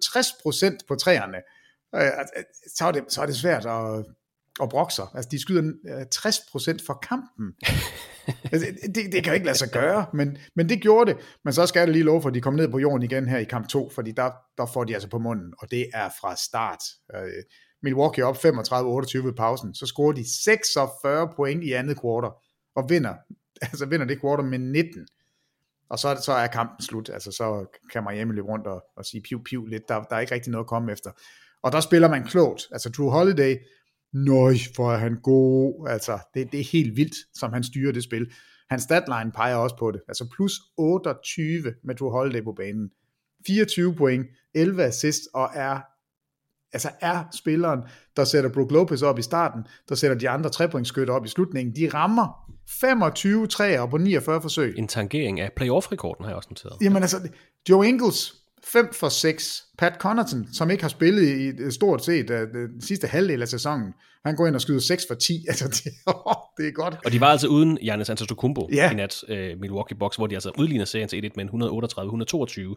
60% 0.74 0.78
på 0.88 0.94
træerne. 0.94 1.38
Så 2.76 2.84
er 2.86 2.92
det, 2.92 3.04
så 3.08 3.22
er 3.22 3.26
det 3.26 3.36
svært 3.36 3.66
at, 3.66 4.04
brokke 4.66 4.94
sig. 4.94 5.06
Altså, 5.14 5.28
de 5.30 5.40
skyder 5.40 5.62
60% 6.14 6.86
for 6.86 6.98
kampen. 7.08 7.52
altså, 8.52 8.66
det, 8.94 9.12
det 9.12 9.24
kan 9.24 9.26
jo 9.26 9.32
ikke 9.32 9.46
lade 9.46 9.58
sig 9.58 9.68
gøre, 9.72 10.06
men, 10.14 10.38
men 10.56 10.68
det 10.68 10.82
gjorde 10.82 11.12
det. 11.12 11.20
Men 11.44 11.52
så 11.52 11.66
skal 11.66 11.80
jeg 11.80 11.88
lige 11.88 12.04
love 12.04 12.22
for, 12.22 12.28
at 12.28 12.34
de 12.34 12.40
kom 12.40 12.54
ned 12.54 12.68
på 12.68 12.78
jorden 12.78 13.02
igen 13.02 13.28
her 13.28 13.38
i 13.38 13.44
kamp 13.44 13.68
2, 13.68 13.90
fordi 13.90 14.12
der, 14.12 14.30
der 14.58 14.66
får 14.66 14.84
de 14.84 14.94
altså 14.94 15.08
på 15.08 15.18
munden, 15.18 15.52
og 15.58 15.70
det 15.70 15.86
er 15.94 16.08
fra 16.20 16.36
start. 16.36 16.82
Øh, 17.14 17.42
Milwaukee 17.82 18.24
op 18.24 18.36
35-28 18.36 18.40
ved 19.24 19.36
pausen, 19.36 19.74
så 19.74 19.86
scorer 19.86 20.12
de 20.12 20.24
46 20.44 21.28
point 21.36 21.64
i 21.64 21.72
andet 21.72 22.00
kvartal, 22.00 22.30
og 22.76 22.90
vinder, 22.90 23.14
altså 23.62 23.86
vinder 23.86 24.06
det 24.06 24.20
kvartal 24.20 24.44
med 24.44 24.58
19. 24.58 25.06
Og 25.90 25.98
så, 25.98 26.20
så 26.24 26.32
er 26.32 26.46
kampen 26.46 26.84
slut, 26.84 27.08
altså 27.08 27.30
så 27.30 27.78
kan 27.92 28.04
Miami 28.10 28.32
løbe 28.32 28.48
rundt 28.48 28.66
og, 28.66 28.84
og 28.96 29.04
sige 29.04 29.20
piv 29.20 29.44
piv 29.44 29.66
lidt, 29.66 29.88
der, 29.88 30.02
der 30.02 30.16
er 30.16 30.20
ikke 30.20 30.34
rigtig 30.34 30.52
noget 30.52 30.64
at 30.64 30.68
komme 30.68 30.92
efter. 30.92 31.10
Og 31.62 31.72
der 31.72 31.80
spiller 31.80 32.08
man 32.08 32.24
klogt, 32.24 32.68
altså 32.72 32.90
Drew 32.90 33.08
Holiday, 33.08 33.56
nøj, 34.12 34.54
hvor 34.74 34.92
er 34.92 34.96
han 34.96 35.16
god, 35.22 35.88
altså 35.88 36.18
det, 36.34 36.52
det 36.52 36.60
er 36.60 36.64
helt 36.72 36.96
vildt, 36.96 37.16
som 37.34 37.52
han 37.52 37.64
styrer 37.64 37.92
det 37.92 38.04
spil. 38.04 38.32
Hans 38.70 38.82
statline 38.82 39.32
peger 39.34 39.54
også 39.54 39.76
på 39.76 39.90
det, 39.90 40.00
altså 40.08 40.28
plus 40.36 40.52
28 40.76 41.74
med 41.84 41.94
Drew 41.94 42.10
Holiday 42.10 42.44
på 42.44 42.52
banen. 42.52 42.90
24 43.46 43.94
point, 43.94 44.26
11 44.54 44.84
assist 44.84 45.22
og 45.34 45.50
er 45.54 45.80
altså 46.72 46.90
er 47.00 47.24
spilleren, 47.34 47.80
der 48.16 48.24
sætter 48.24 48.50
Brook 48.50 48.70
Lopez 48.70 49.02
op 49.02 49.18
i 49.18 49.22
starten, 49.22 49.62
der 49.88 49.94
sætter 49.94 50.18
de 50.18 50.28
andre 50.28 50.50
trepointskytter 50.50 51.14
op 51.14 51.24
i 51.24 51.28
slutningen. 51.28 51.76
De 51.76 51.88
rammer 51.94 52.52
25 52.80 53.46
træer 53.46 53.86
på 53.86 53.96
49 53.96 54.42
forsøg. 54.42 54.74
En 54.78 54.88
tangering 54.88 55.40
af 55.40 55.50
playoff-rekorden 55.56 56.24
har 56.24 56.30
jeg 56.30 56.36
også 56.36 56.48
noteret. 56.50 56.76
Jamen 56.80 57.02
altså, 57.02 57.28
Joe 57.68 57.88
Ingles, 57.88 58.34
5 58.64 58.94
for 58.94 59.08
6. 59.08 59.62
Pat 59.78 59.92
Connaughton, 60.00 60.46
som 60.52 60.70
ikke 60.70 60.82
har 60.82 60.88
spillet 60.88 61.22
i 61.68 61.70
stort 61.70 62.04
set 62.04 62.30
uh, 62.30 62.36
den 62.36 62.80
sidste 62.82 63.06
halvdel 63.06 63.42
af 63.42 63.48
sæsonen, 63.48 63.92
han 64.24 64.36
går 64.36 64.46
ind 64.46 64.54
og 64.54 64.60
skyder 64.60 64.80
6 64.80 65.04
for 65.08 65.14
10. 65.14 65.44
Altså, 65.48 65.68
det, 65.68 65.92
oh, 66.06 66.34
det 66.58 66.68
er 66.68 66.72
godt. 66.72 66.96
Og 67.04 67.12
de 67.12 67.20
var 67.20 67.26
altså 67.26 67.46
uden 67.48 67.76
Giannis 67.76 68.10
Antetokounmpo 68.10 68.68
Ja. 68.72 68.90
i 68.90 68.94
nat, 68.94 69.22
uh, 69.28 69.60
Milwaukee 69.60 69.98
Bucks, 69.98 70.16
hvor 70.16 70.26
de 70.26 70.34
altså 70.34 70.50
udligner 70.58 70.84
serien 70.84 71.08
til 71.08 71.24
1-1 71.26 71.30
med 71.36 71.44
en 71.44 71.50
138-122 71.50 72.68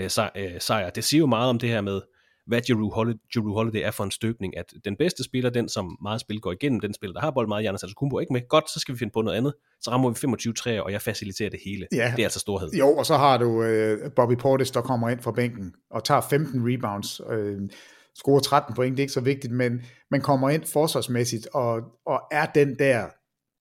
uh, 0.00 0.06
sej- 0.06 0.30
uh, 0.44 0.58
sejr. 0.60 0.90
Det 0.90 1.04
siger 1.04 1.18
jo 1.18 1.26
meget 1.26 1.48
om 1.50 1.58
det 1.58 1.68
her 1.68 1.80
med, 1.80 2.00
hvad 2.46 2.60
Drew 2.68 2.90
Holiday, 2.90 3.18
Drew 3.34 3.54
Holiday 3.54 3.80
er 3.80 3.90
for 3.90 4.04
en 4.04 4.10
støbning, 4.10 4.56
at 4.56 4.72
den 4.84 4.96
bedste 4.96 5.24
spiller, 5.24 5.50
den 5.50 5.68
som 5.68 5.98
meget 6.02 6.20
spil 6.20 6.40
går 6.40 6.52
igennem, 6.52 6.80
den 6.80 6.94
spiller, 6.94 7.14
der 7.14 7.20
har 7.20 7.30
bold 7.30 7.48
meget, 7.48 7.62
Giannis 7.62 7.82
Antetokounmpo 7.82 8.18
ikke 8.18 8.32
med. 8.32 8.48
Godt, 8.48 8.70
så 8.70 8.80
skal 8.80 8.94
vi 8.94 8.98
finde 8.98 9.12
på 9.12 9.22
noget 9.22 9.36
andet. 9.36 9.54
Så 9.80 9.90
rammer 9.90 10.10
vi 10.10 10.14
25 10.14 10.52
træer, 10.54 10.80
og 10.80 10.92
jeg 10.92 11.02
faciliterer 11.02 11.50
det 11.50 11.60
hele. 11.64 11.86
Ja. 11.92 12.12
Det 12.16 12.22
er 12.22 12.26
altså 12.26 12.38
storhed. 12.38 12.70
Jo, 12.70 12.96
og 12.96 13.06
så 13.06 13.16
har 13.16 13.38
du 13.38 13.46
uh, 13.46 14.12
Bobby 14.16 14.36
Portis, 14.36 14.70
der 14.70 14.80
kommer 14.80 15.08
ind 15.08 15.20
fra 15.20 15.32
bænken 15.32 15.74
og 15.90 16.04
tager 16.04 16.20
15 16.20 16.72
rebounds, 16.72 17.20
uh, 17.20 17.68
scorer 18.14 18.40
13 18.40 18.74
point, 18.74 18.96
det 18.96 19.00
er 19.00 19.04
ikke 19.04 19.12
så 19.12 19.20
vigtigt, 19.20 19.52
men, 19.52 19.80
men 20.10 20.20
kommer 20.20 20.50
ind 20.50 20.64
forsvarsmæssigt 20.64 21.48
og, 21.54 21.80
og 22.06 22.20
er 22.30 22.46
den 22.46 22.78
der 22.78 23.06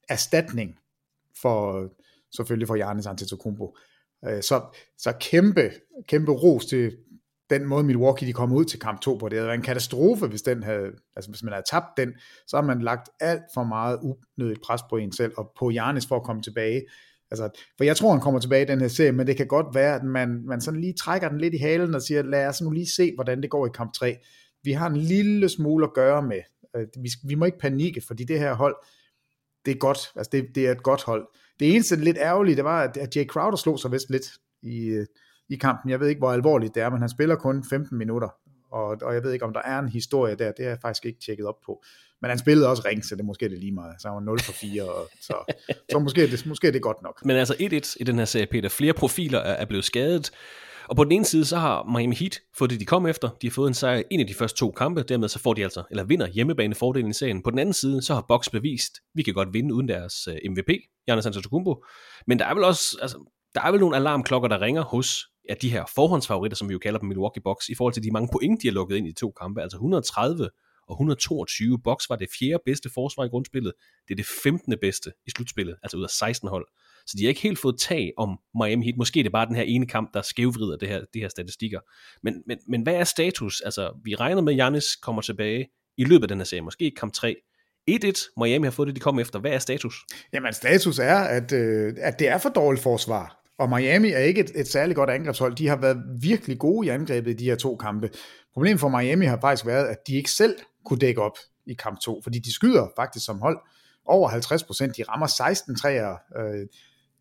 erstatning 0.10 0.76
for 1.42 1.88
selvfølgelig 2.36 2.68
for 2.68 2.76
Giannis 2.76 3.06
Antetokounmpo. 3.06 3.76
Uh, 4.28 4.42
så, 4.42 4.62
så 4.98 5.14
kæmpe, 5.20 5.72
kæmpe 6.08 6.32
ros 6.32 6.66
til 6.66 6.92
den 7.52 7.66
måde 7.66 7.84
Milwaukee 7.84 8.28
de 8.28 8.34
kom 8.34 8.54
ud 8.54 8.66
til 8.66 8.80
kamp 8.80 9.02
2 9.02 9.16
på. 9.16 9.30
Det 9.30 9.38
havde 9.38 9.48
været 9.48 9.58
en 9.58 9.64
katastrofe, 9.64 10.28
hvis, 10.28 10.42
den 10.42 10.64
havde, 10.64 10.92
altså 11.16 11.30
hvis 11.30 11.44
man 11.44 11.54
havde 11.54 11.66
tabt 11.72 11.98
den, 11.98 12.14
så 12.48 12.58
har 12.58 12.64
man 12.64 12.82
lagt 12.82 13.10
alt 13.20 13.44
for 13.54 13.64
meget 13.64 14.00
unødigt 14.02 14.62
pres 14.62 14.82
på 14.90 14.98
en 14.98 15.12
selv, 15.12 15.34
og 15.38 15.52
på 15.60 15.70
Janis 15.70 16.08
for 16.08 16.16
at 16.16 16.24
komme 16.24 16.42
tilbage. 16.42 16.82
Altså, 17.32 17.50
for 17.78 17.84
jeg 17.84 17.98
tror, 17.98 18.12
han 18.12 18.22
kommer 18.22 18.40
tilbage 18.40 18.62
i 18.62 18.68
den 18.68 18.82
her 18.82 18.88
serie, 18.88 19.12
men 19.12 19.28
det 19.28 19.38
kan 19.38 19.48
godt 19.48 19.66
være, 19.74 19.96
at 19.96 20.04
man, 20.04 20.44
man 20.46 20.62
sådan 20.62 20.82
lige 20.82 20.94
trækker 20.94 21.30
den 21.30 21.38
lidt 21.38 21.54
i 21.54 21.58
halen 21.58 21.96
og 21.96 22.02
siger, 22.02 22.22
lad 22.22 22.48
os 22.48 22.62
nu 22.62 22.72
lige 22.72 22.92
se, 22.92 23.16
hvordan 23.16 23.42
det 23.42 23.50
går 23.50 23.68
i 23.68 23.70
kamp 23.74 23.94
3. 23.94 24.18
Vi 24.64 24.72
har 24.72 24.90
en 24.90 24.98
lille 24.98 25.50
smule 25.50 25.86
at 25.86 25.94
gøre 25.94 26.22
med. 26.22 26.42
Øh, 26.76 26.88
vi, 27.04 27.10
vi 27.24 27.36
må 27.36 27.46
ikke 27.46 27.60
panikke, 27.60 28.02
fordi 28.08 28.24
det 28.24 28.40
her 28.40 28.54
hold, 28.54 28.76
det 29.66 29.72
er 29.72 29.78
godt. 29.78 30.00
Altså, 30.16 30.30
det, 30.32 30.56
det 30.56 30.68
er 30.68 30.72
et 30.72 30.84
godt 30.84 31.04
hold. 31.04 31.28
Det 31.60 31.76
eneste 31.76 31.96
lidt 31.96 32.18
ærgerlige, 32.18 32.56
det 32.56 32.64
var, 32.64 32.82
at 32.84 33.16
Jay 33.16 33.26
Crowder 33.26 33.58
slog 33.58 33.80
sig 33.80 33.92
vist 33.92 34.10
lidt 34.10 34.26
i, 34.62 34.86
øh, 34.86 35.06
i 35.52 35.56
kampen. 35.56 35.92
Jeg 35.92 36.00
ved 36.00 36.08
ikke, 36.08 36.20
hvor 36.20 36.32
alvorligt 36.32 36.76
det 36.76 36.84
er, 36.84 36.90
men 36.90 37.00
han 37.00 37.10
spiller 37.10 37.36
kun 37.36 37.64
15 37.70 37.98
minutter. 37.98 38.30
Og, 38.72 38.98
og 39.02 39.14
jeg 39.14 39.24
ved 39.24 39.34
ikke, 39.34 39.46
om 39.46 39.54
der 39.54 39.62
er 39.62 39.80
en 39.80 39.90
historie 39.90 40.36
der. 40.36 40.52
Det 40.52 40.66
har 40.66 40.70
jeg 40.70 40.80
faktisk 40.82 41.06
ikke 41.06 41.20
tjekket 41.26 41.46
op 41.46 41.62
på. 41.66 41.84
Men 42.22 42.30
han 42.30 42.40
spillede 42.40 42.70
også 42.70 42.84
ring, 42.86 43.06
så 43.06 43.16
det 43.16 43.26
måske 43.26 43.50
det 43.50 43.60
lige 43.60 43.72
meget. 43.72 44.02
Så 44.02 44.08
han 44.08 44.16
var 44.16 44.22
0 44.22 44.40
for 44.40 44.52
4, 44.52 44.84
og, 44.84 45.10
så, 45.22 45.54
så 45.92 46.00
måske, 46.00 46.28
det, 46.28 46.46
måske 46.46 46.68
er 46.68 46.72
det 46.72 46.82
godt 46.82 47.02
nok. 47.04 47.26
Men 47.26 47.38
altså 47.38 47.54
1-1 47.60 47.96
i 48.00 48.04
den 48.04 48.18
her 48.18 48.26
serie, 48.26 48.46
Peter. 48.46 48.70
Flere 48.70 48.94
profiler 48.94 49.40
er, 49.40 49.54
er 49.54 49.66
blevet 49.66 49.86
skadet. 49.86 50.32
Og 50.88 50.96
på 50.96 51.04
den 51.04 51.12
ene 51.12 51.26
side, 51.26 51.46
så 51.46 51.58
har 51.58 51.84
Miami 51.98 52.16
Heat 52.16 52.40
fået 52.58 52.72
det, 52.72 52.80
de 52.80 52.86
kom 52.86 53.08
efter. 53.08 53.30
De 53.42 53.48
har 53.48 53.52
fået 53.52 53.68
en 53.68 53.74
sejr 53.74 54.02
en 54.12 54.20
af 54.20 54.28
de 54.28 54.34
første 54.34 54.58
to 54.58 54.72
kampe, 54.72 55.04
dermed 55.04 55.28
så 55.28 55.40
får 55.40 55.54
de 55.54 55.64
altså, 55.64 55.84
eller 55.92 56.04
vinder 56.04 56.28
hjemmebanefordelen 56.28 57.10
i 57.10 57.14
serien. 57.14 57.44
På 57.44 57.52
den 57.52 57.60
anden 57.60 57.74
side, 57.74 58.02
så 58.02 58.14
har 58.14 58.26
Box 58.28 58.50
bevist, 58.52 58.94
vi 59.14 59.24
kan 59.24 59.34
godt 59.34 59.54
vinde 59.54 59.74
uden 59.74 59.88
deres 59.88 60.28
øh, 60.28 60.52
MVP, 60.52 60.70
Giannis 61.06 61.26
Antetokounmpo. 61.26 61.84
Men 62.28 62.40
der 62.40 62.46
er 62.46 62.54
vel 62.54 62.64
også, 62.64 62.98
altså, 63.02 63.18
der 63.56 63.62
er 63.62 63.72
vel 63.72 63.80
nogle 63.80 63.96
alarmklokker, 63.96 64.50
der 64.50 64.62
ringer 64.62 64.84
hos 64.84 65.31
af 65.50 65.58
de 65.58 65.70
her 65.70 65.84
forhåndsfavoritter, 65.96 66.56
som 66.56 66.70
vi 66.70 66.74
jo 66.74 66.80
kalder 66.80 67.00
dem 67.00 67.08
Milwaukee 67.08 67.42
Bucks, 67.44 67.70
i 67.70 67.76
forhold 67.76 67.94
til 67.94 68.04
de 68.04 68.12
mange 68.12 68.30
point, 68.32 68.62
de 68.62 68.68
har 68.68 68.74
lukket 68.74 68.98
ind 68.98 69.08
i 69.08 69.14
to 69.14 69.32
kampe. 69.32 69.62
Altså 69.62 69.78
130 69.78 70.50
og 70.88 70.94
122. 70.94 71.80
Bucks 71.80 72.10
var 72.10 72.16
det 72.16 72.28
fjerde 72.40 72.64
bedste 72.66 72.90
forsvar 72.94 73.24
i 73.24 73.28
grundspillet. 73.28 73.74
Det 74.08 74.14
er 74.14 74.16
det 74.16 74.26
15. 74.44 74.76
bedste 74.82 75.12
i 75.28 75.32
slutspillet, 75.32 75.76
altså 75.84 75.98
ud 75.98 76.04
af 76.04 76.10
16 76.10 76.50
hold. 76.50 76.68
Så 77.08 77.18
de 77.18 77.24
har 77.24 77.30
ikke 77.30 77.42
helt 77.42 77.60
fået 77.60 77.80
tag 77.80 78.12
om 78.18 78.40
Miami 78.56 78.86
Heat. 78.86 78.98
Måske 78.98 79.20
er 79.20 79.24
det 79.24 79.32
bare 79.32 79.46
den 79.46 79.56
her 79.56 79.64
ene 79.64 79.88
kamp, 79.88 80.14
der 80.14 80.22
skævvrider 80.22 80.78
det 80.78 80.88
her, 80.90 81.02
de 81.14 81.20
her 81.20 81.30
statistikker. 81.30 81.80
Men, 82.24 82.44
men, 82.48 82.58
men 82.68 82.82
hvad 82.82 82.96
er 82.96 83.04
status? 83.04 83.62
Altså, 83.62 83.94
vi 84.04 84.16
regner 84.16 84.42
med, 84.42 84.54
at 84.54 84.58
Giannis 84.58 84.96
kommer 84.96 85.22
tilbage 85.22 85.68
i 85.98 86.04
løbet 86.04 86.24
af 86.24 86.28
den 86.28 86.38
her 86.38 86.46
serie. 86.46 86.62
Måske 86.62 86.86
i 86.86 86.94
kamp 86.98 87.14
3. 87.14 87.36
1-1, 87.90 88.34
Miami 88.38 88.66
har 88.66 88.72
fået 88.72 88.88
det, 88.88 88.96
de 88.96 89.00
kom 89.00 89.20
efter. 89.20 89.40
Hvad 89.40 89.52
er 89.52 89.60
status? 89.60 89.96
Jamen, 90.34 90.54
status 90.54 91.00
er, 91.00 91.16
at, 91.18 91.52
øh, 91.52 91.94
at 91.98 92.20
det 92.20 92.28
er 92.28 92.38
for 92.38 92.50
dårligt 92.50 92.84
forsvar. 92.84 93.41
Og 93.62 93.70
Miami 93.70 94.12
er 94.12 94.20
ikke 94.20 94.42
et, 94.42 94.52
et 94.56 94.68
særligt 94.68 94.96
godt 94.96 95.10
angrebshold. 95.10 95.56
De 95.56 95.68
har 95.68 95.76
været 95.76 96.04
virkelig 96.22 96.60
gode 96.60 96.88
i 96.88 96.90
angrebet 96.90 97.32
i 97.32 97.34
de 97.34 97.46
her 97.46 97.56
to 97.56 97.76
kampe. 97.76 98.10
Problemet 98.54 98.80
for 98.80 98.90
Miami 98.90 99.26
har 99.26 99.40
faktisk 99.42 99.66
været, 99.66 99.88
at 99.88 99.98
de 100.08 100.16
ikke 100.16 100.32
selv 100.32 100.56
kunne 100.86 101.00
dække 101.00 101.22
op 101.22 101.38
i 101.66 101.74
kamp 101.74 102.00
2, 102.00 102.22
fordi 102.24 102.40
de 102.40 102.54
skyder 102.54 102.88
faktisk 102.96 103.26
som 103.26 103.40
hold 103.40 103.58
over 104.06 104.30
50 104.30 104.64
procent. 104.64 104.98
De 104.98 105.04
rammer 105.04 105.28
16 105.28 105.76
træer 105.76 106.16
øh, 106.38 106.68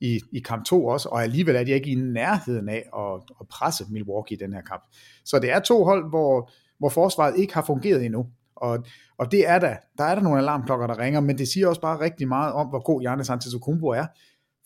i, 0.01 0.21
i 0.33 0.41
kamp 0.41 0.65
2 0.65 0.87
også, 0.87 1.09
og 1.09 1.23
alligevel 1.23 1.57
er 1.57 1.65
de 1.65 1.71
ikke 1.71 1.91
i 1.91 1.95
nærheden 1.95 2.69
af 2.69 2.85
at, 2.99 3.23
at 3.41 3.49
presse 3.49 3.85
Milwaukee 3.91 4.37
i 4.37 4.41
den 4.41 4.53
her 4.53 4.63
kamp. 4.63 4.83
Så 5.25 5.39
det 5.39 5.51
er 5.51 5.61
to 5.61 5.85
hold, 5.85 6.09
hvor, 6.09 6.51
hvor 6.79 6.89
forsvaret 6.89 7.39
ikke 7.39 7.55
har 7.55 7.63
fungeret 7.63 8.05
endnu. 8.05 8.27
Og, 8.57 8.85
og 9.19 9.33
det 9.33 9.49
er 9.49 9.59
der. 9.59 9.77
Der 9.99 10.05
er 10.05 10.15
der 10.15 10.23
nogle 10.23 10.39
alarmklokker, 10.39 10.87
der 10.87 10.99
ringer, 10.99 11.21
men 11.21 11.39
det 11.39 11.49
siger 11.49 11.69
også 11.69 11.81
bare 11.81 12.01
rigtig 12.01 12.29
meget 12.29 12.53
om, 12.53 12.67
hvor 12.67 12.83
god 12.83 13.01
Giannis 13.01 13.31
Antetokounmpo 13.31 13.87
er. 13.87 14.07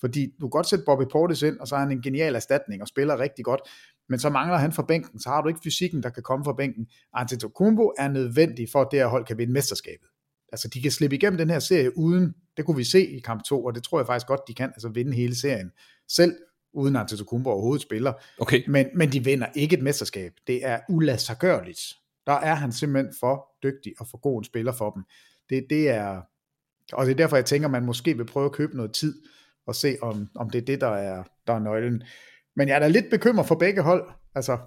Fordi 0.04 0.26
du 0.40 0.46
kan 0.46 0.50
godt 0.50 0.68
sætte 0.68 0.84
Bobby 0.84 1.02
Portis 1.12 1.42
ind, 1.42 1.58
og 1.58 1.68
så 1.68 1.74
er 1.74 1.78
han 1.78 1.90
en 1.90 2.02
genial 2.02 2.34
erstatning 2.34 2.82
og 2.82 2.88
spiller 2.88 3.18
rigtig 3.18 3.44
godt, 3.44 3.60
men 4.08 4.18
så 4.18 4.30
mangler 4.30 4.58
han 4.58 4.72
fra 4.72 4.82
bænken, 4.82 5.20
så 5.20 5.28
har 5.28 5.42
du 5.42 5.48
ikke 5.48 5.60
fysikken, 5.64 6.02
der 6.02 6.10
kan 6.10 6.22
komme 6.22 6.44
fra 6.44 6.52
bænken. 6.52 6.86
Antetokounmpo 7.14 7.92
er 7.98 8.08
nødvendig 8.08 8.68
for, 8.72 8.80
at 8.80 8.88
det 8.90 8.98
her 8.98 9.06
hold 9.06 9.24
kan 9.24 9.38
vinde 9.38 9.52
mesterskabet. 9.52 10.08
Altså, 10.52 10.68
de 10.68 10.82
kan 10.82 10.90
slippe 10.90 11.16
igennem 11.16 11.38
den 11.38 11.50
her 11.50 11.58
serie 11.58 11.98
uden, 11.98 12.34
det 12.56 12.64
kunne 12.64 12.76
vi 12.76 12.84
se 12.84 13.06
i 13.06 13.20
kamp 13.20 13.42
2, 13.44 13.64
og 13.64 13.74
det 13.74 13.82
tror 13.82 13.98
jeg 13.98 14.06
faktisk 14.06 14.26
godt, 14.26 14.40
de 14.48 14.54
kan, 14.54 14.68
altså 14.68 14.88
vinde 14.88 15.12
hele 15.12 15.34
serien. 15.34 15.70
Selv 16.08 16.36
uden 16.72 16.96
Antetokounmpo 16.96 17.50
overhovedet 17.50 17.82
spiller. 17.82 18.12
Okay. 18.38 18.62
Men, 18.68 18.86
men 18.94 19.12
de 19.12 19.24
vinder 19.24 19.46
ikke 19.54 19.76
et 19.76 19.82
mesterskab. 19.82 20.32
Det 20.46 20.66
er 20.66 20.80
uladsiggørligt. 20.88 21.80
Der 22.26 22.32
er 22.32 22.54
han 22.54 22.72
simpelthen 22.72 23.14
for 23.20 23.46
dygtig 23.62 23.92
og 23.98 24.06
for 24.10 24.18
god 24.18 24.38
en 24.38 24.44
spiller 24.44 24.72
for 24.72 24.90
dem. 24.90 25.02
Det, 25.50 25.66
det 25.70 25.88
er, 25.90 26.22
og 26.92 27.06
det 27.06 27.12
er 27.12 27.16
derfor, 27.16 27.36
jeg 27.36 27.44
tænker, 27.44 27.68
man 27.68 27.84
måske 27.84 28.16
vil 28.16 28.26
prøve 28.26 28.46
at 28.46 28.52
købe 28.52 28.76
noget 28.76 28.92
tid, 28.92 29.22
og 29.66 29.74
se, 29.74 29.96
om, 30.02 30.28
om 30.34 30.50
det 30.50 30.60
er 30.60 30.64
det, 30.64 30.80
der 30.80 30.88
er, 30.88 31.24
der 31.46 31.52
er 31.52 31.58
nøglen. 31.58 32.02
Men 32.56 32.68
jeg 32.68 32.74
er 32.74 32.78
da 32.78 32.88
lidt 32.88 33.10
bekymret 33.10 33.46
for 33.46 33.54
begge 33.54 33.82
hold. 33.82 34.10
Altså, 34.34 34.58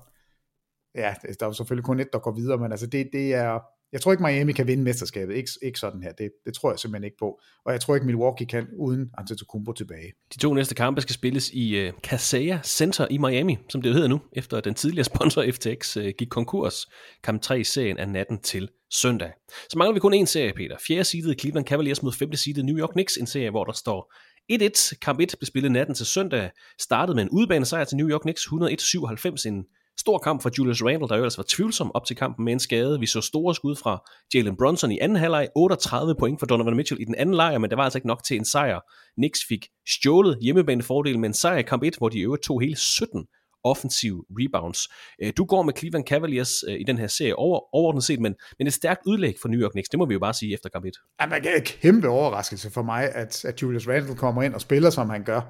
ja, 0.95 1.13
der 1.23 1.45
er 1.45 1.45
jo 1.45 1.53
selvfølgelig 1.53 1.85
kun 1.85 1.99
et, 1.99 2.13
der 2.13 2.19
går 2.19 2.31
videre, 2.31 2.57
men 2.57 2.71
altså 2.71 2.87
det, 2.87 3.09
det 3.13 3.33
er, 3.33 3.59
jeg 3.91 4.01
tror 4.01 4.11
ikke 4.11 4.23
Miami 4.23 4.51
kan 4.51 4.67
vinde 4.67 4.83
mesterskabet, 4.83 5.35
ikke, 5.35 5.49
ikke 5.61 5.79
sådan 5.79 6.03
her, 6.03 6.11
det, 6.11 6.31
det 6.45 6.53
tror 6.53 6.71
jeg 6.71 6.79
simpelthen 6.79 7.03
ikke 7.03 7.17
på, 7.19 7.39
og 7.65 7.71
jeg 7.71 7.81
tror 7.81 7.95
ikke 7.95 8.07
Milwaukee 8.07 8.47
kan 8.47 8.67
uden 8.77 9.09
Antetokounmpo 9.17 9.73
tilbage. 9.73 10.13
De 10.33 10.39
to 10.39 10.53
næste 10.53 10.75
kampe 10.75 11.01
skal 11.01 11.13
spilles 11.13 11.49
i 11.53 11.87
uh, 11.87 11.93
Kaseya 12.03 12.59
Center 12.63 13.07
i 13.09 13.17
Miami, 13.17 13.57
som 13.69 13.81
det 13.81 13.93
hedder 13.93 14.07
nu, 14.07 14.21
efter 14.31 14.59
den 14.59 14.73
tidligere 14.73 15.03
sponsor 15.03 15.45
FTX 15.53 15.97
uh, 15.97 16.05
øh, 16.05 16.13
gik 16.17 16.29
konkurs. 16.29 16.85
Kamp 17.23 17.41
3 17.41 17.59
i 17.59 17.63
serien 17.63 17.97
er 17.97 18.05
natten 18.05 18.39
til 18.39 18.69
søndag. 18.91 19.31
Så 19.69 19.77
mangler 19.77 19.93
vi 19.93 19.99
kun 19.99 20.13
én 20.13 20.25
serie, 20.25 20.53
Peter. 20.53 20.75
Fjerde 20.87 21.03
seedet 21.03 21.39
Cleveland 21.39 21.65
Cavaliers 21.65 22.03
mod 22.03 22.13
femte 22.13 22.37
seedet 22.37 22.65
New 22.65 22.77
York 22.77 22.89
Knicks, 22.89 23.17
en 23.17 23.27
serie, 23.27 23.49
hvor 23.49 23.63
der 23.63 23.73
står 23.73 24.13
1-1. 24.51 24.97
Kamp 25.01 25.19
1 25.19 25.35
blev 25.39 25.45
spillet 25.45 25.71
natten 25.71 25.95
til 25.95 26.05
søndag. 26.05 26.51
Startede 26.79 27.15
med 27.15 27.23
en 27.23 27.29
udbanesejr 27.29 27.83
til 27.83 27.97
New 27.97 28.09
York 28.09 28.21
Knicks 28.21 28.45
101-97. 28.45 29.47
En 29.47 29.65
stor 29.99 30.17
kamp 30.17 30.41
for 30.41 30.51
Julius 30.57 30.83
Randle, 30.83 31.07
der 31.07 31.15
jo 31.15 31.21
ellers 31.21 31.37
var 31.37 31.45
tvivlsom 31.47 31.91
op 31.93 32.05
til 32.05 32.15
kampen 32.15 32.45
med 32.45 32.53
en 32.53 32.59
skade. 32.59 32.99
Vi 32.99 33.05
så 33.05 33.21
store 33.21 33.55
skud 33.55 33.75
fra 33.75 34.09
Jalen 34.33 34.57
Brunson 34.57 34.91
i 34.91 34.99
anden 34.99 35.17
halvleg. 35.17 35.47
38 35.55 36.15
point 36.15 36.39
for 36.39 36.45
Donovan 36.45 36.75
Mitchell 36.75 37.01
i 37.01 37.05
den 37.05 37.15
anden 37.15 37.35
lejr, 37.35 37.57
men 37.57 37.69
det 37.69 37.77
var 37.77 37.83
altså 37.83 37.97
ikke 37.97 38.07
nok 38.07 38.23
til 38.23 38.37
en 38.37 38.45
sejr. 38.45 38.79
Knicks 39.15 39.39
fik 39.49 39.67
stjålet 39.89 40.37
hjemmebanefordelen 40.41 41.21
med 41.21 41.29
en 41.29 41.33
sejr 41.33 41.57
i 41.57 41.61
kamp 41.61 41.83
1, 41.83 41.95
hvor 41.97 42.09
de 42.09 42.19
øvrigt 42.19 42.43
tog 42.43 42.61
hele 42.61 42.75
17 42.75 43.25
offensive 43.69 44.23
rebounds. 44.29 44.79
Øh, 45.21 45.33
du 45.37 45.45
går 45.45 45.63
med 45.63 45.73
Cleveland 45.77 46.05
Cavaliers 46.05 46.63
øh, 46.67 46.79
i 46.79 46.83
den 46.83 46.97
her 46.97 47.07
serie 47.07 47.35
over, 47.35 47.75
overordnet 47.75 48.03
set, 48.03 48.19
men, 48.19 48.35
men 48.57 48.67
et 48.67 48.73
stærkt 48.73 49.01
udlæg 49.05 49.35
for 49.41 49.47
New 49.49 49.59
York 49.59 49.71
Knicks, 49.71 49.89
det 49.89 49.99
må 49.99 50.05
vi 50.05 50.13
jo 50.13 50.19
bare 50.19 50.33
sige 50.33 50.53
efter 50.53 50.69
kamp 50.69 50.85
1. 50.85 50.93
Jamen, 51.21 51.43
det 51.43 51.51
er 51.51 51.55
en 51.55 51.63
kæmpe 51.63 52.09
overraskelse 52.09 52.71
for 52.71 52.83
mig, 52.83 53.11
at, 53.15 53.45
at 53.45 53.61
Julius 53.61 53.87
Randle 53.87 54.15
kommer 54.15 54.43
ind 54.43 54.53
og 54.53 54.61
spiller, 54.61 54.89
som 54.89 55.09
han 55.09 55.23
gør. 55.23 55.41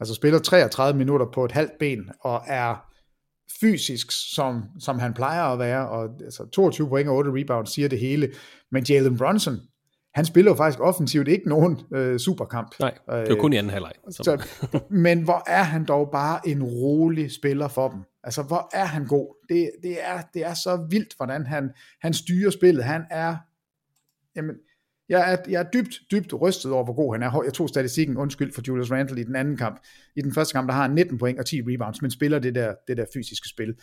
Altså 0.00 0.14
spiller 0.14 0.38
33 0.38 0.98
minutter 0.98 1.26
på 1.34 1.44
et 1.44 1.52
halvt 1.52 1.72
ben, 1.78 2.10
og 2.20 2.42
er 2.46 2.88
fysisk, 3.60 4.06
som, 4.34 4.62
som 4.80 4.98
han 4.98 5.14
plejer 5.14 5.42
at 5.42 5.58
være, 5.58 5.88
og 5.88 6.08
altså 6.24 6.46
22 6.52 6.88
point 6.88 7.08
og 7.08 7.16
8 7.16 7.30
rebounds 7.34 7.74
siger 7.74 7.88
det 7.88 7.98
hele. 7.98 8.32
Men 8.70 8.84
Jalen 8.88 9.18
Brunson, 9.18 9.56
han 10.18 10.24
spiller 10.24 10.50
jo 10.50 10.56
faktisk 10.56 10.80
offensivt 10.80 11.28
ikke 11.28 11.48
nogen 11.48 11.80
øh, 11.94 12.18
superkamp. 12.18 12.74
Nej, 12.80 12.94
det 13.10 13.30
er 13.30 13.34
kun 13.34 13.52
i 13.52 13.56
anden 13.56 13.72
halvleg. 13.72 13.92
Så, 14.10 14.46
men 14.90 15.22
hvor 15.22 15.42
er 15.46 15.62
han 15.62 15.84
dog 15.84 16.08
bare 16.12 16.48
en 16.48 16.62
rolig 16.62 17.32
spiller 17.32 17.68
for 17.68 17.88
dem. 17.88 18.00
Altså, 18.24 18.42
hvor 18.42 18.70
er 18.72 18.84
han 18.84 19.06
god. 19.06 19.46
Det, 19.48 19.70
det, 19.82 19.96
er, 20.06 20.22
det 20.34 20.46
er 20.46 20.54
så 20.54 20.86
vildt, 20.90 21.14
hvordan 21.16 21.46
han, 21.46 21.70
han 22.02 22.14
styrer 22.14 22.50
spillet. 22.50 22.84
Han 22.84 23.04
er, 23.10 23.36
jamen, 24.36 24.54
jeg 25.08 25.32
er, 25.32 25.36
jeg 25.48 25.60
er 25.60 25.70
dybt, 25.70 25.94
dybt 26.10 26.40
rystet 26.40 26.72
over, 26.72 26.84
hvor 26.84 26.94
god 26.94 27.14
han 27.14 27.22
er. 27.22 27.42
Jeg 27.44 27.52
tog 27.52 27.68
statistikken, 27.68 28.16
undskyld 28.16 28.52
for 28.52 28.62
Julius 28.68 28.90
Randle 28.90 29.20
i 29.20 29.24
den 29.24 29.36
anden 29.36 29.56
kamp. 29.56 29.80
I 30.16 30.20
den 30.20 30.34
første 30.34 30.52
kamp, 30.52 30.68
der 30.68 30.74
har 30.74 30.82
han 30.82 30.90
19 30.90 31.18
point 31.18 31.38
og 31.38 31.46
10 31.46 31.62
rebounds, 31.62 32.02
men 32.02 32.10
spiller 32.10 32.38
det 32.38 32.54
der, 32.54 32.74
det 32.88 32.96
der 32.96 33.04
fysiske 33.14 33.48
spil. 33.48 33.74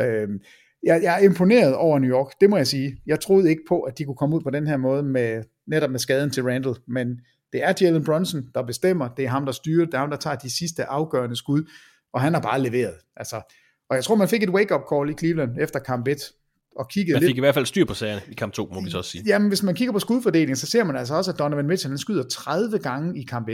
Øhm, 0.00 0.40
jeg, 0.86 1.02
jeg 1.02 1.14
er 1.14 1.18
imponeret 1.18 1.74
over 1.74 1.98
New 1.98 2.10
York, 2.10 2.32
det 2.40 2.50
må 2.50 2.56
jeg 2.56 2.66
sige. 2.66 2.96
Jeg 3.06 3.20
troede 3.20 3.50
ikke 3.50 3.62
på, 3.68 3.80
at 3.80 3.98
de 3.98 4.04
kunne 4.04 4.16
komme 4.16 4.36
ud 4.36 4.40
på 4.40 4.50
den 4.50 4.66
her 4.66 4.76
måde, 4.76 5.02
med, 5.02 5.42
netop 5.66 5.90
med 5.90 5.98
skaden 5.98 6.30
til 6.30 6.42
Randall, 6.42 6.76
men 6.88 7.08
det 7.52 7.64
er 7.64 7.72
Jalen 7.80 8.04
Brunson, 8.04 8.44
der 8.54 8.62
bestemmer, 8.62 9.08
det 9.08 9.24
er 9.24 9.28
ham, 9.28 9.44
der 9.44 9.52
styrer, 9.52 9.84
det 9.84 9.94
er 9.94 9.98
ham, 9.98 10.10
der 10.10 10.16
tager 10.16 10.36
de 10.36 10.50
sidste 10.50 10.84
afgørende 10.84 11.36
skud, 11.36 11.70
og 12.12 12.20
han 12.20 12.34
har 12.34 12.40
bare 12.40 12.62
leveret. 12.62 12.94
Altså, 13.16 13.36
og 13.90 13.96
jeg 13.96 14.04
tror, 14.04 14.14
man 14.14 14.28
fik 14.28 14.42
et 14.42 14.50
wake-up 14.50 14.80
call 14.92 15.10
i 15.10 15.12
Cleveland 15.12 15.50
efter 15.60 15.78
kamp 15.78 16.08
1, 16.08 16.18
og 16.76 16.88
kiggede 16.88 17.14
man 17.14 17.22
fik 17.22 17.28
lidt. 17.28 17.36
i 17.36 17.40
hvert 17.40 17.54
fald 17.54 17.66
styr 17.66 17.84
på 17.84 17.94
sagerne 17.94 18.20
i 18.30 18.34
kamp 18.34 18.52
2, 18.52 18.68
må 18.72 18.80
vi 18.80 18.90
så 18.90 18.98
også 18.98 19.10
sige. 19.10 19.24
Jamen, 19.26 19.48
hvis 19.48 19.62
man 19.62 19.74
kigger 19.74 19.92
på 19.92 19.98
skudfordelingen, 19.98 20.56
så 20.56 20.66
ser 20.66 20.84
man 20.84 20.96
altså 20.96 21.14
også, 21.14 21.30
at 21.30 21.38
Donovan 21.38 21.66
Mitchell, 21.66 21.90
han 21.90 21.98
skyder 21.98 22.22
30 22.22 22.78
gange 22.78 23.20
i 23.20 23.24
kamp 23.24 23.48
1. 23.48 23.52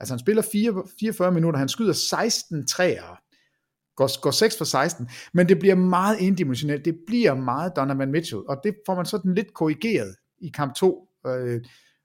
Altså 0.00 0.14
han 0.14 0.18
spiller 0.18 0.42
4, 0.52 0.82
44 1.00 1.32
minutter, 1.32 1.58
han 1.58 1.68
skyder 1.68 1.92
16 1.92 2.66
træer 2.66 3.21
går, 4.02 4.20
går 4.20 4.30
6 4.30 4.58
for 4.58 4.64
16, 4.64 5.08
men 5.34 5.48
det 5.48 5.58
bliver 5.58 5.74
meget 5.74 6.20
indimensionelt, 6.20 6.84
det 6.84 6.96
bliver 7.06 7.34
meget 7.34 7.72
Donovan 7.76 8.10
Mitchell, 8.10 8.42
og 8.48 8.56
det 8.64 8.74
får 8.86 8.94
man 8.94 9.06
sådan 9.06 9.34
lidt 9.34 9.54
korrigeret 9.54 10.16
i 10.40 10.48
kamp 10.48 10.74
2. 10.74 11.08
Øh, 11.26 11.60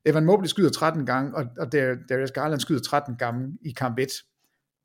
Evan 0.06 0.26
Mobley 0.26 0.48
skyder 0.48 0.70
13 0.70 1.06
gange, 1.06 1.36
og, 1.36 1.46
og 1.60 1.72
Darius 2.10 2.32
Garland 2.32 2.60
skyder 2.60 2.82
13 2.82 3.16
gange 3.16 3.58
i 3.66 3.72
kamp 3.72 4.00
1, 4.00 4.08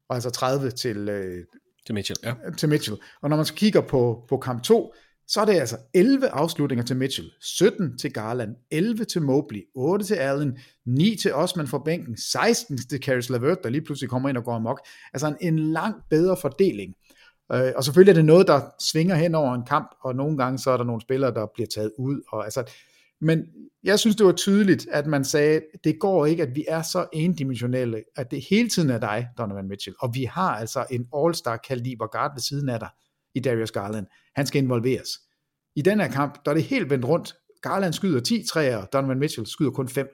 og 0.08 0.14
altså 0.14 0.30
30 0.30 0.70
til, 0.70 1.08
øh, 1.08 1.44
til 1.86 1.94
Mitchell. 1.94 2.18
Ja. 2.24 2.34
Til 2.56 2.68
Mitchell. 2.68 2.98
Og 3.22 3.30
når 3.30 3.36
man 3.36 3.46
så 3.46 3.54
kigger 3.54 3.80
på, 3.80 4.24
på 4.28 4.36
kamp 4.36 4.62
2, 4.62 4.94
så 5.28 5.40
er 5.40 5.44
det 5.44 5.52
altså 5.52 5.76
11 5.94 6.28
afslutninger 6.28 6.84
til 6.84 6.96
Mitchell, 6.96 7.30
17 7.40 7.98
til 7.98 8.12
Garland, 8.12 8.56
11 8.70 9.04
til 9.04 9.22
Mobley, 9.22 9.60
8 9.74 10.04
til 10.04 10.14
Allen, 10.14 10.58
9 10.86 11.16
til 11.22 11.34
Osman 11.34 11.66
fra 11.66 11.82
bænken, 11.84 12.16
16 12.16 12.78
til 12.78 13.02
Caris 13.02 13.30
LeVert, 13.30 13.58
der 13.62 13.68
lige 13.68 13.84
pludselig 13.84 14.10
kommer 14.10 14.28
ind 14.28 14.36
og 14.36 14.44
går 14.44 14.54
amok. 14.54 14.80
Altså 15.12 15.26
en, 15.26 15.36
en 15.40 15.58
langt 15.58 16.08
bedre 16.10 16.36
fordeling. 16.36 16.94
Øh, 17.54 17.72
og 17.76 17.84
selvfølgelig 17.84 18.10
er 18.10 18.14
det 18.14 18.24
noget, 18.24 18.46
der 18.46 18.60
svinger 18.80 19.14
hen 19.14 19.34
over 19.34 19.54
en 19.54 19.64
kamp, 19.64 19.90
og 20.00 20.14
nogle 20.14 20.38
gange 20.38 20.58
så 20.58 20.70
er 20.70 20.76
der 20.76 20.84
nogle 20.84 21.00
spillere, 21.00 21.34
der 21.34 21.46
bliver 21.54 21.66
taget 21.74 21.92
ud. 21.98 22.20
Og 22.28 22.44
altså, 22.44 22.64
Men 23.20 23.42
jeg 23.84 23.98
synes, 23.98 24.16
det 24.16 24.26
var 24.26 24.32
tydeligt, 24.32 24.86
at 24.92 25.06
man 25.06 25.24
sagde, 25.24 25.60
det 25.84 25.98
går 26.00 26.26
ikke, 26.26 26.42
at 26.42 26.54
vi 26.54 26.64
er 26.68 26.82
så 26.82 27.06
endimensionelle, 27.12 28.02
at 28.16 28.30
det 28.30 28.44
hele 28.50 28.68
tiden 28.68 28.90
er 28.90 28.98
dig, 28.98 29.28
Donovan 29.38 29.68
Mitchell, 29.68 29.96
og 30.00 30.14
vi 30.14 30.24
har 30.24 30.56
altså 30.56 30.86
en 30.90 31.06
all-star 31.16 31.56
kaliber 31.56 32.06
guard 32.06 32.30
ved 32.34 32.40
siden 32.40 32.68
af 32.68 32.78
dig 32.78 32.88
i 33.34 33.40
Darius 33.40 33.70
Garland. 33.70 34.06
Han 34.34 34.46
skal 34.46 34.62
involveres. 34.62 35.08
I 35.76 35.82
den 35.82 36.00
her 36.00 36.08
kamp, 36.08 36.44
der 36.44 36.50
er 36.50 36.54
det 36.54 36.64
helt 36.64 36.90
vendt 36.90 37.04
rundt. 37.04 37.34
Garland 37.62 37.92
skyder 37.92 38.20
10 38.20 38.44
træer, 38.48 38.84
Donovan 38.84 39.18
Mitchell 39.18 39.46
skyder 39.46 39.70
kun 39.70 39.88
5. 39.88 40.08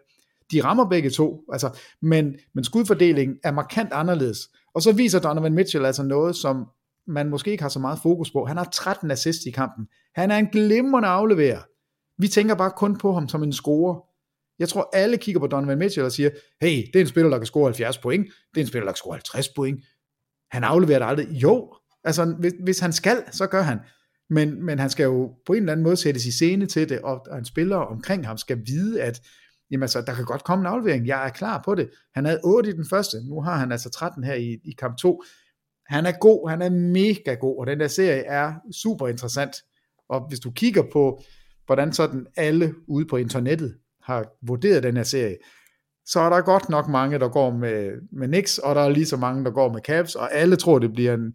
De 0.53 0.65
rammer 0.65 0.89
begge 0.89 1.11
to, 1.11 1.45
altså, 1.53 1.79
men, 2.03 2.35
men 2.55 2.65
skudfordelingen 2.65 3.39
er 3.45 3.53
markant 3.53 3.93
anderledes. 3.93 4.39
Og 4.75 4.83
så 4.83 4.93
viser 4.93 5.21
Donovan 5.21 5.55
Mitchell 5.55 5.87
altså 5.87 6.03
noget, 6.03 6.37
som 6.37 6.67
man 7.09 7.29
måske 7.29 7.51
ikke 7.51 7.63
har 7.63 7.69
så 7.69 7.79
meget 7.79 7.99
fokus 8.03 8.31
på. 8.31 8.45
Han 8.45 8.57
har 8.57 8.69
13 8.73 9.11
assists 9.11 9.47
i 9.47 9.51
kampen. 9.51 9.87
Han 10.15 10.31
er 10.31 10.37
en 10.37 10.47
glimrende 10.47 11.09
afleverer. 11.09 11.61
Vi 12.19 12.29
tænker 12.29 12.55
bare 12.55 12.71
kun 12.71 12.99
på 12.99 13.13
ham 13.13 13.29
som 13.29 13.43
en 13.43 13.53
scorer. 13.53 14.01
Jeg 14.59 14.69
tror, 14.69 14.91
alle 14.93 15.17
kigger 15.17 15.41
på 15.41 15.47
Donovan 15.47 15.79
Mitchell 15.79 16.05
og 16.05 16.13
siger, 16.13 16.31
hey, 16.61 16.87
det 16.93 16.97
er 16.97 17.01
en 17.01 17.07
spiller, 17.07 17.31
der 17.31 17.39
kan 17.39 17.47
score 17.47 17.65
70 17.65 17.99
point. 17.99 18.27
Det 18.55 18.61
er 18.61 18.65
en 18.65 18.69
spiller, 18.69 18.85
der 18.85 18.93
kan 18.93 18.97
score 18.97 19.15
50 19.15 19.49
point. 19.49 19.85
Han 20.51 20.65
afleverer 20.65 20.99
det 20.99 21.07
aldrig. 21.07 21.29
Jo, 21.29 21.75
altså 22.05 22.25
hvis, 22.39 22.53
hvis 22.63 22.79
han 22.79 22.93
skal, 22.93 23.23
så 23.33 23.47
gør 23.47 23.63
han. 23.63 23.79
Men, 24.31 24.65
men 24.65 24.79
han 24.79 24.91
skal 24.91 25.05
jo 25.05 25.35
på 25.47 25.53
en 25.53 25.59
eller 25.59 25.73
anden 25.73 25.85
måde 25.85 25.97
sættes 25.97 26.27
i 26.27 26.33
scene 26.33 26.67
til 26.67 26.89
det, 26.89 27.01
og, 27.01 27.27
og 27.31 27.39
en 27.39 27.45
spiller 27.45 27.77
omkring 27.77 28.27
ham 28.27 28.39
skal 28.39 28.63
vide, 28.67 29.03
at 29.03 29.21
jamen 29.71 29.83
altså, 29.83 30.01
der 30.01 30.15
kan 30.15 30.25
godt 30.25 30.45
komme 30.45 30.63
en 30.63 30.67
aflevering. 30.67 31.07
Jeg 31.07 31.27
er 31.27 31.31
klar 31.31 31.63
på 31.65 31.75
det. 31.75 31.91
Han 32.15 32.25
havde 32.25 32.41
8 32.45 32.71
i 32.71 32.73
den 32.73 32.87
første. 32.91 33.17
Nu 33.29 33.41
har 33.41 33.57
han 33.57 33.73
altså 33.73 33.91
13 33.91 34.25
her 34.25 34.35
i, 34.35 34.59
i 34.65 34.73
kamp 34.79 34.97
2. 34.97 35.23
Han 35.89 36.07
er 36.07 36.13
god. 36.21 36.51
Han 36.51 36.63
er 36.63 36.71
mega 36.71 37.35
god. 37.35 37.59
Og 37.59 37.67
den 37.67 37.81
der 37.81 37.89
serie 37.89 38.23
er 38.23 38.55
super 38.73 39.09
interessant. 39.09 39.57
Og 40.09 40.29
hvis 40.29 40.41
du 40.41 40.51
kigger 40.51 40.83
på, 40.93 41.23
hvordan 41.67 41.93
sådan 41.93 42.27
alle 42.37 42.75
ude 42.87 43.07
på 43.07 43.17
internettet 43.17 43.77
har 44.03 44.27
vurderet 44.43 44.83
den 44.83 44.97
her 44.97 45.03
serie, 45.03 45.37
så 46.07 46.21
er 46.21 46.31
der 46.31 46.41
godt 46.41 46.69
nok 46.69 46.89
mange, 46.89 47.19
der 47.19 47.29
går 47.29 47.51
med, 47.51 47.91
med 48.13 48.29
Knicks, 48.29 48.59
og 48.59 48.75
der 48.75 48.81
er 48.81 48.89
lige 48.89 49.07
så 49.07 49.17
mange, 49.17 49.45
der 49.45 49.51
går 49.51 49.73
med 49.73 49.81
Cavs, 49.81 50.15
og 50.15 50.35
alle 50.35 50.57
tror, 50.57 50.79
det 50.79 50.93
bliver 50.93 51.15
en, 51.15 51.35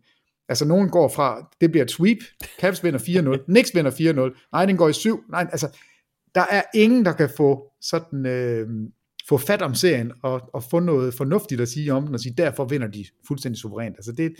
altså 0.49 0.65
nogen 0.65 0.89
går 0.89 1.07
fra, 1.07 1.49
det 1.61 1.71
bliver 1.71 1.83
et 1.83 1.91
sweep, 1.91 2.17
Cavs 2.59 2.83
vinder 2.83 2.99
4-0, 2.99 3.43
Knicks 3.45 3.75
vinder 3.75 3.91
4-0, 4.31 4.49
nej, 4.51 4.65
den 4.65 4.77
går 4.77 4.89
i 4.89 4.93
7, 4.93 5.23
nej, 5.29 5.47
altså, 5.51 5.77
der 6.35 6.45
er 6.51 6.61
ingen, 6.73 7.05
der 7.05 7.13
kan 7.13 7.29
få 7.37 7.71
sådan, 7.81 8.25
øh, 8.25 8.69
få 9.29 9.37
fat 9.37 9.61
om 9.61 9.75
serien, 9.75 10.11
og, 10.23 10.41
og 10.53 10.63
få 10.63 10.79
noget 10.79 11.13
fornuftigt 11.13 11.61
at 11.61 11.69
sige 11.69 11.93
om 11.93 12.05
den, 12.05 12.13
og 12.13 12.19
sige, 12.19 12.33
derfor 12.37 12.65
vinder 12.65 12.87
de 12.87 13.05
fuldstændig 13.27 13.59
suverænt, 13.59 13.95
altså 13.97 14.11
det, 14.11 14.33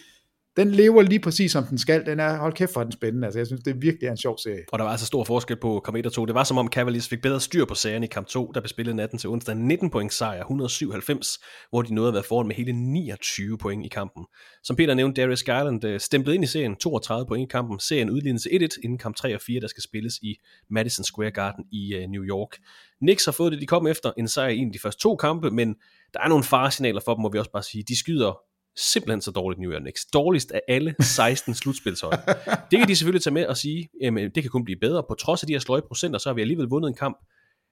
den 0.58 0.72
lever 0.72 1.01
lige 1.01 1.20
præcis 1.20 1.51
som 1.51 1.64
den 1.64 1.78
skal. 1.78 2.06
Den 2.06 2.20
er, 2.20 2.38
hold 2.38 2.54
kæft 2.54 2.74
for 2.74 2.84
den 2.84 2.91
spændende. 2.91 3.28
Altså, 3.28 3.39
jeg 3.39 3.47
synes, 3.47 3.64
det 3.64 3.82
virkelig 3.82 4.08
er 4.08 4.12
en 4.12 4.18
sjov 4.18 4.38
serie. 4.38 4.64
Og 4.72 4.80
der 4.80 4.86
var 4.86 4.91
altså 4.91 5.06
stor 5.06 5.24
forskel 5.24 5.58
på 5.58 5.82
kamp 5.86 5.97
1 5.97 6.06
og 6.06 6.14
2. 6.14 6.26
Det 6.26 6.36
var 6.36 6.43
som 6.43 6.58
om 6.58 6.68
Cavaliers 6.68 7.08
fik 7.08 7.22
bedre 7.22 7.41
styr 7.41 7.66
på 7.66 7.76
serien 7.76 8.04
i 8.04 8.08
kamp 8.08 8.28
2, 8.28 8.51
der 8.54 8.62
blev 8.62 8.68
spillet 8.68 8.95
natten 8.95 9.20
til 9.20 9.30
onsdag. 9.30 9.56
19 9.56 9.89
point 9.89 10.14
sejr, 10.14 10.39
197, 10.39 11.39
hvor 11.70 11.82
de 11.82 11.93
nåede 11.93 12.08
at 12.08 12.14
være 12.14 12.24
foran 12.24 12.47
med 12.47 12.56
hele 12.56 12.72
29 12.72 13.58
point 13.58 13.86
i 13.86 13.89
kampen. 13.89 14.26
Som 14.64 14.76
Peter 14.76 14.93
nævnte, 14.93 15.22
Darius 15.22 15.43
Garland 15.43 15.86
øh, 15.86 15.99
stemplede 15.99 16.36
ind 16.36 16.43
i 16.43 16.47
serien 16.47 16.76
32 16.76 17.28
point 17.28 17.49
i 17.49 17.51
kampen. 17.51 17.80
Serien 17.80 18.10
udlignes 18.10 18.47
1-1 18.47 18.68
inden 18.84 18.97
kamp 18.97 19.16
3 19.16 19.36
og 19.36 19.41
4, 19.41 19.60
der 19.62 19.68
skal 19.68 19.84
spilles 19.84 20.14
i 20.22 20.36
Madison 20.70 21.04
Square 21.04 21.32
Garden 21.32 21.66
i 21.72 21.95
uh, 21.95 22.12
New 22.12 22.24
York. 22.24 22.58
Knicks 22.99 23.26
har 23.26 23.32
fået 23.32 23.51
det, 23.51 23.62
de 23.62 23.66
kom 23.66 23.88
efter 23.88 24.12
en 24.18 24.28
sejr 24.28 24.49
i 24.49 24.58
en 24.58 24.68
af 24.68 24.74
de 24.74 24.80
første 24.80 25.01
to 25.01 25.16
kampe, 25.16 25.51
men 25.51 25.76
der 26.14 26.20
er 26.20 26.28
nogle 26.28 26.43
faresignaler 26.43 27.01
for 27.06 27.14
dem, 27.14 27.22
må 27.22 27.30
vi 27.32 27.39
også 27.39 27.51
bare 27.51 27.64
sige. 27.64 27.84
De 27.88 27.99
skyder 27.99 28.53
simpelthen 28.76 29.21
så 29.21 29.32
dårligt 29.32 29.61
New 29.61 29.71
York 29.71 29.82
Knicks. 29.82 30.05
Dårligst 30.05 30.51
af 30.51 30.61
alle 30.67 30.95
16 30.99 31.53
slutspilshold. 31.53 32.13
Det 32.71 32.80
kan 32.80 32.88
de 32.88 32.95
selvfølgelig 32.95 33.24
tage 33.24 33.34
med 33.34 33.45
og 33.47 33.57
sige, 33.57 33.89
jamen 34.01 34.32
det 34.36 34.43
kan 34.43 34.49
kun 34.49 34.65
blive 34.65 34.80
bedre. 34.80 35.03
På 35.09 35.15
trods 35.15 35.43
af 35.43 35.47
de 35.47 35.53
her 35.53 35.59
sløje 35.59 35.82
procenter, 35.82 36.19
så 36.19 36.30
har 36.30 36.34
vi 36.34 36.41
alligevel 36.41 36.67
vundet 36.67 36.89
en 36.89 36.95
kamp. 36.95 37.17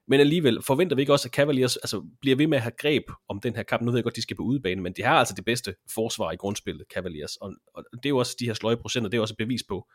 Men 0.08 0.20
alligevel 0.20 0.64
forventer 0.64 0.96
vi 0.96 1.02
ikke 1.02 1.14
også, 1.14 1.28
at 1.28 1.34
Cavaliers 1.34 1.78
altså, 1.78 2.04
bliver 2.22 2.36
ved 2.36 2.48
med 2.48 2.58
at 2.58 2.62
have 2.62 2.74
greb 2.78 3.04
om 3.30 3.40
den 3.40 3.56
her 3.56 3.64
kamp. 3.64 3.82
Nu 3.84 3.92
ved 3.92 3.98
jeg 3.98 4.04
godt, 4.04 4.16
de 4.16 4.22
skal 4.22 4.38
på 4.38 4.44
udebane, 4.44 4.82
men 4.82 4.94
de 4.94 5.04
har 5.04 5.16
altså 5.16 5.34
det 5.38 5.46
bedste 5.46 5.76
forsvar 5.94 6.32
i 6.32 6.36
grundspillet, 6.36 6.86
Cavaliers. 6.94 7.36
Og, 7.36 7.54
og 7.74 7.84
det 7.94 8.06
er 8.06 8.10
jo 8.10 8.18
også 8.18 8.36
de 8.40 8.46
her 8.46 8.54
sløje 8.54 8.78
procenter, 8.78 9.10
det 9.10 9.18
er 9.18 9.22
også 9.22 9.34
et 9.34 9.38
bevis 9.38 9.64
på, 9.70 9.88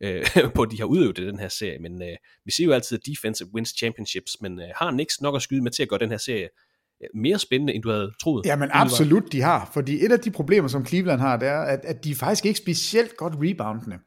øh, 0.00 0.26
på 0.54 0.62
at 0.62 0.70
de 0.70 0.78
har 0.78 0.84
udøvet 0.84 1.16
det 1.16 1.26
den 1.26 1.38
her 1.38 1.48
serie. 1.48 1.78
Men 1.78 2.02
øh, 2.02 2.16
vi 2.44 2.50
siger 2.50 2.66
jo 2.66 2.72
altid, 2.72 2.98
at 2.98 3.06
defensive 3.06 3.48
wins 3.54 3.74
championships, 3.78 4.36
men 4.40 4.60
øh, 4.60 4.68
har 4.76 4.90
Knicks 4.90 5.20
nok 5.20 5.36
at 5.36 5.42
skyde 5.42 5.62
med 5.62 5.70
til 5.70 5.82
at 5.82 5.88
gøre 5.88 5.98
den 5.98 6.10
her 6.10 6.18
serie 6.18 6.48
mere 7.14 7.38
spændende, 7.38 7.72
end 7.72 7.82
du 7.82 7.90
havde 7.90 8.12
troet? 8.22 8.46
Jamen 8.46 8.68
absolut, 8.72 9.32
de 9.32 9.42
har. 9.42 9.70
Fordi 9.72 10.04
et 10.04 10.12
af 10.12 10.20
de 10.20 10.30
problemer, 10.30 10.68
som 10.68 10.86
Cleveland 10.86 11.20
har, 11.20 11.36
det 11.36 11.48
er, 11.48 11.60
at, 11.60 11.80
at 11.84 12.04
de 12.04 12.10
er 12.10 12.14
faktisk 12.14 12.46
ikke 12.46 12.58
specielt 12.58 13.16
godt 13.16 13.34
reboundende. 13.36 13.98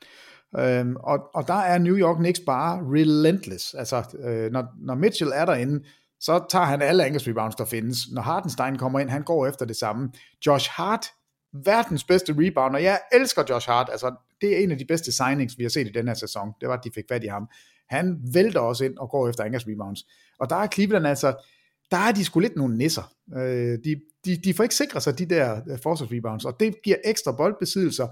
Øhm, 0.59 0.95
og, 0.95 1.19
og 1.35 1.47
der 1.47 1.53
er 1.53 1.77
New 1.77 1.97
York 1.97 2.17
Knicks 2.17 2.39
bare 2.39 2.79
relentless. 2.93 3.73
Altså, 3.73 4.03
øh, 4.19 4.51
når, 4.51 4.65
når 4.81 4.95
Mitchell 4.95 5.31
er 5.35 5.45
derinde, 5.45 5.83
så 6.19 6.45
tager 6.49 6.65
han 6.65 6.81
alle 6.81 7.05
angles 7.05 7.27
rebounds, 7.27 7.55
der 7.55 7.65
findes. 7.65 7.97
Når 8.11 8.21
Hartenstein 8.21 8.77
kommer 8.77 8.99
ind, 8.99 9.09
han 9.09 9.23
går 9.23 9.47
efter 9.47 9.65
det 9.65 9.75
samme. 9.75 10.09
Josh 10.45 10.69
Hart, 10.71 11.05
verdens 11.65 12.03
bedste 12.03 12.35
rebounder. 12.37 12.79
Jeg 12.79 12.99
elsker 13.13 13.43
Josh 13.49 13.69
Hart. 13.69 13.89
Altså, 13.91 14.15
det 14.41 14.53
er 14.53 14.63
en 14.63 14.71
af 14.71 14.77
de 14.77 14.85
bedste 14.85 15.11
signings, 15.11 15.57
vi 15.57 15.63
har 15.63 15.69
set 15.69 15.87
i 15.87 15.91
den 15.91 16.07
her 16.07 16.15
sæson. 16.15 16.53
Det 16.61 16.69
var, 16.69 16.77
at 16.77 16.83
de 16.83 16.91
fik 16.95 17.05
fat 17.09 17.23
i 17.23 17.27
ham. 17.27 17.49
Han 17.89 18.19
vælter 18.33 18.59
også 18.59 18.85
ind 18.85 18.97
og 18.97 19.09
går 19.09 19.29
efter 19.29 19.43
angles 19.43 19.67
rebounds. 19.67 19.99
Og 20.39 20.49
der 20.49 20.55
er 20.55 20.67
Cleveland 20.67 21.07
altså, 21.07 21.33
der 21.91 21.97
er 21.97 22.11
de 22.11 22.25
sgu 22.25 22.39
lidt 22.39 22.55
nogle 22.55 22.77
nisser. 22.77 23.13
Øh, 23.37 23.77
de, 23.83 23.95
de, 24.25 24.37
de 24.43 24.53
får 24.53 24.63
ikke 24.63 24.75
sikret 24.75 25.03
sig 25.03 25.19
de 25.19 25.25
der 25.25 25.61
øh, 25.69 25.79
force 25.83 26.07
rebounds, 26.11 26.45
og 26.45 26.59
det 26.59 26.75
giver 26.83 26.97
ekstra 27.05 27.31
boldbesiddelser, 27.31 28.07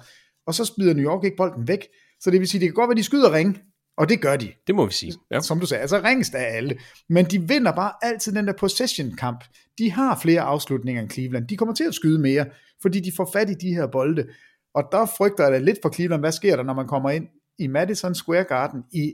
og 0.47 0.53
så 0.53 0.65
smider 0.65 0.93
New 0.93 1.05
York 1.05 1.23
ikke 1.23 1.37
bolden 1.37 1.67
væk. 1.67 1.87
Så 2.19 2.31
det 2.31 2.39
vil 2.39 2.47
sige, 2.47 2.61
det 2.61 2.67
kan 2.67 2.73
godt 2.73 2.89
være, 2.89 2.97
de 2.97 3.03
skyder 3.03 3.33
ring, 3.33 3.57
og 3.97 4.09
det 4.09 4.21
gør 4.21 4.35
de. 4.35 4.51
Det 4.67 4.75
må 4.75 4.85
vi 4.85 4.93
sige. 4.93 5.13
Ja. 5.31 5.41
Som 5.41 5.59
du 5.59 5.65
sagde, 5.65 5.81
altså 5.81 6.01
ringest 6.03 6.35
af 6.35 6.57
alle. 6.57 6.77
Men 7.09 7.25
de 7.25 7.47
vinder 7.47 7.71
bare 7.71 7.91
altid 8.01 8.31
den 8.31 8.47
der 8.47 8.53
possession-kamp. 8.53 9.43
De 9.77 9.91
har 9.91 10.19
flere 10.19 10.41
afslutninger 10.41 11.01
end 11.01 11.11
Cleveland. 11.11 11.47
De 11.47 11.57
kommer 11.57 11.75
til 11.75 11.83
at 11.83 11.95
skyde 11.95 12.19
mere, 12.19 12.45
fordi 12.81 12.99
de 12.99 13.11
får 13.17 13.29
fat 13.33 13.49
i 13.49 13.53
de 13.53 13.75
her 13.75 13.87
bolde. 13.87 14.27
Og 14.75 14.83
der 14.91 15.05
frygter 15.17 15.43
jeg 15.43 15.51
da 15.51 15.57
lidt 15.57 15.79
for 15.81 15.93
Cleveland, 15.93 16.21
hvad 16.21 16.31
sker 16.31 16.55
der, 16.55 16.63
når 16.63 16.73
man 16.73 16.87
kommer 16.87 17.09
ind 17.09 17.27
i 17.59 17.67
Madison 17.67 18.15
Square 18.15 18.43
Garden 18.43 18.83
i 18.93 19.13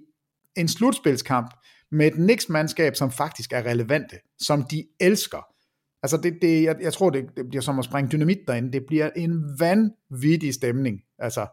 en 0.58 0.68
slutspilskamp, 0.68 1.54
med 1.92 2.08
et 2.08 2.14
Knicks-mandskab, 2.14 2.96
som 2.96 3.12
faktisk 3.12 3.54
er 3.54 3.66
relevante, 3.66 4.16
som 4.40 4.64
de 4.64 4.88
elsker. 5.00 5.48
Altså, 6.04 6.18
det, 6.18 6.38
det, 6.42 6.64
jeg, 6.64 6.76
jeg 6.82 6.94
tror, 6.94 7.10
det, 7.10 7.26
det 7.38 7.50
bliver 7.50 7.62
som 7.62 7.80
at 7.80 7.86
sprænge 7.86 8.12
dynamit 8.12 8.38
derinde. 8.48 8.72
Det 8.72 8.86
bliver 8.88 9.10
en 9.16 9.60
vanvittig 9.60 10.54
stemning. 10.54 11.00
Altså, 11.20 11.48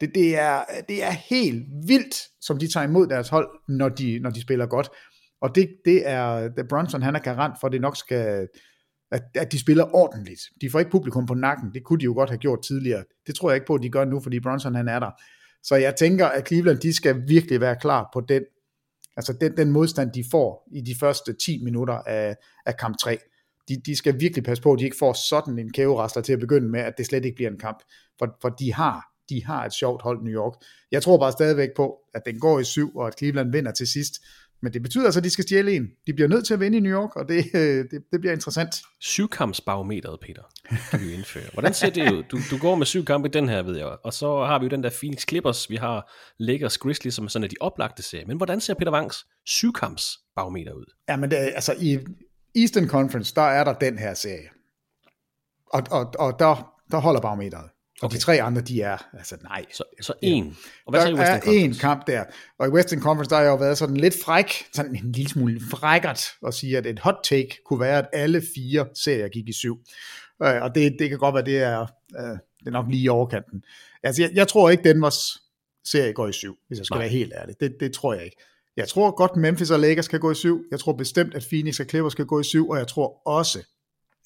det, 0.00 0.14
det, 0.14 0.38
er, 0.38 0.64
det 0.88 1.04
er 1.04 1.10
helt 1.10 1.64
vildt, 1.86 2.14
som 2.40 2.58
de 2.58 2.72
tager 2.72 2.86
imod 2.86 3.06
deres 3.06 3.28
hold, 3.28 3.48
når 3.68 3.88
de, 3.88 4.18
når 4.18 4.30
de 4.30 4.40
spiller 4.40 4.66
godt. 4.66 4.88
Og 5.40 5.54
det, 5.54 5.68
det 5.84 6.08
er, 6.08 6.48
det 6.48 6.68
Bronson, 6.68 7.02
han 7.02 7.16
er 7.16 7.20
garant 7.20 7.54
for, 7.60 7.66
at 7.66 7.72
det 7.72 7.80
nok 7.80 7.96
skal, 7.96 8.48
at, 9.10 9.22
at 9.34 9.52
de 9.52 9.58
spiller 9.58 9.94
ordentligt. 9.94 10.40
De 10.60 10.70
får 10.70 10.78
ikke 10.78 10.90
publikum 10.90 11.26
på 11.26 11.34
nakken. 11.34 11.74
Det 11.74 11.84
kunne 11.84 11.98
de 11.98 12.04
jo 12.04 12.12
godt 12.12 12.30
have 12.30 12.38
gjort 12.38 12.62
tidligere. 12.62 13.04
Det 13.26 13.34
tror 13.34 13.50
jeg 13.50 13.56
ikke 13.56 13.66
på, 13.66 13.74
at 13.74 13.82
de 13.82 13.90
gør 13.90 14.04
nu, 14.04 14.20
fordi 14.20 14.40
Bronson 14.40 14.74
han 14.74 14.88
er 14.88 14.98
der. 14.98 15.10
Så 15.62 15.76
jeg 15.76 15.94
tænker, 15.96 16.26
at 16.26 16.48
Cleveland, 16.48 16.78
de 16.78 16.92
skal 16.92 17.28
virkelig 17.28 17.60
være 17.60 17.76
klar 17.80 18.10
på 18.12 18.20
den 18.20 18.42
Altså 19.16 19.32
den, 19.32 19.56
den 19.56 19.70
modstand, 19.70 20.12
de 20.12 20.24
får 20.30 20.68
i 20.72 20.80
de 20.80 20.94
første 21.00 21.32
10 21.32 21.64
minutter 21.64 21.94
af, 21.94 22.36
af 22.66 22.76
kamp 22.76 22.98
3, 22.98 23.18
de, 23.68 23.76
de 23.86 23.96
skal 23.96 24.20
virkelig 24.20 24.44
passe 24.44 24.62
på, 24.62 24.72
at 24.72 24.78
de 24.78 24.84
ikke 24.84 24.96
får 24.96 25.12
sådan 25.12 25.58
en 25.58 25.72
kæverasler 25.72 26.22
til 26.22 26.32
at 26.32 26.40
begynde 26.40 26.68
med, 26.68 26.80
at 26.80 26.94
det 26.98 27.06
slet 27.06 27.24
ikke 27.24 27.34
bliver 27.34 27.50
en 27.50 27.58
kamp. 27.58 27.78
For, 28.18 28.38
for 28.42 28.48
de 28.48 28.72
har 28.74 29.12
de 29.28 29.44
har 29.44 29.64
et 29.64 29.72
sjovt 29.72 30.02
hold 30.02 30.22
New 30.22 30.34
York. 30.34 30.52
Jeg 30.90 31.02
tror 31.02 31.18
bare 31.18 31.32
stadigvæk 31.32 31.68
på, 31.76 31.98
at 32.14 32.22
den 32.26 32.40
går 32.40 32.60
i 32.60 32.64
syv, 32.64 32.96
og 32.96 33.06
at 33.06 33.18
Cleveland 33.18 33.52
vinder 33.52 33.72
til 33.72 33.86
sidst. 33.86 34.14
Men 34.62 34.72
det 34.72 34.82
betyder 34.82 35.04
altså, 35.04 35.20
at 35.20 35.24
de 35.24 35.30
skal 35.30 35.44
stjæle 35.44 35.76
en. 35.76 35.88
De 36.06 36.12
bliver 36.12 36.28
nødt 36.28 36.46
til 36.46 36.54
at 36.54 36.60
vinde 36.60 36.78
i 36.78 36.80
New 36.80 36.92
York, 36.92 37.16
og 37.16 37.28
det, 37.28 37.44
øh, 37.54 37.60
det, 37.90 38.02
det 38.12 38.20
bliver 38.20 38.32
interessant. 38.32 38.74
Syvkampsbarometeret, 39.00 40.20
Peter, 40.20 40.42
kan 40.90 41.00
vi 41.00 41.12
indføre. 41.12 41.42
Hvordan 41.52 41.74
ser 41.74 41.90
det 41.90 42.12
ud? 42.12 42.22
Du, 42.22 42.38
du 42.50 42.58
går 42.58 42.74
med 42.74 42.86
syv 42.86 43.04
kampe 43.04 43.28
i 43.28 43.30
den 43.30 43.48
her, 43.48 43.62
ved 43.62 43.76
jeg. 43.76 43.96
Og 44.04 44.12
så 44.12 44.44
har 44.44 44.58
vi 44.58 44.64
jo 44.64 44.70
den 44.70 44.82
der 44.82 44.90
Phoenix 44.90 45.28
Clippers, 45.28 45.70
vi 45.70 45.76
har 45.76 46.12
Lakers 46.38 46.78
Grizzlies, 46.78 47.14
som 47.14 47.24
er 47.24 47.28
sådan 47.28 47.44
af 47.44 47.50
de 47.50 47.56
oplagte 47.60 48.02
serier. 48.02 48.26
Men 48.26 48.36
hvordan 48.36 48.60
ser 48.60 48.74
Peter 48.74 48.92
Wangs 48.92 49.26
syvkampsbarometer 49.46 50.72
ud? 50.72 50.94
Ja, 51.08 51.16
men 51.16 51.30
det, 51.30 51.36
altså 51.36 51.74
i 51.80 51.98
Eastern 52.54 52.88
Conference, 52.88 53.34
der 53.34 53.42
er 53.42 53.64
der 53.64 53.72
den 53.72 53.98
her 53.98 54.14
serie. 54.14 54.48
Og, 55.66 55.82
og, 55.90 56.14
og 56.18 56.38
der, 56.38 56.74
der 56.90 56.98
holder 56.98 57.20
barometeret. 57.20 57.70
Og 58.02 58.06
okay. 58.06 58.16
de 58.16 58.20
tre 58.20 58.42
andre, 58.42 58.60
de 58.60 58.82
er, 58.82 58.96
altså 59.12 59.36
nej. 59.42 59.64
Så, 59.72 59.82
så 60.00 60.12
en. 60.22 60.56
Og 60.86 60.92
hvad 60.92 61.00
der 61.00 61.06
så 61.16 61.50
i 61.50 61.56
er 61.56 61.64
en 61.64 61.74
kamp 61.74 62.06
der. 62.06 62.24
Og 62.58 62.66
i 62.66 62.70
Western 62.70 63.00
Conference, 63.00 63.30
der 63.30 63.36
har 63.36 63.42
jeg 63.42 63.50
jo 63.50 63.56
været 63.56 63.78
sådan 63.78 63.96
lidt 63.96 64.14
fræk, 64.24 64.46
sådan 64.72 64.96
en 64.96 65.12
lille 65.12 65.30
smule 65.30 65.60
frækkert, 65.70 66.28
at 66.46 66.54
sige, 66.54 66.78
at 66.78 66.86
et 66.86 66.98
hot 66.98 67.16
take 67.24 67.58
kunne 67.66 67.80
være, 67.80 67.98
at 67.98 68.08
alle 68.12 68.42
fire 68.54 68.86
serier 68.94 69.28
gik 69.28 69.48
i 69.48 69.52
syv. 69.52 69.78
Øh, 70.42 70.62
og 70.62 70.74
det, 70.74 70.96
det 70.98 71.08
kan 71.08 71.18
godt 71.18 71.34
være, 71.34 71.44
det 71.44 71.58
er, 71.58 71.80
øh, 72.20 72.38
det 72.58 72.66
er 72.66 72.70
nok 72.70 72.86
lige 72.88 73.02
i 73.02 73.08
overkanten. 73.08 73.64
Altså, 74.02 74.22
jeg, 74.22 74.30
jeg 74.34 74.48
tror 74.48 74.70
ikke, 74.70 74.88
Denvers 74.88 75.42
serie 75.84 76.12
går 76.12 76.28
i 76.28 76.32
syv, 76.32 76.56
hvis 76.68 76.78
jeg 76.78 76.86
skal 76.86 76.94
nej. 76.94 77.02
være 77.02 77.10
helt 77.10 77.32
ærlig. 77.36 77.54
Det, 77.60 77.76
det 77.80 77.92
tror 77.92 78.14
jeg 78.14 78.24
ikke. 78.24 78.36
Jeg 78.76 78.88
tror 78.88 79.10
godt, 79.10 79.36
Memphis 79.36 79.70
og 79.70 79.80
Lakers 79.80 80.08
kan 80.08 80.20
gå 80.20 80.30
i 80.30 80.34
syv. 80.34 80.64
Jeg 80.70 80.80
tror 80.80 80.92
bestemt, 80.92 81.34
at 81.34 81.46
Phoenix 81.50 81.80
og 81.80 81.86
Clippers 81.86 82.14
kan 82.14 82.26
gå 82.26 82.40
i 82.40 82.44
syv, 82.44 82.70
og 82.70 82.78
jeg 82.78 82.88
tror 82.88 83.22
også, 83.26 83.58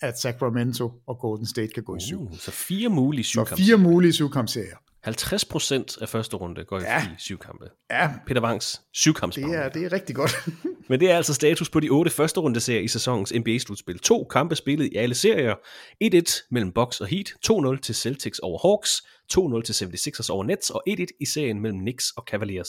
at 0.02 0.18
Sacramento 0.18 0.92
og 1.06 1.18
Golden 1.18 1.46
State 1.46 1.68
kan 1.68 1.82
gå 1.82 1.96
i 1.96 2.00
syv. 2.00 2.20
Uh, 2.20 2.38
så 2.38 2.50
fire 2.50 2.88
mulige 2.88 3.24
syvkampe. 3.24 3.50
Så 3.50 3.66
fire 3.66 3.76
mulige 3.78 4.12
syvkampserier. 4.12 4.76
50% 5.08 6.02
af 6.02 6.08
første 6.08 6.36
runde 6.36 6.64
går 6.64 6.80
ja. 6.80 7.02
i 7.02 7.08
syvkampe. 7.18 7.64
Ja. 7.90 8.10
Peter 8.26 8.42
Wangs 8.42 8.82
syvkampsbarometer. 8.92 9.62
Det 9.62 9.66
er, 9.66 9.72
det 9.72 9.84
er 9.84 9.92
rigtig 9.92 10.16
godt. 10.16 10.32
Men 10.88 11.00
det 11.00 11.10
er 11.10 11.16
altså 11.16 11.34
status 11.34 11.70
på 11.70 11.80
de 11.80 11.88
otte 11.88 12.10
første 12.10 12.40
runde 12.40 12.60
serier 12.60 12.80
i 12.80 12.88
sæsonens 12.88 13.32
NBA-slutspil. 13.32 13.98
To 13.98 14.24
kampe 14.24 14.56
spillet 14.56 14.92
i 14.92 14.96
alle 14.96 15.14
serier. 15.14 15.54
1-1 16.04 16.48
mellem 16.50 16.72
Bucks 16.72 17.00
og 17.00 17.06
Heat, 17.06 17.32
2-0 17.50 17.80
til 17.80 17.94
Celtics 17.94 18.38
over 18.38 18.68
Hawks, 18.68 19.02
2-0 19.32 19.62
til 19.62 19.72
76ers 19.72 20.30
over 20.30 20.44
Nets 20.44 20.70
og 20.70 20.82
1-1 20.88 21.06
i 21.20 21.26
serien 21.26 21.60
mellem 21.60 21.80
Knicks 21.80 22.10
og 22.16 22.24
Cavaliers. 22.30 22.68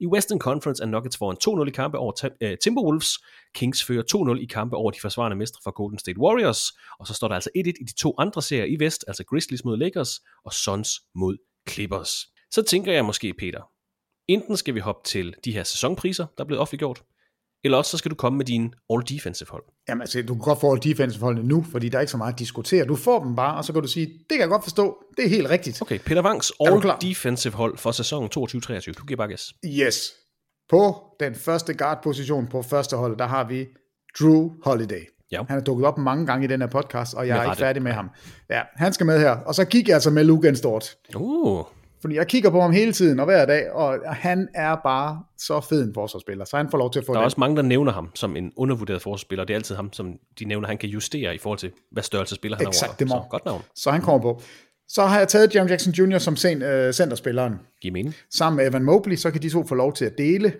I 0.00 0.06
Western 0.06 0.38
Conference 0.38 0.82
er 0.82 0.86
Nuggets 0.86 1.16
foran 1.16 1.64
2-0 1.64 1.68
i 1.68 1.70
kampe 1.70 1.98
over 1.98 2.12
uh, 2.44 2.48
Timberwolves. 2.62 3.08
Kings 3.54 3.84
fører 3.84 4.34
2-0 4.36 4.42
i 4.42 4.46
kampe 4.46 4.76
over 4.76 4.90
de 4.90 5.00
forsvarende 5.00 5.36
mestre 5.36 5.60
fra 5.64 5.70
Golden 5.70 5.98
State 5.98 6.20
Warriors. 6.20 6.62
Og 7.00 7.06
så 7.06 7.14
står 7.14 7.28
der 7.28 7.34
altså 7.34 7.50
1-1 7.56 7.60
i 7.60 7.84
de 7.84 7.94
to 7.94 8.14
andre 8.18 8.42
serier 8.42 8.64
i 8.64 8.76
Vest, 8.78 9.04
altså 9.08 9.24
Grizzlies 9.24 9.64
mod 9.64 9.76
Lakers 9.76 10.20
og 10.44 10.52
Suns 10.52 10.90
mod 11.14 11.36
Clippers. 11.68 12.26
Så 12.50 12.62
tænker 12.62 12.92
jeg 12.92 13.04
måske, 13.04 13.34
Peter, 13.38 13.60
enten 14.28 14.56
skal 14.56 14.74
vi 14.74 14.80
hoppe 14.80 15.08
til 15.08 15.34
de 15.44 15.52
her 15.52 15.64
sæsonpriser, 15.64 16.26
der 16.36 16.44
er 16.44 16.46
blevet 16.46 16.60
offentliggjort, 16.60 17.02
eller 17.64 17.78
også 17.78 17.90
så 17.90 17.98
skal 17.98 18.10
du 18.10 18.16
komme 18.16 18.36
med 18.36 18.46
din 18.46 18.74
all-defensive 18.90 19.48
hold. 19.50 19.64
Jamen 19.88 20.00
altså, 20.00 20.22
du 20.22 20.34
kan 20.34 20.42
godt 20.42 20.60
få 20.60 20.72
all-defensive 20.72 21.20
holdene 21.20 21.48
nu, 21.48 21.64
fordi 21.72 21.88
der 21.88 21.98
er 21.98 22.00
ikke 22.00 22.10
så 22.10 22.16
meget 22.16 22.32
at 22.32 22.38
diskutere. 22.38 22.84
Du 22.84 22.96
får 22.96 23.24
dem 23.24 23.36
bare, 23.36 23.56
og 23.56 23.64
så 23.64 23.72
kan 23.72 23.82
du 23.82 23.88
sige, 23.88 24.06
det 24.06 24.28
kan 24.30 24.40
jeg 24.40 24.48
godt 24.48 24.62
forstå, 24.62 25.04
det 25.16 25.24
er 25.24 25.28
helt 25.28 25.48
rigtigt. 25.48 25.82
Okay, 25.82 25.98
Peter 25.98 26.22
Wangs 26.22 26.52
all-defensive 26.60 27.54
hold 27.54 27.78
for 27.78 27.90
sæsonen 27.92 28.30
22-23. 28.36 28.92
Du 28.92 29.04
giver 29.04 29.16
bare 29.16 29.28
gas. 29.28 29.52
Yes. 29.66 30.12
På 30.70 30.96
den 31.20 31.34
første 31.34 31.74
guard-position 31.74 32.46
på 32.46 32.62
første 32.62 32.96
hold, 32.96 33.18
der 33.18 33.26
har 33.26 33.48
vi 33.48 33.66
Drew 34.20 34.50
Holiday. 34.64 35.17
Ja. 35.32 35.42
Han 35.48 35.58
er 35.58 35.62
dukket 35.62 35.86
op 35.86 35.98
mange 35.98 36.26
gange 36.26 36.44
i 36.44 36.48
den 36.48 36.60
her 36.60 36.68
podcast, 36.68 37.14
og 37.14 37.28
jeg 37.28 37.38
er 37.38 37.44
ikke 37.44 37.56
færdig 37.56 37.82
med 37.82 37.92
ham. 37.92 38.10
Ja, 38.50 38.60
han 38.76 38.92
skal 38.92 39.06
med 39.06 39.20
her. 39.20 39.30
Og 39.30 39.54
så 39.54 39.64
kigger 39.64 39.90
jeg 39.90 39.96
altså 39.96 40.10
med 40.10 40.24
Luke 40.24 40.54
Stort. 40.54 40.96
Uh. 41.16 41.64
Fordi 42.00 42.14
jeg 42.14 42.26
kigger 42.26 42.50
på 42.50 42.60
ham 42.60 42.72
hele 42.72 42.92
tiden 42.92 43.20
og 43.20 43.24
hver 43.24 43.46
dag, 43.46 43.72
og 43.72 43.98
han 44.06 44.48
er 44.54 44.76
bare 44.84 45.22
så 45.38 45.60
fed 45.60 45.84
en 45.84 45.94
forsvarsspiller, 45.94 46.44
så 46.44 46.56
han 46.56 46.70
får 46.70 46.78
lov 46.78 46.92
til 46.92 46.98
at 46.98 47.06
få 47.06 47.12
Der 47.12 47.18
er 47.18 47.22
den. 47.22 47.24
også 47.24 47.40
mange, 47.40 47.56
der 47.56 47.62
nævner 47.62 47.92
ham 47.92 48.10
som 48.14 48.36
en 48.36 48.52
undervurderet 48.56 49.02
forsvarsspiller, 49.02 49.42
og 49.42 49.48
det 49.48 49.54
er 49.54 49.58
altid 49.58 49.74
ham, 49.74 49.92
som 49.92 50.12
de 50.38 50.44
nævner, 50.44 50.68
han 50.68 50.78
kan 50.78 50.88
justere 50.88 51.34
i 51.34 51.38
forhold 51.38 51.58
til, 51.58 51.70
hvad 51.92 52.02
størrelse 52.02 52.34
spiller 52.34 52.58
han 52.58 52.68
Exakt, 52.68 53.02
over. 53.02 53.22
Så 53.22 53.28
godt 53.30 53.44
navn. 53.44 53.62
Så 53.74 53.90
han 53.90 54.00
kommer 54.00 54.22
på. 54.22 54.42
Så 54.88 55.02
har 55.02 55.18
jeg 55.18 55.28
taget 55.28 55.54
Jaron 55.54 55.68
Jackson 55.68 55.92
Jr. 55.92 56.18
som 56.18 56.36
sen, 56.36 56.62
øh, 56.62 56.92
centerspilleren. 56.92 57.54
Giv 57.82 57.92
mening. 57.92 58.14
Sammen 58.30 58.56
med 58.56 58.66
Evan 58.70 58.82
Mobley, 58.84 59.16
så 59.16 59.30
kan 59.30 59.42
de 59.42 59.50
to 59.50 59.66
få 59.66 59.74
lov 59.74 59.92
til 59.92 60.04
at 60.04 60.18
dele. 60.18 60.52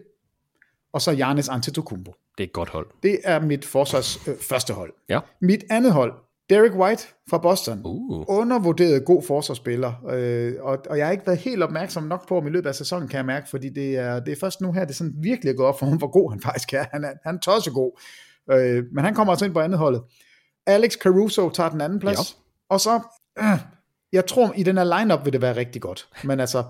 Og 0.92 1.00
så 1.00 1.14
Giannis 1.14 1.48
Antetokounmpo. 1.48 2.14
Det 2.38 2.44
er 2.44 2.48
et 2.48 2.52
godt 2.52 2.68
hold. 2.68 2.86
Det 3.02 3.18
er 3.24 3.40
mit 3.40 3.64
forsvars 3.64 4.28
øh, 4.28 4.34
første 4.40 4.72
hold. 4.72 4.92
Ja. 5.08 5.20
Mit 5.40 5.64
andet 5.70 5.92
hold, 5.92 6.12
Derek 6.50 6.72
White 6.72 7.02
fra 7.30 7.38
Boston. 7.38 7.80
Uh. 7.84 8.24
Undervurderet 8.28 9.04
god 9.04 9.22
forsvarsspiller. 9.22 9.92
Øh, 10.10 10.54
og, 10.60 10.78
og 10.90 10.98
jeg 10.98 11.06
har 11.06 11.12
ikke 11.12 11.26
været 11.26 11.38
helt 11.38 11.62
opmærksom 11.62 12.02
nok 12.02 12.28
på 12.28 12.34
ham 12.34 12.46
i 12.46 12.50
løbet 12.50 12.68
af 12.68 12.74
sæsonen, 12.74 13.08
kan 13.08 13.16
jeg 13.16 13.24
mærke, 13.24 13.48
fordi 13.48 13.68
det 13.68 13.96
er, 13.96 14.20
det 14.20 14.32
er 14.32 14.36
først 14.40 14.60
nu 14.60 14.72
her, 14.72 14.84
det 14.84 14.96
sådan 14.96 15.14
virkelig 15.22 15.56
går 15.56 15.66
op 15.66 15.78
for 15.78 15.86
ham, 15.86 15.98
hvor 15.98 16.10
god 16.10 16.30
han 16.30 16.40
faktisk 16.40 16.72
er. 16.72 16.84
Han 16.92 17.04
er, 17.04 17.12
han 17.24 17.34
er 17.34 17.38
tosset 17.40 17.72
god. 17.72 18.00
Øh, 18.50 18.84
men 18.92 19.04
han 19.04 19.14
kommer 19.14 19.32
altså 19.32 19.44
ind 19.44 19.54
på 19.54 19.60
andet 19.60 19.78
holdet. 19.78 20.02
Alex 20.66 20.92
Caruso 20.92 21.50
tager 21.50 21.70
den 21.70 21.80
anden 21.80 21.98
plads. 21.98 22.18
Ja. 22.18 22.24
Og 22.68 22.80
så, 22.80 23.00
øh, 23.38 23.58
jeg 24.12 24.26
tror, 24.26 24.52
i 24.56 24.62
den 24.62 24.76
her 24.76 24.98
lineup 24.98 25.24
vil 25.24 25.32
det 25.32 25.42
være 25.42 25.56
rigtig 25.56 25.82
godt. 25.82 26.08
Men 26.24 26.40
altså, 26.40 26.64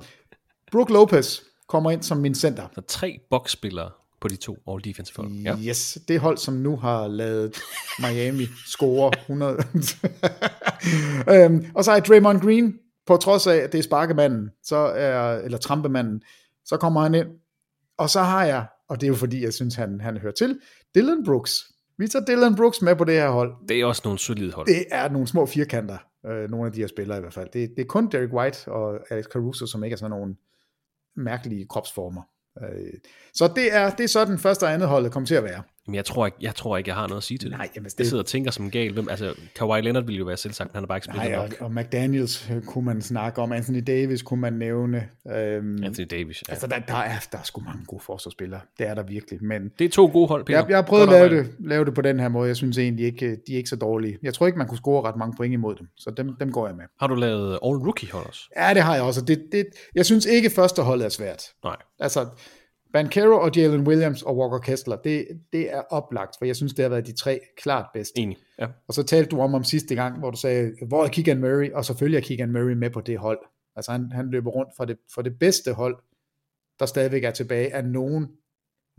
Brook 0.72 0.90
Lopez 0.90 1.40
kommer 1.68 1.90
ind 1.90 2.02
som 2.02 2.18
min 2.18 2.34
center. 2.34 2.68
Så 2.74 2.80
tre 2.80 3.20
boksspillere 3.30 3.90
på 4.20 4.28
de 4.28 4.36
to 4.36 4.56
all 4.68 4.84
defensive 4.84 5.16
hold. 5.16 5.32
Ja. 5.32 5.56
Yes, 5.58 5.98
det 6.08 6.20
hold, 6.20 6.38
som 6.38 6.54
nu 6.54 6.76
har 6.76 7.08
lavet 7.08 7.56
Miami 7.98 8.46
score 8.66 9.12
100. 9.18 9.56
øhm, 11.32 11.66
og 11.74 11.84
så 11.84 11.92
er 11.92 12.00
Draymond 12.00 12.40
Green, 12.40 12.74
på 13.08 13.16
trods 13.16 13.46
af, 13.46 13.56
at 13.56 13.72
det 13.72 13.78
er 13.78 13.82
sparkemanden, 13.82 14.50
så 14.62 14.76
er, 14.76 15.38
eller 15.38 15.58
trampemanden, 15.58 16.22
så 16.64 16.76
kommer 16.76 17.00
han 17.00 17.14
ind. 17.14 17.28
Og 17.98 18.10
så 18.10 18.20
har 18.20 18.44
jeg, 18.44 18.66
og 18.88 19.00
det 19.00 19.06
er 19.06 19.08
jo 19.08 19.14
fordi, 19.14 19.44
jeg 19.44 19.54
synes, 19.54 19.74
han, 19.74 20.00
han 20.00 20.16
hører 20.16 20.32
til, 20.32 20.60
Dylan 20.94 21.24
Brooks. 21.24 21.64
Vi 21.98 22.08
tager 22.08 22.24
Dylan 22.24 22.56
Brooks 22.56 22.82
med 22.82 22.96
på 22.96 23.04
det 23.04 23.14
her 23.14 23.30
hold. 23.30 23.54
Det 23.68 23.80
er 23.80 23.84
også 23.84 24.02
nogle 24.04 24.18
solide 24.18 24.52
hold. 24.52 24.66
Det 24.66 24.84
er 24.90 25.08
nogle 25.08 25.26
små 25.26 25.46
firkanter, 25.46 25.98
øh, 26.26 26.50
nogle 26.50 26.66
af 26.66 26.72
de 26.72 26.80
her 26.80 26.86
spillere 26.86 27.18
i 27.18 27.20
hvert 27.20 27.34
fald. 27.34 27.48
Det, 27.52 27.70
det 27.76 27.82
er 27.82 27.86
kun 27.86 28.10
Derek 28.10 28.32
White 28.32 28.68
og 28.68 28.98
Alex 29.10 29.24
Caruso, 29.24 29.66
som 29.66 29.84
ikke 29.84 29.94
er 29.94 29.98
sådan 29.98 30.10
nogle 30.10 30.36
mærkelige 31.16 31.66
kropsformer. 31.66 32.22
Øh, 32.62 32.92
så 33.34 33.52
det 33.56 33.74
er, 33.74 33.90
det 33.90 34.04
er 34.04 34.08
sådan 34.08 34.38
første 34.38 34.64
og 34.64 34.72
andet 34.72 34.88
holdet 34.88 35.12
kommer 35.12 35.26
til 35.26 35.34
at 35.34 35.44
være. 35.44 35.62
Men 35.88 35.94
jeg 35.94 36.04
tror, 36.04 36.26
ikke, 36.26 36.38
jeg 36.40 36.54
tror 36.54 36.76
ikke, 36.76 36.88
jeg 36.88 36.96
har 36.96 37.06
noget 37.06 37.16
at 37.20 37.22
sige 37.24 37.38
til 37.38 37.50
det. 37.50 37.58
Nej, 37.58 37.68
jamen, 37.76 37.84
det- 37.90 37.98
Jeg 37.98 38.06
sidder 38.06 38.22
og 38.22 38.26
tænker 38.26 38.50
som 38.50 38.70
gal. 38.70 38.92
Hvem, 38.92 39.08
altså, 39.08 39.34
Kawhi 39.56 39.80
Leonard 39.80 40.04
ville 40.04 40.18
jo 40.18 40.24
være 40.24 40.36
selvsagt, 40.36 40.72
han 40.72 40.82
har 40.82 40.86
bare 40.86 40.96
ikke 40.98 41.04
spillet 41.04 41.30
Nej, 41.30 41.38
og, 41.38 41.48
nok. 41.48 41.60
og 41.60 41.74
McDaniels 41.74 42.50
øh, 42.50 42.62
kunne 42.62 42.84
man 42.84 43.02
snakke 43.02 43.40
om, 43.42 43.52
Anthony 43.52 43.82
Davis 43.86 44.22
kunne 44.22 44.40
man 44.40 44.52
nævne. 44.52 45.08
Øhm, 45.32 45.84
Anthony 45.84 46.06
Davis, 46.10 46.42
ja. 46.48 46.52
Altså, 46.52 46.66
der, 46.66 46.78
der, 46.78 46.94
er, 46.94 47.14
der 47.32 47.38
er 47.38 47.42
sgu 47.42 47.60
mange 47.60 47.84
gode 47.86 48.02
forsvarsspillere. 48.02 48.60
Det 48.78 48.86
er 48.88 48.94
der 48.94 49.02
virkelig. 49.02 49.44
Men 49.44 49.68
Det 49.78 49.84
er 49.84 49.88
to 49.88 50.06
gode 50.12 50.28
hold, 50.28 50.44
Peter. 50.44 50.58
jeg, 50.58 50.68
jeg 50.68 50.76
har 50.76 50.82
prøvet 50.82 51.02
at 51.02 51.08
lave 51.08 51.28
det, 51.38 51.50
lave 51.58 51.84
det 51.84 51.94
på 51.94 52.00
den 52.02 52.20
her 52.20 52.28
måde. 52.28 52.48
Jeg 52.48 52.56
synes 52.56 52.78
egentlig 52.78 53.06
ikke, 53.06 53.26
øh, 53.26 53.36
de 53.46 53.52
er 53.52 53.56
ikke 53.56 53.68
så 53.68 53.76
dårlige. 53.76 54.18
Jeg 54.22 54.34
tror 54.34 54.46
ikke, 54.46 54.58
man 54.58 54.68
kunne 54.68 54.78
score 54.78 55.02
ret 55.08 55.16
mange 55.16 55.34
point 55.36 55.52
imod 55.52 55.74
dem. 55.74 55.86
Så 55.96 56.10
dem, 56.10 56.36
dem 56.40 56.52
går 56.52 56.66
jeg 56.66 56.76
med. 56.76 56.84
Har 57.00 57.06
du 57.06 57.14
lavet 57.14 57.50
all 57.52 57.76
rookie 57.76 58.10
hold 58.12 58.26
også? 58.26 58.40
Ja, 58.56 58.74
det 58.74 58.82
har 58.82 58.94
jeg 58.94 59.02
også. 59.02 59.20
Det, 59.20 59.42
det, 59.52 59.66
jeg 59.94 60.06
synes 60.06 60.26
ikke, 60.26 60.50
første 60.50 60.82
holdet 60.82 61.04
er 61.04 61.08
svært. 61.08 61.42
Nej. 61.64 61.76
Altså, 62.00 62.26
Bankero 62.92 63.40
og 63.40 63.56
Jalen 63.56 63.86
Williams 63.86 64.22
og 64.22 64.36
Walker 64.36 64.58
Kessler, 64.58 64.96
det, 64.96 65.26
det 65.52 65.74
er 65.74 65.80
oplagt, 65.80 66.34
for 66.38 66.44
jeg 66.44 66.56
synes, 66.56 66.74
det 66.74 66.82
har 66.82 66.88
været 66.88 67.06
de 67.06 67.12
tre 67.12 67.40
klart 67.56 67.86
bedste. 67.94 68.20
Enig. 68.20 68.36
Ja. 68.58 68.66
Og 68.88 68.94
så 68.94 69.02
talte 69.02 69.30
du 69.30 69.40
om 69.40 69.54
om 69.54 69.64
sidste 69.64 69.94
gang, 69.94 70.18
hvor 70.18 70.30
du 70.30 70.36
sagde, 70.36 70.72
hvor 70.88 71.04
er 71.04 71.08
Keegan 71.08 71.40
Murray? 71.40 71.72
Og 71.72 71.84
selvfølgelig 71.84 72.16
er 72.18 72.22
Keegan 72.22 72.52
Murray 72.52 72.72
med 72.72 72.90
på 72.90 73.00
det 73.00 73.18
hold. 73.18 73.38
Altså 73.76 73.92
han, 73.92 74.12
han 74.12 74.30
løber 74.30 74.50
rundt 74.50 74.70
for 74.76 74.84
det, 74.84 74.96
for 75.14 75.22
det 75.22 75.38
bedste 75.38 75.72
hold, 75.72 75.96
der 76.78 76.86
stadigvæk 76.86 77.24
er 77.24 77.30
tilbage 77.30 77.74
af 77.74 77.84
nogen 77.84 78.28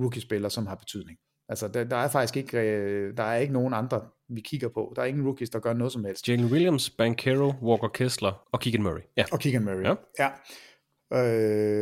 rookie-spillere, 0.02 0.52
som 0.52 0.68
har 0.68 0.76
betydning. 0.76 1.18
Altså 1.50 1.68
der, 1.68 1.84
der 1.84 1.96
er 1.96 2.08
faktisk 2.08 2.38
ikke, 2.38 2.60
øh, 2.60 3.18
der 3.18 3.24
er 3.24 3.38
ikke 3.38 3.54
nogen 3.54 3.74
andre, 3.74 4.02
vi 4.30 4.42
kigger 4.42 4.70
på. 4.70 4.94
Der 4.96 5.02
er 5.02 5.06
ingen 5.06 5.26
rookies, 5.26 5.50
der 5.50 5.60
gør 5.60 5.74
noget 5.74 5.94
som 5.94 6.06
helst. 6.06 6.30
Jalen 6.30 6.46
Williams, 6.46 6.90
Bankero, 6.90 7.54
Walker 7.62 7.88
Kessler 7.88 8.48
og 8.52 8.60
Keegan 8.60 8.84
Murray. 8.84 9.02
Ja, 9.18 9.26
Og 9.32 9.40
Keegan 9.40 9.64
Murray. 9.64 9.84
Ja. 9.84 9.96
ja. 10.20 10.30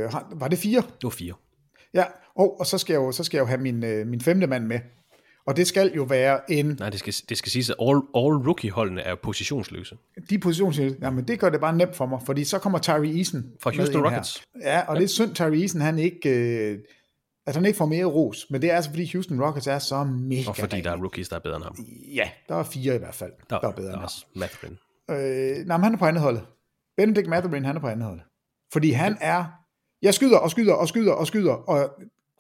Øh, 0.06 0.14
var 0.32 0.48
det 0.48 0.58
fire? 0.58 0.82
det 0.82 1.04
var 1.04 1.10
fire. 1.10 1.34
Ja, 1.98 2.04
og, 2.36 2.60
og 2.60 2.66
så, 2.66 2.78
skal 2.78 2.94
jeg 2.94 3.00
jo, 3.00 3.12
så 3.12 3.24
skal 3.24 3.38
jeg 3.38 3.42
jo 3.42 3.48
have 3.48 3.62
min, 3.62 3.84
øh, 3.84 4.08
min 4.08 4.22
femte 4.22 4.48
mand 4.48 4.66
med. 4.66 4.80
Og 5.46 5.58
det 5.58 5.68
skal 5.68 5.94
jo 5.96 6.04
være 6.04 6.52
en, 6.52 6.66
Nej, 6.80 6.90
det 6.90 7.00
skal, 7.00 7.14
det 7.30 7.38
skal 7.38 7.52
siges, 7.52 7.70
at 7.70 7.76
all, 7.82 8.02
all 8.16 8.36
rookie-holdene 8.48 9.02
er 9.02 9.16
positionsløse. 9.16 9.98
de 10.30 10.40
positioner, 10.40 10.94
jamen 11.02 11.28
det 11.28 11.40
gør 11.40 11.50
det 11.50 11.60
bare 11.60 11.76
nemt 11.76 11.96
for 11.96 12.06
mig, 12.06 12.20
fordi 12.26 12.44
så 12.44 12.60
kommer 12.60 12.80
Tyree 12.80 13.18
Eason 13.18 13.46
Fra 13.62 13.72
Houston 13.76 14.04
Rockets. 14.04 14.44
Her. 14.56 14.72
Ja, 14.72 14.82
og 14.88 14.96
ja. 14.96 15.00
det 15.00 15.04
er 15.04 15.10
synd, 15.10 15.36
Tyree 15.36 15.62
Eason, 15.62 15.82
han 15.82 16.00
ikke, 16.00 16.30
øh, 16.30 16.80
at 17.46 17.56
han 17.56 17.66
ikke 17.66 17.78
får 17.78 17.86
mere 17.86 18.06
ros, 18.06 18.46
men 18.50 18.62
det 18.62 18.72
er 18.72 18.76
altså, 18.76 18.92
fordi 18.92 19.12
Houston 19.14 19.42
Rockets 19.44 19.68
er 19.68 19.80
så 19.80 20.04
mega 20.04 20.50
Og 20.50 20.56
fordi 20.56 20.82
der 20.82 20.92
er 20.92 20.98
rookies, 20.98 21.30
der 21.30 21.36
er 21.36 21.40
bedre 21.40 21.56
end 21.56 21.64
ham. 21.64 21.76
Ja, 22.14 22.30
der 22.50 22.56
er 22.56 22.64
fire 22.64 22.96
i 22.96 22.98
hvert 22.98 23.16
fald, 23.16 23.32
der, 23.50 23.60
der 23.60 23.68
er 23.68 23.72
bedre 23.72 23.92
der 23.92 23.94
end 23.94 24.04
er 24.04 24.24
ham. 24.36 24.40
Matherin. 24.40 24.78
Øh, 25.10 25.66
nej, 25.68 25.78
men 25.78 25.84
han 25.84 25.94
er 25.94 25.98
på 25.98 26.06
andet 26.06 26.22
holdet. 26.22 26.42
Benedict 26.98 27.28
Matherin, 27.28 27.66
han 27.66 27.76
er 27.76 27.80
på 27.80 27.88
andet 27.88 28.06
holdet. 28.06 28.24
Fordi 28.74 28.92
han 28.92 29.18
er, 29.22 29.46
jeg 30.02 30.14
skyder 30.14 30.38
og 30.38 30.52
skyder 30.52 30.74
og 30.74 30.88
skyder 30.88 31.14
og 31.14 31.28
skyder, 31.28 31.54
og 31.54 31.90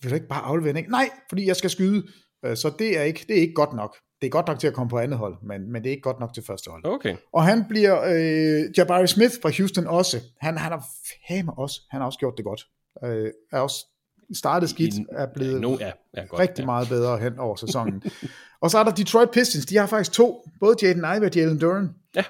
vil 0.02 0.12
du 0.12 0.16
ikke 0.16 0.28
bare 0.28 0.42
aflevere 0.42 0.78
ikke? 0.78 0.92
Nej, 0.92 1.10
fordi 1.30 1.48
jeg 1.48 1.56
skal 1.56 1.70
skyde. 1.70 2.08
Øh, 2.46 2.58
Så 2.58 2.72
det 2.80 2.98
er, 2.98 3.02
ikke, 3.02 3.26
det 3.28 3.38
er 3.38 3.42
ikke 3.42 3.54
godt 3.54 3.74
nok. 3.74 3.96
Det 4.22 4.28
er 4.28 4.32
godt 4.32 4.48
nok 4.48 4.60
til 4.60 4.68
at 4.68 4.74
komme 4.74 4.90
på 4.90 5.00
andet 5.00 5.18
hold, 5.18 5.36
men, 5.44 5.72
men 5.72 5.84
det 5.84 5.90
er 5.90 5.92
ikke 5.92 6.02
godt 6.02 6.20
nok 6.20 6.34
til 6.34 6.44
første 6.44 6.72
hold. 6.72 6.86
Okay. 6.86 7.16
Og 7.34 7.44
han 7.44 7.66
bliver 7.70 8.04
øh, 8.04 8.66
Jabari 8.78 9.08
Smith 9.08 9.34
fra 9.42 9.52
Houston 9.58 9.88
også. 9.88 10.22
Han, 10.40 10.58
han 10.58 10.72
har 10.72 10.86
fandme 11.28 11.54
også, 11.58 11.82
han 11.90 12.00
har 12.00 12.06
også 12.06 12.20
gjort 12.20 12.34
det 12.38 12.46
godt. 12.46 12.68
Øh, 13.04 13.32
er 13.52 13.60
også 13.60 13.86
startet 14.34 14.70
skidt, 14.70 14.96
er 15.12 15.28
blevet 15.34 15.62
no, 15.62 15.78
ja, 15.80 15.92
ja, 16.18 16.26
godt, 16.26 16.40
rigtig 16.40 16.62
ja. 16.62 16.66
meget 16.66 16.88
bedre 16.88 17.18
hen 17.18 17.40
over 17.40 17.56
sæsonen. 17.56 18.04
og 18.62 18.72
så 18.72 18.78
er 18.78 18.84
der 18.84 18.92
Detroit 18.92 19.32
Pistons. 19.32 19.66
De 19.66 19.78
har 19.78 19.88
faktisk 19.88 20.12
to. 20.12 20.50
Både 20.60 20.76
Jaden 20.82 21.06
Ivey 21.18 21.26
og 21.26 21.36
Jalen 21.36 21.60
Duran. 21.60 21.90
Ja. 22.16 22.24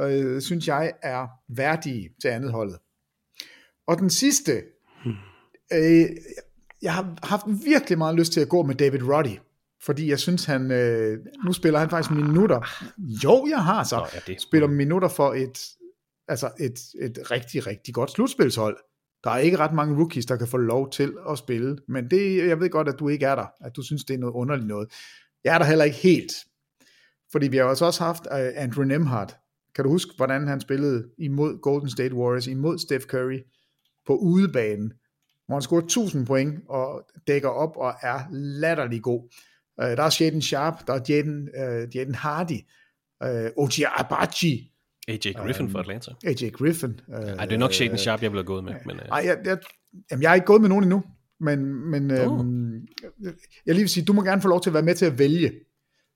Øh, 0.00 0.42
synes 0.42 0.68
jeg 0.68 0.92
er 1.02 1.26
værdige 1.48 2.08
til 2.22 2.28
andet 2.28 2.52
holdet. 2.52 2.78
Og 3.88 3.98
den 3.98 4.10
sidste. 4.10 4.62
Øh, 5.72 6.06
jeg 6.82 6.94
har 6.94 7.14
haft 7.22 7.44
virkelig 7.64 7.98
meget 7.98 8.16
lyst 8.16 8.32
til 8.32 8.40
at 8.40 8.48
gå 8.48 8.62
med 8.62 8.74
David 8.74 9.02
Roddy. 9.02 9.38
Fordi 9.82 10.10
jeg 10.10 10.18
synes, 10.18 10.44
han... 10.44 10.70
Øh, 10.70 11.18
nu 11.44 11.52
spiller 11.52 11.78
han 11.78 11.90
faktisk 11.90 12.10
minutter. 12.14 12.60
Jo, 13.24 13.46
jeg 13.50 13.64
har 13.64 13.84
så. 13.84 13.96
Nå, 13.96 14.06
ja, 14.14 14.18
det- 14.26 14.42
Spiller 14.42 14.68
minutter 14.68 15.08
for 15.08 15.32
et, 15.34 15.58
altså 16.28 16.50
et, 16.60 16.78
et 17.00 17.30
rigtig, 17.30 17.66
rigtig 17.66 17.94
godt 17.94 18.10
slutspilshold. 18.10 18.76
Der 19.24 19.30
er 19.30 19.38
ikke 19.38 19.56
ret 19.56 19.74
mange 19.74 19.96
rookies, 19.98 20.26
der 20.26 20.36
kan 20.36 20.46
få 20.48 20.56
lov 20.56 20.90
til 20.90 21.12
at 21.30 21.38
spille, 21.38 21.78
men 21.88 22.10
det, 22.10 22.48
jeg 22.48 22.60
ved 22.60 22.70
godt, 22.70 22.88
at 22.88 22.94
du 22.98 23.08
ikke 23.08 23.26
er 23.26 23.34
der, 23.34 23.46
at 23.60 23.76
du 23.76 23.82
synes, 23.82 24.04
det 24.04 24.14
er 24.14 24.18
noget 24.18 24.32
underligt 24.34 24.66
noget. 24.68 24.88
Jeg 25.44 25.54
er 25.54 25.58
der 25.58 25.64
heller 25.66 25.84
ikke 25.84 25.96
helt, 25.96 26.32
fordi 27.32 27.48
vi 27.48 27.56
har 27.56 27.64
også 27.64 27.84
også 27.84 28.04
haft 28.04 28.26
uh, 28.26 28.62
Andrew 28.62 28.84
Nemhardt. 28.84 29.36
Kan 29.74 29.84
du 29.84 29.90
huske, 29.90 30.10
hvordan 30.16 30.46
han 30.48 30.60
spillede 30.60 31.04
imod 31.18 31.60
Golden 31.62 31.90
State 31.90 32.14
Warriors, 32.14 32.46
imod 32.46 32.78
Steph 32.78 33.04
Curry 33.06 33.38
på 34.08 34.16
udebanen, 34.16 34.92
hvor 35.46 35.54
han 35.54 35.62
scorer 35.62 35.82
1000 35.82 36.26
point 36.26 36.60
og 36.68 37.08
dækker 37.26 37.48
op 37.48 37.76
og 37.76 37.94
er 38.02 38.20
latterlig 38.32 39.02
god. 39.02 39.34
Uh, 39.82 39.84
der 39.84 40.02
er 40.02 40.10
Shaden 40.10 40.42
Sharp, 40.42 40.86
der 40.86 40.92
er 40.94 41.00
Jaden, 41.08 41.48
uh, 41.58 41.96
Jaden 41.96 42.14
Hardy, 42.14 42.60
uh, 43.24 43.64
Oji 43.64 43.84
Abachi, 43.96 44.72
AJ 45.08 45.32
Griffin 45.36 45.70
for 45.70 45.78
Atlanta. 45.78 46.10
AJ 46.26 46.50
Griffin. 46.50 47.00
Uh, 47.08 47.14
Ej, 47.14 47.44
det 47.44 47.54
er 47.54 47.58
nok 47.58 47.72
Shaden 47.72 47.98
Sharp, 47.98 48.22
jeg 48.22 48.30
ville 48.30 48.38
have 48.42 48.46
gået 48.46 48.64
med. 48.64 48.74
Men, 48.86 48.96
uh, 49.00 49.06
Nej, 49.08 49.22
jeg, 49.24 49.38
jeg, 49.44 49.58
jamen, 50.10 50.22
jeg 50.22 50.30
er 50.30 50.34
ikke 50.34 50.46
gået 50.46 50.60
med 50.60 50.68
nogen 50.68 50.84
endnu. 50.84 51.02
Men, 51.40 51.90
men 51.90 52.10
øhm, 52.10 52.86
jeg 53.66 53.74
lige 53.74 53.78
vil 53.78 53.88
sige, 53.88 54.04
du 54.04 54.12
må 54.12 54.22
gerne 54.22 54.42
få 54.42 54.48
lov 54.48 54.60
til 54.60 54.70
at 54.70 54.74
være 54.74 54.82
med 54.82 54.94
til 54.94 55.06
at 55.06 55.18
vælge. 55.18 55.52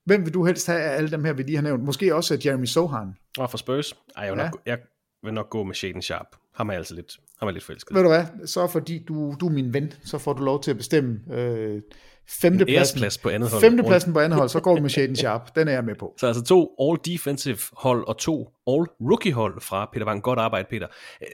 Hvem 0.05 0.25
vil 0.25 0.33
du 0.33 0.45
helst 0.45 0.67
have 0.67 0.79
af 0.81 0.97
alle 0.97 1.11
dem 1.11 1.23
her, 1.23 1.33
vi 1.33 1.43
lige 1.43 1.55
har 1.55 1.63
nævnt? 1.63 1.83
Måske 1.83 2.15
også 2.15 2.41
Jeremy 2.45 2.65
Sohan. 2.65 3.13
Og 3.37 3.49
for 3.49 3.57
Spurs? 3.57 3.93
Ej, 4.17 4.23
jeg 4.23 4.33
vil, 4.33 4.39
Ja. 4.39 4.45
nok, 4.49 4.61
jeg 4.65 4.79
vil 5.23 5.33
nok 5.33 5.49
gå 5.49 5.63
med 5.63 5.75
Shaden 5.75 6.01
Sharp. 6.01 6.27
Ham 6.55 6.69
er 6.69 6.73
jeg 6.73 6.77
altså 6.77 6.95
lidt, 6.95 7.17
ham 7.43 7.47
er 7.47 7.51
jeg 7.51 7.53
lidt 7.53 7.63
forelsket. 7.65 7.95
Ved 7.95 8.01
du 8.03 8.07
hvad, 8.07 8.23
så 8.45 8.67
fordi 8.67 9.03
du, 9.07 9.35
du 9.39 9.47
er 9.47 9.51
min 9.51 9.73
ven, 9.73 9.93
så 10.05 10.17
får 10.17 10.33
du 10.33 10.43
lov 10.43 10.63
til 10.63 10.71
at 10.71 10.77
bestemme 10.77 11.19
øh, 11.31 11.75
En 11.75 11.81
femtepladsen. 12.29 12.77
æresplads 12.77 13.17
på 13.17 13.29
andet 13.29 13.49
hold. 13.49 13.61
Femtepladsen 13.61 14.13
på 14.13 14.19
andet 14.19 14.37
hold, 14.37 14.49
så 14.49 14.59
går 14.59 14.75
du 14.75 14.81
med 14.81 14.89
Shaden 14.89 15.15
Sharp. 15.15 15.55
Den 15.55 15.67
er 15.67 15.71
jeg 15.71 15.83
med 15.83 15.95
på. 15.95 16.13
Så 16.19 16.27
altså 16.27 16.43
to 16.43 16.75
all-defensive 16.81 17.69
hold 17.77 18.07
og 18.07 18.17
to 18.17 18.49
all-rookie-hold 18.67 19.61
fra 19.61 19.89
Peter 19.93 20.05
Wang. 20.05 20.23
Godt 20.23 20.39
arbejde, 20.39 20.67
Peter. 20.69 20.87
Øh, 21.21 21.27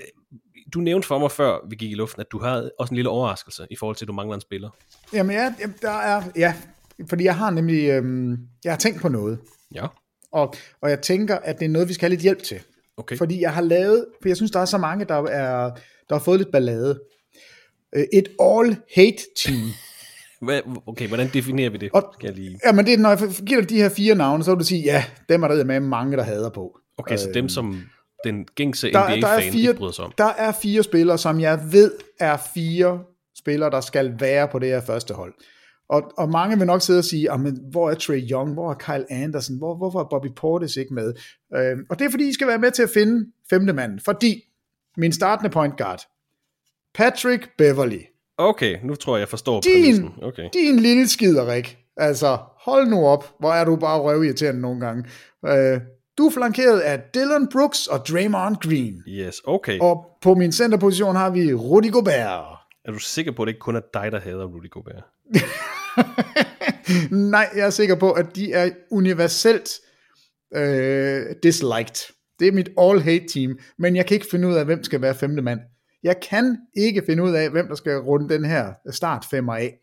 Du 0.73 0.79
nævnte 0.79 1.07
for 1.07 1.19
mig 1.19 1.31
før, 1.31 1.57
vi 1.69 1.75
gik 1.75 1.91
i 1.91 1.95
luften, 1.95 2.21
at 2.21 2.27
du 2.31 2.39
havde 2.39 2.71
også 2.79 2.91
en 2.91 2.95
lille 2.95 3.09
overraskelse 3.09 3.67
i 3.71 3.75
forhold 3.75 3.95
til, 3.95 4.05
at 4.05 4.07
du 4.07 4.13
mangler 4.13 4.35
en 4.35 4.41
spiller. 4.41 4.69
Jamen 5.13 5.35
ja, 5.35 5.53
der 5.81 5.91
er, 5.91 6.21
ja, 6.35 6.53
fordi 7.09 7.23
jeg 7.23 7.35
har 7.35 7.49
nemlig, 7.49 7.89
øhm, 7.89 8.37
jeg 8.63 8.71
har 8.71 8.77
tænkt 8.77 9.01
på 9.01 9.09
noget. 9.09 9.39
Ja. 9.75 9.85
Og, 10.31 10.53
og 10.81 10.89
jeg 10.89 11.01
tænker, 11.01 11.35
at 11.35 11.59
det 11.59 11.65
er 11.65 11.69
noget, 11.69 11.87
vi 11.87 11.93
skal 11.93 12.05
have 12.05 12.09
lidt 12.09 12.21
hjælp 12.21 12.43
til. 12.43 12.59
Okay. 12.97 13.17
Fordi 13.17 13.41
jeg 13.41 13.53
har 13.53 13.61
lavet, 13.61 14.05
for 14.21 14.29
jeg 14.29 14.35
synes, 14.35 14.51
der 14.51 14.59
er 14.59 14.65
så 14.65 14.77
mange, 14.77 15.05
der, 15.05 15.15
er, 15.23 15.71
der 16.09 16.15
har 16.15 16.23
fået 16.23 16.39
lidt 16.39 16.51
ballade. 16.51 16.99
Øh, 17.95 18.03
Et 18.13 18.27
all-hate-team. 18.41 19.57
Okay, 20.87 21.07
hvordan 21.07 21.29
definerer 21.33 21.69
vi 21.69 21.77
det? 21.77 21.89
Og- 21.93 22.13
Skal 22.19 22.27
jeg 22.27 22.35
lige... 22.35 22.59
Jamen, 22.65 22.85
det 22.85 22.93
er, 22.93 22.97
når 22.97 23.09
jeg 23.09 23.19
giver 23.45 23.59
dig 23.61 23.69
de 23.69 23.75
her 23.77 23.89
fire 23.89 24.15
navne, 24.15 24.43
så 24.43 24.51
vil 24.51 24.59
du 24.59 24.65
sige, 24.65 24.81
ja, 24.83 25.03
dem 25.29 25.43
er 25.43 25.47
der 25.47 25.63
med 25.63 25.79
mange, 25.79 26.17
der 26.17 26.23
hader 26.23 26.49
på. 26.49 26.79
Okay, 26.97 27.17
så 27.17 27.29
dem, 27.33 27.49
som 27.49 27.81
den 28.23 28.45
gængse 28.55 28.87
Øh, 28.87 28.93
der, 28.93 28.99
der, 28.99 29.07
er 29.07 29.17
NBA-fan 29.37 29.53
fire, 29.53 29.73
bryder 29.73 29.91
sig 29.91 30.05
om. 30.05 30.11
der 30.17 30.25
er 30.37 30.51
fire 30.51 30.83
spillere, 30.83 31.17
som 31.17 31.39
jeg 31.39 31.59
ved 31.71 31.91
er 32.19 32.37
fire 32.53 32.99
spillere, 33.37 33.69
der 33.69 33.81
skal 33.81 34.13
være 34.19 34.47
på 34.47 34.59
det 34.59 34.69
her 34.69 34.81
første 34.81 35.13
hold. 35.13 35.33
Og, 35.89 36.11
og 36.17 36.29
mange 36.29 36.57
vil 36.57 36.67
nok 36.67 36.81
sidde 36.81 36.99
og 36.99 37.03
sige, 37.05 37.31
"Ah, 37.31 37.39
men 37.39 37.59
hvor 37.71 37.89
er 37.91 37.95
Trey 37.95 38.21
Young, 38.31 38.53
hvor 38.53 38.71
er 38.71 38.75
Kyle 38.75 39.11
Anderson, 39.11 39.57
hvor, 39.57 39.77
hvorfor 39.77 39.99
er 39.99 40.07
Bobby 40.09 40.27
Portis 40.35 40.77
ikke 40.77 40.93
med? 40.93 41.13
Øh, 41.55 41.77
og 41.89 41.99
det 41.99 42.05
er 42.05 42.09
fordi, 42.11 42.29
I 42.29 42.33
skal 42.33 42.47
være 42.47 42.59
med 42.59 42.71
til 42.71 42.83
at 42.83 42.89
finde 42.89 43.25
femte 43.49 43.73
manden. 43.73 43.99
Fordi 44.05 44.43
min 44.99 45.11
startende 45.11 45.49
point 45.49 45.77
guard, 45.77 46.01
Patrick 46.95 47.49
Beverly, 47.57 48.01
Okay, 48.39 48.77
nu 48.83 48.95
tror 48.95 49.15
jeg, 49.15 49.19
jeg 49.19 49.29
forstår 49.29 49.61
din, 49.61 49.71
præmissen. 49.73 50.09
Okay. 50.21 50.49
din 50.53 50.79
lille 50.79 51.07
skiderik. 51.07 51.77
Altså, 51.97 52.37
hold 52.59 52.87
nu 52.87 53.07
op, 53.07 53.35
hvor 53.39 53.53
er 53.53 53.65
du 53.65 53.75
bare 53.75 53.99
røvirriterende 53.99 54.61
nogle 54.61 54.79
gange. 54.79 55.03
Øh, 55.47 55.81
du 56.17 56.25
er 56.27 56.31
flankeret 56.31 56.79
af 56.79 56.99
Dylan 57.13 57.47
Brooks 57.51 57.87
og 57.87 58.07
Draymond 58.07 58.55
Green. 58.55 59.03
Yes, 59.07 59.41
okay. 59.45 59.79
Og 59.79 60.05
på 60.21 60.33
min 60.33 60.51
centerposition 60.51 61.15
har 61.15 61.29
vi 61.29 61.53
Rudy 61.53 61.91
Gobert. 61.91 62.57
Er 62.85 62.91
du 62.91 62.99
sikker 62.99 63.31
på, 63.31 63.41
at 63.41 63.45
det 63.45 63.51
ikke 63.53 63.59
kun 63.59 63.75
er 63.75 63.81
dig, 63.93 64.11
der 64.11 64.19
hader 64.19 64.45
Rudy 64.45 64.69
Gobert? 64.69 65.03
Nej, 67.31 67.49
jeg 67.55 67.65
er 67.65 67.69
sikker 67.69 67.95
på, 67.95 68.11
at 68.11 68.35
de 68.35 68.53
er 68.53 68.69
universelt 68.91 69.69
øh, 70.55 71.25
disliked. 71.43 72.13
Det 72.39 72.47
er 72.47 72.51
mit 72.51 72.69
all-hate 72.77 73.25
team, 73.33 73.59
men 73.79 73.95
jeg 73.95 74.05
kan 74.05 74.15
ikke 74.15 74.27
finde 74.31 74.47
ud 74.47 74.53
af, 74.53 74.65
hvem 74.65 74.83
skal 74.83 75.01
være 75.01 75.15
femte 75.15 75.41
mand. 75.41 75.59
Jeg 76.03 76.15
kan 76.29 76.57
ikke 76.77 77.03
finde 77.05 77.23
ud 77.23 77.31
af, 77.31 77.49
hvem 77.49 77.67
der 77.67 77.75
skal 77.75 77.97
runde 77.97 78.33
den 78.33 78.45
her 78.45 78.73
start 78.91 79.25
femmer 79.31 79.55
af. 79.55 79.73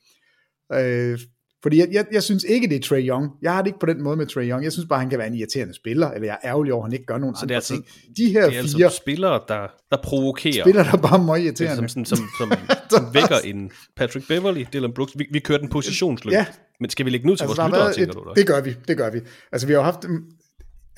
Øh, 0.73 1.19
fordi 1.63 1.79
jeg, 1.79 1.89
jeg, 1.93 2.07
jeg 2.13 2.23
synes 2.23 2.45
ikke, 2.45 2.69
det 2.69 2.77
er 2.77 2.81
Trey 2.81 3.09
Young. 3.09 3.31
Jeg 3.43 3.53
har 3.53 3.63
det 3.63 3.67
ikke 3.69 3.79
på 3.79 3.87
den 3.87 4.03
måde 4.03 4.17
med 4.17 4.27
Trey 4.27 4.51
Young. 4.51 4.65
Jeg 4.65 4.73
synes 4.73 4.89
bare, 4.89 4.99
han 5.01 5.11
kan 5.11 5.19
være 5.19 5.29
en 5.29 5.35
irriterende 5.35 5.75
spiller, 5.75 6.11
eller 6.11 6.27
jeg 6.27 6.39
er 6.43 6.49
ærgerlig 6.49 6.73
over, 6.73 6.83
at 6.85 6.91
han 6.91 6.93
ikke 6.93 7.07
gør 7.07 7.19
nogen 7.19 7.37
Så 7.37 7.43
andre 7.43 7.49
det 7.49 7.55
altså, 7.55 7.75
ting. 7.75 7.87
De 8.17 8.33
her 8.33 8.47
det 8.51 8.59
er 8.59 8.63
fire 8.63 8.85
altså 8.85 8.97
spillere, 8.97 9.41
der, 9.49 9.67
der 9.91 9.97
provokerer. 10.03 10.63
spillere, 10.65 10.85
der 10.85 10.97
bare 10.97 11.21
er 11.21 11.25
meget 11.25 11.41
Det 11.41 11.61
er 11.61 11.65
irriterende. 11.65 11.89
som, 11.89 12.05
som, 12.05 12.17
som, 12.17 12.49
som, 12.51 12.59
som 12.91 13.15
vækker 13.15 13.37
en 13.45 13.71
Patrick 13.97 14.29
Beverly, 14.29 14.65
Dylan 14.73 14.93
Brooks. 14.93 15.13
Vi, 15.19 15.27
vi 15.33 15.39
kørte 15.39 15.63
en 15.63 15.71
positionsløb. 15.71 16.33
Ja. 16.33 16.47
Men 16.81 16.91
skal 16.91 17.07
vi 17.07 17.11
lægge 17.11 17.27
nu 17.27 17.37
til 17.37 17.45
Altså, 17.45 17.63
vores 17.63 17.73
lyttere, 17.73 17.93
tænker 17.93 18.13
du 18.13 18.25
da? 18.25 18.31
et, 18.31 18.37
det 18.37 18.47
gør 18.47 18.61
vi, 18.61 18.77
det 18.89 18.97
gør 18.97 19.11
vi. 19.11 19.21
Altså, 19.53 19.67
vi 19.67 19.73
har 19.73 19.81
jo 19.81 19.85
haft... 19.85 20.05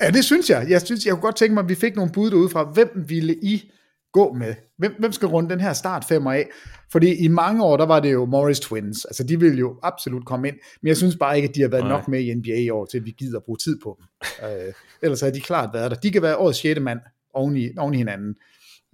Ja, 0.01 0.09
det 0.09 0.25
synes 0.25 0.49
jeg. 0.49 0.65
Jeg 0.69 0.81
synes, 0.81 1.05
jeg 1.05 1.13
kunne 1.13 1.21
godt 1.21 1.35
tænke 1.35 1.53
mig, 1.53 1.63
at 1.63 1.69
vi 1.69 1.75
fik 1.75 1.95
nogle 1.95 2.11
bud 2.11 2.31
derude 2.31 2.49
fra, 2.49 2.63
hvem 2.63 3.05
ville 3.07 3.35
I 3.35 3.71
gå 4.13 4.33
med? 4.33 4.55
Hvem, 4.77 4.95
hvem 4.99 5.11
skal 5.11 5.27
runde 5.27 5.49
den 5.49 5.59
her 5.59 5.73
start 5.73 6.05
femmer 6.05 6.31
af? 6.31 6.49
Fordi 6.91 7.13
i 7.13 7.27
mange 7.27 7.63
år, 7.63 7.77
der 7.77 7.85
var 7.85 7.99
det 7.99 8.11
jo 8.11 8.25
Morris 8.25 8.59
Twins. 8.59 9.05
Altså, 9.05 9.23
de 9.23 9.39
ville 9.39 9.59
jo 9.59 9.79
absolut 9.83 10.25
komme 10.25 10.47
ind. 10.47 10.55
Men 10.81 10.87
jeg 10.87 10.97
synes 10.97 11.15
bare 11.15 11.35
ikke, 11.35 11.49
at 11.49 11.55
de 11.55 11.61
har 11.61 11.67
været 11.67 11.83
Nej. 11.83 11.91
nok 11.91 12.07
med 12.07 12.19
i 12.19 12.33
NBA 12.33 12.55
i 12.55 12.69
år, 12.69 12.85
til 12.85 12.97
at 12.97 13.05
vi 13.05 13.11
gider 13.17 13.39
bruge 13.39 13.57
tid 13.57 13.79
på 13.83 13.99
dem. 13.99 14.05
øh, 14.49 14.73
ellers 15.01 15.21
havde 15.21 15.33
de 15.33 15.41
klart 15.41 15.69
været 15.73 15.91
der. 15.91 15.97
De 15.97 16.11
kan 16.11 16.21
være 16.21 16.37
årets 16.37 16.59
sjette 16.59 16.81
mand 16.81 16.99
oven 17.33 17.57
i, 17.57 17.69
oven 17.77 17.93
i 17.93 17.97
hinanden. 17.97 18.35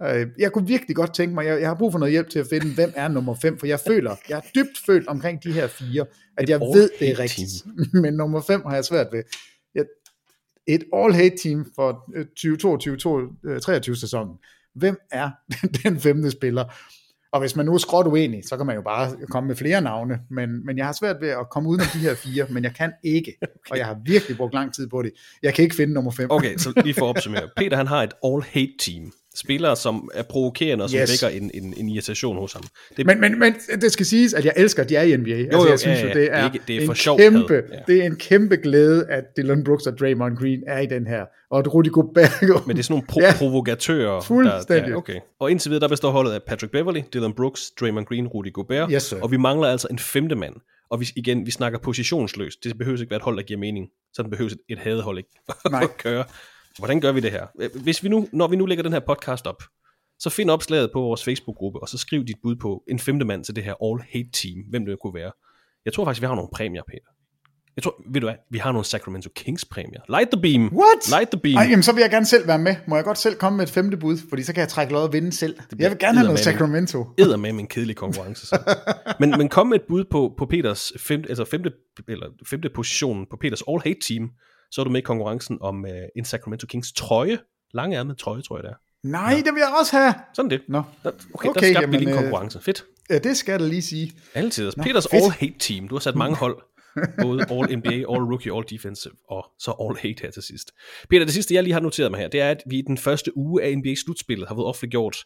Øh, 0.02 0.26
jeg 0.38 0.52
kunne 0.52 0.66
virkelig 0.66 0.96
godt 0.96 1.14
tænke 1.14 1.34
mig, 1.34 1.46
jeg, 1.46 1.60
jeg 1.60 1.68
har 1.68 1.74
brug 1.74 1.92
for 1.92 1.98
noget 1.98 2.12
hjælp 2.12 2.28
til 2.30 2.38
at 2.38 2.46
finde, 2.50 2.74
hvem 2.74 2.92
er 2.96 3.08
nummer 3.08 3.34
5, 3.34 3.58
for 3.58 3.66
jeg 3.66 3.80
føler, 3.86 4.16
jeg 4.28 4.36
er 4.36 4.42
dybt 4.54 4.78
følt 4.86 5.08
omkring 5.08 5.44
de 5.44 5.52
her 5.52 5.66
fire, 5.66 6.06
at 6.36 6.48
jeg 6.48 6.60
ved, 6.60 6.90
det 7.00 7.10
er 7.10 7.18
rigtigt. 7.18 7.50
Men 8.02 8.14
nummer 8.14 8.40
5 8.40 8.62
har 8.66 8.74
jeg 8.74 8.84
svært 8.84 9.06
ved. 9.12 9.22
Et 10.66 10.84
all-hate 10.92 11.36
team 11.42 11.66
for 11.74 12.04
øh, 12.14 12.26
2022-2023 13.90 14.00
sæsonen. 14.00 14.34
Hvem 14.74 14.98
er 15.10 15.30
den 15.82 16.00
femte 16.00 16.30
spiller? 16.30 16.64
Og 17.32 17.40
hvis 17.40 17.56
man 17.56 17.66
nu 17.66 17.74
er 17.74 17.78
skråt 17.78 18.06
uenig, 18.06 18.42
så 18.44 18.56
kan 18.56 18.66
man 18.66 18.76
jo 18.76 18.82
bare 18.82 19.16
komme 19.30 19.46
med 19.46 19.56
flere 19.56 19.80
navne, 19.80 20.18
men, 20.30 20.66
men 20.66 20.78
jeg 20.78 20.86
har 20.86 20.92
svært 20.92 21.16
ved 21.20 21.28
at 21.28 21.50
komme 21.50 21.68
udenom 21.68 21.86
de 21.92 21.98
her 21.98 22.14
fire, 22.14 22.46
men 22.50 22.64
jeg 22.64 22.74
kan 22.74 22.92
ikke, 23.04 23.36
okay. 23.42 23.70
og 23.70 23.78
jeg 23.78 23.86
har 23.86 23.98
virkelig 24.04 24.36
brugt 24.36 24.54
lang 24.54 24.74
tid 24.74 24.88
på 24.88 25.02
det. 25.02 25.12
Jeg 25.42 25.54
kan 25.54 25.62
ikke 25.62 25.76
finde 25.76 25.94
nummer 25.94 26.10
5. 26.10 26.30
Okay, 26.30 26.56
så 26.56 26.82
lige 26.84 26.94
for 26.94 27.06
at 27.06 27.10
opsummere. 27.10 27.48
Peter, 27.56 27.76
han 27.76 27.86
har 27.86 28.02
et 28.02 28.12
all-hate 28.24 28.76
team. 28.78 29.12
Spillere, 29.36 29.76
som 29.76 30.10
er 30.14 30.22
provokerende, 30.22 30.84
og 30.84 30.90
som 30.90 31.00
Yes. 31.00 31.22
vækker 31.22 31.36
en, 31.40 31.50
en, 31.54 31.74
en 31.76 31.88
irritation 31.88 32.36
hos 32.38 32.52
ham. 32.52 32.62
Det, 32.96 33.06
Men, 33.06 33.20
men, 33.20 33.38
men 33.38 33.54
det 33.80 33.92
skal 33.92 34.06
siges, 34.06 34.34
at 34.34 34.44
jeg 34.44 34.52
elsker, 34.56 34.82
at 34.82 34.88
de 34.88 34.96
er 34.96 35.02
i 35.02 35.16
NBA. 35.16 35.30
Jo, 35.30 35.36
altså, 35.44 35.58
jo, 35.62 35.70
jeg 35.70 35.78
synes 35.78 35.98
ja, 35.98 36.02
jo, 36.02 36.08
ja. 36.08 36.14
det 36.14 36.24
er, 36.24 36.34
Det 36.34 36.40
er 36.42 36.52
ikke- 36.52 36.64
det 36.66 36.76
er 36.82 36.86
for 36.86 36.92
en 36.92 36.96
sjov 36.96 37.18
kæmpe. 37.18 37.54
Ja. 37.72 37.78
det 37.86 38.00
er 38.02 38.06
en 38.06 38.16
kæmpe 38.16 38.56
glæde, 38.56 39.06
at 39.10 39.24
Dylan 39.36 39.64
Brooks 39.64 39.86
og 39.86 39.98
Draymond 39.98 40.36
Green 40.36 40.60
er 40.66 40.78
i 40.78 40.86
den 40.86 41.06
her. 41.06 41.24
Og 41.50 41.58
at 41.58 41.74
Rudy 41.74 41.90
Gobert... 41.92 42.30
Men 42.42 42.76
det 42.76 42.78
er 42.78 42.82
sådan 42.82 42.92
nogle 42.94 43.06
pro- 43.12 43.20
Ja. 43.20 43.26
ja, 43.26 43.34
provokatører. 43.38 44.20
Fuldstændig. 44.20 44.82
Der, 44.84 44.90
der, 44.90 44.96
okay. 44.96 45.20
Og 45.40 45.50
indtil 45.50 45.70
videre, 45.70 45.80
der 45.80 45.88
består 45.88 46.10
holdet 46.10 46.32
af 46.32 46.42
Patrick 46.42 46.72
Beverly, 46.72 47.00
Dylan 47.14 47.32
Brooks, 47.32 47.70
Draymond 47.80 48.06
Green, 48.06 48.26
Rudy 48.26 48.52
Gobert. 48.52 48.88
Yes, 48.92 49.02
sir. 49.02 49.16
og 49.22 49.30
vi 49.30 49.36
mangler 49.36 49.68
altså 49.68 49.88
en 49.90 49.98
femte 49.98 50.34
mand. 50.34 50.54
Og 50.90 51.00
vi, 51.00 51.06
igen, 51.16 51.46
vi 51.46 51.50
snakker 51.50 51.78
positionsløst. 51.78 52.64
Det 52.64 52.78
behøver 52.78 52.98
ikke 53.00 53.10
være 53.10 53.16
et 53.16 53.22
hold, 53.22 53.36
der 53.36 53.42
giver 53.42 53.60
mening. 53.60 53.86
Sådan 54.14 54.30
behøver 54.30 54.50
et, 54.50 54.58
et 54.68 54.78
hadehold 54.78 55.18
ikke 55.18 55.30
at 55.82 55.96
køre. 55.98 56.24
Hvordan 56.78 57.00
gør 57.00 57.12
vi 57.12 57.20
det 57.20 57.30
her? 57.30 57.46
Hvis 57.82 58.04
vi 58.04 58.08
nu, 58.08 58.28
når 58.32 58.48
vi 58.48 58.56
nu 58.56 58.66
lægger 58.66 58.82
den 58.82 58.92
her 58.92 59.00
podcast 59.00 59.46
op, 59.46 59.62
så 60.18 60.30
find 60.30 60.50
opslaget 60.50 60.90
på 60.92 61.00
vores 61.00 61.24
Facebook-gruppe, 61.24 61.82
og 61.82 61.88
så 61.88 61.98
skriv 61.98 62.24
dit 62.24 62.36
bud 62.42 62.56
på 62.56 62.82
en 62.88 62.98
femte 62.98 63.24
mand 63.24 63.44
til 63.44 63.56
det 63.56 63.64
her 63.64 63.74
all-hate-team, 63.84 64.64
hvem 64.70 64.86
det 64.86 64.98
kunne 65.02 65.14
være. 65.14 65.32
Jeg 65.84 65.92
tror 65.92 66.04
faktisk, 66.04 66.20
vi 66.20 66.26
har 66.26 66.34
nogle 66.34 66.50
præmier, 66.52 66.82
Peter. 66.88 67.10
Jeg 67.76 67.82
tror, 67.82 68.02
ved 68.12 68.20
du 68.20 68.26
hvad, 68.26 68.34
vi 68.50 68.58
har 68.58 68.72
nogle 68.72 68.84
Sacramento 68.84 69.30
Kings 69.36 69.64
præmier. 69.64 70.00
Light 70.08 70.30
the 70.30 70.40
beam. 70.42 70.62
What? 70.62 71.08
Light 71.08 71.30
the 71.30 71.40
beam. 71.40 71.56
Ej, 71.56 71.66
jamen, 71.70 71.82
så 71.82 71.92
vil 71.92 72.00
jeg 72.00 72.10
gerne 72.10 72.26
selv 72.26 72.46
være 72.46 72.58
med. 72.58 72.76
Må 72.86 72.96
jeg 72.96 73.04
godt 73.04 73.18
selv 73.18 73.34
komme 73.34 73.56
med 73.56 73.64
et 73.64 73.70
femte 73.70 73.96
bud? 73.96 74.18
Fordi 74.28 74.42
så 74.42 74.52
kan 74.52 74.60
jeg 74.60 74.68
trække 74.68 74.92
lod 74.92 75.02
og 75.02 75.12
vinde 75.12 75.32
selv. 75.32 75.56
Jeg 75.78 75.90
vil 75.90 75.98
gerne 75.98 76.18
have 76.18 76.26
noget 76.26 76.40
Sacramento. 76.40 77.06
Æder 77.18 77.36
med 77.36 77.50
en 77.50 77.66
kedelig 77.66 77.96
konkurrence. 77.96 78.46
Så. 78.46 78.76
men, 79.20 79.30
men 79.30 79.48
kom 79.48 79.66
med 79.66 79.76
et 79.76 79.84
bud 79.88 80.04
på, 80.10 80.34
på 80.38 80.46
Peters 80.46 80.92
femte, 80.98 81.28
altså 81.28 81.44
femte, 81.44 81.72
eller 82.08 82.26
femte 82.46 82.70
position 82.74 83.26
på 83.30 83.36
Peters 83.40 83.62
all-hate 83.62 83.98
team, 84.08 84.30
så 84.70 84.80
er 84.80 84.84
du 84.84 84.90
med 84.90 85.00
i 85.00 85.04
konkurrencen 85.04 85.58
om 85.60 85.84
uh, 85.84 85.90
en 86.16 86.24
Sacramento 86.24 86.66
Kings 86.66 86.92
trøje. 86.92 87.38
Langærmet 87.74 88.18
trøje, 88.18 88.42
tror 88.42 88.56
jeg 88.56 88.62
det 88.62 88.70
er. 88.70 88.76
Nej, 89.08 89.42
det 89.44 89.54
vil 89.54 89.60
jeg 89.60 89.74
også 89.80 89.96
have. 89.96 90.14
Sådan 90.34 90.50
det. 90.50 90.60
Nå. 90.68 90.82
Okay, 91.04 91.48
Okay, 91.48 91.60
der 91.60 91.74
skabte 91.74 91.90
vi 91.90 91.96
lige 91.96 92.08
en 92.08 92.14
øh, 92.14 92.20
konkurrence. 92.22 92.60
Fedt. 92.60 92.84
Ja, 93.10 93.18
det 93.18 93.36
skal 93.36 93.52
jeg 93.52 93.60
da 93.60 93.66
lige 93.66 93.82
sige. 93.82 94.12
Altid. 94.34 94.72
Nå, 94.76 94.82
Peters 94.82 95.06
fedt. 95.10 95.22
all-hate 95.22 95.58
team. 95.58 95.88
Du 95.88 95.94
har 95.94 96.00
sat 96.00 96.14
mange 96.14 96.36
hold. 96.44 96.62
Både 97.22 97.46
all 97.50 97.78
NBA, 97.78 97.94
all 97.94 98.24
rookie, 98.30 98.52
all 98.54 98.64
defensive, 98.70 99.12
og 99.28 99.44
så 99.58 99.70
all 99.80 99.96
hate 99.96 100.22
her 100.22 100.30
til 100.30 100.42
sidst. 100.42 100.72
Peter, 101.10 101.24
det 101.24 101.34
sidste, 101.34 101.54
jeg 101.54 101.62
lige 101.62 101.72
har 101.72 101.80
noteret 101.80 102.10
mig 102.10 102.20
her, 102.20 102.28
det 102.28 102.40
er, 102.40 102.50
at 102.50 102.62
vi 102.66 102.78
i 102.78 102.82
den 102.82 102.98
første 102.98 103.36
uge 103.36 103.62
af 103.62 103.76
NBA-slutspillet 103.78 104.48
har 104.48 104.54
fået 104.54 104.66
offentliggjort 104.66 105.16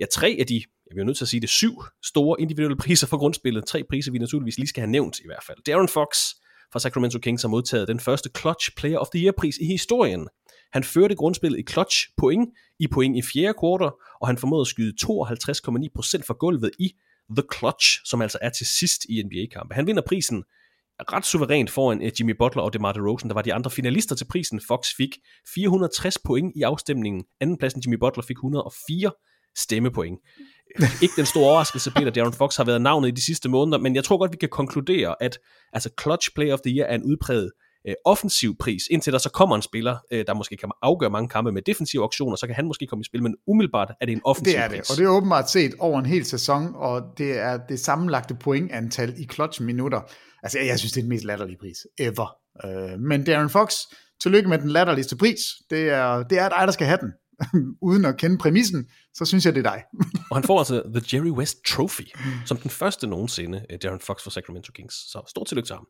ja, 0.00 0.06
tre 0.12 0.36
af 0.40 0.46
de, 0.46 0.54
jeg 0.54 0.90
bliver 0.94 1.04
nødt 1.04 1.16
til 1.16 1.24
at 1.24 1.28
sige 1.28 1.40
det, 1.40 1.48
syv 1.48 1.82
store 2.04 2.40
individuelle 2.40 2.76
priser 2.76 3.06
for 3.06 3.16
grundspillet. 3.16 3.66
Tre 3.66 3.84
priser, 3.90 4.12
vi 4.12 4.18
naturligvis 4.18 4.58
lige 4.58 4.68
skal 4.68 4.80
have 4.80 4.90
nævnt 4.90 5.18
i 5.18 5.26
hvert 5.26 5.44
fald. 5.46 5.58
Darren 5.66 5.88
Fox 5.88 6.16
fra 6.74 6.78
Sacramento 6.78 7.18
Kings 7.18 7.42
har 7.42 7.48
modtaget 7.48 7.88
den 7.88 8.00
første 8.00 8.30
Clutch 8.38 8.70
Player 8.76 8.98
of 8.98 9.06
the 9.14 9.20
Year-pris 9.24 9.56
i 9.60 9.66
historien. 9.66 10.28
Han 10.72 10.84
førte 10.84 11.14
grundspillet 11.14 11.58
i 11.58 11.62
clutch 11.72 11.96
point, 12.16 12.50
i 12.78 12.86
point 12.88 13.16
i 13.16 13.22
fjerde 13.22 13.54
kvartal, 13.58 13.90
og 14.20 14.26
han 14.26 14.38
formåede 14.38 14.60
at 14.60 14.66
skyde 14.66 14.94
52,9% 15.02 16.26
for 16.26 16.38
gulvet 16.38 16.70
i 16.78 16.92
The 17.36 17.44
Clutch, 17.58 17.86
som 18.04 18.22
altså 18.22 18.38
er 18.42 18.48
til 18.48 18.66
sidst 18.66 19.04
i 19.08 19.22
NBA-kampe. 19.22 19.74
Han 19.74 19.86
vinder 19.86 20.02
prisen 20.06 20.44
ret 21.12 21.26
suverænt 21.26 21.70
foran 21.70 22.02
eh, 22.02 22.12
Jimmy 22.20 22.34
Butler 22.38 22.62
og 22.62 22.72
DeMar 22.72 22.92
DeRozan, 22.92 23.28
der 23.28 23.34
var 23.34 23.42
de 23.42 23.54
andre 23.54 23.70
finalister 23.70 24.14
til 24.14 24.24
prisen. 24.24 24.60
Fox 24.68 24.86
fik 24.96 25.18
460 25.54 26.18
point 26.26 26.52
i 26.56 26.62
afstemningen. 26.62 27.24
Andenpladsen 27.40 27.82
Jimmy 27.86 27.96
Butler 27.96 28.24
fik 28.24 28.36
104 28.36 29.12
stemmepoint. 29.56 30.20
Ikke 31.02 31.14
den 31.16 31.26
store 31.26 31.50
overraskelse, 31.50 31.90
Peter 31.90 32.10
Darren 32.10 32.32
Fox 32.32 32.56
har 32.56 32.64
været 32.64 32.82
navnet 32.82 33.08
i 33.08 33.10
de 33.10 33.24
sidste 33.24 33.48
måneder, 33.48 33.78
men 33.78 33.94
jeg 33.94 34.04
tror 34.04 34.18
godt, 34.18 34.32
vi 34.32 34.36
kan 34.36 34.48
konkludere, 34.48 35.14
at 35.20 35.38
altså 35.72 35.90
Clutch 36.02 36.28
Player 36.34 36.52
of 36.52 36.60
the 36.60 36.76
Year 36.76 36.86
er 36.86 36.94
en 36.94 37.02
udpræget 37.02 37.50
øh, 37.88 37.94
offensiv 38.04 38.56
pris, 38.60 38.82
indtil 38.90 39.12
der 39.12 39.18
så 39.18 39.30
kommer 39.30 39.56
en 39.56 39.62
spiller, 39.62 39.96
øh, 40.12 40.24
der 40.26 40.34
måske 40.34 40.56
kan 40.56 40.70
afgøre 40.82 41.10
mange 41.10 41.28
kampe 41.28 41.52
med 41.52 41.62
defensive 41.62 42.02
auktioner, 42.02 42.36
så 42.36 42.46
kan 42.46 42.56
han 42.56 42.66
måske 42.66 42.86
komme 42.86 43.00
i 43.00 43.04
spil, 43.04 43.22
men 43.22 43.34
umiddelbart 43.46 43.90
er 44.00 44.06
det 44.06 44.12
en 44.12 44.20
offensiv 44.24 44.52
Det 44.52 44.60
er 44.64 44.68
pris. 44.68 44.80
det, 44.80 44.90
og 44.90 44.96
det 44.96 45.04
er 45.04 45.08
åbenbart 45.08 45.50
set 45.50 45.74
over 45.78 45.98
en 45.98 46.06
hel 46.06 46.24
sæson, 46.24 46.72
og 46.74 47.02
det 47.18 47.38
er 47.38 47.58
det 47.68 47.80
sammenlagte 47.80 48.34
pointantal 48.34 49.14
i 49.18 49.26
clutch-minutter. 49.32 50.00
Altså, 50.42 50.58
jeg 50.58 50.78
synes, 50.78 50.92
det 50.92 51.00
er 51.00 51.02
den 51.02 51.08
mest 51.08 51.24
latterlige 51.24 51.58
pris 51.60 51.86
ever. 51.98 52.36
Øh, 52.64 53.00
men 53.00 53.24
Darren 53.24 53.50
Fox, 53.50 53.74
tillykke 54.22 54.48
med 54.48 54.58
den 54.58 54.70
latterligste 54.70 55.16
pris. 55.16 55.40
Det 55.70 55.90
er, 55.90 56.22
det 56.22 56.38
er 56.38 56.48
dig, 56.48 56.62
der 56.66 56.72
skal 56.72 56.86
have 56.86 56.98
den. 57.00 57.12
Uden 57.88 58.04
at 58.04 58.16
kende 58.16 58.38
præmissen, 58.38 58.88
så 59.14 59.24
synes 59.24 59.46
jeg, 59.46 59.54
det 59.54 59.66
er 59.66 59.70
dig. 59.70 59.82
og 60.30 60.36
han 60.36 60.44
får 60.44 60.58
altså 60.58 60.82
The 60.94 61.02
Jerry 61.12 61.30
West 61.30 61.64
Trophy, 61.66 62.08
som 62.46 62.56
den 62.56 62.70
første 62.70 63.06
nogensinde, 63.06 63.64
øh, 63.70 63.78
Darren 63.82 64.00
Fox 64.00 64.22
for 64.22 64.30
Sacramento 64.30 64.72
Kings. 64.72 64.94
Så 65.12 65.22
stort 65.28 65.46
tillykke 65.46 65.66
til 65.66 65.74
ham. 65.74 65.86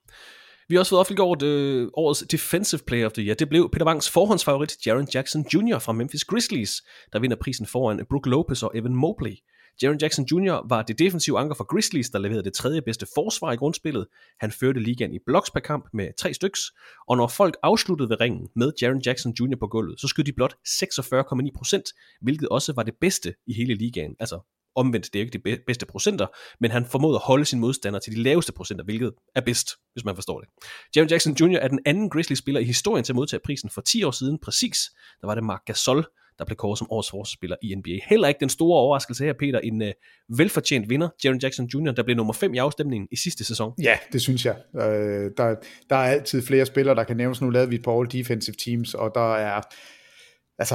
Vi 0.68 0.74
har 0.74 0.80
også 0.80 0.90
fået 0.90 1.00
offentliggjort 1.00 1.42
øh, 1.42 1.88
årets 1.94 2.24
Defensive 2.30 2.80
Player 2.86 3.06
of 3.06 3.12
the 3.12 3.22
Year. 3.22 3.34
Det 3.34 3.48
blev 3.48 3.70
Peter 3.72 3.86
Wangs 3.86 4.10
forhåndsfavorit, 4.10 4.86
Jaron 4.86 5.08
Jackson 5.14 5.46
Jr. 5.54 5.78
fra 5.78 5.92
Memphis 5.92 6.24
Grizzlies, 6.24 6.82
der 7.12 7.18
vinder 7.18 7.36
prisen 7.36 7.66
foran 7.66 8.06
Brook 8.10 8.26
Lopez 8.26 8.62
og 8.62 8.70
Evan 8.74 8.94
Mobley. 8.94 9.36
Jaron 9.82 9.98
Jackson 9.98 10.24
Jr. 10.24 10.68
var 10.68 10.82
det 10.82 10.98
defensive 10.98 11.38
anker 11.38 11.54
for 11.54 11.64
Grizzlies, 11.64 12.10
der 12.10 12.18
leverede 12.18 12.44
det 12.44 12.52
tredje 12.52 12.82
bedste 12.82 13.06
forsvar 13.14 13.52
i 13.52 13.56
grundspillet. 13.56 14.06
Han 14.40 14.52
førte 14.52 14.80
ligaen 14.80 15.14
i 15.14 15.18
blocks 15.26 15.50
per 15.50 15.60
kamp 15.60 15.88
med 15.92 16.08
tre 16.18 16.34
styks, 16.34 16.60
og 17.08 17.16
når 17.16 17.26
folk 17.26 17.56
afsluttede 17.62 18.10
ved 18.10 18.20
ringen 18.20 18.48
med 18.56 18.72
Jaron 18.82 19.02
Jackson 19.06 19.34
Jr. 19.40 19.56
på 19.60 19.66
gulvet, 19.66 20.00
så 20.00 20.08
skød 20.08 20.24
de 20.24 20.32
blot 20.32 20.54
46,9%, 20.68 22.18
hvilket 22.20 22.48
også 22.48 22.72
var 22.72 22.82
det 22.82 22.94
bedste 23.00 23.34
i 23.46 23.52
hele 23.52 23.74
ligaen. 23.74 24.16
Altså 24.20 24.40
omvendt, 24.76 25.12
det 25.12 25.18
er 25.18 25.24
ikke 25.24 25.38
de 25.38 25.58
bedste 25.66 25.86
procenter, 25.86 26.26
men 26.60 26.70
han 26.70 26.86
formåede 26.86 27.16
at 27.16 27.22
holde 27.24 27.44
sin 27.44 27.60
modstander 27.60 27.98
til 27.98 28.16
de 28.16 28.22
laveste 28.22 28.52
procenter, 28.52 28.84
hvilket 28.84 29.12
er 29.34 29.40
bedst, 29.40 29.70
hvis 29.92 30.04
man 30.04 30.14
forstår 30.14 30.40
det. 30.40 30.48
Jaron 30.96 31.08
Jackson 31.08 31.36
Jr. 31.40 31.58
er 31.58 31.68
den 31.68 31.80
anden 31.86 32.10
Grizzlies-spiller 32.10 32.60
i 32.60 32.64
historien 32.64 33.04
til 33.04 33.12
at 33.12 33.16
modtage 33.16 33.40
prisen 33.44 33.70
for 33.70 33.80
10 33.80 34.04
år 34.04 34.10
siden 34.10 34.38
præcis. 34.38 34.78
Der 35.20 35.26
var 35.26 35.34
det 35.34 35.44
Mark 35.44 35.64
Gasol, 35.66 36.06
der 36.38 36.44
blev 36.44 36.56
kåret 36.56 36.78
som 36.78 36.86
årets 36.90 37.10
forsvarsspiller 37.10 37.56
i 37.62 37.74
NBA. 37.74 37.98
Heller 38.08 38.28
ikke 38.28 38.40
den 38.40 38.48
store 38.48 38.80
overraskelse 38.80 39.24
her, 39.24 39.32
Peter, 39.32 39.58
en 39.58 39.82
uh, 39.82 39.88
velfortjent 40.38 40.90
vinder, 40.90 41.08
Jaron 41.24 41.38
Jackson 41.38 41.66
Jr., 41.66 41.92
der 41.92 42.02
blev 42.02 42.16
nummer 42.16 42.32
5 42.32 42.54
i 42.54 42.58
afstemningen 42.58 43.08
i 43.12 43.16
sidste 43.16 43.44
sæson. 43.44 43.72
Ja, 43.82 43.98
det 44.12 44.22
synes 44.22 44.46
jeg. 44.46 44.56
Øh, 44.74 45.30
der, 45.36 45.54
der 45.90 45.96
er 45.96 46.10
altid 46.10 46.42
flere 46.42 46.66
spillere, 46.66 46.94
der 46.94 47.04
kan 47.04 47.16
nævnes. 47.16 47.40
Nu 47.40 47.50
lavede 47.50 47.68
vi 47.68 47.74
et 47.74 47.82
par 47.82 48.00
all-defensive 48.00 48.54
teams, 48.64 48.94
og 48.94 49.10
der 49.14 49.34
er... 49.34 49.60
Altså, 50.58 50.74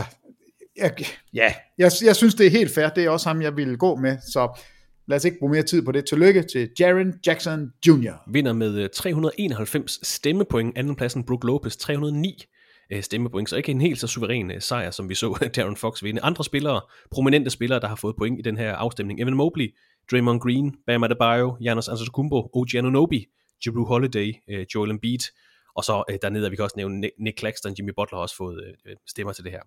jeg, 0.78 0.94
ja, 1.34 1.54
jeg, 1.78 1.92
jeg 2.04 2.16
synes, 2.16 2.36
det 2.36 2.46
er 2.46 2.52
helt 2.52 2.76
fair. 2.76 2.90
Det 2.90 3.06
er 3.06 3.10
også 3.10 3.30
ham, 3.30 3.42
jeg 3.42 3.58
ville 3.58 3.78
gå 3.78 3.96
med, 3.96 4.18
så 4.34 4.62
lad 5.08 5.18
os 5.18 5.26
ikke 5.26 5.40
bruge 5.40 5.52
mere 5.52 5.64
tid 5.64 5.82
på 5.82 5.92
det. 5.92 6.06
Tillykke 6.06 6.44
til 6.44 6.70
Jaron 6.80 7.14
Jackson 7.28 7.72
Jr. 7.88 8.32
Vinder 8.32 8.54
med 8.54 8.90
391 8.90 10.08
stemmepoint, 10.08 10.78
andenpladsen 10.78 11.24
Brook 11.24 11.44
Lopez 11.44 11.76
309 11.76 12.46
Øh, 12.92 13.04
stemmepoint, 13.04 13.50
så 13.50 13.56
ikke 13.56 13.72
en 13.72 13.82
helt 13.82 14.00
så 14.00 14.08
suveræn 14.08 14.52
øh, 14.52 14.62
sejr, 14.62 14.92
som 14.92 15.10
vi 15.10 15.16
så 15.16 15.48
Darren 15.56 15.76
Fox 15.76 16.04
vinde. 16.04 16.22
Andre 16.22 16.44
spillere, 16.44 16.82
prominente 17.12 17.50
spillere, 17.50 17.80
der 17.80 17.88
har 17.88 17.96
fået 17.96 18.16
point 18.16 18.40
i 18.40 18.42
den 18.42 18.58
her 18.58 18.76
afstemning. 18.76 19.22
Evan 19.22 19.34
Mobley, 19.34 19.76
Draymond 20.12 20.40
Green, 20.40 20.76
Bam 20.86 21.04
Adebayo, 21.04 21.58
Giannis 21.62 21.88
Antetokounmpo, 21.88 22.50
OG 22.54 22.76
Anunobi, 22.76 23.26
Jrue 23.66 23.88
Holiday, 23.88 24.34
øh, 24.50 24.66
Joel 24.76 24.92
Embiid, 24.92 25.20
og 25.80 25.84
så 25.84 26.04
øh, 26.10 26.18
dernede 26.22 26.44
har 26.44 26.50
vi 26.50 26.56
kan 26.56 26.64
også 26.64 26.78
nævne 26.78 27.10
Nick 27.20 27.40
Claxton, 27.40 27.76
Jimmy 27.78 27.92
Butler 27.98 28.18
har 28.18 28.22
også 28.22 28.36
fået 28.36 28.64
øh, 28.64 28.74
øh, 28.86 28.96
stemmer 29.08 29.34
til 29.34 29.44
det 29.44 29.52
her. 29.52 29.62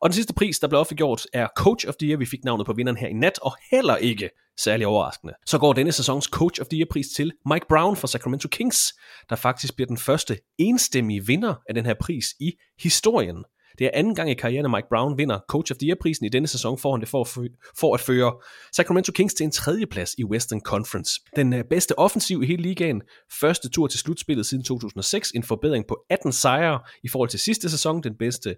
Og 0.00 0.08
den 0.08 0.14
sidste 0.14 0.34
pris, 0.34 0.58
der 0.58 0.68
blev 0.68 0.80
offentliggjort, 0.80 1.26
er 1.32 1.48
Coach 1.56 1.88
of 1.88 1.94
the 1.96 2.08
Year. 2.08 2.18
Vi 2.18 2.26
fik 2.26 2.44
navnet 2.44 2.66
på 2.66 2.72
vinderen 2.72 2.98
her 2.98 3.08
i 3.08 3.12
nat, 3.12 3.38
og 3.42 3.56
heller 3.70 3.96
ikke 3.96 4.30
særlig 4.58 4.86
overraskende. 4.86 5.34
Så 5.46 5.58
går 5.58 5.72
denne 5.72 5.92
sæsons 5.92 6.24
Coach 6.24 6.60
of 6.60 6.66
the 6.66 6.78
Year 6.78 6.86
pris 6.90 7.08
til 7.08 7.32
Mike 7.50 7.66
Brown 7.68 7.96
fra 7.96 8.08
Sacramento 8.08 8.48
Kings, 8.48 8.94
der 9.30 9.36
faktisk 9.36 9.74
bliver 9.74 9.86
den 9.86 9.98
første 9.98 10.38
enstemmige 10.58 11.26
vinder 11.26 11.54
af 11.68 11.74
den 11.74 11.86
her 11.86 11.94
pris 12.00 12.26
i 12.40 12.52
historien. 12.82 13.44
Det 13.78 13.84
er 13.84 13.90
anden 13.94 14.14
gang 14.14 14.30
i 14.30 14.34
karrieren, 14.34 14.66
at 14.66 14.70
Mike 14.70 14.86
Brown 14.88 15.18
vinder 15.18 15.38
Coach 15.48 15.72
of 15.72 15.76
the 15.78 15.88
Year-prisen 15.88 16.26
i 16.26 16.28
denne 16.28 16.48
sæson, 16.48 16.78
får 16.78 16.92
han 16.92 17.00
det 17.00 17.08
for 17.08 17.20
at, 17.20 17.50
for 17.76 17.94
at 17.94 18.00
føre 18.00 18.32
Sacramento 18.72 19.12
Kings 19.12 19.34
til 19.34 19.44
en 19.44 19.50
tredjeplads 19.50 20.14
i 20.18 20.24
Western 20.24 20.60
Conference. 20.60 21.20
Den 21.36 21.52
øh, 21.52 21.64
bedste 21.70 21.98
offensiv 21.98 22.42
i 22.42 22.46
hele 22.46 22.62
ligaen, 22.62 23.02
første 23.40 23.68
tur 23.68 23.86
til 23.86 23.98
slutspillet 23.98 24.46
siden 24.46 24.64
2006, 24.64 25.30
en 25.30 25.42
forbedring 25.42 25.86
på 25.86 25.98
18 26.10 26.32
sejre 26.32 26.80
i 27.04 27.08
forhold 27.08 27.28
til 27.28 27.40
sidste 27.40 27.70
sæson, 27.70 28.02
den 28.02 28.14
bedste 28.18 28.56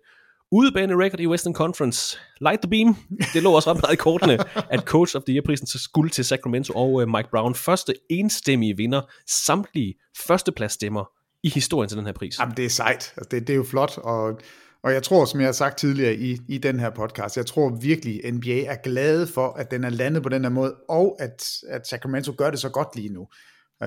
udebane 0.53 1.05
record 1.05 1.21
i 1.21 1.27
Western 1.27 1.55
Conference. 1.55 2.19
Light 2.41 2.63
the 2.63 2.71
beam. 2.71 2.97
Det 3.35 3.43
lå 3.43 3.53
også 3.53 3.71
ret 3.71 3.81
meget 3.83 3.93
i 3.93 3.97
kortene, 3.97 4.39
at 4.75 4.81
Coach 4.81 5.17
of 5.17 5.23
the 5.23 5.35
Year-prisen 5.35 5.67
skulle 5.67 6.11
til 6.11 6.25
Sacramento 6.25 6.73
og 6.73 7.09
Mike 7.09 7.29
Brown. 7.31 7.55
Første 7.55 7.95
enstemmige 8.11 8.77
vinder, 8.77 9.01
samtlige 9.27 9.95
førstepladsstemmer 10.17 11.05
i 11.43 11.49
historien 11.49 11.89
til 11.89 11.99
den 11.99 12.07
her 12.07 12.13
pris. 12.13 12.39
Jamen, 12.39 12.57
det 12.57 12.65
er 12.65 12.69
sejt. 12.69 13.13
Altså, 13.17 13.29
det, 13.31 13.47
det 13.47 13.53
er 13.53 13.57
jo 13.57 13.65
flot, 13.65 13.99
og 13.99 14.41
og 14.83 14.93
jeg 14.93 15.03
tror, 15.03 15.25
som 15.25 15.41
jeg 15.41 15.47
har 15.47 15.53
sagt 15.53 15.79
tidligere 15.79 16.15
i, 16.15 16.39
i 16.49 16.59
den 16.59 16.81
her 16.81 16.91
podcast, 16.91 17.37
jeg 17.37 17.47
tror 17.47 17.77
virkelig, 17.81 18.33
NBA 18.33 18.65
er 18.65 18.77
glade 18.83 19.27
for, 19.27 19.53
at 19.53 19.71
den 19.71 19.85
er 19.85 19.91
landet 19.91 20.23
på 20.23 20.29
den 20.29 20.43
her 20.43 20.51
måde, 20.51 20.75
og 20.89 21.17
at, 21.19 21.45
at 21.69 21.87
Sacramento 21.87 22.35
gør 22.39 22.51
det 22.51 22.61
så 22.61 22.69
godt 22.69 22.97
lige 22.97 23.09
nu. 23.09 23.29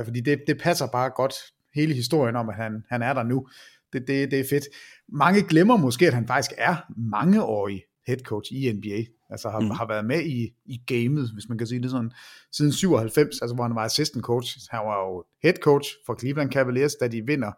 Fordi 0.03 0.22
det, 0.22 0.41
det 0.48 0.61
passer 0.61 0.88
bare 0.88 1.10
godt, 1.10 1.34
hele 1.76 1.94
historien 1.94 2.36
om, 2.36 2.49
at 2.49 2.56
han, 2.56 2.84
han 2.90 3.02
er 3.02 3.14
der 3.14 3.24
nu. 3.24 3.48
Det, 3.94 4.07
det, 4.07 4.32
det 4.32 4.40
er 4.40 4.44
fedt. 4.49 4.64
Mange 5.10 5.41
glemmer 5.41 5.78
måske, 5.78 6.07
at 6.07 6.14
han 6.14 6.28
faktisk 6.28 6.52
er 6.57 6.76
mangeårig 6.98 7.82
head 8.07 8.18
coach 8.18 8.52
i 8.53 8.72
NBA. 8.74 9.03
Altså 9.30 9.49
har, 9.49 9.60
mm. 9.60 9.70
har 9.70 9.88
været 9.88 10.06
med 10.06 10.26
i, 10.26 10.49
i 10.65 10.78
gamet, 10.88 11.30
hvis 11.34 11.49
man 11.49 11.57
kan 11.57 11.68
sige 11.68 11.82
det 11.82 11.91
sådan, 11.91 12.11
siden 12.52 12.72
97, 12.72 13.41
altså 13.41 13.56
hvor 13.56 13.64
han 13.64 13.76
var 13.76 13.86
assistant 13.86 14.24
coach. 14.24 14.57
Han 14.72 14.80
var 14.80 14.99
jo 14.99 15.24
head 15.44 15.53
coach 15.53 15.90
for 16.06 16.20
Cleveland 16.20 16.52
Cavaliers, 16.52 16.95
da 16.95 17.07
de 17.07 17.22
vinder 17.28 17.52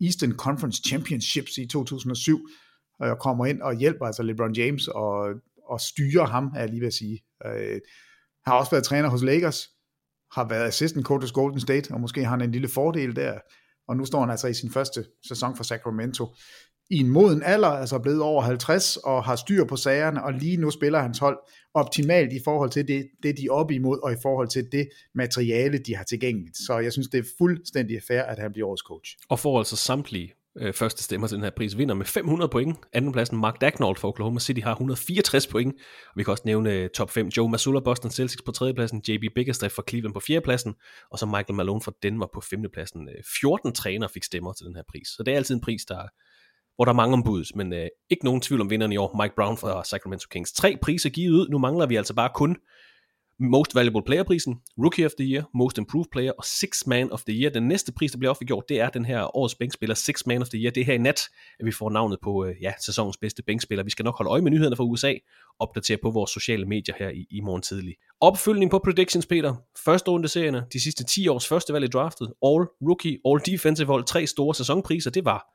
Eastern 0.00 0.32
Conference 0.32 0.82
Championships 0.88 1.58
i 1.58 1.66
2007 1.66 2.48
og 3.10 3.18
kommer 3.18 3.46
ind 3.46 3.62
og 3.62 3.74
hjælper 3.74 4.06
altså 4.06 4.22
LeBron 4.22 4.52
James 4.52 4.88
og, 4.88 5.28
og 5.64 5.80
styrer 5.80 6.26
ham, 6.26 6.52
er 6.56 6.60
jeg 6.60 6.68
lige 6.68 6.80
ved 6.80 6.86
at 6.86 6.94
sige. 6.94 7.24
Øh, 7.46 7.80
har 8.46 8.52
også 8.52 8.70
været 8.70 8.84
træner 8.84 9.08
hos 9.08 9.22
Lakers, 9.22 9.68
har 10.32 10.48
været 10.48 10.66
assistant 10.66 11.06
coach 11.06 11.22
hos 11.22 11.32
Golden 11.32 11.60
State, 11.60 11.94
og 11.94 12.00
måske 12.00 12.24
har 12.24 12.30
han 12.30 12.40
en 12.40 12.52
lille 12.52 12.68
fordel 12.68 13.16
der. 13.16 13.38
Og 13.88 13.96
nu 13.96 14.04
står 14.04 14.20
han 14.20 14.30
altså 14.30 14.48
i 14.48 14.54
sin 14.54 14.70
første 14.70 15.04
sæson 15.28 15.56
for 15.56 15.64
Sacramento 15.64 16.34
i 16.90 16.98
en 16.98 17.08
moden 17.08 17.42
alder, 17.42 17.68
altså 17.68 17.98
blevet 17.98 18.22
over 18.22 18.42
50 18.42 18.96
og 18.96 19.24
har 19.24 19.36
styr 19.36 19.64
på 19.64 19.76
sagerne, 19.76 20.24
og 20.24 20.32
lige 20.32 20.56
nu 20.56 20.70
spiller 20.70 21.00
hans 21.00 21.18
hold 21.18 21.38
optimalt 21.74 22.32
i 22.32 22.40
forhold 22.44 22.70
til 22.70 22.88
det, 22.88 23.08
det 23.22 23.36
de 23.38 23.46
er 23.46 23.52
oppe 23.52 23.74
imod, 23.74 23.98
og 24.02 24.12
i 24.12 24.16
forhold 24.22 24.48
til 24.48 24.68
det 24.72 24.88
materiale, 25.14 25.78
de 25.78 25.96
har 25.96 26.04
tilgængeligt. 26.04 26.56
Så 26.56 26.78
jeg 26.78 26.92
synes, 26.92 27.08
det 27.08 27.18
er 27.18 27.28
fuldstændig 27.38 28.02
fair, 28.08 28.22
at 28.22 28.38
han 28.38 28.52
bliver 28.52 28.68
årets 28.68 28.82
coach. 28.82 29.16
Og 29.28 29.38
får 29.38 29.58
altså 29.58 29.76
samtlige 29.76 30.32
øh, 30.56 30.74
første 30.74 31.02
stemmer 31.02 31.26
til 31.26 31.36
den 31.36 31.44
her 31.44 31.50
pris, 31.50 31.78
vinder 31.78 31.94
med 31.94 32.06
500 32.06 32.48
point. 32.48 32.78
Andenpladsen 32.92 33.38
Mark 33.38 33.60
Dagnall 33.60 33.96
for 33.96 34.08
Oklahoma 34.08 34.40
City 34.40 34.60
har 34.60 34.70
164 34.70 35.46
point. 35.46 35.74
Og 36.06 36.12
vi 36.16 36.24
kan 36.24 36.30
også 36.30 36.42
nævne 36.46 36.72
øh, 36.72 36.90
top 36.90 37.10
5 37.10 37.28
Joe 37.28 37.50
Mazzulla 37.50 37.80
Boston 37.80 38.10
Celtics 38.10 38.42
på 38.42 38.52
tredjepladsen, 38.52 39.02
JB 39.08 39.34
Bickerstaff 39.34 39.74
fra 39.74 39.82
Cleveland 39.88 40.14
på 40.14 40.20
fjerdepladsen, 40.20 40.74
og 41.10 41.18
så 41.18 41.26
Michael 41.26 41.54
Malone 41.54 41.80
fra 41.80 41.92
Denver 42.02 42.26
på 42.34 42.40
femtepladsen. 42.40 43.08
Øh, 43.08 43.22
14 43.40 43.72
træner 43.72 44.08
fik 44.08 44.24
stemmer 44.24 44.52
til 44.52 44.66
den 44.66 44.76
her 44.76 44.82
pris. 44.88 45.08
Så 45.08 45.22
det 45.26 45.32
er 45.32 45.36
altid 45.36 45.54
en 45.54 45.60
pris, 45.60 45.84
der 45.84 46.08
hvor 46.76 46.84
der 46.84 46.92
er 46.92 46.96
mange 46.96 47.12
ombud, 47.12 47.56
men 47.56 47.72
øh, 47.72 47.86
ikke 48.10 48.24
nogen 48.24 48.40
tvivl 48.40 48.60
om 48.60 48.70
vinderen 48.70 48.92
i 48.92 48.96
år, 48.96 49.22
Mike 49.22 49.34
Brown 49.36 49.56
fra 49.56 49.84
Sacramento 49.84 50.26
Kings. 50.30 50.52
Tre 50.52 50.78
priser 50.82 51.10
givet 51.10 51.32
ud, 51.32 51.48
nu 51.48 51.58
mangler 51.58 51.86
vi 51.86 51.96
altså 51.96 52.14
bare 52.14 52.30
kun 52.34 52.56
Most 53.42 53.74
Valuable 53.74 54.02
Player-prisen, 54.02 54.60
Rookie 54.78 55.06
of 55.06 55.12
the 55.18 55.26
Year, 55.32 55.42
Most 55.54 55.78
Improved 55.78 56.06
Player 56.12 56.32
og 56.38 56.44
Six 56.44 56.86
Man 56.86 57.12
of 57.12 57.22
the 57.22 57.40
Year. 57.40 57.52
Den 57.52 57.68
næste 57.68 57.92
pris, 57.92 58.12
der 58.12 58.18
bliver 58.18 58.30
offentliggjort, 58.30 58.68
det 58.68 58.80
er 58.80 58.88
den 58.88 59.04
her 59.04 59.36
årets 59.36 59.54
bænkspiller, 59.54 59.94
Six 59.94 60.26
Man 60.26 60.42
of 60.42 60.48
the 60.48 60.58
Year. 60.58 60.70
Det 60.70 60.80
er 60.80 60.84
her 60.84 60.94
i 60.94 60.98
nat, 60.98 61.20
at 61.60 61.66
vi 61.66 61.72
får 61.72 61.90
navnet 61.90 62.18
på 62.22 62.44
øh, 62.44 62.54
ja, 62.62 62.72
sæsonens 62.80 63.16
bedste 63.16 63.42
bænkspiller. 63.42 63.84
Vi 63.84 63.90
skal 63.90 64.04
nok 64.04 64.18
holde 64.18 64.30
øje 64.30 64.42
med 64.42 64.50
nyhederne 64.50 64.76
fra 64.76 64.84
USA, 64.84 65.14
opdatere 65.58 65.96
på 66.02 66.10
vores 66.10 66.30
sociale 66.30 66.66
medier 66.66 66.94
her 66.98 67.08
i, 67.08 67.26
i 67.30 67.40
morgen 67.40 67.62
tidlig. 67.62 67.94
Opfølgning 68.20 68.70
på 68.70 68.80
predictions, 68.84 69.26
Peter. 69.26 69.54
Første 69.84 70.10
runde 70.10 70.28
serierne, 70.28 70.64
de 70.72 70.80
sidste 70.80 71.04
10 71.04 71.28
års 71.28 71.48
første 71.48 71.72
valg 71.72 71.84
i 71.84 71.88
draftet, 71.88 72.26
All 72.26 72.66
Rookie, 72.88 73.18
All 73.24 73.40
Defensive 73.46 73.86
hold, 73.86 74.04
tre 74.04 74.26
store 74.26 74.54
sæsonpriser. 74.54 75.10
Det 75.10 75.24
var, 75.24 75.46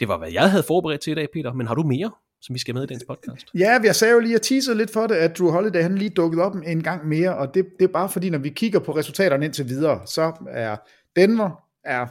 det 0.00 0.08
var, 0.08 0.18
hvad 0.18 0.32
jeg 0.32 0.50
havde 0.50 0.62
forberedt 0.62 1.00
til 1.00 1.10
i 1.10 1.14
dag, 1.14 1.28
Peter. 1.32 1.52
Men 1.52 1.66
har 1.66 1.74
du 1.74 1.82
mere? 1.82 2.10
Som 2.44 2.54
vi 2.54 2.58
skal 2.58 2.74
med 2.74 2.82
i 2.82 2.86
dagens 2.86 3.04
podcast. 3.04 3.46
Ja, 3.54 3.80
jeg 3.84 3.96
sagde 3.96 4.14
jo 4.14 4.20
lige, 4.20 4.34
at 4.34 4.42
teaser 4.42 4.74
lidt 4.74 4.90
for 4.90 5.06
det, 5.06 5.14
at 5.14 5.38
Drew 5.38 5.50
Holiday 5.50 5.82
han 5.82 5.98
lige 5.98 6.10
dukket 6.10 6.40
op 6.40 6.54
en 6.66 6.82
gang 6.82 7.08
mere, 7.08 7.36
og 7.36 7.54
det, 7.54 7.66
det 7.78 7.84
er 7.84 7.92
bare 7.92 8.08
fordi, 8.08 8.30
når 8.30 8.38
vi 8.38 8.48
kigger 8.48 8.78
på 8.78 8.96
resultaterne 8.96 9.44
indtil 9.44 9.68
videre, 9.68 10.06
så 10.06 10.32
er 10.50 10.76
Denver, 11.16 11.50
er, 11.84 12.06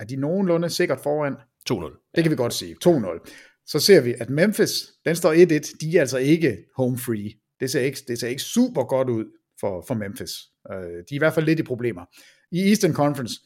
er 0.00 0.04
de 0.04 0.16
nogenlunde 0.16 0.70
sikkert 0.70 1.00
foran. 1.00 1.34
2-0. 1.70 2.12
Det 2.14 2.24
kan 2.24 2.30
vi 2.30 2.36
godt 2.36 2.54
sige. 2.54 2.76
2-0. 2.84 3.64
Så 3.66 3.80
ser 3.80 4.00
vi, 4.00 4.14
at 4.20 4.30
Memphis, 4.30 4.92
den 5.04 5.16
står 5.16 5.32
1-1, 5.32 5.76
de 5.80 5.96
er 5.96 6.00
altså 6.00 6.18
ikke 6.18 6.58
home 6.76 6.98
free. 6.98 7.32
Det 7.60 7.70
ser 7.70 7.80
ikke, 7.80 7.98
det 8.08 8.20
ser 8.20 8.28
ikke 8.28 8.42
super 8.42 8.84
godt 8.84 9.08
ud 9.08 9.24
for, 9.60 9.84
for 9.88 9.94
Memphis. 9.94 10.32
Uh, 10.70 10.76
de 10.76 10.86
er 10.86 11.14
i 11.14 11.18
hvert 11.18 11.34
fald 11.34 11.46
lidt 11.46 11.60
i 11.60 11.62
problemer. 11.62 12.04
I 12.50 12.68
Eastern 12.68 12.94
Conference, 12.94 13.40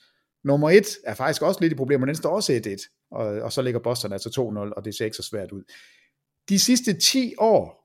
nummer 0.45 0.71
1 0.71 0.87
er 1.05 1.15
faktisk 1.15 1.43
også 1.43 1.61
lidt 1.61 1.73
i 1.73 1.77
problemer, 1.77 2.07
den 2.07 2.15
står 2.15 2.31
også 2.31 2.53
1-1, 2.53 3.09
og, 3.11 3.27
og 3.27 3.53
så 3.53 3.63
ligger 3.63 3.81
Boston 3.81 4.13
altså 4.13 4.29
2-0, 4.29 4.73
og 4.77 4.85
det 4.85 4.95
ser 4.95 5.05
ikke 5.05 5.17
så 5.17 5.23
svært 5.23 5.53
ud 5.53 5.63
de 6.49 6.59
sidste 6.59 6.93
10 6.93 7.35
år 7.39 7.77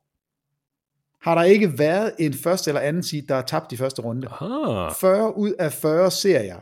har 1.21 1.35
der 1.35 1.43
ikke 1.43 1.79
været 1.79 2.13
en 2.19 2.33
første 2.33 2.69
eller 2.69 2.81
anden 2.81 3.03
seed, 3.03 3.21
der 3.27 3.35
har 3.35 3.41
tabt 3.41 3.71
i 3.71 3.77
første 3.77 4.01
runde. 4.01 4.27
Aha. 4.27 4.89
40 4.89 5.37
ud 5.37 5.53
af 5.59 5.73
40 5.73 6.11
serier 6.11 6.59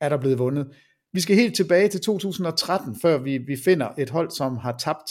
er 0.00 0.08
der 0.08 0.16
blevet 0.16 0.38
vundet. 0.38 0.68
Vi 1.12 1.20
skal 1.20 1.36
helt 1.36 1.56
tilbage 1.56 1.88
til 1.88 2.00
2013, 2.00 2.96
før 3.02 3.18
vi, 3.18 3.38
vi 3.38 3.56
finder 3.64 3.88
et 3.98 4.10
hold, 4.10 4.30
som 4.30 4.56
har 4.56 4.76
tabt 4.78 5.10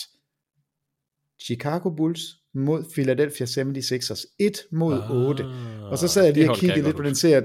Chicago 1.42 1.90
Bulls 1.90 2.22
mod 2.54 2.84
Philadelphia 2.94 3.46
76ers. 3.46 4.36
1 4.40 4.58
mod 4.72 5.02
Ah, 5.02 5.12
8. 5.12 5.46
Og 5.92 5.98
så 5.98 6.08
sad 6.08 6.24
jeg 6.24 6.34
lige 6.34 6.50
og 6.50 6.58
kiggede 6.58 6.82
lidt 6.82 6.96
på 6.96 7.04
den 7.04 7.16
serie. 7.16 7.44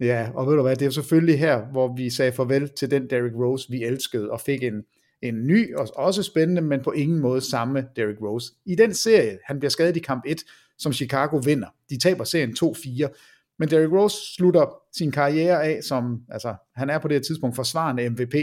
Ja, 0.00 0.30
og 0.34 0.46
ved 0.46 0.54
du 0.54 0.62
hvad, 0.62 0.76
det 0.76 0.82
er 0.82 0.86
jo 0.86 0.92
selvfølgelig 0.92 1.38
her, 1.38 1.64
hvor 1.72 1.96
vi 1.96 2.10
sagde 2.10 2.32
farvel 2.32 2.68
til 2.68 2.90
den 2.90 3.10
Derrick 3.10 3.34
Rose, 3.34 3.70
vi 3.70 3.84
elskede, 3.84 4.30
og 4.30 4.40
fik 4.40 4.62
en, 4.62 4.82
en 5.22 5.46
ny 5.46 5.74
og 5.74 5.88
også 5.96 6.22
spændende, 6.22 6.62
men 6.62 6.82
på 6.82 6.90
ingen 6.90 7.18
måde 7.18 7.40
samme 7.40 7.88
Derrick 7.96 8.20
Rose. 8.20 8.52
I 8.66 8.74
den 8.74 8.94
serie, 8.94 9.38
han 9.44 9.58
bliver 9.58 9.70
skadet 9.70 9.96
i 9.96 10.00
kamp 10.00 10.22
1, 10.26 10.42
som 10.78 10.92
Chicago 10.92 11.36
vinder. 11.44 11.68
De 11.90 11.98
taber 11.98 12.24
serien 12.24 12.56
2-4. 12.64 13.54
Men 13.58 13.70
Derrick 13.70 13.92
Rose 13.92 14.16
slutter 14.34 14.74
sin 14.96 15.12
karriere 15.12 15.64
af 15.64 15.82
som, 15.82 16.20
altså 16.28 16.54
han 16.74 16.90
er 16.90 16.98
på 16.98 17.08
det 17.08 17.14
her 17.14 17.22
tidspunkt 17.22 17.56
forsvarende 17.56 18.08
MVP. 18.10 18.34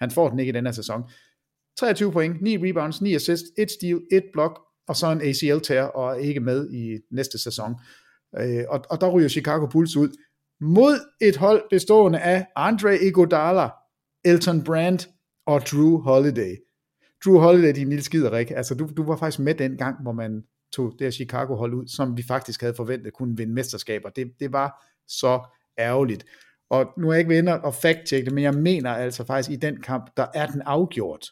Han 0.00 0.10
får 0.10 0.28
den 0.28 0.38
ikke 0.38 0.50
i 0.50 0.52
den 0.52 0.66
her 0.66 0.72
sæson. 0.72 1.02
23 1.78 2.12
point, 2.12 2.42
9 2.42 2.68
rebounds, 2.68 3.00
9 3.00 3.14
assists, 3.14 3.48
1 3.58 3.70
steal, 3.70 4.00
1 4.12 4.22
block, 4.32 4.60
og 4.88 4.96
så 4.96 5.06
en 5.06 5.20
ACL 5.20 5.60
tær 5.60 5.82
og 5.82 6.10
er 6.10 6.14
ikke 6.14 6.40
med 6.40 6.70
i 6.70 6.98
næste 7.10 7.38
sæson. 7.38 7.74
Øh, 8.38 8.64
og, 8.68 8.84
og 8.90 9.00
der 9.00 9.10
ryger 9.10 9.28
Chicago 9.28 9.66
Bulls 9.66 9.96
ud 9.96 10.08
mod 10.60 10.94
et 11.20 11.36
hold 11.36 11.62
bestående 11.70 12.18
af 12.18 12.46
Andre 12.56 13.02
Iguodala, 13.02 13.68
Elton 14.24 14.64
Brand 14.64 15.17
og 15.48 15.62
Drew 15.72 16.00
Holiday. 16.00 16.56
Drew 17.24 17.38
Holiday, 17.38 17.74
din 17.74 17.88
lille 17.88 18.04
skiderik, 18.04 18.50
altså 18.50 18.74
du, 18.74 18.88
du 18.96 19.02
var 19.02 19.16
faktisk 19.16 19.38
med 19.38 19.54
den 19.54 19.76
gang, 19.76 20.02
hvor 20.02 20.12
man 20.12 20.42
tog 20.72 20.92
det 20.98 21.04
her 21.04 21.10
Chicago-hold 21.10 21.74
ud, 21.74 21.86
som 21.86 22.16
vi 22.16 22.22
faktisk 22.28 22.60
havde 22.60 22.74
forventet 22.74 23.12
kunne 23.12 23.36
vinde 23.36 23.52
mesterskaber. 23.52 24.08
Det, 24.08 24.32
det 24.40 24.52
var 24.52 24.84
så 25.08 25.40
ærgerligt. 25.78 26.24
Og 26.70 26.86
nu 26.98 27.08
er 27.08 27.12
jeg 27.12 27.18
ikke 27.18 27.28
ved 27.28 27.60
at 27.66 27.74
fact 27.74 28.10
det, 28.10 28.32
men 28.32 28.44
jeg 28.44 28.54
mener 28.54 28.90
altså 28.90 29.24
faktisk, 29.24 29.50
i 29.50 29.56
den 29.56 29.80
kamp, 29.80 30.10
der 30.16 30.26
er 30.34 30.46
den 30.46 30.62
afgjort. 30.62 31.26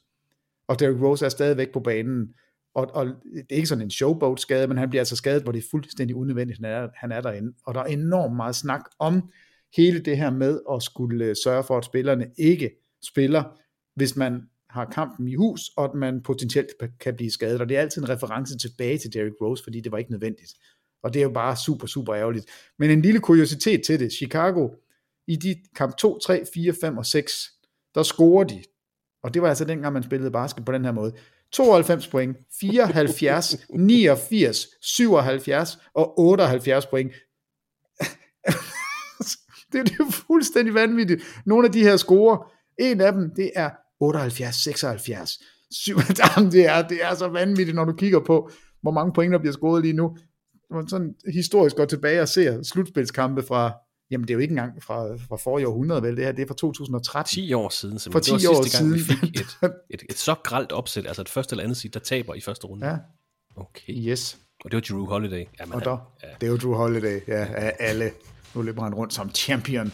Og 0.69 0.81
Derrick 0.81 1.03
Rose 1.03 1.25
er 1.25 1.29
stadigvæk 1.29 1.73
på 1.73 1.81
banen. 1.81 2.29
Og, 2.75 2.91
og 2.95 3.07
det 3.07 3.47
er 3.51 3.57
ikke 3.57 3.69
sådan 3.69 3.85
en 3.85 3.91
showboat 3.91 4.41
skade, 4.41 4.69
men 4.69 4.79
han 4.79 4.91
bliver 4.91 5.01
altså 5.01 5.17
skadet, 5.17 5.43
hvor 5.43 5.53
det 5.53 5.59
er 5.59 5.69
fuldstændig 5.71 6.17
unødvendigt, 6.17 6.59
han 6.65 6.73
er, 6.73 6.89
han 6.95 7.13
er 7.13 7.21
derinde. 7.21 7.53
Og 7.67 7.75
der 7.75 7.81
er 7.81 7.85
enormt 7.85 8.37
meget 8.37 8.57
snak 8.57 8.81
om 8.99 9.31
hele 9.77 10.01
det 10.01 10.17
her 10.17 10.31
med 10.31 10.61
at 10.73 10.83
skulle 10.83 11.25
øh, 11.25 11.37
sørge 11.45 11.65
for, 11.65 11.79
at 11.79 11.85
spillerne 11.85 12.27
ikke 12.39 12.71
spiller, 13.03 13.59
hvis 13.97 14.17
man 14.17 14.43
har 14.71 14.85
kampen 14.85 15.29
i 15.29 15.35
hus, 15.35 15.61
og 15.77 15.85
at 15.85 15.95
man 15.95 16.23
potentielt 16.23 16.69
kan 17.01 17.17
blive 17.17 17.31
skadet. 17.31 17.61
Og 17.61 17.69
det 17.69 17.77
er 17.77 17.81
altid 17.81 18.03
en 18.03 18.09
reference 18.09 18.59
tilbage 18.59 18.99
til 18.99 19.13
Derrick 19.13 19.35
Rose, 19.41 19.65
fordi 19.65 19.81
det 19.81 19.93
var 19.93 19.99
ikke 19.99 20.11
nødvendigt. 20.11 20.53
Og 21.03 21.15
det 21.15 21.21
er 21.21 21.25
jo 21.25 21.31
bare 21.31 21.57
super, 21.57 21.87
super 21.87 22.15
ærgerligt. 22.15 22.47
Men 22.79 22.91
en 22.91 23.03
lille 23.03 23.21
kuriositet 23.21 23.83
til 23.87 24.01
det. 24.01 24.13
Chicago, 24.13 24.69
i 25.27 25.37
de 25.37 25.57
kamp 25.77 25.97
2, 25.97 26.19
3, 26.19 26.45
4, 26.55 26.75
5 26.81 26.99
og 26.99 27.07
6, 27.07 27.51
der 27.95 28.03
scorer 28.03 28.45
de. 28.45 28.63
Og 29.23 29.35
det 29.35 29.43
var 29.43 29.49
altså 29.49 29.65
dengang, 29.65 29.93
man 29.93 30.03
spillede 30.03 30.31
basket 30.31 30.65
på 30.65 30.73
den 30.73 30.85
her 30.85 30.93
måde. 30.93 31.13
92 31.53 32.09
point, 32.09 32.37
74, 32.61 33.57
89, 33.71 34.67
77 34.81 35.79
og 35.95 36.19
78 36.19 36.87
point. 36.87 37.13
det, 39.73 39.79
er, 39.79 39.83
det 39.83 39.93
er 39.93 40.05
jo 40.05 40.11
fuldstændig 40.11 40.75
vanvittigt. 40.75 41.23
Nogle 41.47 41.67
af 41.67 41.73
de 41.73 41.83
her 41.83 41.97
scorer, 41.97 42.53
en 42.79 43.01
af 43.01 43.13
dem, 43.13 43.31
det 43.37 43.51
er 43.55 43.71
78, 44.01 44.57
76. 44.57 45.39
7, 45.71 45.97
det, 46.53 46.67
er, 46.67 46.89
det 46.89 47.05
er 47.05 47.15
så 47.15 47.29
vanvittigt, 47.29 47.75
når 47.75 47.85
du 47.85 47.93
kigger 47.93 48.21
på, 48.21 48.51
hvor 48.83 48.91
mange 48.91 49.13
point 49.13 49.33
der 49.33 49.39
bliver 49.39 49.53
scoret 49.53 49.83
lige 49.83 49.93
nu. 49.93 50.17
Man 50.71 50.89
sådan 50.89 51.15
historisk 51.35 51.77
går 51.77 51.85
tilbage 51.85 52.23
og 52.23 52.29
ser 52.29 52.63
slutspilskampe 52.63 53.43
fra, 53.43 53.73
jamen 54.11 54.29
det 54.29 54.31
er 54.31 54.35
jo 54.35 54.41
ikke 54.41 54.53
engang 54.53 54.83
fra, 54.83 55.17
fra 55.17 55.37
forrige 55.37 55.69
århundrede, 55.69 56.03
vel, 56.03 56.17
det 56.17 56.25
her, 56.25 56.33
det 56.33 56.43
er 56.43 56.47
fra 56.47 56.55
2013. 56.55 57.31
10 57.31 57.53
år 57.53 57.69
siden, 57.69 57.95
For 57.95 57.99
simpelthen. 57.99 58.39
10 58.39 58.43
det 58.43 58.49
var 58.49 58.59
år 58.59 58.63
sidste 58.63 58.79
gang, 58.79 58.95
vi 58.95 59.01
fik 59.01 59.41
et, 59.41 59.59
et, 59.95 60.03
et 60.11 60.19
så 60.19 60.35
gralt 60.35 60.73
opsæt, 60.73 61.07
altså 61.07 61.23
et 61.23 61.29
første 61.29 61.53
eller 61.53 61.65
andet 61.65 61.77
seed, 61.77 61.91
der 61.91 62.01
taber 62.01 62.35
i 62.35 62.41
første 62.41 62.67
runde. 62.67 62.87
Ja. 62.87 62.97
Okay. 63.57 63.93
Yes. 64.09 64.39
Og 64.65 64.71
det 64.71 64.77
var 64.77 64.81
Drew 64.81 65.07
Holiday. 65.07 65.45
Jamen, 65.61 65.75
Og 65.75 65.85
der, 65.85 65.99
ja. 66.23 66.29
det 66.41 66.47
er 66.47 66.51
jo 66.51 66.57
Drew 66.57 66.75
Holiday, 66.75 67.21
ja, 67.29 67.47
af 67.55 67.77
alle. 67.79 68.11
Nu 68.55 68.63
løber 68.63 68.83
han 68.83 68.95
rundt 68.95 69.15
som 69.15 69.31
champion. 69.35 69.93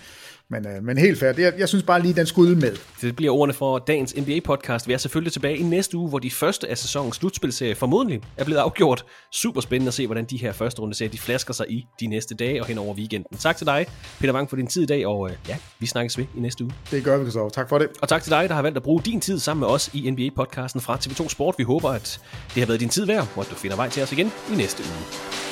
Men, 0.53 0.67
øh, 0.67 0.85
men 0.85 0.99
helt 0.99 1.19
fair, 1.19 1.33
jeg, 1.39 1.53
jeg 1.59 1.69
synes 1.69 1.85
bare 1.85 2.03
lige, 2.03 2.15
den 2.15 2.27
skulle 2.27 2.57
med. 2.57 2.77
Det 3.01 3.17
bliver 3.17 3.33
ordene 3.33 3.53
for 3.55 3.79
dagens 3.79 4.15
NBA-podcast. 4.15 4.89
Vi 4.89 4.93
er 4.93 4.99
selvfølgelig 4.99 5.33
tilbage 5.33 5.57
i 5.57 5.63
næste 5.63 5.97
uge, 5.97 6.09
hvor 6.09 6.19
de 6.19 6.31
første 6.31 6.69
af 6.69 6.79
sæsonens 6.79 7.17
slutspilserie 7.17 7.75
formodentlig 7.75 8.21
er 8.37 8.45
blevet 8.45 8.61
afgjort. 8.61 9.05
Super 9.31 9.61
spændende 9.61 9.89
at 9.89 9.95
se, 9.95 10.07
hvordan 10.07 10.25
de 10.25 10.37
her 10.37 10.53
første 10.53 10.83
runde 10.83 10.95
serier, 10.95 11.11
de 11.11 11.19
flasker 11.19 11.55
sig 11.55 11.67
i 11.71 11.87
de 12.01 12.07
næste 12.07 12.35
dage 12.35 12.61
og 12.61 12.67
hen 12.67 12.79
over 12.79 12.95
weekenden. 12.95 13.39
Tak 13.39 13.57
til 13.57 13.67
dig, 13.67 13.87
Peter 14.21 14.33
Wang, 14.35 14.49
for 14.49 14.57
din 14.57 14.67
tid 14.67 14.83
i 14.83 14.87
dag, 14.87 15.07
og 15.07 15.31
øh, 15.31 15.37
ja, 15.49 15.57
vi 15.79 15.87
snakkes 15.87 16.19
ved 16.19 16.25
i 16.37 16.41
næste 16.41 16.65
uge. 16.65 16.73
Det 16.91 17.05
gør 17.05 17.19
vi 17.19 17.31
så. 17.31 17.51
Tak 17.55 17.69
for 17.69 17.79
det. 17.79 17.89
Og 18.03 18.09
tak 18.09 18.23
til 18.23 18.31
dig, 18.31 18.49
der 18.49 18.55
har 18.55 18.63
valgt 18.63 18.77
at 18.77 18.83
bruge 18.83 19.03
din 19.03 19.21
tid 19.21 19.39
sammen 19.39 19.61
med 19.61 19.69
os 19.69 19.91
i 19.95 20.11
NBA-podcasten 20.11 20.81
fra 20.81 20.97
TV2 20.97 21.29
Sport. 21.29 21.55
Vi 21.59 21.65
håber, 21.65 21.89
at 21.89 22.21
det 22.55 22.61
har 22.63 22.67
været 22.67 22.81
din 22.81 22.89
tid 22.89 23.07
værd, 23.07 23.29
og 23.37 23.41
at 23.41 23.51
du 23.51 23.55
finder 23.55 23.77
vej 23.77 23.89
til 23.89 24.03
os 24.03 24.13
igen 24.13 24.33
i 24.53 24.57
næste 24.57 24.83
uge. 24.83 25.52